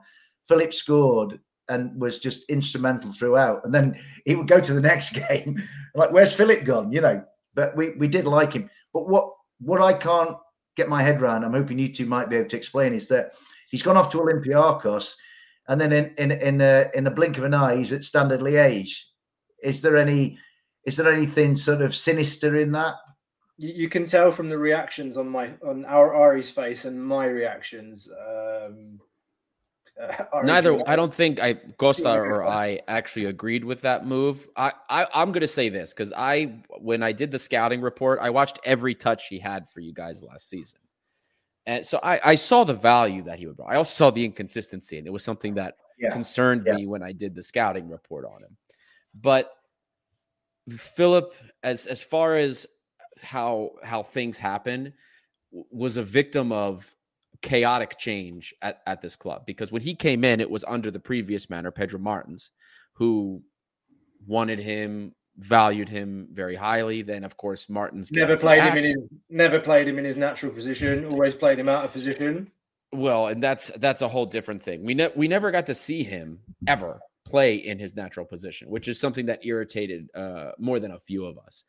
Philip 0.47 0.73
scored 0.73 1.39
and 1.69 1.99
was 1.99 2.19
just 2.19 2.49
instrumental 2.49 3.11
throughout. 3.11 3.65
And 3.65 3.73
then 3.73 3.99
he 4.25 4.35
would 4.35 4.47
go 4.47 4.59
to 4.59 4.73
the 4.73 4.81
next 4.93 5.11
game, 5.11 5.61
like, 5.95 6.11
where's 6.11 6.33
Philip 6.33 6.63
gone? 6.63 6.91
You 6.91 7.01
know, 7.01 7.23
but 7.53 7.75
we, 7.75 7.91
we 7.91 8.07
did 8.07 8.25
like 8.25 8.53
him. 8.53 8.69
But 8.93 9.07
what 9.07 9.31
what 9.59 9.81
I 9.81 9.93
can't 9.93 10.35
get 10.75 10.89
my 10.89 11.01
head 11.01 11.21
around, 11.21 11.43
I'm 11.43 11.53
hoping 11.53 11.79
you 11.79 11.91
two 11.91 12.05
might 12.05 12.29
be 12.29 12.35
able 12.35 12.49
to 12.49 12.57
explain, 12.57 12.93
is 12.93 13.07
that 13.07 13.31
he's 13.69 13.83
gone 13.83 13.97
off 13.97 14.11
to 14.11 14.19
Olympiacos, 14.19 15.15
and 15.67 15.79
then 15.79 15.91
in 15.93 16.13
in 16.17 16.31
in 16.31 16.61
a, 16.61 16.89
in 16.93 17.07
a 17.07 17.11
blink 17.11 17.37
of 17.37 17.45
an 17.45 17.53
eye, 17.53 17.77
he's 17.77 17.93
at 17.93 18.03
Standard 18.03 18.41
Liège. 18.41 18.93
Is 19.63 19.81
there 19.81 19.97
any 19.97 20.37
is 20.85 20.97
there 20.97 21.11
anything 21.11 21.55
sort 21.55 21.81
of 21.81 21.95
sinister 21.95 22.57
in 22.57 22.71
that? 22.73 22.95
You, 23.57 23.69
you 23.69 23.89
can 23.89 24.05
tell 24.05 24.31
from 24.31 24.49
the 24.49 24.57
reactions 24.57 25.17
on 25.17 25.29
my 25.29 25.51
on 25.65 25.85
our 25.85 26.13
Ari's 26.13 26.49
face 26.49 26.85
and 26.85 27.03
my 27.03 27.25
reactions. 27.25 28.09
Um, 28.09 28.99
uh, 30.01 30.41
Neither, 30.43 30.81
I 30.87 30.95
don't 30.95 31.13
think 31.13 31.41
I 31.41 31.53
Costa 31.53 32.19
or. 32.19 32.45
I 32.45 32.79
actually 32.87 33.25
agreed 33.25 33.63
with 33.63 33.81
that 33.81 34.05
move. 34.05 34.47
I, 34.55 34.73
I 34.89 35.07
I'm 35.13 35.31
gonna 35.31 35.47
say 35.47 35.69
this 35.69 35.93
because 35.93 36.11
I 36.15 36.63
when 36.79 37.01
I 37.01 37.13
did 37.13 37.31
the 37.31 37.39
scouting 37.39 37.81
report, 37.81 38.19
I 38.21 38.29
watched 38.29 38.59
every 38.63 38.93
touch 38.93 39.27
he 39.27 39.39
had 39.39 39.69
for 39.69 39.79
you 39.79 39.93
guys 39.93 40.21
last 40.21 40.49
season. 40.49 40.79
And 41.65 41.85
so 41.87 41.99
I, 42.03 42.19
I 42.23 42.35
saw 42.35 42.63
the 42.63 42.75
value 42.75 43.23
that 43.23 43.39
he 43.39 43.47
would 43.47 43.57
bring. 43.57 43.67
I 43.69 43.77
also 43.77 43.91
saw 43.91 44.11
the 44.11 44.23
inconsistency, 44.23 44.97
and 44.97 45.07
it 45.07 45.09
was 45.09 45.23
something 45.23 45.55
that 45.55 45.77
Yeah. 45.97 46.11
concerned 46.11 46.63
Yeah. 46.65 46.75
me 46.75 46.85
when 46.85 47.01
I 47.01 47.11
did 47.11 47.33
the 47.33 47.41
scouting 47.41 47.89
report 47.89 48.25
on 48.25 48.43
him. 48.43 48.57
But 49.13 49.51
Philip, 50.69 51.33
as 51.63 51.87
as 51.87 52.01
far 52.01 52.35
as 52.35 52.67
how 53.21 53.71
how 53.83 54.03
things 54.03 54.37
happen, 54.37 54.93
was 55.51 55.97
a 55.97 56.03
victim 56.03 56.51
of 56.51 56.95
chaotic 57.41 57.97
change 57.97 58.53
at, 58.61 58.81
at 58.87 59.01
this 59.01 59.15
club 59.15 59.45
because 59.45 59.71
when 59.71 59.81
he 59.81 59.93
came 59.93 60.23
in, 60.23 60.39
it 60.39 60.49
was 60.49 60.63
under 60.67 60.89
the 60.89 60.99
previous 60.99 61.49
manner, 61.49 61.71
Pedro 61.71 61.99
Martins, 61.99 62.49
who 62.93 63.43
wanted 64.25 64.59
him, 64.59 65.13
valued 65.37 65.89
him 65.89 66.27
very 66.31 66.55
highly. 66.55 67.01
Then, 67.01 67.23
of 67.23 67.37
course, 67.37 67.69
Martins 67.69 68.11
Never 68.11 68.37
played 68.37 68.63
him 68.63 68.77
in 68.77 68.83
his 68.85 68.97
never 69.29 69.59
played 69.59 69.87
him 69.87 69.99
in 69.99 70.05
his 70.05 70.17
natural 70.17 70.51
position. 70.51 71.05
Always 71.05 71.35
played 71.35 71.59
him 71.59 71.69
out 71.69 71.85
of 71.85 71.91
position. 71.91 72.51
Well, 72.91 73.27
and 73.27 73.43
that's 73.43 73.67
that's 73.77 74.01
a 74.01 74.07
whole 74.07 74.25
different 74.25 74.63
thing. 74.63 74.83
We 74.83 74.93
ne- 74.93 75.11
we 75.15 75.27
never 75.27 75.51
got 75.51 75.65
to 75.67 75.75
see 75.75 76.03
him 76.03 76.39
ever 76.67 76.99
play 77.25 77.55
in 77.55 77.79
his 77.79 77.95
natural 77.95 78.25
position, 78.25 78.69
which 78.69 78.87
is 78.87 78.99
something 78.99 79.25
that 79.25 79.45
irritated 79.45 80.09
uh, 80.15 80.51
more 80.57 80.79
than 80.79 80.91
a 80.91 80.99
few 80.99 81.25
of 81.25 81.37
us. 81.37 81.63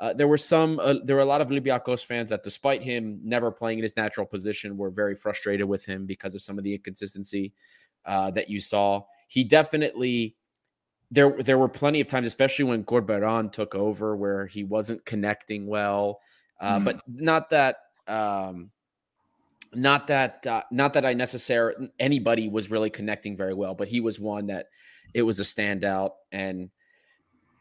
Uh, 0.00 0.14
there 0.14 0.26
were 0.26 0.38
some, 0.38 0.80
uh, 0.80 0.94
there 1.04 1.14
were 1.14 1.22
a 1.22 1.26
lot 1.26 1.42
of 1.42 1.48
Olympiacos 1.48 2.02
fans 2.02 2.30
that, 2.30 2.42
despite 2.42 2.82
him 2.82 3.20
never 3.22 3.50
playing 3.50 3.78
in 3.78 3.82
his 3.82 3.96
natural 3.98 4.24
position, 4.24 4.78
were 4.78 4.90
very 4.90 5.14
frustrated 5.14 5.68
with 5.68 5.84
him 5.84 6.06
because 6.06 6.34
of 6.34 6.40
some 6.40 6.56
of 6.56 6.64
the 6.64 6.72
inconsistency 6.74 7.52
uh, 8.06 8.30
that 8.30 8.48
you 8.48 8.60
saw. 8.60 9.02
He 9.28 9.44
definitely 9.44 10.36
there 11.10 11.36
there 11.42 11.58
were 11.58 11.68
plenty 11.68 12.00
of 12.00 12.08
times, 12.08 12.26
especially 12.26 12.64
when 12.64 12.84
Corberán 12.84 13.52
took 13.52 13.74
over, 13.74 14.16
where 14.16 14.46
he 14.46 14.64
wasn't 14.64 15.04
connecting 15.04 15.66
well. 15.66 16.20
Uh, 16.60 16.78
Mm. 16.78 16.84
But 16.84 17.02
not 17.06 17.50
that. 17.50 17.76
Um, 18.06 18.70
not 19.72 20.08
that 20.08 20.46
uh, 20.46 20.62
not 20.70 20.94
that 20.94 21.06
I 21.06 21.12
necessarily 21.12 21.90
anybody 21.98 22.48
was 22.48 22.70
really 22.70 22.90
connecting 22.90 23.36
very 23.36 23.54
well, 23.54 23.74
but 23.74 23.88
he 23.88 24.00
was 24.00 24.18
one 24.18 24.46
that 24.46 24.66
it 25.14 25.22
was 25.22 25.38
a 25.40 25.44
standout. 25.44 26.12
And 26.32 26.70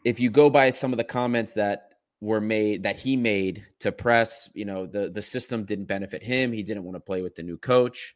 if 0.03 0.19
you 0.19 0.29
go 0.29 0.49
by 0.49 0.71
some 0.71 0.91
of 0.91 0.97
the 0.97 1.03
comments 1.03 1.53
that 1.53 1.88
were 2.21 2.41
made 2.41 2.83
that 2.83 2.99
he 2.99 3.15
made 3.15 3.65
to 3.79 3.91
press, 3.91 4.49
you 4.53 4.65
know, 4.65 4.85
the 4.85 5.09
the 5.09 5.21
system 5.21 5.63
didn't 5.63 5.85
benefit 5.85 6.21
him. 6.23 6.51
He 6.51 6.63
didn't 6.63 6.83
want 6.83 6.95
to 6.95 6.99
play 6.99 7.21
with 7.21 7.35
the 7.35 7.43
new 7.43 7.57
coach. 7.57 8.15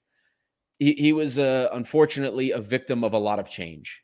He, 0.79 0.93
he 0.93 1.13
was 1.13 1.39
uh, 1.39 1.69
unfortunately 1.71 2.51
a 2.51 2.59
victim 2.59 3.03
of 3.03 3.13
a 3.13 3.17
lot 3.17 3.39
of 3.39 3.49
change. 3.49 4.01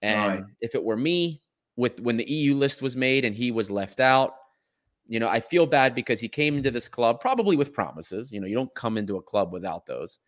And 0.00 0.40
Right. 0.40 0.44
if 0.60 0.74
it 0.74 0.82
were 0.82 0.96
me, 0.96 1.42
with 1.76 2.00
when 2.00 2.16
the 2.16 2.30
EU 2.30 2.54
list 2.54 2.82
was 2.82 2.96
made 2.96 3.24
and 3.24 3.34
he 3.34 3.50
was 3.50 3.70
left 3.70 4.00
out, 4.00 4.34
you 5.08 5.20
know, 5.20 5.28
I 5.28 5.40
feel 5.40 5.66
bad 5.66 5.94
because 5.94 6.20
he 6.20 6.28
came 6.28 6.56
into 6.56 6.70
this 6.70 6.88
club 6.88 7.20
probably 7.20 7.56
with 7.56 7.72
promises. 7.72 8.32
You 8.32 8.40
know, 8.40 8.46
you 8.46 8.54
don't 8.54 8.74
come 8.74 8.96
into 8.96 9.16
a 9.16 9.22
club 9.22 9.52
without 9.52 9.86
those. 9.86 10.18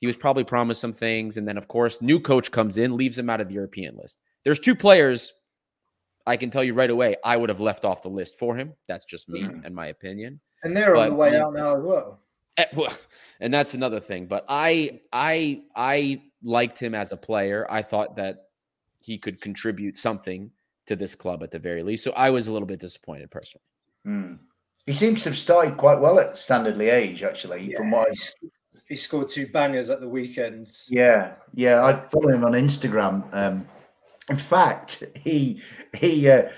He 0.00 0.06
was 0.06 0.16
probably 0.16 0.44
promised 0.44 0.80
some 0.80 0.92
things. 0.92 1.36
And 1.36 1.46
then, 1.46 1.58
of 1.58 1.68
course, 1.68 2.00
new 2.00 2.20
coach 2.20 2.50
comes 2.50 2.78
in, 2.78 2.96
leaves 2.96 3.18
him 3.18 3.28
out 3.28 3.40
of 3.40 3.48
the 3.48 3.54
European 3.54 3.96
list. 3.96 4.18
There's 4.44 4.60
two 4.60 4.74
players 4.74 5.32
I 6.30 6.36
can 6.36 6.48
tell 6.48 6.62
you 6.62 6.74
right 6.74 6.90
away 6.90 7.16
I 7.24 7.36
would 7.36 7.48
have 7.48 7.60
left 7.60 7.84
off 7.84 8.02
the 8.02 8.08
list 8.08 8.38
for 8.38 8.54
him. 8.54 8.74
That's 8.86 9.04
just 9.04 9.28
me 9.28 9.42
Mhm. 9.42 9.64
and 9.64 9.74
my 9.74 9.88
opinion. 9.88 10.40
And 10.62 10.76
they're 10.76 10.94
on 10.94 11.08
the 11.08 11.14
way 11.16 11.36
out 11.36 11.52
now 11.54 11.76
as 11.76 11.82
well. 11.82 12.20
Eh, 12.56 12.66
well, 12.72 12.92
and 13.40 13.52
that's 13.52 13.74
another 13.74 13.98
thing. 13.98 14.26
But 14.26 14.44
I, 14.48 15.00
I, 15.12 15.62
I 15.74 16.22
liked 16.40 16.78
him 16.78 16.94
as 16.94 17.10
a 17.10 17.16
player. 17.16 17.66
I 17.68 17.82
thought 17.82 18.14
that 18.16 18.46
he 19.00 19.18
could 19.18 19.40
contribute 19.40 19.96
something 19.96 20.52
to 20.86 20.94
this 20.94 21.16
club 21.16 21.42
at 21.42 21.50
the 21.50 21.58
very 21.58 21.82
least. 21.82 22.04
So 22.04 22.12
I 22.12 22.30
was 22.30 22.46
a 22.46 22.52
little 22.52 22.68
bit 22.68 22.78
disappointed 22.78 23.30
personally. 23.32 23.64
Hmm. 24.04 24.34
He 24.86 24.92
seems 24.92 25.24
to 25.24 25.30
have 25.30 25.38
started 25.38 25.76
quite 25.76 25.98
well 25.98 26.20
at 26.20 26.38
Standard 26.38 26.76
Liège, 26.76 27.22
actually. 27.22 27.74
From 27.74 27.90
what 27.90 28.08
I 28.08 28.14
he 28.88 28.96
scored 28.96 29.28
two 29.28 29.46
bangers 29.46 29.88
at 29.90 30.00
the 30.00 30.08
weekends. 30.08 30.86
Yeah, 30.90 31.34
yeah. 31.54 31.84
I 31.84 32.08
follow 32.08 32.28
him 32.28 32.44
on 32.44 32.52
Instagram. 32.52 33.24
Um, 33.32 33.66
in 34.30 34.36
fact, 34.36 35.04
he 35.16 35.60
he 35.94 36.28
uh, 36.30 36.48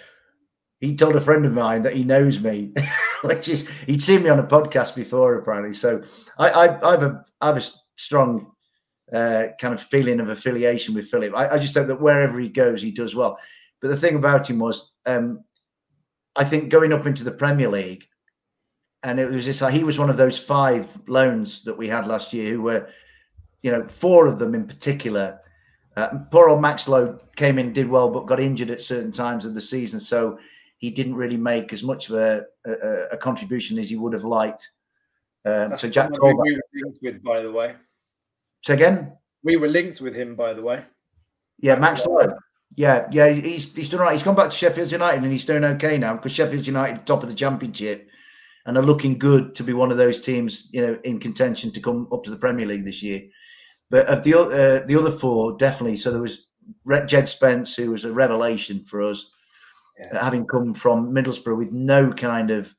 he 0.81 0.95
told 0.95 1.17
a 1.17 1.21
friend 1.21 1.45
of 1.45 1.53
mine 1.53 1.83
that 1.83 1.95
he 1.95 2.05
knows 2.05 2.41
me, 2.41 2.73
which 3.23 3.49
is 3.49 3.69
he'd 3.87 4.03
seen 4.03 4.23
me 4.23 4.31
on 4.31 4.39
a 4.39 4.45
podcast 4.45 4.95
before 4.95 5.37
apparently. 5.37 5.73
So 5.73 6.03
I 6.39 6.51
I, 6.51 6.89
I 6.89 6.91
have 6.93 7.03
a 7.03 7.25
I 7.41 7.47
have 7.49 7.57
a 7.57 7.65
strong 7.97 8.53
uh, 9.13 9.49
kind 9.61 9.75
of 9.75 9.83
feeling 9.83 10.21
of 10.21 10.29
affiliation 10.29 10.95
with 10.95 11.09
Philip. 11.09 11.35
I, 11.35 11.49
I 11.55 11.59
just 11.59 11.75
hope 11.75 11.89
that 11.89 12.01
wherever 12.01 12.39
he 12.39 12.49
goes, 12.49 12.81
he 12.81 12.93
does 12.93 13.15
well. 13.15 13.39
But 13.81 13.89
the 13.89 13.97
thing 13.97 14.15
about 14.15 14.49
him 14.49 14.59
was, 14.61 14.93
um, 15.07 15.43
I 16.37 16.45
think 16.45 16.71
going 16.71 16.93
up 16.93 17.07
into 17.07 17.25
the 17.25 17.33
Premier 17.33 17.69
League, 17.69 18.05
and 19.03 19.19
it 19.19 19.29
was 19.29 19.45
just 19.45 19.61
like 19.61 19.75
he 19.75 19.83
was 19.83 19.99
one 19.99 20.11
of 20.11 20.17
those 20.17 20.39
five 20.39 20.97
loans 21.09 21.65
that 21.65 21.77
we 21.77 21.89
had 21.89 22.07
last 22.07 22.33
year 22.33 22.53
who 22.53 22.63
were 22.63 22.89
you 23.63 23.71
know, 23.71 23.87
four 23.89 24.27
of 24.27 24.39
them 24.39 24.55
in 24.55 24.67
particular. 24.67 25.41
Uh, 25.97 26.09
poor 26.31 26.49
old 26.49 26.63
Max 26.63 26.89
Lowe 26.89 27.19
came 27.37 27.59
in, 27.59 27.73
did 27.73 27.89
well, 27.89 28.09
but 28.09 28.27
got 28.27 28.41
injured 28.41 28.71
at 28.71 28.81
certain 28.81 29.13
times 29.13 29.45
of 29.45 29.55
the 29.55 29.61
season, 29.61 30.01
so 30.01 30.39
he 30.79 30.91
didn't 30.91 31.15
really 31.15 31.37
make 31.37 31.73
as 31.73 31.83
much 31.83 32.09
of 32.09 32.17
a, 32.17 32.45
a, 32.67 32.73
a 33.13 33.17
contribution 33.17 33.79
as 33.79 33.91
he 33.91 33.97
would 33.97 34.13
have 34.13 34.25
liked. 34.25 34.71
Um, 35.45 35.77
so 35.77 35.89
Jack 35.89 36.11
Colback. 36.11 36.43
we 36.43 36.55
were 36.55 36.63
linked 36.85 36.99
with, 37.03 37.23
by 37.23 37.43
the 37.43 37.51
way. 37.51 37.75
So 38.63 38.75
again, 38.75 39.13
We 39.43 39.57
were 39.57 39.69
linked 39.69 40.01
with 40.01 40.15
him, 40.15 40.35
by 40.35 40.55
the 40.55 40.63
way. 40.63 40.85
yeah, 41.59 41.75
Max 41.75 42.07
Lowe. 42.07 42.35
Yeah, 42.75 43.07
yeah, 43.11 43.29
he's 43.29 43.75
he's 43.75 43.91
done 43.91 44.01
right. 44.01 44.13
He's 44.13 44.23
gone 44.23 44.35
back 44.35 44.49
to 44.49 44.57
Sheffield 44.57 44.91
United 44.91 45.23
and 45.23 45.31
he's 45.31 45.45
doing 45.45 45.65
okay 45.65 45.99
now 45.99 46.15
because 46.15 46.33
Sheffield 46.33 46.67
United 46.67 47.05
top 47.05 47.23
of 47.23 47.29
the 47.29 47.35
championship 47.35 48.09
and 48.65 48.79
are 48.79 48.83
looking 48.83 49.19
good 49.19 49.55
to 49.57 49.63
be 49.65 49.75
one 49.75 49.91
of 49.91 49.99
those 49.99 50.21
teams, 50.21 50.69
you 50.73 50.81
know, 50.81 50.99
in 51.05 51.19
contention 51.21 51.71
to 51.73 51.81
come 51.81 52.09
up 52.13 52.25
to 52.25 52.31
the 52.31 52.37
Premier 52.37 52.65
League 52.65 52.85
this 52.85 53.03
year. 53.03 53.25
But 53.93 54.07
of 54.07 54.25
the 54.25 54.35
uh, 54.35 54.87
the 54.87 54.99
other 54.99 55.11
four, 55.11 55.57
definitely. 55.59 55.99
So 55.99 56.11
there 56.11 56.23
was 56.23 56.47
Jed 57.07 57.29
Spence, 57.29 57.77
who 57.77 57.91
was 57.91 58.07
a 58.07 58.13
revelation 58.13 58.83
for 58.85 59.03
us, 59.03 59.27
uh, 60.11 60.19
having 60.19 60.47
come 60.47 60.73
from 60.73 61.13
Middlesbrough 61.13 61.59
with 61.59 61.75
no 61.75 62.11
kind 62.11 62.51
of 62.51 62.75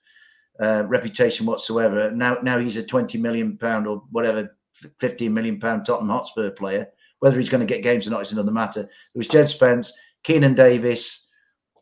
uh, 0.60 0.84
reputation 0.88 1.46
whatsoever. 1.46 2.10
Now, 2.12 2.40
now 2.42 2.58
he's 2.58 2.78
a 2.78 2.84
twenty 2.84 3.20
million 3.20 3.60
pound 3.60 3.86
or 3.86 4.02
whatever, 4.10 4.58
fifteen 5.00 5.36
million 5.36 5.60
pound 5.60 5.86
Tottenham 5.86 6.10
Hotspur 6.10 6.50
player. 6.50 6.88
Whether 7.20 7.38
he's 7.40 7.50
going 7.50 7.66
to 7.66 7.74
get 7.74 7.84
games 7.84 8.08
or 8.08 8.12
not 8.12 8.24
is 8.24 8.32
another 8.32 8.52
matter. 8.52 8.82
There 8.82 8.90
was 9.14 9.28
Jed 9.28 9.50
Spence, 9.50 9.94
Keinan 10.28 10.56
Davis, 10.56 11.28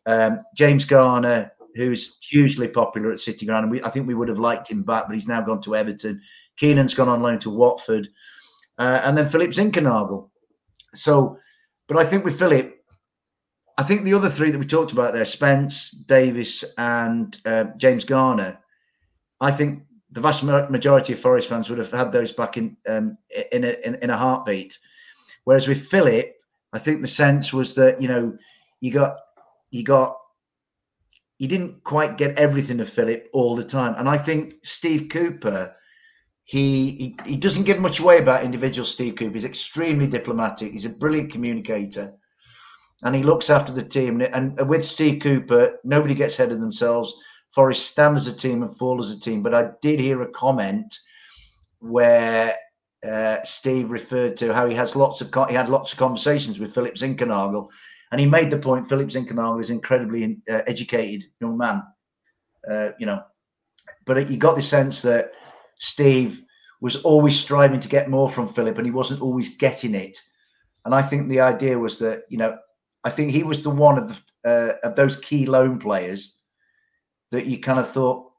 um, 0.06 0.40
James 0.54 0.84
Garner, 0.84 1.50
who's 1.74 2.18
hugely 2.20 2.68
popular 2.68 3.10
at 3.10 3.18
City 3.18 3.46
Ground. 3.46 3.64
And 3.64 3.72
we, 3.72 3.82
I 3.82 3.88
think 3.88 4.06
we 4.06 4.14
would 4.14 4.28
have 4.28 4.38
liked 4.38 4.70
him 4.70 4.82
back, 4.82 5.06
but 5.06 5.14
he's 5.14 5.26
now 5.26 5.40
gone 5.40 5.62
to 5.62 5.74
Everton. 5.74 6.20
Keinan's 6.60 6.94
gone 6.94 7.08
on 7.08 7.22
loan 7.22 7.38
to 7.40 7.50
Watford. 7.50 8.08
Uh, 8.82 9.00
and 9.04 9.16
then 9.16 9.28
Philip 9.28 9.50
Zinckernagel. 9.50 10.28
So, 10.92 11.38
but 11.86 11.98
I 11.98 12.04
think 12.04 12.24
with 12.24 12.36
Philip, 12.36 12.74
I 13.78 13.84
think 13.84 14.02
the 14.02 14.14
other 14.14 14.28
three 14.28 14.50
that 14.50 14.58
we 14.58 14.66
talked 14.66 14.90
about 14.90 15.12
there, 15.12 15.24
Spence, 15.24 15.92
Davis, 15.92 16.64
and 16.76 17.38
uh, 17.46 17.66
James 17.76 18.04
Garner, 18.04 18.58
I 19.40 19.52
think 19.52 19.84
the 20.10 20.20
vast 20.20 20.42
majority 20.42 21.12
of 21.12 21.20
Forest 21.20 21.48
fans 21.48 21.70
would 21.70 21.78
have 21.78 21.92
had 21.92 22.10
those 22.10 22.32
back 22.32 22.56
in 22.56 22.76
um, 22.88 23.16
in, 23.52 23.62
a, 23.62 23.76
in 23.86 23.94
in 24.02 24.10
a 24.10 24.16
heartbeat. 24.16 24.76
Whereas 25.44 25.68
with 25.68 25.86
Philip, 25.86 26.32
I 26.72 26.80
think 26.80 27.02
the 27.02 27.08
sense 27.08 27.52
was 27.52 27.74
that 27.74 28.02
you 28.02 28.08
know 28.08 28.36
you 28.80 28.90
got 28.90 29.14
you 29.70 29.84
got 29.84 30.16
you 31.38 31.46
didn't 31.46 31.84
quite 31.84 32.18
get 32.18 32.36
everything 32.36 32.80
of 32.80 32.88
Philip 32.88 33.28
all 33.32 33.54
the 33.54 33.64
time, 33.78 33.94
and 33.96 34.08
I 34.08 34.18
think 34.18 34.54
Steve 34.64 35.08
Cooper. 35.08 35.72
He, 36.44 36.90
he 37.24 37.30
he 37.30 37.36
doesn't 37.36 37.64
give 37.64 37.78
much 37.78 38.00
away 38.00 38.18
about 38.18 38.44
individual 38.44 38.84
Steve 38.84 39.16
Cooper. 39.16 39.34
He's 39.34 39.44
extremely 39.44 40.06
diplomatic. 40.06 40.72
He's 40.72 40.86
a 40.86 40.90
brilliant 40.90 41.32
communicator, 41.32 42.12
and 43.04 43.14
he 43.14 43.22
looks 43.22 43.48
after 43.48 43.72
the 43.72 43.84
team. 43.84 44.20
And, 44.20 44.58
with 44.68 44.84
Steve 44.84 45.22
Cooper, 45.22 45.78
nobody 45.84 46.14
gets 46.14 46.38
ahead 46.38 46.52
of 46.52 46.60
themselves. 46.60 47.14
Forest 47.54 47.86
stand 47.86 48.16
as 48.16 48.26
a 48.26 48.32
team 48.32 48.62
and 48.62 48.76
fall 48.76 49.00
as 49.00 49.10
a 49.10 49.20
team. 49.20 49.42
But 49.42 49.54
I 49.54 49.70
did 49.82 50.00
hear 50.00 50.22
a 50.22 50.30
comment 50.30 50.98
where 51.78 52.56
uh, 53.06 53.38
Steve 53.44 53.90
referred 53.90 54.36
to 54.38 54.52
how 54.52 54.68
he 54.68 54.74
has 54.74 54.96
lots 54.96 55.20
of 55.20 55.30
he 55.48 55.54
had 55.54 55.68
lots 55.68 55.92
of 55.92 55.98
conversations 55.98 56.60
with 56.60 56.74
Philip 56.74 56.94
Zinckernagel, 56.94 57.68
and 58.10 58.20
he 58.20 58.26
made 58.26 58.50
the 58.50 58.58
point 58.58 58.88
Philip 58.88 59.08
Zinckernagel 59.08 59.60
is 59.60 59.70
incredibly 59.70 60.38
uh, 60.50 60.62
educated 60.66 61.24
young 61.40 61.56
man, 61.56 61.82
uh, 62.70 62.90
you 62.98 63.06
know, 63.06 63.22
but 64.06 64.30
you 64.30 64.36
got 64.36 64.56
the 64.56 64.62
sense 64.62 65.02
that 65.02 65.34
Steve 65.82 66.44
was 66.80 66.96
always 67.02 67.38
striving 67.38 67.80
to 67.80 67.88
get 67.88 68.08
more 68.08 68.30
from 68.30 68.46
Philip, 68.46 68.78
and 68.78 68.86
he 68.86 68.92
wasn't 68.92 69.20
always 69.20 69.56
getting 69.56 69.96
it. 69.96 70.22
And 70.84 70.94
I 70.94 71.02
think 71.02 71.28
the 71.28 71.40
idea 71.40 71.76
was 71.76 71.98
that 71.98 72.22
you 72.28 72.38
know, 72.38 72.56
I 73.02 73.10
think 73.10 73.32
he 73.32 73.42
was 73.42 73.62
the 73.62 73.70
one 73.70 73.98
of 73.98 74.08
the 74.08 74.48
uh, 74.48 74.88
of 74.88 74.94
those 74.94 75.16
key 75.16 75.44
loan 75.44 75.78
players 75.80 76.36
that 77.32 77.46
you 77.46 77.58
kind 77.58 77.80
of 77.80 77.90
thought 77.90 78.30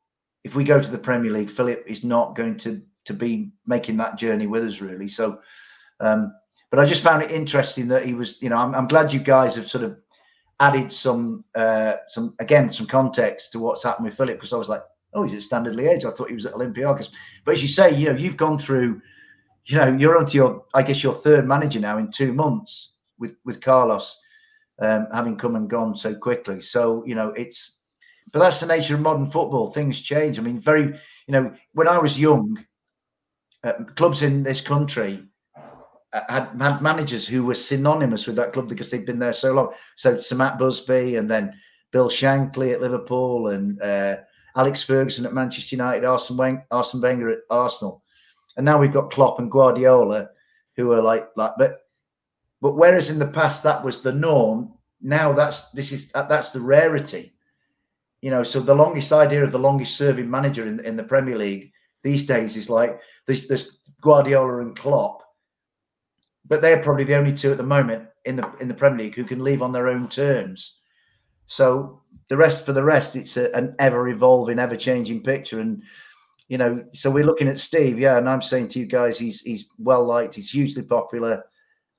if 0.45 0.55
we 0.55 0.63
go 0.63 0.81
to 0.81 0.91
the 0.91 0.97
Premier 0.97 1.31
League, 1.31 1.49
Philip 1.49 1.83
is 1.85 2.05
not 2.05 2.35
going 2.35 2.55
to 2.57 2.81
to 3.05 3.13
be 3.13 3.51
making 3.67 3.97
that 3.97 4.17
journey 4.17 4.47
with 4.47 4.63
us 4.63 4.79
really. 4.79 5.09
So, 5.09 5.39
um, 5.99 6.33
but 6.71 6.79
I 6.79 6.85
just 6.85 7.03
found 7.03 7.23
it 7.23 7.31
interesting 7.31 7.89
that 7.89 8.05
he 8.05 8.13
was. 8.13 8.41
You 8.41 8.49
know, 8.49 8.57
I'm, 8.57 8.73
I'm 8.73 8.87
glad 8.87 9.11
you 9.11 9.19
guys 9.19 9.57
have 9.57 9.67
sort 9.67 9.83
of 9.83 9.97
added 10.61 10.93
some 10.93 11.43
uh, 11.55 11.95
some 12.07 12.35
again 12.39 12.71
some 12.71 12.87
context 12.87 13.51
to 13.51 13.59
what's 13.59 13.83
happened 13.83 14.05
with 14.05 14.15
Philip 14.15 14.37
because 14.37 14.53
I 14.53 14.57
was 14.57 14.69
like, 14.69 14.83
oh, 15.15 15.23
he's 15.23 15.33
at 15.33 15.41
Standard 15.41 15.75
Liège. 15.75 16.05
I 16.05 16.11
thought 16.11 16.29
he 16.29 16.35
was 16.35 16.45
at 16.45 16.53
Olympiacos. 16.53 17.09
But 17.45 17.55
as 17.55 17.61
you 17.61 17.67
say, 17.67 17.95
you 17.95 18.11
know, 18.11 18.17
you've 18.17 18.37
gone 18.37 18.57
through, 18.57 19.01
you 19.65 19.77
know, 19.77 19.95
you're 19.95 20.17
onto 20.17 20.37
your, 20.37 20.65
I 20.73 20.83
guess, 20.83 21.03
your 21.03 21.13
third 21.13 21.47
manager 21.47 21.79
now 21.79 21.97
in 21.97 22.11
two 22.11 22.33
months 22.33 22.93
with 23.19 23.35
with 23.45 23.61
Carlos 23.61 24.17
um, 24.79 25.07
having 25.13 25.37
come 25.37 25.55
and 25.55 25.69
gone 25.69 25.95
so 25.95 26.15
quickly. 26.15 26.59
So 26.59 27.03
you 27.05 27.15
know, 27.15 27.29
it's, 27.29 27.77
but 28.31 28.39
that's 28.39 28.59
the 28.59 28.67
nature 28.67 28.95
of 28.95 29.01
modern 29.01 29.29
football. 29.29 29.67
Things 29.67 30.01
change. 30.01 30.39
I 30.39 30.41
mean, 30.41 30.59
very, 30.59 30.83
you 30.83 31.31
know, 31.31 31.53
when 31.73 31.87
I 31.87 31.97
was 31.97 32.19
young, 32.19 32.65
uh, 33.63 33.73
clubs 33.95 34.21
in 34.21 34.43
this 34.43 34.61
country 34.61 35.23
uh, 36.11 36.21
had, 36.29 36.49
had 36.59 36.81
managers 36.81 37.27
who 37.27 37.45
were 37.45 37.53
synonymous 37.53 38.27
with 38.27 38.35
that 38.35 38.53
club 38.53 38.67
because 38.67 38.91
they'd 38.91 39.05
been 39.05 39.19
there 39.19 39.33
so 39.33 39.53
long. 39.53 39.73
So 39.95 40.19
Sir 40.19 40.35
Matt 40.35 40.57
Busby 40.57 41.15
and 41.15 41.29
then 41.29 41.53
Bill 41.91 42.09
Shankly 42.09 42.73
at 42.73 42.81
Liverpool 42.81 43.49
and 43.49 43.81
uh, 43.81 44.17
Alex 44.55 44.83
Ferguson 44.83 45.25
at 45.25 45.33
Manchester 45.33 45.75
United, 45.75 46.05
Arsene 46.05 46.37
Wenger, 46.37 46.65
Arsene 46.71 47.01
Wenger 47.01 47.29
at 47.31 47.39
Arsenal, 47.49 48.03
and 48.57 48.65
now 48.65 48.79
we've 48.79 48.93
got 48.93 49.11
Klopp 49.11 49.39
and 49.39 49.51
Guardiola, 49.51 50.29
who 50.75 50.91
are 50.91 51.01
like 51.01 51.33
that. 51.35 51.53
But 51.57 51.79
but 52.61 52.75
whereas 52.75 53.09
in 53.09 53.19
the 53.19 53.27
past 53.27 53.63
that 53.63 53.83
was 53.83 54.01
the 54.01 54.13
norm, 54.13 54.73
now 55.01 55.33
that's 55.33 55.69
this 55.71 55.91
is 55.91 56.11
that's 56.11 56.51
the 56.51 56.61
rarity. 56.61 57.33
You 58.21 58.29
know, 58.29 58.43
so 58.43 58.59
the 58.59 58.75
longest 58.75 59.11
idea 59.11 59.43
of 59.43 59.51
the 59.51 59.59
longest 59.59 59.97
serving 59.97 60.29
manager 60.29 60.65
in, 60.67 60.79
in 60.81 60.95
the 60.95 61.03
Premier 61.03 61.37
League 61.37 61.73
these 62.03 62.25
days 62.25 62.55
is 62.55 62.69
like 62.69 63.01
there's, 63.25 63.47
there's 63.47 63.79
Guardiola 64.01 64.59
and 64.59 64.77
Klopp, 64.77 65.23
but 66.47 66.61
they're 66.61 66.81
probably 66.81 67.03
the 67.03 67.15
only 67.15 67.33
two 67.33 67.51
at 67.51 67.57
the 67.57 67.63
moment 67.63 68.07
in 68.25 68.35
the 68.35 68.49
in 68.61 68.67
the 68.67 68.73
Premier 68.73 69.05
League 69.05 69.15
who 69.15 69.25
can 69.25 69.43
leave 69.43 69.61
on 69.61 69.71
their 69.71 69.89
own 69.89 70.07
terms. 70.07 70.79
So 71.47 72.02
the 72.29 72.37
rest 72.37 72.65
for 72.65 72.73
the 72.73 72.83
rest, 72.83 73.15
it's 73.15 73.37
a, 73.37 73.53
an 73.55 73.75
ever 73.79 74.07
evolving, 74.09 74.59
ever 74.59 74.75
changing 74.75 75.23
picture. 75.23 75.59
And 75.59 75.83
you 76.47 76.57
know, 76.57 76.83
so 76.93 77.09
we're 77.09 77.25
looking 77.25 77.47
at 77.47 77.59
Steve, 77.59 77.99
yeah, 77.99 78.17
and 78.17 78.29
I'm 78.29 78.41
saying 78.41 78.69
to 78.69 78.79
you 78.79 78.85
guys, 78.85 79.17
he's 79.17 79.41
he's 79.41 79.67
well 79.77 80.03
liked, 80.03 80.35
he's 80.35 80.51
hugely 80.51 80.83
popular, 80.83 81.43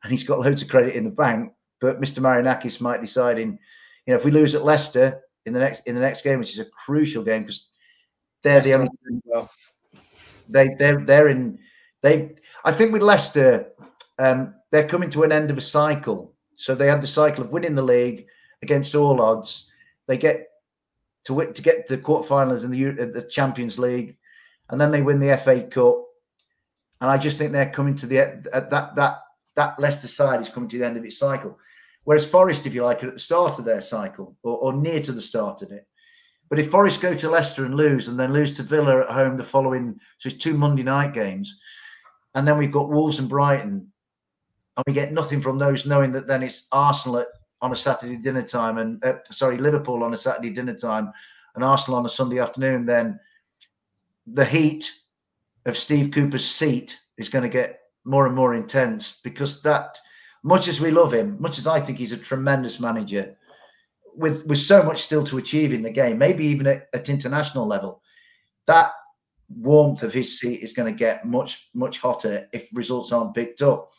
and 0.03 0.13
he's 0.13 0.25
got 0.25 0.41
loads 0.41 0.63
of 0.63 0.69
credit 0.69 0.95
in 0.95 1.05
the 1.05 1.11
bank. 1.11 1.53
But 1.81 2.01
Mr. 2.01 2.21
Marinakis 2.21 2.81
might 2.81 3.01
decide 3.01 3.39
in, 3.39 3.59
you 4.07 4.13
know, 4.13 4.17
if 4.17 4.25
we 4.25 4.31
lose 4.31 4.55
at 4.55 4.65
Leicester 4.65 5.21
in 5.47 5.53
the 5.53 5.61
next 5.61 5.87
in 5.87 5.95
the 5.95 6.01
next 6.01 6.23
game, 6.23 6.39
which 6.39 6.53
is 6.53 6.59
a 6.59 6.67
crucial 6.67 7.25
game 7.25 7.43
because 7.43 7.69
they're 8.43 8.57
Leicester 8.57 8.71
the 8.71 8.75
only 8.75 8.91
well. 9.25 9.51
they 10.49 10.69
they're 10.79 11.05
they're 11.05 11.29
in 11.29 11.59
they 12.03 12.35
I 12.65 12.73
think 12.73 12.93
with 12.93 13.03
Leicester, 13.03 13.73
um, 14.19 14.55
they're 14.71 14.89
coming 14.89 15.11
to 15.11 15.23
an 15.23 15.33
end 15.33 15.51
of 15.51 15.59
a 15.59 15.63
cycle. 15.63 16.35
So 16.57 16.75
they 16.75 16.87
had 16.87 17.01
the 17.01 17.07
cycle 17.07 17.43
of 17.43 17.51
winning 17.51 17.75
the 17.75 17.83
league 17.83 18.27
against 18.63 18.95
all 18.95 19.21
odds 19.21 19.71
they 20.07 20.19
get 20.19 20.49
to 21.25 21.53
to 21.53 21.63
get 21.63 21.87
to 21.87 21.97
the 21.97 22.03
quarterfinals 22.03 22.65
in 22.65 22.71
the 22.71 22.89
uh, 22.89 23.07
the 23.07 23.29
Champions 23.31 23.79
League, 23.79 24.17
and 24.71 24.81
then 24.81 24.91
they 24.91 25.03
win 25.03 25.21
the 25.21 25.37
FA 25.37 25.63
Cup. 25.63 26.05
And 27.01 27.11
I 27.11 27.19
just 27.19 27.39
think 27.39 27.53
they're 27.53 27.71
coming 27.71 27.95
to 27.97 28.07
the 28.07 28.19
at 28.19 28.71
that 28.71 28.95
that 28.95 29.19
that 29.57 29.79
Leicester 29.79 30.09
side 30.09 30.41
is 30.41 30.49
coming 30.49 30.69
to 30.69 30.79
the 30.79 30.87
end 30.87 30.97
of 30.97 31.05
its 31.05 31.19
cycle. 31.19 31.59
Whereas 32.05 32.27
Forest, 32.27 32.67
if 32.67 32.75
you 32.75 32.83
like, 32.83 33.03
are 33.03 33.09
at 33.09 33.15
the 33.15 33.21
start 33.21 33.59
of 33.59 33.65
their 33.65 33.81
cycle 33.81 34.37
or, 34.43 34.59
or 34.59 34.73
near 34.75 35.01
to 35.01 35.13
the 35.13 35.23
start 35.23 35.63
of 35.63 35.73
it. 35.73 35.87
But 36.51 36.59
if 36.59 36.71
Forest 36.71 37.01
go 37.01 37.15
to 37.15 37.31
Leicester 37.31 37.65
and 37.65 37.75
lose, 37.75 38.09
and 38.09 38.21
then 38.21 38.33
lose 38.33 38.53
to 38.55 38.63
Villa 38.63 39.01
at 39.01 39.11
home 39.11 39.37
the 39.37 39.45
following, 39.45 39.99
so 40.19 40.29
it's 40.29 40.37
two 40.37 40.55
Monday 40.55 40.83
night 40.83 41.15
games, 41.15 41.59
and 42.35 42.47
then 42.47 42.59
we've 42.59 42.73
got 42.73 42.91
Wolves 42.91 43.19
and 43.19 43.29
Brighton, 43.29 43.91
and 44.77 44.85
we 44.87 44.93
get 44.93 45.13
nothing 45.13 45.41
from 45.41 45.57
those, 45.57 45.87
knowing 45.87 46.13
that 46.13 46.27
then 46.27 46.43
it's 46.43 46.67
Arsenal 46.71 47.19
at 47.19 47.29
on 47.65 47.73
a 47.73 47.77
Saturday 47.77 48.17
dinner 48.17 48.43
time, 48.43 48.77
and 48.77 49.03
uh, 49.03 49.15
sorry, 49.31 49.57
Liverpool 49.57 50.05
on 50.05 50.13
a 50.13 50.19
Saturday 50.19 50.51
dinner 50.51 50.75
time, 50.75 51.11
and 51.55 51.65
Arsenal 51.65 51.99
on 51.99 52.05
a 52.05 52.11
Sunday 52.11 52.39
afternoon, 52.39 52.85
then 52.85 53.19
the 54.27 54.45
heat 54.45 54.93
of 55.65 55.75
Steve 55.75 56.11
Cooper's 56.11 56.47
seat 56.47 57.01
is 57.17 57.31
going 57.31 57.43
to 57.43 57.49
get 57.49 57.81
more 58.05 58.27
and 58.27 58.37
more 58.37 58.55
intense 58.55 59.21
because 59.25 59.63
that, 59.63 59.97
much 60.43 60.69
as 60.69 60.79
we 60.79 60.91
love 60.91 61.15
him, 61.15 61.39
much 61.41 61.57
as 61.57 61.67
I 61.67 61.81
think 61.81 61.97
he's 61.97 62.13
a 62.13 62.19
tremendous 62.19 62.81
manager, 62.81 63.35
with 64.15 64.45
with 64.45 64.59
so 64.59 64.83
much 64.83 65.01
still 65.01 65.25
to 65.25 65.39
achieve 65.39 65.73
in 65.73 65.81
the 65.81 65.91
game, 65.91 66.19
maybe 66.19 66.45
even 66.45 66.67
at, 66.67 66.89
at 66.93 67.09
international 67.09 67.67
level, 67.67 68.03
that 68.67 68.93
warmth 69.49 70.03
of 70.03 70.13
his 70.13 70.39
seat 70.39 70.61
is 70.61 70.75
going 70.75 70.93
to 70.93 70.99
get 70.99 71.25
much 71.25 71.71
much 71.73 71.99
hotter 71.99 72.47
if 72.53 72.69
results 72.75 73.11
aren't 73.11 73.35
picked 73.35 73.63
up 73.63 73.91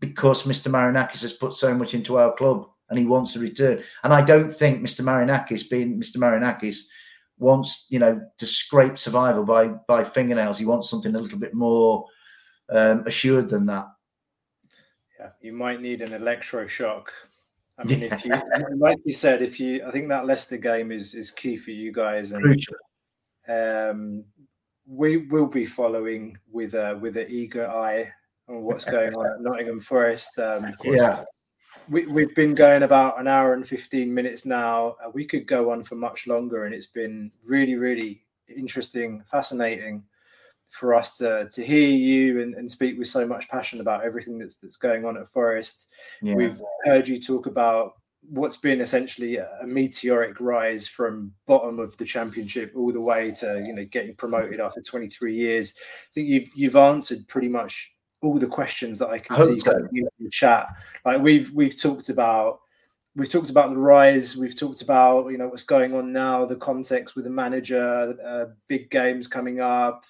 because 0.00 0.44
Mr. 0.44 0.70
Marinakis 0.70 1.22
has 1.22 1.32
put 1.32 1.54
so 1.54 1.74
much 1.74 1.94
into 1.94 2.18
our 2.18 2.32
club 2.34 2.68
and 2.90 2.98
he 2.98 3.04
wants 3.04 3.36
a 3.36 3.40
return. 3.40 3.82
And 4.04 4.12
I 4.12 4.22
don't 4.22 4.50
think 4.50 4.80
Mr. 4.80 5.02
Marinakis, 5.02 5.68
being 5.68 6.00
Mr. 6.00 6.16
Marinakis, 6.16 6.80
wants 7.38 7.86
you 7.88 8.00
know 8.00 8.20
to 8.36 8.46
scrape 8.46 8.98
survival 8.98 9.44
by 9.44 9.68
by 9.68 10.04
fingernails. 10.04 10.58
He 10.58 10.66
wants 10.66 10.90
something 10.90 11.14
a 11.14 11.18
little 11.18 11.38
bit 11.38 11.54
more 11.54 12.06
um, 12.70 13.04
assured 13.06 13.48
than 13.48 13.66
that. 13.66 13.86
Yeah, 15.18 15.30
you 15.40 15.52
might 15.52 15.80
need 15.80 16.02
an 16.02 16.10
electroshock. 16.10 17.06
I 17.78 17.84
mean, 17.84 18.02
if 18.02 18.24
you 18.24 18.32
like 18.76 18.98
you 19.04 19.12
said, 19.12 19.42
if 19.42 19.60
you, 19.60 19.84
I 19.86 19.90
think 19.90 20.08
that 20.08 20.26
Leicester 20.26 20.56
game 20.56 20.90
is 20.90 21.14
is 21.14 21.30
key 21.30 21.56
for 21.56 21.70
you 21.70 21.92
guys, 21.92 22.32
and 22.32 22.42
Crucial. 22.42 22.76
um, 23.48 24.24
we 24.86 25.28
will 25.28 25.46
be 25.46 25.66
following 25.66 26.36
with 26.50 26.74
a 26.74 26.98
with 27.00 27.16
an 27.16 27.26
eager 27.28 27.68
eye 27.68 28.12
on 28.48 28.62
what's 28.62 28.84
going 28.84 29.14
on 29.14 29.26
at 29.26 29.40
Nottingham 29.40 29.80
Forest. 29.80 30.38
Um, 30.38 30.74
yeah. 30.84 31.24
We, 31.88 32.06
we've 32.06 32.34
been 32.34 32.54
going 32.54 32.82
about 32.82 33.18
an 33.18 33.26
hour 33.26 33.54
and 33.54 33.66
15 33.66 34.12
minutes 34.12 34.44
now. 34.44 34.96
Uh, 35.02 35.10
we 35.12 35.24
could 35.24 35.46
go 35.46 35.70
on 35.70 35.82
for 35.84 35.94
much 35.94 36.26
longer, 36.26 36.64
and 36.64 36.74
it's 36.74 36.86
been 36.86 37.30
really, 37.44 37.76
really 37.76 38.24
interesting, 38.54 39.22
fascinating 39.30 40.04
for 40.68 40.94
us 40.94 41.16
to 41.16 41.48
to 41.50 41.64
hear 41.64 41.88
you 41.88 42.42
and, 42.42 42.54
and 42.54 42.70
speak 42.70 42.98
with 42.98 43.08
so 43.08 43.26
much 43.26 43.48
passion 43.48 43.80
about 43.80 44.04
everything 44.04 44.38
that's 44.38 44.56
that's 44.56 44.76
going 44.76 45.04
on 45.04 45.16
at 45.16 45.28
Forest. 45.28 45.88
Yeah. 46.20 46.34
We've 46.34 46.60
heard 46.84 47.08
you 47.08 47.20
talk 47.20 47.46
about 47.46 47.94
what's 48.28 48.58
been 48.58 48.80
essentially 48.80 49.36
a, 49.36 49.48
a, 49.62 49.66
meteoric 49.66 50.40
rise 50.40 50.86
from 50.86 51.32
bottom 51.46 51.78
of 51.78 51.96
the 51.96 52.04
championship 52.04 52.72
all 52.76 52.92
the 52.92 53.00
way 53.00 53.30
to 53.30 53.62
you 53.66 53.72
know 53.72 53.84
getting 53.86 54.14
promoted 54.14 54.60
after 54.60 54.82
23 54.82 55.34
years. 55.34 55.72
I 55.78 56.12
think 56.14 56.28
you've 56.28 56.50
you've 56.54 56.76
answered 56.76 57.26
pretty 57.28 57.48
much 57.48 57.92
all 58.22 58.38
the 58.38 58.46
questions 58.46 58.98
that 58.98 59.08
I 59.08 59.18
can 59.18 59.36
I 59.36 59.44
see 59.44 59.60
so. 59.60 59.72
in 59.92 60.08
the 60.18 60.30
chat. 60.30 60.68
Like 61.04 61.22
we've 61.22 61.50
we've 61.52 61.80
talked 61.80 62.08
about 62.08 62.60
we've 63.14 63.30
talked 63.30 63.50
about 63.50 63.70
the 63.70 63.78
rise. 63.78 64.36
We've 64.36 64.58
talked 64.58 64.82
about 64.82 65.28
you 65.28 65.38
know 65.38 65.48
what's 65.48 65.64
going 65.64 65.94
on 65.94 66.12
now, 66.12 66.44
the 66.44 66.56
context 66.56 67.14
with 67.14 67.24
the 67.24 67.30
manager, 67.30 68.16
uh, 68.24 68.46
big 68.68 68.90
games 68.90 69.28
coming 69.28 69.60
up. 69.60 70.04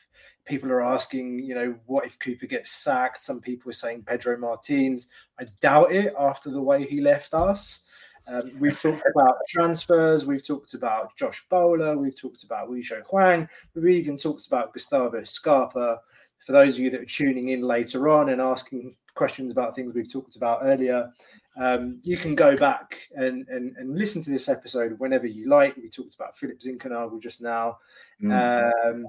People 0.45 0.71
are 0.73 0.83
asking, 0.83 1.41
you 1.41 1.55
know, 1.55 1.77
what 1.85 2.07
if 2.07 2.19
Cooper 2.19 2.47
gets 2.47 2.71
sacked? 2.71 3.21
Some 3.21 3.39
people 3.39 3.69
are 3.69 3.75
saying 3.75 4.05
Pedro 4.05 4.39
Martins. 4.39 5.09
I 5.39 5.45
doubt 5.61 5.93
it 5.93 6.15
after 6.19 6.51
the 6.51 6.63
way 6.63 6.87
he 6.87 7.03
left 7.03 7.35
us. 7.35 7.85
Um, 8.27 8.53
we've 8.59 8.81
talked 8.81 9.03
about 9.15 9.37
transfers. 9.47 10.27
We've 10.27 10.47
talked 10.47 10.73
about 10.73 11.15
Josh 11.17 11.45
Bowler. 11.51 11.97
We've 11.99 12.19
talked 12.19 12.45
about 12.45 12.71
Wei 12.71 12.83
Hwang. 12.83 13.49
We've 13.75 13.89
even 13.89 14.17
talked 14.17 14.47
about 14.47 14.73
Gustavo 14.73 15.23
Scarpa 15.25 16.01
for 16.45 16.53
those 16.53 16.75
of 16.75 16.81
you 16.81 16.91
that 16.91 17.01
are 17.01 17.07
tuning 17.07 17.49
in 17.49 17.63
later 17.63 18.09
on 18.09 18.31
and 18.31 18.41
asking 18.41 18.95
questions 19.15 19.51
about 19.51 19.75
things 19.75 19.95
we've 19.95 20.11
talked 20.11 20.37
about 20.37 20.61
earlier, 20.63 21.11
um, 21.59 22.01
you 22.05 22.17
can 22.17 22.35
go 22.35 22.57
back 22.57 23.09
and, 23.17 23.47
and, 23.49 23.77
and 23.77 23.99
listen 23.99 24.23
to 24.23 24.31
this 24.31 24.49
episode 24.49 24.99
whenever 24.99 25.27
you 25.27 25.49
like. 25.49 25.77
We 25.77 25.89
talked 25.89 26.15
about 26.15 26.37
Philip 26.37 26.61
Zinckernagel 26.61 27.21
just 27.21 27.43
now. 27.43 27.79
Mm. 28.23 28.31
Um, 28.33 29.07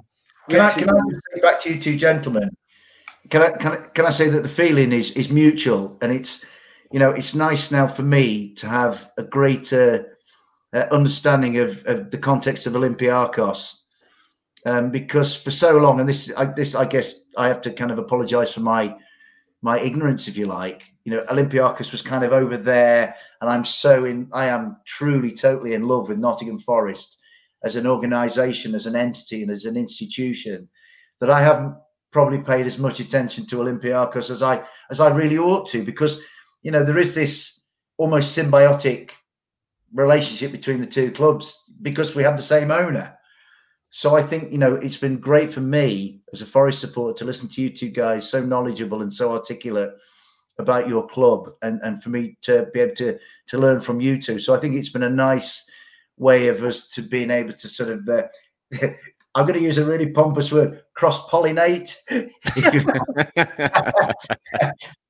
can, 0.49 0.59
I, 0.59 0.71
can 0.71 0.89
I 0.89 0.93
say 1.33 1.41
back 1.41 1.59
to 1.61 1.73
you 1.73 1.79
two 1.79 1.95
gentlemen? 1.95 2.49
Can 3.29 3.43
I, 3.43 3.51
can 3.51 3.71
I 3.73 3.75
can 3.75 4.05
I 4.05 4.09
say 4.09 4.29
that 4.29 4.41
the 4.41 4.49
feeling 4.49 4.91
is 4.91 5.11
is 5.11 5.29
mutual 5.29 5.97
and 6.01 6.11
it's 6.11 6.43
you 6.91 6.97
know 6.97 7.11
it's 7.11 7.35
nice 7.35 7.69
now 7.69 7.85
for 7.85 8.01
me 8.01 8.53
to 8.55 8.67
have 8.67 9.11
a 9.17 9.23
greater 9.23 10.17
uh, 10.73 10.85
understanding 10.91 11.57
of, 11.57 11.85
of 11.85 12.09
the 12.09 12.17
context 12.17 12.65
of 12.65 12.73
Olympiacos 12.73 13.78
um, 14.65 14.91
because 14.91 15.35
for 15.35 15.51
so 15.51 15.77
long, 15.77 15.99
and 15.99 16.09
this, 16.09 16.31
I, 16.35 16.45
this, 16.45 16.75
I 16.75 16.85
guess, 16.85 17.21
I 17.37 17.47
have 17.47 17.61
to 17.61 17.71
kind 17.71 17.91
of 17.91 17.99
apologise 17.99 18.53
for 18.53 18.61
my 18.61 18.95
my 19.61 19.77
ignorance, 19.79 20.27
if 20.27 20.37
you 20.37 20.45
like. 20.45 20.83
You 21.03 21.13
know, 21.13 21.23
Olympiacos 21.23 21.91
was 21.91 22.01
kind 22.01 22.23
of 22.23 22.31
over 22.31 22.55
there, 22.55 23.15
and 23.41 23.49
I'm 23.49 23.65
so 23.65 24.05
in. 24.05 24.29
I 24.33 24.45
am 24.45 24.77
truly, 24.85 25.31
totally 25.31 25.73
in 25.73 25.87
love 25.87 26.09
with 26.09 26.17
Nottingham 26.17 26.59
Forest 26.59 27.17
as 27.63 27.75
an 27.75 27.87
organisation, 27.87 28.75
as 28.75 28.85
an 28.85 28.95
entity, 28.95 29.41
and 29.41 29.51
as 29.51 29.65
an 29.65 29.77
institution 29.77 30.69
that 31.19 31.29
I 31.29 31.41
haven't 31.41 31.75
probably 32.11 32.39
paid 32.39 32.65
as 32.65 32.77
much 32.77 32.99
attention 32.99 33.45
to 33.47 33.57
Olympiacos 33.57 34.29
as 34.29 34.41
I 34.41 34.63
as 34.89 34.99
I 34.99 35.09
really 35.09 35.37
ought 35.37 35.67
to, 35.69 35.83
because 35.83 36.21
you 36.61 36.71
know 36.71 36.83
there 36.83 36.97
is 36.97 37.15
this 37.15 37.61
almost 37.97 38.37
symbiotic 38.37 39.11
relationship 39.93 40.51
between 40.51 40.79
the 40.79 40.87
two 40.87 41.11
clubs 41.11 41.57
because 41.81 42.15
we 42.15 42.23
have 42.23 42.37
the 42.37 42.43
same 42.43 42.71
owner 42.71 43.17
so 43.91 44.15
I 44.15 44.21
think, 44.21 44.51
you 44.51 44.57
know, 44.57 44.75
it's 44.75 44.97
been 44.97 45.17
great 45.17 45.51
for 45.51 45.61
me 45.61 46.21
as 46.31 46.41
a 46.41 46.45
Forest 46.45 46.79
supporter 46.79 47.17
to 47.17 47.25
listen 47.25 47.47
to 47.49 47.61
you 47.61 47.69
two 47.69 47.89
guys, 47.89 48.29
so 48.29 48.43
knowledgeable 48.43 49.01
and 49.01 49.13
so 49.13 49.31
articulate 49.31 49.91
about 50.59 50.87
your 50.87 51.07
club 51.07 51.49
and, 51.61 51.79
and 51.83 52.03
for 52.03 52.09
me 52.09 52.37
to 52.41 52.67
be 52.73 52.81
able 52.81 52.95
to, 52.95 53.17
to 53.47 53.57
learn 53.57 53.79
from 53.79 54.01
you 54.01 54.21
two. 54.21 54.37
So 54.37 54.53
I 54.53 54.57
think 54.57 54.75
it's 54.75 54.89
been 54.89 55.03
a 55.03 55.09
nice 55.09 55.65
way 56.17 56.49
of 56.49 56.63
us 56.63 56.87
to 56.87 57.01
being 57.01 57.31
able 57.31 57.53
to 57.53 57.67
sort 57.67 57.89
of 57.89 58.09
uh, 58.09 58.23
I'm 59.35 59.45
going 59.45 59.59
to 59.59 59.65
use 59.65 59.77
a 59.77 59.85
really 59.85 60.09
pompous 60.09 60.51
word, 60.51 60.81
cross 60.95 61.27
pollinate. 61.29 61.95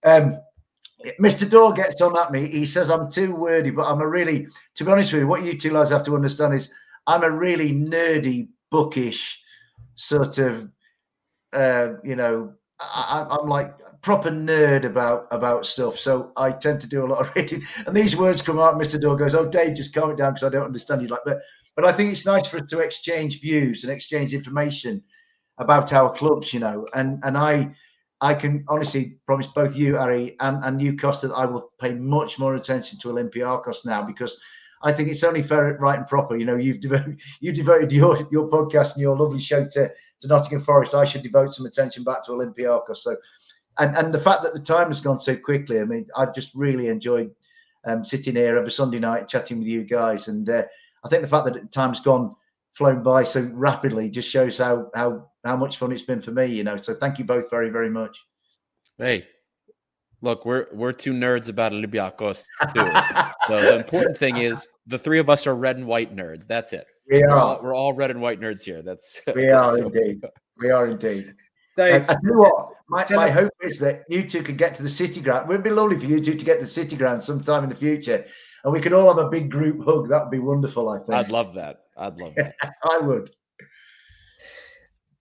um, 0.03 0.37
Mr. 1.19 1.49
Dore 1.49 1.73
gets 1.73 2.01
on 2.01 2.17
at 2.17 2.31
me. 2.31 2.47
He 2.47 2.65
says 2.65 2.91
I'm 2.91 3.09
too 3.09 3.33
wordy, 3.33 3.71
but 3.71 3.89
I'm 3.89 4.01
a 4.01 4.07
really, 4.07 4.47
to 4.75 4.83
be 4.83 4.91
honest 4.91 5.13
with 5.13 5.21
you, 5.21 5.27
what 5.27 5.43
you 5.43 5.57
two 5.57 5.71
lads 5.71 5.91
have 5.91 6.03
to 6.03 6.15
understand 6.15 6.53
is 6.53 6.71
I'm 7.07 7.23
a 7.23 7.31
really 7.31 7.71
nerdy, 7.71 8.49
bookish 8.71 9.39
sort 9.95 10.37
of, 10.37 10.69
uh, 11.53 11.93
you 12.03 12.15
know, 12.15 12.53
I, 12.79 13.27
I'm 13.29 13.49
like 13.49 13.73
proper 14.01 14.31
nerd 14.31 14.85
about 14.85 15.27
about 15.31 15.65
stuff. 15.65 15.99
So 15.99 16.31
I 16.37 16.51
tend 16.51 16.79
to 16.81 16.87
do 16.87 17.03
a 17.03 17.07
lot 17.07 17.21
of 17.21 17.35
reading, 17.35 17.63
and 17.85 17.95
these 17.95 18.15
words 18.15 18.41
come 18.41 18.59
out. 18.59 18.75
Mr. 18.75 18.99
Dore 18.99 19.17
goes, 19.17 19.35
"Oh, 19.35 19.45
Dave, 19.45 19.75
just 19.75 19.93
calm 19.93 20.11
it 20.11 20.17
down 20.17 20.33
because 20.33 20.47
I 20.47 20.49
don't 20.49 20.65
understand 20.65 21.01
you." 21.01 21.07
Like, 21.07 21.21
but 21.25 21.39
but 21.75 21.85
I 21.85 21.91
think 21.91 22.11
it's 22.11 22.25
nice 22.25 22.47
for 22.47 22.57
us 22.57 22.69
to 22.69 22.79
exchange 22.79 23.41
views 23.41 23.83
and 23.83 23.91
exchange 23.91 24.33
information 24.33 25.03
about 25.57 25.91
our 25.91 26.11
clubs, 26.13 26.53
you 26.53 26.59
know. 26.61 26.87
And 26.93 27.19
and 27.23 27.37
I 27.37 27.73
I 28.21 28.33
can 28.33 28.65
honestly 28.67 29.17
promise 29.25 29.47
both 29.47 29.75
you, 29.77 29.97
Ari, 29.97 30.35
and, 30.41 30.63
and 30.63 30.81
you, 30.81 30.97
Costa, 30.97 31.29
that 31.29 31.35
I 31.35 31.45
will 31.45 31.71
pay 31.79 31.93
much 31.93 32.37
more 32.37 32.55
attention 32.55 32.99
to 32.99 33.09
Olympiacos 33.09 33.85
now 33.85 34.01
because 34.01 34.37
I 34.81 34.93
think 34.93 35.09
it's 35.09 35.23
only 35.23 35.41
fair, 35.41 35.77
right, 35.79 35.97
and 35.97 36.07
proper. 36.07 36.37
You 36.37 36.45
know, 36.45 36.55
you've 36.55 36.79
devoted 36.79 37.19
you 37.39 37.51
devoted 37.51 37.91
your 37.91 38.27
your 38.31 38.49
podcast 38.49 38.93
and 38.93 39.01
your 39.01 39.17
lovely 39.17 39.39
show 39.39 39.65
to 39.65 39.91
to 40.21 40.27
Nottingham 40.27 40.61
Forest. 40.61 40.95
I 40.95 41.05
should 41.05 41.23
devote 41.23 41.53
some 41.53 41.65
attention 41.65 42.03
back 42.03 42.23
to 42.25 42.31
Olympiacos. 42.31 42.97
So, 42.97 43.17
and 43.77 43.95
and 43.97 44.13
the 44.13 44.19
fact 44.19 44.43
that 44.43 44.53
the 44.53 44.59
time 44.59 44.87
has 44.87 45.01
gone 45.01 45.19
so 45.19 45.35
quickly. 45.35 45.79
I 45.79 45.85
mean, 45.85 46.07
I've 46.15 46.33
just 46.33 46.53
really 46.55 46.87
enjoyed 46.87 47.31
um, 47.85 48.05
sitting 48.05 48.35
here 48.35 48.57
every 48.57 48.71
Sunday 48.71 48.99
night 48.99 49.27
chatting 49.27 49.59
with 49.59 49.67
you 49.67 49.83
guys, 49.83 50.27
and 50.27 50.49
uh, 50.49 50.63
I 51.03 51.09
think 51.09 51.23
the 51.23 51.29
fact 51.29 51.45
that 51.45 51.71
time's 51.71 52.01
gone 52.01 52.35
flown 52.73 53.03
by 53.03 53.23
so 53.23 53.41
rapidly 53.53 54.09
just 54.09 54.29
shows 54.29 54.57
how 54.57 54.89
how 54.95 55.29
how 55.43 55.57
much 55.57 55.77
fun 55.77 55.91
it's 55.91 56.03
been 56.03 56.21
for 56.21 56.31
me. 56.31 56.45
You 56.45 56.63
know, 56.63 56.77
so 56.77 56.93
thank 56.93 57.19
you 57.19 57.25
both 57.25 57.49
very 57.49 57.69
very 57.69 57.89
much. 57.89 58.25
Hey, 58.97 59.27
look, 60.21 60.45
we're 60.45 60.67
we're 60.73 60.91
two 60.91 61.13
nerds 61.13 61.49
about 61.49 61.71
Olympiacos 61.71 62.45
too. 62.73 62.81
so 63.47 63.61
the 63.61 63.77
important 63.77 64.17
thing 64.17 64.37
is 64.37 64.67
the 64.87 64.99
three 64.99 65.19
of 65.19 65.29
us 65.29 65.47
are 65.47 65.55
red 65.55 65.77
and 65.77 65.85
white 65.85 66.15
nerds. 66.15 66.47
That's 66.47 66.73
it. 66.73 66.87
We 67.09 67.21
We're 67.21 67.31
all, 67.31 67.59
we're 67.61 67.75
all 67.75 67.93
red 67.93 68.11
and 68.11 68.21
white 68.21 68.39
nerds 68.39 68.63
here. 68.63 68.81
That's 68.81 69.21
We 69.35 69.49
are 69.49 69.75
so- 69.75 69.87
indeed. 69.87 70.23
We 70.57 70.69
are 70.71 70.87
indeed. 70.87 71.33
Dave, 71.77 72.09
I, 72.09 72.13
I 72.13 72.15
tell 72.15 72.19
you 72.23 72.39
what, 72.39 72.69
my, 72.89 73.05
my 73.11 73.29
hope 73.29 73.53
is 73.61 73.79
that 73.79 74.03
you 74.09 74.27
two 74.27 74.43
could 74.43 74.57
get 74.57 74.73
to 74.75 74.83
the 74.83 74.89
city 74.89 75.21
ground. 75.21 75.49
It 75.49 75.53
would 75.53 75.63
be 75.63 75.69
lovely 75.69 75.97
for 75.97 76.07
you 76.07 76.19
two 76.19 76.35
to 76.35 76.45
get 76.45 76.55
to 76.55 76.65
the 76.65 76.69
city 76.69 76.97
ground 76.97 77.23
sometime 77.23 77.63
in 77.63 77.69
the 77.69 77.75
future, 77.75 78.25
and 78.65 78.73
we 78.73 78.81
could 78.81 78.91
all 78.91 79.07
have 79.07 79.25
a 79.25 79.29
big 79.29 79.49
group 79.49 79.85
hug. 79.85 80.09
That 80.09 80.23
would 80.23 80.31
be 80.31 80.39
wonderful. 80.39 80.89
I 80.89 80.97
think. 80.97 81.11
I'd 81.11 81.31
love 81.31 81.53
that. 81.53 81.83
I'd 81.97 82.17
love 82.17 82.35
that. 82.35 82.55
I 82.83 82.97
would. 82.97 83.29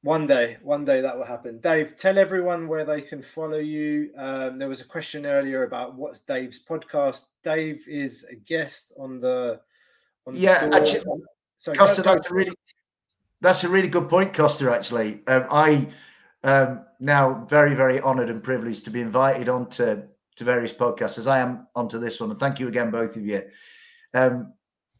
One 0.03 0.27
day, 0.27 0.59
one 0.63 0.85
day 0.85 1.01
that 1.01 1.17
will 1.17 1.25
happen. 1.25 1.59
Dave, 1.59 1.97
tell 1.97 2.19
everyone 2.19 2.69
where 2.69 2.85
they 2.85 3.01
can 3.01 3.21
follow 3.21 3.59
you. 3.59 4.11
Um, 4.17 4.57
there 4.57 4.69
was 4.69 4.81
a 4.81 4.85
question 4.85 5.27
earlier 5.27 5.65
about 5.65 5.97
what's 5.97 6.21
Dave's 6.21 6.65
podcast. 6.65 7.25
Dave 7.43 7.83
is 7.89 8.25
a 8.31 8.37
guest 8.37 8.93
on 8.99 9.19
the. 9.19 9.61
On 10.27 10.37
Yeah, 10.37 10.67
door- 10.69 10.81
actually, 10.81 11.23
sorry, 11.57 11.77
Costa, 11.79 12.03
go- 12.03 12.11
go 12.11 12.15
that's 12.17 12.31
a 12.31 12.35
really 12.35 12.53
that's 13.41 13.65
a 13.65 13.69
really 13.69 13.89
good 13.89 14.09
point, 14.09 14.33
Costa. 14.33 14.71
Actually, 14.73 15.27
um, 15.27 15.47
I 15.51 15.89
um, 16.45 16.85
now 17.01 17.45
very 17.49 17.75
very 17.75 18.01
honoured 18.01 18.31
and 18.31 18.43
privileged 18.43 18.85
to 18.85 18.91
be 18.91 19.01
invited 19.01 19.49
onto 19.49 20.03
to 20.37 20.45
various 20.45 20.73
podcasts 20.73 21.19
as 21.19 21.27
I 21.27 21.41
am 21.41 21.67
onto 21.75 21.99
this 21.99 22.21
one, 22.21 22.31
and 22.31 22.39
thank 22.39 22.61
you 22.61 22.69
again, 22.69 22.93
both 22.93 23.17
of 23.17 23.27
you. 23.27 23.43
Um, 24.15 24.53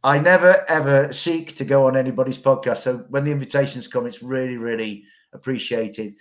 I 0.03 0.19
never 0.19 0.65
ever 0.69 1.11
seek 1.11 1.55
to 1.55 1.65
go 1.65 1.87
on 1.87 1.97
anybody's 1.97 2.37
podcast, 2.37 2.77
so 2.77 3.05
when 3.09 3.23
the 3.23 3.31
invitations 3.31 3.87
come, 3.87 4.05
it's 4.05 4.23
really 4.23 4.57
really 4.57 5.03
appreciated. 5.33 6.15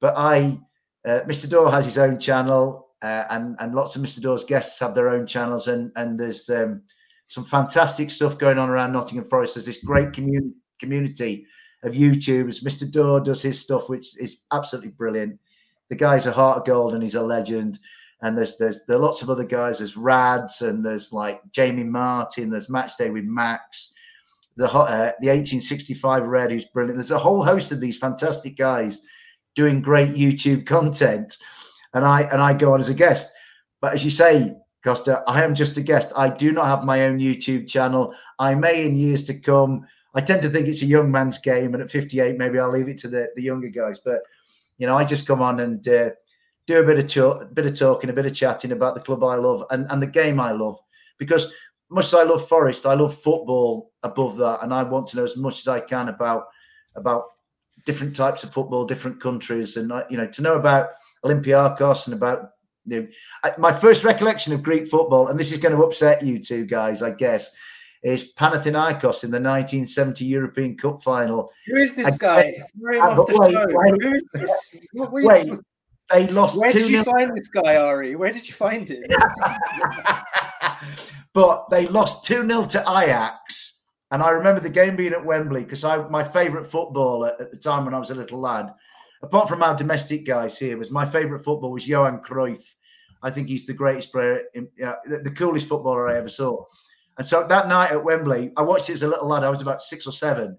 But 0.00 0.14
I, 0.16 0.58
uh, 1.04 1.20
Mr. 1.26 1.48
Dore 1.48 1.70
has 1.70 1.84
his 1.84 1.98
own 1.98 2.18
channel, 2.18 2.90
uh, 3.02 3.24
and 3.30 3.56
and 3.60 3.74
lots 3.74 3.96
of 3.96 4.02
Mr. 4.02 4.20
Dore's 4.20 4.44
guests 4.44 4.78
have 4.80 4.94
their 4.94 5.08
own 5.08 5.26
channels, 5.26 5.68
and 5.68 5.90
and 5.96 6.18
there's 6.18 6.50
um, 6.50 6.82
some 7.26 7.44
fantastic 7.44 8.10
stuff 8.10 8.36
going 8.36 8.58
on 8.58 8.68
around 8.68 8.92
Nottingham 8.92 9.24
Forest. 9.24 9.54
There's 9.54 9.66
this 9.66 9.82
great 9.82 10.12
community 10.12 10.54
community 10.78 11.46
of 11.82 11.94
YouTubers. 11.94 12.62
Mr. 12.62 12.90
Dore 12.90 13.20
does 13.20 13.42
his 13.42 13.58
stuff, 13.58 13.88
which 13.88 14.16
is 14.18 14.38
absolutely 14.52 14.90
brilliant. 14.90 15.38
The 15.88 15.96
guy's 15.96 16.26
a 16.26 16.32
heart 16.32 16.58
of 16.58 16.64
gold 16.64 16.94
and 16.94 17.02
he's 17.02 17.14
a 17.14 17.22
legend. 17.22 17.78
And 18.22 18.38
there's 18.38 18.56
there's 18.56 18.84
there 18.84 18.96
are 18.96 19.00
lots 19.00 19.22
of 19.22 19.30
other 19.30 19.44
guys. 19.44 19.78
There's 19.78 19.96
Rads 19.96 20.62
and 20.62 20.84
there's 20.84 21.12
like 21.12 21.40
Jamie 21.50 21.84
Martin. 21.84 22.50
There's 22.50 22.70
Match 22.70 22.96
Day 22.96 23.10
with 23.10 23.24
Max. 23.24 23.92
The 24.56 24.66
uh, 24.66 25.12
the 25.20 25.28
1865 25.28 26.24
Red, 26.24 26.50
who's 26.50 26.66
brilliant. 26.66 26.98
There's 26.98 27.10
a 27.10 27.18
whole 27.18 27.44
host 27.44 27.72
of 27.72 27.80
these 27.80 27.98
fantastic 27.98 28.56
guys 28.56 29.02
doing 29.54 29.82
great 29.82 30.14
YouTube 30.14 30.66
content, 30.66 31.36
and 31.94 32.04
I 32.04 32.22
and 32.22 32.40
I 32.40 32.52
go 32.52 32.74
on 32.74 32.80
as 32.80 32.90
a 32.90 32.94
guest. 32.94 33.32
But 33.80 33.94
as 33.94 34.04
you 34.04 34.10
say, 34.10 34.54
Costa, 34.84 35.24
I 35.26 35.42
am 35.42 35.54
just 35.54 35.76
a 35.76 35.80
guest. 35.80 36.12
I 36.16 36.28
do 36.28 36.52
not 36.52 36.66
have 36.66 36.84
my 36.84 37.04
own 37.04 37.18
YouTube 37.18 37.68
channel. 37.68 38.14
I 38.38 38.54
may 38.54 38.84
in 38.84 38.96
years 38.96 39.24
to 39.24 39.34
come. 39.34 39.86
I 40.14 40.20
tend 40.20 40.42
to 40.42 40.48
think 40.48 40.68
it's 40.68 40.82
a 40.82 40.86
young 40.86 41.10
man's 41.10 41.38
game, 41.38 41.74
and 41.74 41.82
at 41.82 41.90
58, 41.90 42.36
maybe 42.36 42.58
I'll 42.58 42.70
leave 42.70 42.88
it 42.88 42.98
to 42.98 43.08
the, 43.08 43.30
the 43.34 43.42
younger 43.42 43.68
guys. 43.68 43.98
But 43.98 44.20
you 44.78 44.86
know, 44.86 44.96
I 44.96 45.04
just 45.04 45.26
come 45.26 45.40
on 45.40 45.60
and 45.60 45.86
uh, 45.88 46.10
do 46.66 46.78
a 46.78 46.84
bit 46.84 47.16
of 47.16 47.54
bit 47.54 47.66
of 47.66 47.78
talking, 47.78 48.10
a 48.10 48.12
bit 48.12 48.26
of 48.26 48.34
chatting 48.34 48.72
about 48.72 48.94
the 48.94 49.00
club 49.00 49.24
I 49.24 49.36
love 49.36 49.64
and, 49.70 49.86
and 49.90 50.02
the 50.02 50.06
game 50.06 50.40
I 50.40 50.52
love. 50.52 50.78
Because 51.18 51.52
much 51.90 52.06
as 52.06 52.14
I 52.14 52.22
love 52.22 52.48
Forest, 52.48 52.86
I 52.86 52.94
love 52.94 53.14
football 53.14 53.92
above 54.02 54.36
that, 54.38 54.62
and 54.62 54.72
I 54.72 54.82
want 54.82 55.08
to 55.08 55.16
know 55.16 55.24
as 55.24 55.36
much 55.36 55.60
as 55.60 55.68
I 55.68 55.80
can 55.80 56.08
about 56.08 56.46
about 56.96 57.24
different 57.84 58.14
types 58.14 58.44
of 58.44 58.52
football, 58.52 58.84
different 58.84 59.20
countries, 59.20 59.76
and 59.76 59.92
you 60.08 60.16
know, 60.16 60.26
to 60.26 60.42
know 60.42 60.56
about 60.56 60.90
Olympiacos 61.24 62.06
and 62.06 62.14
about 62.14 62.50
you 62.86 63.02
know, 63.02 63.08
I, 63.44 63.52
my 63.58 63.72
first 63.72 64.04
recollection 64.04 64.52
of 64.52 64.62
Greek 64.62 64.88
football, 64.88 65.28
and 65.28 65.38
this 65.38 65.52
is 65.52 65.58
going 65.58 65.76
to 65.76 65.82
upset 65.84 66.24
you 66.24 66.38
two 66.38 66.64
guys, 66.66 67.02
I 67.02 67.12
guess, 67.12 67.50
is 68.02 68.32
Panathinaikos 68.34 69.24
in 69.24 69.30
the 69.30 69.40
1970 69.40 70.24
European 70.24 70.76
Cup 70.76 71.02
final. 71.02 71.50
Who 71.66 71.76
is 71.76 71.94
this 71.94 72.06
I- 72.06 72.16
guy? 72.16 72.56
Throw 72.80 72.94
him 72.94 73.02
off 73.02 73.16
but 73.16 73.26
the 73.28 73.38
wait, 73.38 73.92
wait. 73.92 74.02
Who 74.02 74.14
is 74.14 74.24
this? 74.34 74.76
What 74.92 75.12
were 75.12 75.20
you- 75.20 75.26
Wait, 75.28 75.52
they 76.10 76.26
lost 76.28 76.58
Where 76.58 76.72
2 76.72 76.78
did 76.78 76.90
you 76.90 77.04
find 77.04 77.36
this 77.36 77.48
guy, 77.48 77.76
Ari? 77.76 78.16
Where 78.16 78.32
did 78.32 78.46
you 78.46 78.54
find 78.54 78.88
him? 78.88 79.02
but 81.32 81.68
they 81.70 81.86
lost 81.86 82.24
2 82.24 82.48
0 82.48 82.64
to 82.66 82.80
Ajax. 82.80 83.84
And 84.10 84.22
I 84.22 84.30
remember 84.30 84.60
the 84.60 84.68
game 84.68 84.94
being 84.94 85.12
at 85.12 85.24
Wembley 85.24 85.64
because 85.64 85.84
I 85.84 85.96
my 86.08 86.22
favourite 86.22 86.66
football 86.66 87.24
at, 87.24 87.50
the 87.50 87.56
time 87.56 87.84
when 87.84 87.94
I 87.94 87.98
was 87.98 88.10
a 88.10 88.14
little 88.14 88.40
lad, 88.40 88.72
apart 89.22 89.48
from 89.48 89.62
our 89.62 89.74
domestic 89.74 90.26
guys 90.26 90.58
here, 90.58 90.76
was 90.76 90.90
my 90.90 91.06
favourite 91.06 91.44
football 91.44 91.72
was 91.72 91.88
Johan 91.88 92.20
Cruyff. 92.20 92.62
I 93.22 93.30
think 93.30 93.48
he's 93.48 93.66
the 93.66 93.72
greatest 93.72 94.12
player, 94.12 94.42
in, 94.54 94.68
yeah, 94.76 94.96
the, 95.04 95.18
the 95.18 95.30
coolest 95.30 95.68
footballer 95.68 96.08
I 96.08 96.18
ever 96.18 96.28
saw. 96.28 96.64
And 97.18 97.26
so 97.26 97.46
that 97.46 97.68
night 97.68 97.92
at 97.92 98.04
Wembley, 98.04 98.52
I 98.56 98.62
watched 98.62 98.90
it 98.90 98.94
as 98.94 99.02
a 99.02 99.08
little 99.08 99.28
lad. 99.28 99.44
I 99.44 99.50
was 99.50 99.60
about 99.60 99.82
six 99.82 100.06
or 100.06 100.12
seven. 100.12 100.58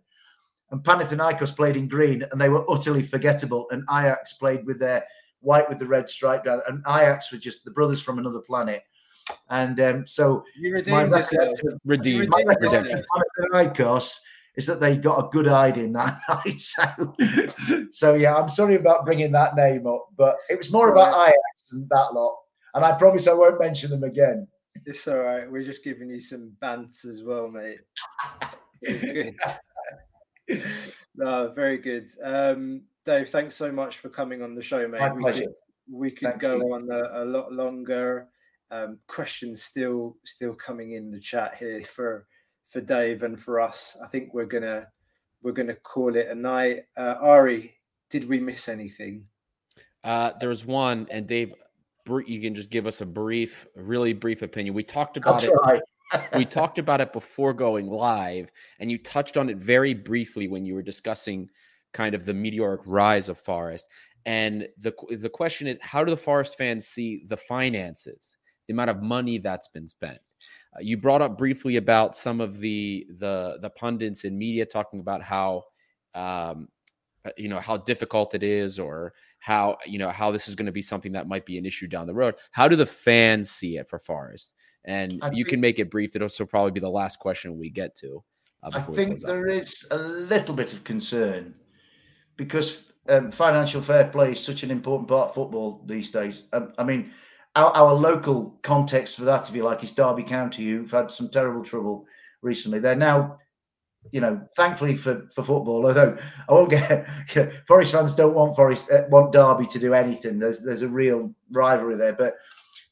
And 0.71 0.83
Panathinaikos 0.83 1.55
played 1.55 1.77
in 1.77 1.87
green 1.87 2.23
and 2.31 2.39
they 2.39 2.49
were 2.49 2.69
utterly 2.71 3.03
forgettable. 3.03 3.67
And 3.69 3.83
Ajax 3.91 4.33
played 4.33 4.65
with 4.65 4.79
their 4.79 5.03
white 5.43 5.69
with 5.69 5.79
the 5.79 5.87
red 5.87 6.09
stripe 6.09 6.45
down. 6.45 6.61
And 6.67 6.79
Ajax 6.87 7.31
were 7.31 7.37
just 7.37 7.63
the 7.65 7.71
brothers 7.71 8.01
from 8.01 8.17
another 8.17 8.39
planet. 8.39 8.83
And 9.49 9.79
um, 9.79 10.07
so 10.07 10.43
You 10.57 10.71
my 10.71 10.77
redeemed 10.79 11.11
yourself. 11.11 11.59
Redeemed. 11.85 12.29
my 12.29 12.43
Redemption. 12.59 13.03
Panathinaikos 13.51 14.15
is 14.55 14.65
that 14.67 14.79
they 14.79 14.97
got 14.97 15.25
a 15.25 15.29
good 15.29 15.47
hiding 15.47 15.93
that 15.93 16.19
night. 16.29 16.59
So, 16.59 17.15
so 17.91 18.13
yeah, 18.15 18.35
I'm 18.35 18.49
sorry 18.49 18.75
about 18.75 19.05
bringing 19.05 19.31
that 19.31 19.55
name 19.55 19.87
up, 19.87 20.07
but 20.17 20.37
it 20.49 20.57
was 20.57 20.71
more 20.71 20.91
about 20.91 21.27
Ajax 21.27 21.71
and 21.71 21.87
that 21.89 22.13
lot. 22.13 22.37
And 22.75 22.83
I 22.83 22.93
promise 22.93 23.27
I 23.27 23.33
won't 23.33 23.59
mention 23.59 23.89
them 23.89 24.03
again. 24.03 24.47
It's 24.85 25.07
all 25.07 25.19
right. 25.19 25.49
We're 25.49 25.63
just 25.63 25.83
giving 25.83 26.09
you 26.09 26.19
some 26.19 26.51
bants 26.61 27.05
as 27.05 27.23
well, 27.23 27.47
mate. 27.47 27.79
Very 28.83 29.35
good. 30.47 30.63
no, 31.15 31.51
very 31.55 31.77
good. 31.77 32.09
Um, 32.23 32.81
Dave, 33.05 33.29
thanks 33.29 33.55
so 33.55 33.71
much 33.71 33.97
for 33.97 34.09
coming 34.09 34.41
on 34.41 34.53
the 34.53 34.61
show, 34.61 34.87
mate. 34.87 35.01
My 35.01 35.11
we 35.11 35.21
pleasure. 35.21 35.41
could, 35.41 35.53
we 35.91 36.11
could 36.11 36.29
Thank 36.29 36.41
go 36.41 36.57
you. 36.57 36.73
on 36.73 36.89
a, 36.89 37.23
a 37.23 37.25
lot 37.25 37.51
longer. 37.51 38.27
Um, 38.71 38.97
questions 39.07 39.61
still 39.61 40.17
still 40.25 40.53
coming 40.53 40.93
in 40.93 41.11
the 41.11 41.19
chat 41.19 41.55
here 41.55 41.81
for 41.81 42.25
for 42.67 42.81
Dave 42.81 43.23
and 43.23 43.39
for 43.39 43.59
us. 43.59 43.97
I 44.03 44.07
think 44.07 44.33
we're 44.33 44.45
gonna 44.45 44.87
we're 45.41 45.51
gonna 45.51 45.75
call 45.75 46.15
it 46.15 46.27
a 46.27 46.35
night. 46.35 46.83
Uh, 46.95 47.15
Ari, 47.21 47.73
did 48.09 48.27
we 48.27 48.39
miss 48.39 48.69
anything? 48.69 49.25
Uh, 50.03 50.31
there's 50.39 50.65
one, 50.65 51.07
and 51.11 51.27
Dave, 51.27 51.53
you 52.25 52.41
can 52.41 52.55
just 52.55 52.69
give 52.69 52.87
us 52.87 53.01
a 53.01 53.05
brief, 53.05 53.67
really 53.75 54.13
brief 54.13 54.41
opinion. 54.41 54.73
We 54.73 54.83
talked 54.83 55.17
I'll 55.25 55.37
about 55.37 55.75
it. 55.75 55.83
we 56.35 56.45
talked 56.45 56.77
about 56.77 57.01
it 57.01 57.13
before 57.13 57.53
going 57.53 57.87
live, 57.89 58.51
and 58.79 58.89
you 58.89 58.97
touched 58.97 59.37
on 59.37 59.49
it 59.49 59.57
very 59.57 59.93
briefly 59.93 60.47
when 60.47 60.65
you 60.65 60.73
were 60.75 60.81
discussing 60.81 61.49
kind 61.93 62.15
of 62.15 62.25
the 62.25 62.33
meteoric 62.33 62.81
rise 62.85 63.29
of 63.29 63.37
Forest. 63.37 63.87
And 64.25 64.67
the 64.77 64.93
the 65.17 65.29
question 65.29 65.67
is, 65.67 65.77
how 65.81 66.03
do 66.03 66.11
the 66.11 66.17
Forest 66.17 66.57
fans 66.57 66.87
see 66.87 67.23
the 67.27 67.37
finances, 67.37 68.37
the 68.67 68.73
amount 68.73 68.89
of 68.89 69.01
money 69.01 69.37
that's 69.37 69.67
been 69.67 69.87
spent? 69.87 70.19
Uh, 70.75 70.79
you 70.81 70.97
brought 70.97 71.21
up 71.21 71.37
briefly 71.37 71.75
about 71.75 72.15
some 72.15 72.41
of 72.41 72.59
the 72.59 73.05
the 73.19 73.57
the 73.61 73.69
pundits 73.69 74.23
in 74.23 74.37
media 74.37 74.65
talking 74.65 74.99
about 74.99 75.21
how 75.21 75.63
um, 76.15 76.67
uh, 77.25 77.31
you 77.37 77.47
know 77.47 77.59
how 77.59 77.77
difficult 77.77 78.33
it 78.33 78.43
is 78.43 78.79
or 78.79 79.13
how 79.39 79.77
you 79.85 79.97
know 79.97 80.09
how 80.09 80.31
this 80.31 80.47
is 80.47 80.55
going 80.55 80.65
to 80.65 80.71
be 80.71 80.81
something 80.81 81.13
that 81.13 81.27
might 81.27 81.45
be 81.45 81.57
an 81.57 81.65
issue 81.65 81.87
down 81.87 82.05
the 82.05 82.13
road 82.13 82.35
how 82.51 82.67
do 82.67 82.75
the 82.75 82.85
fans 82.85 83.49
see 83.49 83.77
it 83.77 83.87
for 83.87 83.97
forest 83.97 84.53
and 84.83 85.19
I 85.21 85.27
you 85.27 85.35
think- 85.35 85.47
can 85.49 85.61
make 85.61 85.79
it 85.79 85.89
brief 85.89 86.15
it'll 86.15 86.25
also 86.25 86.45
probably 86.45 86.71
be 86.71 86.81
the 86.81 86.89
last 86.89 87.19
question 87.19 87.57
we 87.57 87.69
get 87.69 87.95
to 87.97 88.23
uh, 88.61 88.71
I 88.73 88.81
think 88.81 89.21
there 89.21 89.47
is 89.47 89.85
a 89.91 89.97
little 89.97 90.53
bit 90.53 90.73
of 90.73 90.83
concern 90.83 91.55
because 92.35 92.83
um, 93.09 93.31
financial 93.31 93.81
fair 93.81 94.07
play 94.07 94.31
is 94.31 94.43
such 94.43 94.63
an 94.63 94.71
important 94.71 95.07
part 95.07 95.29
of 95.29 95.35
football 95.35 95.83
these 95.85 96.09
days. 96.09 96.43
Um, 96.53 96.73
I 96.77 96.83
mean, 96.83 97.11
our, 97.55 97.71
our 97.75 97.93
local 97.93 98.57
context 98.61 99.17
for 99.17 99.25
that, 99.25 99.47
if 99.47 99.55
you 99.55 99.63
like, 99.63 99.83
is 99.83 99.91
Derby 99.91 100.23
County, 100.23 100.69
who've 100.69 100.89
had 100.89 101.11
some 101.11 101.29
terrible 101.29 101.63
trouble 101.63 102.05
recently. 102.41 102.79
They're 102.79 102.95
now, 102.95 103.37
you 104.11 104.21
know, 104.21 104.41
thankfully 104.55 104.95
for, 104.95 105.27
for 105.33 105.43
football, 105.43 105.85
although 105.85 106.17
I 106.49 106.53
won't 106.53 106.71
get 106.71 107.07
you 107.35 107.43
know, 107.43 107.51
Forest 107.67 107.93
fans 107.93 108.13
don't 108.13 108.33
want 108.33 108.55
Forest 108.55 108.89
uh, 108.91 109.03
want 109.09 109.31
Derby 109.31 109.67
to 109.67 109.79
do 109.79 109.93
anything. 109.93 110.39
There's 110.39 110.61
there's 110.61 110.81
a 110.81 110.89
real 110.89 111.33
rivalry 111.51 111.95
there, 111.95 112.13
but 112.13 112.35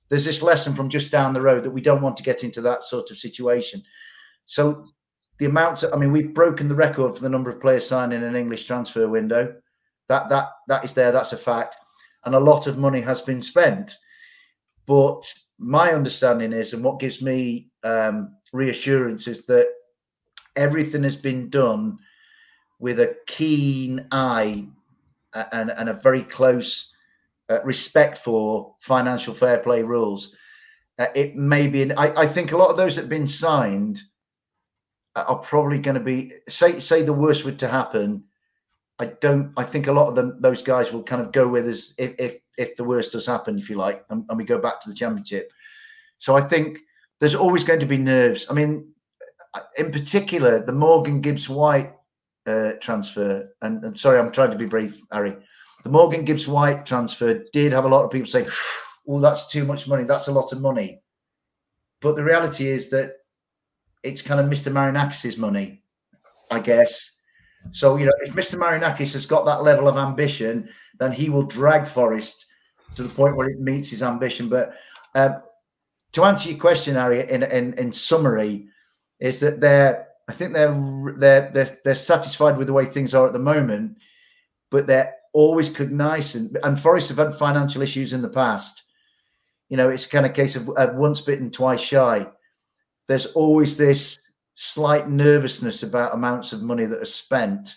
there's 0.09 0.25
this 0.25 0.43
lesson 0.43 0.73
from 0.73 0.89
just 0.89 1.11
down 1.11 1.33
the 1.33 1.41
road 1.41 1.63
that 1.63 1.71
we 1.71 1.81
don't 1.81 2.01
want 2.01 2.17
to 2.17 2.23
get 2.23 2.43
into 2.43 2.61
that 2.61 2.83
sort 2.83 3.11
of 3.11 3.17
situation. 3.17 3.81
So 4.45 4.85
the 5.41 5.47
amount 5.47 5.81
of, 5.81 5.91
I 5.91 5.97
mean, 5.97 6.11
we've 6.11 6.35
broken 6.35 6.67
the 6.67 6.75
record 6.75 7.15
for 7.15 7.21
the 7.23 7.29
number 7.29 7.49
of 7.49 7.59
players 7.59 7.87
signed 7.87 8.13
in 8.13 8.21
an 8.21 8.35
English 8.35 8.67
transfer 8.67 9.07
window. 9.07 9.55
That 10.07 10.29
that 10.29 10.49
that 10.67 10.85
is 10.85 10.93
there. 10.93 11.11
That's 11.11 11.33
a 11.33 11.37
fact, 11.37 11.77
and 12.25 12.35
a 12.35 12.39
lot 12.39 12.67
of 12.67 12.77
money 12.77 13.01
has 13.01 13.21
been 13.23 13.41
spent. 13.41 13.95
But 14.85 15.23
my 15.57 15.93
understanding 15.93 16.53
is, 16.53 16.73
and 16.73 16.83
what 16.83 16.99
gives 16.99 17.23
me 17.23 17.71
um, 17.83 18.35
reassurance, 18.53 19.27
is 19.27 19.47
that 19.47 19.67
everything 20.55 21.01
has 21.01 21.15
been 21.15 21.49
done 21.49 21.97
with 22.77 22.99
a 22.99 23.15
keen 23.25 24.05
eye 24.11 24.67
and, 25.53 25.71
and 25.71 25.89
a 25.89 25.93
very 25.93 26.21
close 26.21 26.93
uh, 27.49 27.63
respect 27.63 28.19
for 28.19 28.75
financial 28.81 29.33
fair 29.33 29.57
play 29.57 29.81
rules. 29.81 30.35
Uh, 30.99 31.07
it 31.15 31.35
may 31.35 31.65
be, 31.65 31.91
I, 31.95 32.21
I 32.21 32.27
think 32.27 32.51
a 32.51 32.57
lot 32.57 32.69
of 32.69 32.77
those 32.77 32.95
that 32.95 33.01
have 33.01 33.09
been 33.09 33.25
signed 33.27 34.03
are 35.15 35.39
probably 35.39 35.79
going 35.79 35.95
to 35.95 36.01
be 36.01 36.33
say 36.47 36.79
say 36.79 37.01
the 37.03 37.13
worst 37.13 37.45
were 37.45 37.51
to 37.51 37.67
happen. 37.67 38.23
I 38.99 39.05
don't. 39.19 39.51
I 39.57 39.63
think 39.63 39.87
a 39.87 39.91
lot 39.91 40.07
of 40.07 40.15
them, 40.15 40.37
those 40.39 40.61
guys, 40.61 40.91
will 40.91 41.03
kind 41.03 41.21
of 41.21 41.31
go 41.31 41.47
with 41.47 41.67
us 41.67 41.93
if 41.97 42.13
if 42.19 42.37
if 42.57 42.75
the 42.75 42.83
worst 42.83 43.13
does 43.13 43.25
happen, 43.25 43.57
if 43.57 43.69
you 43.69 43.75
like, 43.75 44.05
and, 44.09 44.25
and 44.29 44.37
we 44.37 44.43
go 44.45 44.59
back 44.59 44.79
to 44.81 44.89
the 44.89 44.95
championship. 44.95 45.51
So 46.19 46.35
I 46.35 46.41
think 46.41 46.79
there's 47.19 47.35
always 47.35 47.63
going 47.63 47.79
to 47.79 47.85
be 47.85 47.97
nerves. 47.97 48.45
I 48.49 48.53
mean, 48.53 48.93
in 49.77 49.91
particular, 49.91 50.63
the 50.63 50.71
Morgan 50.73 51.19
Gibbs 51.19 51.49
White 51.49 51.93
uh, 52.45 52.73
transfer, 52.79 53.49
and, 53.61 53.83
and 53.83 53.97
sorry, 53.97 54.19
I'm 54.19 54.31
trying 54.31 54.51
to 54.51 54.57
be 54.57 54.65
brief, 54.65 55.01
Harry. 55.11 55.35
The 55.83 55.89
Morgan 55.89 56.23
Gibbs 56.23 56.47
White 56.47 56.85
transfer 56.85 57.43
did 57.53 57.73
have 57.73 57.85
a 57.85 57.89
lot 57.89 58.05
of 58.05 58.11
people 58.11 58.27
saying, 58.27 58.49
"Oh, 59.07 59.19
that's 59.19 59.47
too 59.47 59.65
much 59.65 59.87
money. 59.87 60.03
That's 60.03 60.27
a 60.27 60.31
lot 60.31 60.53
of 60.53 60.61
money." 60.61 61.01
But 62.01 62.15
the 62.15 62.23
reality 62.23 62.67
is 62.67 62.89
that 62.91 63.13
it's 64.03 64.21
kind 64.21 64.39
of 64.39 64.47
Mr. 64.47 64.71
Marinakis' 64.71 65.37
money, 65.37 65.83
I 66.49 66.59
guess. 66.59 67.11
So, 67.71 67.97
you 67.97 68.05
know, 68.05 68.13
if 68.21 68.33
Mr. 68.33 68.57
Marinakis 68.57 69.13
has 69.13 69.25
got 69.25 69.45
that 69.45 69.63
level 69.63 69.87
of 69.87 69.97
ambition, 69.97 70.67
then 70.99 71.11
he 71.11 71.29
will 71.29 71.43
drag 71.43 71.87
Forest 71.87 72.45
to 72.95 73.03
the 73.03 73.09
point 73.09 73.35
where 73.35 73.49
it 73.49 73.59
meets 73.59 73.89
his 73.89 74.01
ambition. 74.01 74.49
But 74.49 74.73
um, 75.15 75.41
to 76.13 76.23
answer 76.23 76.49
your 76.49 76.59
question, 76.59 76.95
Harry, 76.95 77.29
in, 77.29 77.43
in 77.43 77.73
in 77.75 77.91
summary, 77.91 78.67
is 79.19 79.39
that 79.39 79.61
they're 79.61 80.07
I 80.27 80.33
think 80.33 80.53
they're 80.53 80.73
they're 81.17 81.51
they're 81.53 81.77
they're 81.83 81.95
satisfied 81.95 82.57
with 82.57 82.67
the 82.67 82.73
way 82.73 82.85
things 82.85 83.13
are 83.13 83.27
at 83.27 83.33
the 83.33 83.39
moment, 83.39 83.97
but 84.69 84.87
they're 84.87 85.13
always 85.33 85.69
cognizant. 85.69 86.57
And 86.63 86.79
Forest 86.79 87.09
have 87.09 87.17
had 87.17 87.35
financial 87.35 87.81
issues 87.81 88.13
in 88.13 88.21
the 88.21 88.29
past. 88.29 88.83
You 89.69 89.77
know, 89.77 89.89
it's 89.89 90.05
kind 90.05 90.25
of 90.25 90.33
case 90.33 90.55
of, 90.55 90.69
of 90.69 90.95
once 90.95 91.21
bitten, 91.21 91.49
twice 91.49 91.79
shy. 91.79 92.27
There's 93.11 93.25
always 93.25 93.75
this 93.75 94.17
slight 94.55 95.09
nervousness 95.09 95.83
about 95.83 96.13
amounts 96.13 96.53
of 96.53 96.61
money 96.61 96.85
that 96.85 97.01
are 97.01 97.03
spent. 97.03 97.75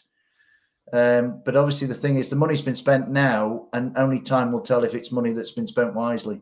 Um, 0.93 1.43
but 1.45 1.57
obviously, 1.57 1.89
the 1.89 1.95
thing 1.95 2.15
is, 2.19 2.31
the 2.31 2.37
money's 2.37 2.63
been 2.63 2.77
spent 2.77 3.09
now, 3.09 3.67
and 3.73 3.99
only 3.99 4.21
time 4.21 4.53
will 4.53 4.61
tell 4.61 4.85
if 4.85 4.95
it's 4.95 5.11
money 5.11 5.33
that's 5.33 5.51
been 5.51 5.67
spent 5.67 5.93
wisely. 5.93 6.41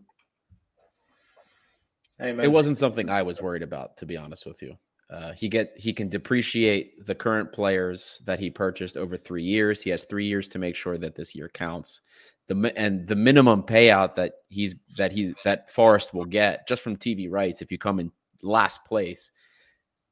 Amen. 2.20 2.44
It 2.44 2.52
wasn't 2.52 2.76
something 2.76 3.08
I 3.08 3.22
was 3.22 3.40
worried 3.40 3.62
about, 3.62 3.96
to 3.96 4.04
be 4.04 4.18
honest 4.18 4.44
with 4.44 4.60
you. 4.60 4.76
Uh, 5.08 5.32
he 5.32 5.48
get 5.48 5.72
he 5.74 5.94
can 5.94 6.10
depreciate 6.10 7.06
the 7.06 7.14
current 7.14 7.50
players 7.50 8.20
that 8.26 8.40
he 8.40 8.50
purchased 8.50 8.98
over 8.98 9.16
three 9.16 9.44
years. 9.44 9.80
He 9.80 9.88
has 9.88 10.04
three 10.04 10.26
years 10.26 10.48
to 10.48 10.58
make 10.58 10.76
sure 10.76 10.98
that 10.98 11.14
this 11.14 11.34
year 11.34 11.48
counts. 11.48 12.02
The 12.48 12.74
and 12.76 13.08
the 13.08 13.16
minimum 13.16 13.62
payout 13.62 14.16
that 14.16 14.34
he's 14.50 14.74
that 14.98 15.12
he's 15.12 15.32
that 15.44 15.70
Forest 15.70 16.12
will 16.12 16.26
get 16.26 16.68
just 16.68 16.82
from 16.82 16.98
TV 16.98 17.30
rights 17.30 17.62
if 17.62 17.72
you 17.72 17.78
come 17.78 17.98
in 17.98 18.12
last 18.42 18.84
place, 18.84 19.30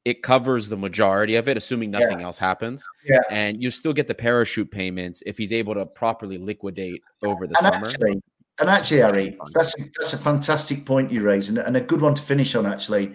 it 0.03 0.23
covers 0.23 0.67
the 0.67 0.77
majority 0.77 1.35
of 1.35 1.47
it, 1.47 1.57
assuming 1.57 1.91
nothing 1.91 2.21
else 2.21 2.37
happens. 2.37 2.83
Yeah. 3.07 3.21
and 3.29 3.61
you 3.61 3.69
still 3.71 3.93
get 3.93 4.07
the 4.07 4.15
parachute 4.15 4.71
payments 4.71 5.21
if 5.25 5.37
he's 5.37 5.53
able 5.53 5.75
to 5.75 5.85
properly 5.85 6.37
liquidate 6.37 7.03
over 7.23 7.45
the 7.45 7.55
and 7.57 7.65
summer. 7.65 7.87
Actually, 7.87 8.21
and 8.59 8.69
actually, 8.69 8.99
Harry, 8.99 9.37
that's 9.53 9.73
a, 9.79 9.83
that's 9.97 10.13
a 10.13 10.17
fantastic 10.17 10.85
point 10.85 11.11
you 11.11 11.21
raise, 11.21 11.49
and, 11.49 11.57
and 11.57 11.77
a 11.77 11.81
good 11.81 12.01
one 12.01 12.15
to 12.15 12.21
finish 12.21 12.55
on. 12.55 12.65
Actually, 12.65 13.13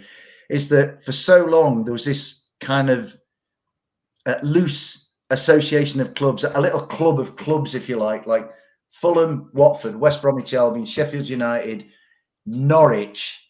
is 0.49 0.69
that 0.69 1.03
for 1.05 1.13
so 1.13 1.45
long 1.45 1.85
there 1.85 1.93
was 1.93 2.05
this 2.05 2.45
kind 2.61 2.91
of 2.91 3.17
uh, 4.27 4.37
loose 4.43 5.11
association 5.31 6.01
of 6.01 6.15
clubs, 6.15 6.45
a 6.45 6.61
little 6.61 6.81
club 6.81 7.19
of 7.19 7.37
clubs, 7.37 7.75
if 7.75 7.89
you 7.89 7.97
like, 7.97 8.27
like 8.27 8.49
Fulham, 8.91 9.51
Watford, 9.53 9.97
West 9.97 10.23
Bromwich 10.23 10.55
Albion, 10.55 10.87
Sheffield 10.87 11.29
United, 11.29 11.87
Norwich. 12.47 13.43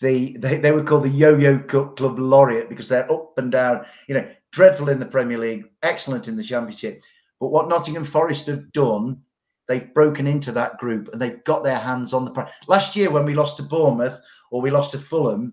The 0.00 0.36
they, 0.38 0.58
they 0.58 0.72
were 0.72 0.84
called 0.84 1.04
the 1.04 1.08
Yo-Yo 1.08 1.58
Club 1.58 2.18
Laureate 2.18 2.68
because 2.68 2.88
they're 2.88 3.10
up 3.10 3.36
and 3.38 3.50
down. 3.50 3.84
You 4.06 4.14
know, 4.14 4.28
dreadful 4.52 4.88
in 4.88 5.00
the 5.00 5.06
Premier 5.06 5.38
League, 5.38 5.64
excellent 5.82 6.28
in 6.28 6.36
the 6.36 6.42
Championship. 6.42 7.02
But 7.40 7.48
what 7.48 7.68
Nottingham 7.68 8.04
Forest 8.04 8.46
have 8.46 8.72
done 8.72 9.22
they've 9.68 9.92
broken 9.94 10.26
into 10.26 10.50
that 10.52 10.78
group 10.78 11.10
and 11.12 11.20
they've 11.20 11.44
got 11.44 11.62
their 11.62 11.78
hands 11.78 12.12
on 12.12 12.24
the 12.24 12.30
prize. 12.30 12.50
Last 12.66 12.96
year, 12.96 13.10
when 13.10 13.24
we 13.24 13.34
lost 13.34 13.58
to 13.58 13.62
Bournemouth 13.62 14.18
or 14.50 14.60
we 14.60 14.70
lost 14.70 14.92
to 14.92 14.98
Fulham, 14.98 15.52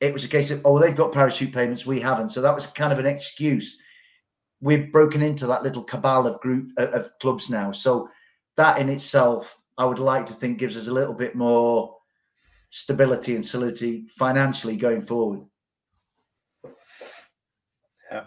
it 0.00 0.12
was 0.12 0.24
a 0.24 0.28
case 0.28 0.50
of, 0.50 0.62
oh, 0.64 0.78
they've 0.78 0.96
got 0.96 1.12
parachute 1.12 1.52
payments, 1.52 1.84
we 1.84 2.00
haven't. 2.00 2.30
So 2.30 2.40
that 2.40 2.54
was 2.54 2.66
kind 2.68 2.92
of 2.92 2.98
an 2.98 3.06
excuse. 3.06 3.76
We've 4.60 4.92
broken 4.92 5.22
into 5.22 5.46
that 5.48 5.64
little 5.64 5.82
cabal 5.82 6.26
of 6.26 6.40
group 6.40 6.70
of 6.78 7.10
clubs 7.20 7.50
now. 7.50 7.72
So 7.72 8.08
that 8.56 8.78
in 8.78 8.88
itself, 8.88 9.58
I 9.76 9.84
would 9.84 9.98
like 9.98 10.24
to 10.26 10.32
think 10.32 10.58
gives 10.58 10.76
us 10.76 10.86
a 10.86 10.92
little 10.92 11.12
bit 11.12 11.34
more 11.34 11.95
stability 12.76 13.34
and 13.34 13.44
solidity 13.44 14.06
financially 14.08 14.76
going 14.76 15.00
forward. 15.00 15.40
Yeah. 18.12 18.24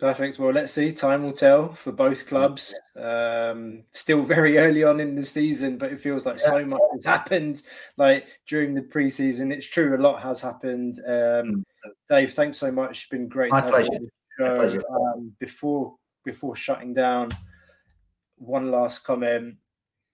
Perfect. 0.00 0.40
Well, 0.40 0.52
let's 0.52 0.72
see. 0.72 0.90
Time 0.90 1.22
will 1.22 1.32
tell 1.32 1.74
for 1.74 1.92
both 1.92 2.26
clubs. 2.26 2.74
Um, 2.96 3.84
still 3.92 4.22
very 4.22 4.58
early 4.58 4.82
on 4.82 4.98
in 4.98 5.14
the 5.14 5.22
season, 5.22 5.78
but 5.78 5.92
it 5.92 6.00
feels 6.00 6.26
like 6.26 6.40
so 6.40 6.64
much 6.64 6.80
has 6.94 7.04
happened. 7.04 7.62
Like 7.96 8.26
during 8.48 8.74
the 8.74 8.82
preseason, 8.82 9.52
it's 9.52 9.66
true. 9.66 9.96
A 9.96 10.02
lot 10.02 10.20
has 10.20 10.40
happened. 10.40 10.98
Um, 11.06 11.64
Dave, 12.08 12.34
thanks 12.34 12.56
so 12.56 12.72
much. 12.72 13.02
It's 13.02 13.08
been 13.10 13.28
great 13.28 13.52
My 13.52 13.60
to 13.60 13.66
have 13.66 13.84
you 13.84 13.86
pleasure. 13.86 14.04
My 14.40 14.54
pleasure. 14.56 14.82
Um, 14.90 15.32
before 15.38 15.94
before 16.24 16.56
shutting 16.56 16.94
down, 16.94 17.28
one 18.38 18.72
last 18.72 19.04
comment. 19.04 19.54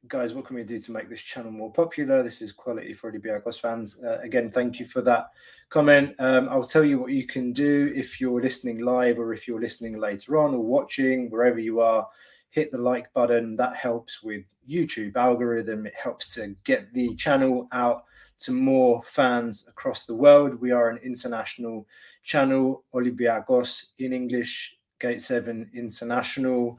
Guys, 0.07 0.33
what 0.33 0.47
can 0.47 0.55
we 0.55 0.63
do 0.63 0.79
to 0.79 0.93
make 0.93 1.11
this 1.11 1.21
channel 1.21 1.51
more 1.51 1.73
popular? 1.73 2.23
This 2.23 2.41
is 2.41 2.53
quality 2.53 2.95
for 2.95 3.11
Olympiacos 3.11 3.61
fans. 3.61 3.99
Uh, 4.01 4.19
again, 4.23 4.49
thank 4.49 4.79
you 4.79 4.87
for 4.87 5.03
that 5.03 5.31
comment. 5.71 6.15
Um, 6.21 6.49
I'll 6.49 6.63
tell 6.63 6.85
you 6.85 7.01
what 7.01 7.11
you 7.11 7.27
can 7.27 7.53
do 7.53 7.93
if 7.97 8.21
you're 8.21 8.41
listening 8.41 8.79
live 8.79 9.19
or 9.19 9.35
if 9.35 9.49
you're 9.49 9.61
listening 9.61 9.99
later 9.99 10.39
on 10.39 10.55
or 10.55 10.61
watching, 10.61 11.31
wherever 11.31 11.59
you 11.59 11.81
are. 11.81 12.07
Hit 12.51 12.71
the 12.71 12.79
like 12.79 13.13
button. 13.13 13.57
That 13.57 13.75
helps 13.75 14.23
with 14.23 14.45
YouTube 14.71 15.17
algorithm. 15.17 15.85
It 15.85 15.97
helps 16.01 16.33
to 16.35 16.55
get 16.65 16.95
the 16.95 17.15
channel 17.17 17.67
out 17.73 18.05
to 18.41 18.53
more 18.53 19.03
fans 19.03 19.67
across 19.67 20.07
the 20.07 20.15
world. 20.15 20.61
We 20.61 20.71
are 20.71 20.91
an 20.91 20.99
international 20.99 21.89
channel, 22.23 22.85
Olympiacos 22.95 23.87
in 23.99 24.13
English, 24.13 24.79
Gate 25.01 25.21
7 25.21 25.69
International 25.75 26.79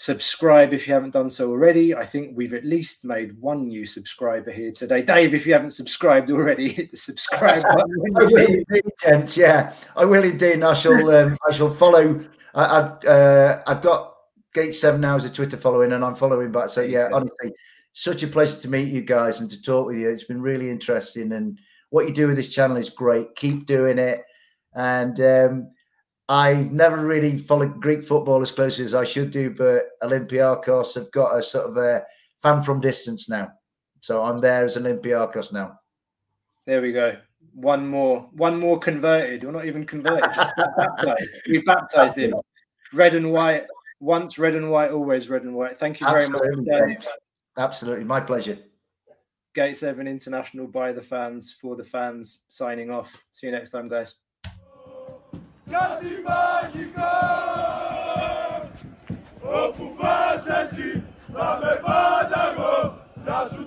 subscribe 0.00 0.72
if 0.72 0.88
you 0.88 0.94
haven't 0.94 1.10
done 1.10 1.28
so 1.28 1.50
already. 1.50 1.94
I 1.94 2.06
think 2.06 2.34
we've 2.34 2.54
at 2.54 2.64
least 2.64 3.04
made 3.04 3.38
one 3.38 3.68
new 3.68 3.84
subscriber 3.84 4.50
here 4.50 4.72
today. 4.72 5.02
Dave, 5.02 5.34
if 5.34 5.46
you 5.46 5.52
haven't 5.52 5.72
subscribed 5.72 6.30
already, 6.30 6.68
hit 6.72 6.90
the 6.90 6.96
subscribe 6.96 7.62
button. 7.74 8.02
I 8.16 8.24
will 8.24 8.46
indeed. 8.46 9.36
Yeah, 9.36 9.74
I 9.94 10.06
will 10.06 10.24
indeed. 10.24 10.52
and 10.52 10.64
I 10.64 10.72
shall. 10.72 11.10
Um, 11.10 11.36
I 11.48 11.52
shall 11.52 11.68
follow. 11.68 12.18
I, 12.54 12.64
I, 12.64 12.80
uh, 13.06 13.62
I've 13.66 13.82
got 13.82 14.14
Gate 14.54 14.72
Seven 14.72 15.04
as 15.04 15.26
a 15.26 15.30
Twitter 15.30 15.58
following, 15.58 15.92
and 15.92 16.02
I'm 16.02 16.14
following 16.14 16.50
back. 16.50 16.70
So 16.70 16.80
yeah, 16.80 17.10
honestly, 17.12 17.52
such 17.92 18.22
a 18.22 18.26
pleasure 18.26 18.58
to 18.58 18.70
meet 18.70 18.88
you 18.88 19.02
guys 19.02 19.40
and 19.40 19.50
to 19.50 19.60
talk 19.60 19.86
with 19.86 19.98
you. 19.98 20.08
It's 20.08 20.24
been 20.24 20.40
really 20.40 20.70
interesting, 20.70 21.32
and 21.32 21.58
what 21.90 22.08
you 22.08 22.14
do 22.14 22.26
with 22.26 22.36
this 22.36 22.48
channel 22.48 22.78
is 22.78 22.88
great. 22.88 23.36
Keep 23.36 23.66
doing 23.66 23.98
it, 23.98 24.24
and 24.74 25.20
um, 25.20 25.70
I've 26.30 26.70
never 26.70 27.04
really 27.04 27.36
followed 27.36 27.80
Greek 27.80 28.04
football 28.04 28.40
as 28.40 28.52
closely 28.52 28.84
as 28.84 28.94
I 28.94 29.02
should 29.04 29.32
do, 29.32 29.50
but 29.50 29.86
Olympiacos 30.00 30.94
have 30.94 31.10
got 31.10 31.36
a 31.36 31.42
sort 31.42 31.66
of 31.66 31.76
a 31.76 32.04
fan 32.40 32.62
from 32.62 32.80
distance 32.80 33.28
now. 33.28 33.48
So 34.00 34.22
I'm 34.22 34.38
there 34.38 34.64
as 34.64 34.76
Olympiacos 34.76 35.52
now. 35.52 35.80
There 36.66 36.80
we 36.82 36.92
go. 36.92 37.16
One 37.52 37.84
more, 37.84 38.28
one 38.32 38.60
more 38.60 38.78
converted. 38.78 39.42
We're 39.42 39.50
not 39.50 39.66
even 39.66 39.84
converted. 39.84 40.22
baptized. 40.76 41.36
We 41.48 41.62
baptized 41.62 42.16
him. 42.16 42.34
Red 42.92 43.16
and 43.16 43.32
white. 43.32 43.64
Once 43.98 44.38
red 44.38 44.54
and 44.54 44.70
white, 44.70 44.92
always 44.92 45.28
red 45.28 45.42
and 45.42 45.52
white. 45.52 45.76
Thank 45.76 46.00
you 46.00 46.06
very 46.06 46.26
Absolutely. 46.26 46.64
much, 46.64 46.80
Dave. 46.86 47.08
Absolutely, 47.58 48.04
my 48.04 48.20
pleasure. 48.20 48.56
Gate 49.56 49.76
Seven 49.76 50.06
International 50.06 50.68
by 50.68 50.92
the 50.92 51.02
fans 51.02 51.52
for 51.60 51.74
the 51.74 51.82
fans. 51.82 52.42
Signing 52.46 52.88
off. 52.88 53.24
See 53.32 53.48
you 53.48 53.52
next 53.52 53.70
time, 53.70 53.88
guys. 53.88 54.14
Κάτι 55.70 56.12
μαγικό. 56.26 57.16
Όπου 59.64 59.94
πας 60.00 60.46
εσύ 60.46 61.02
θα 61.34 61.58
με 61.62 61.80
πάντα 61.82 62.52
εγώ 62.52 62.94
Να 63.24 63.48
σου 63.52 63.66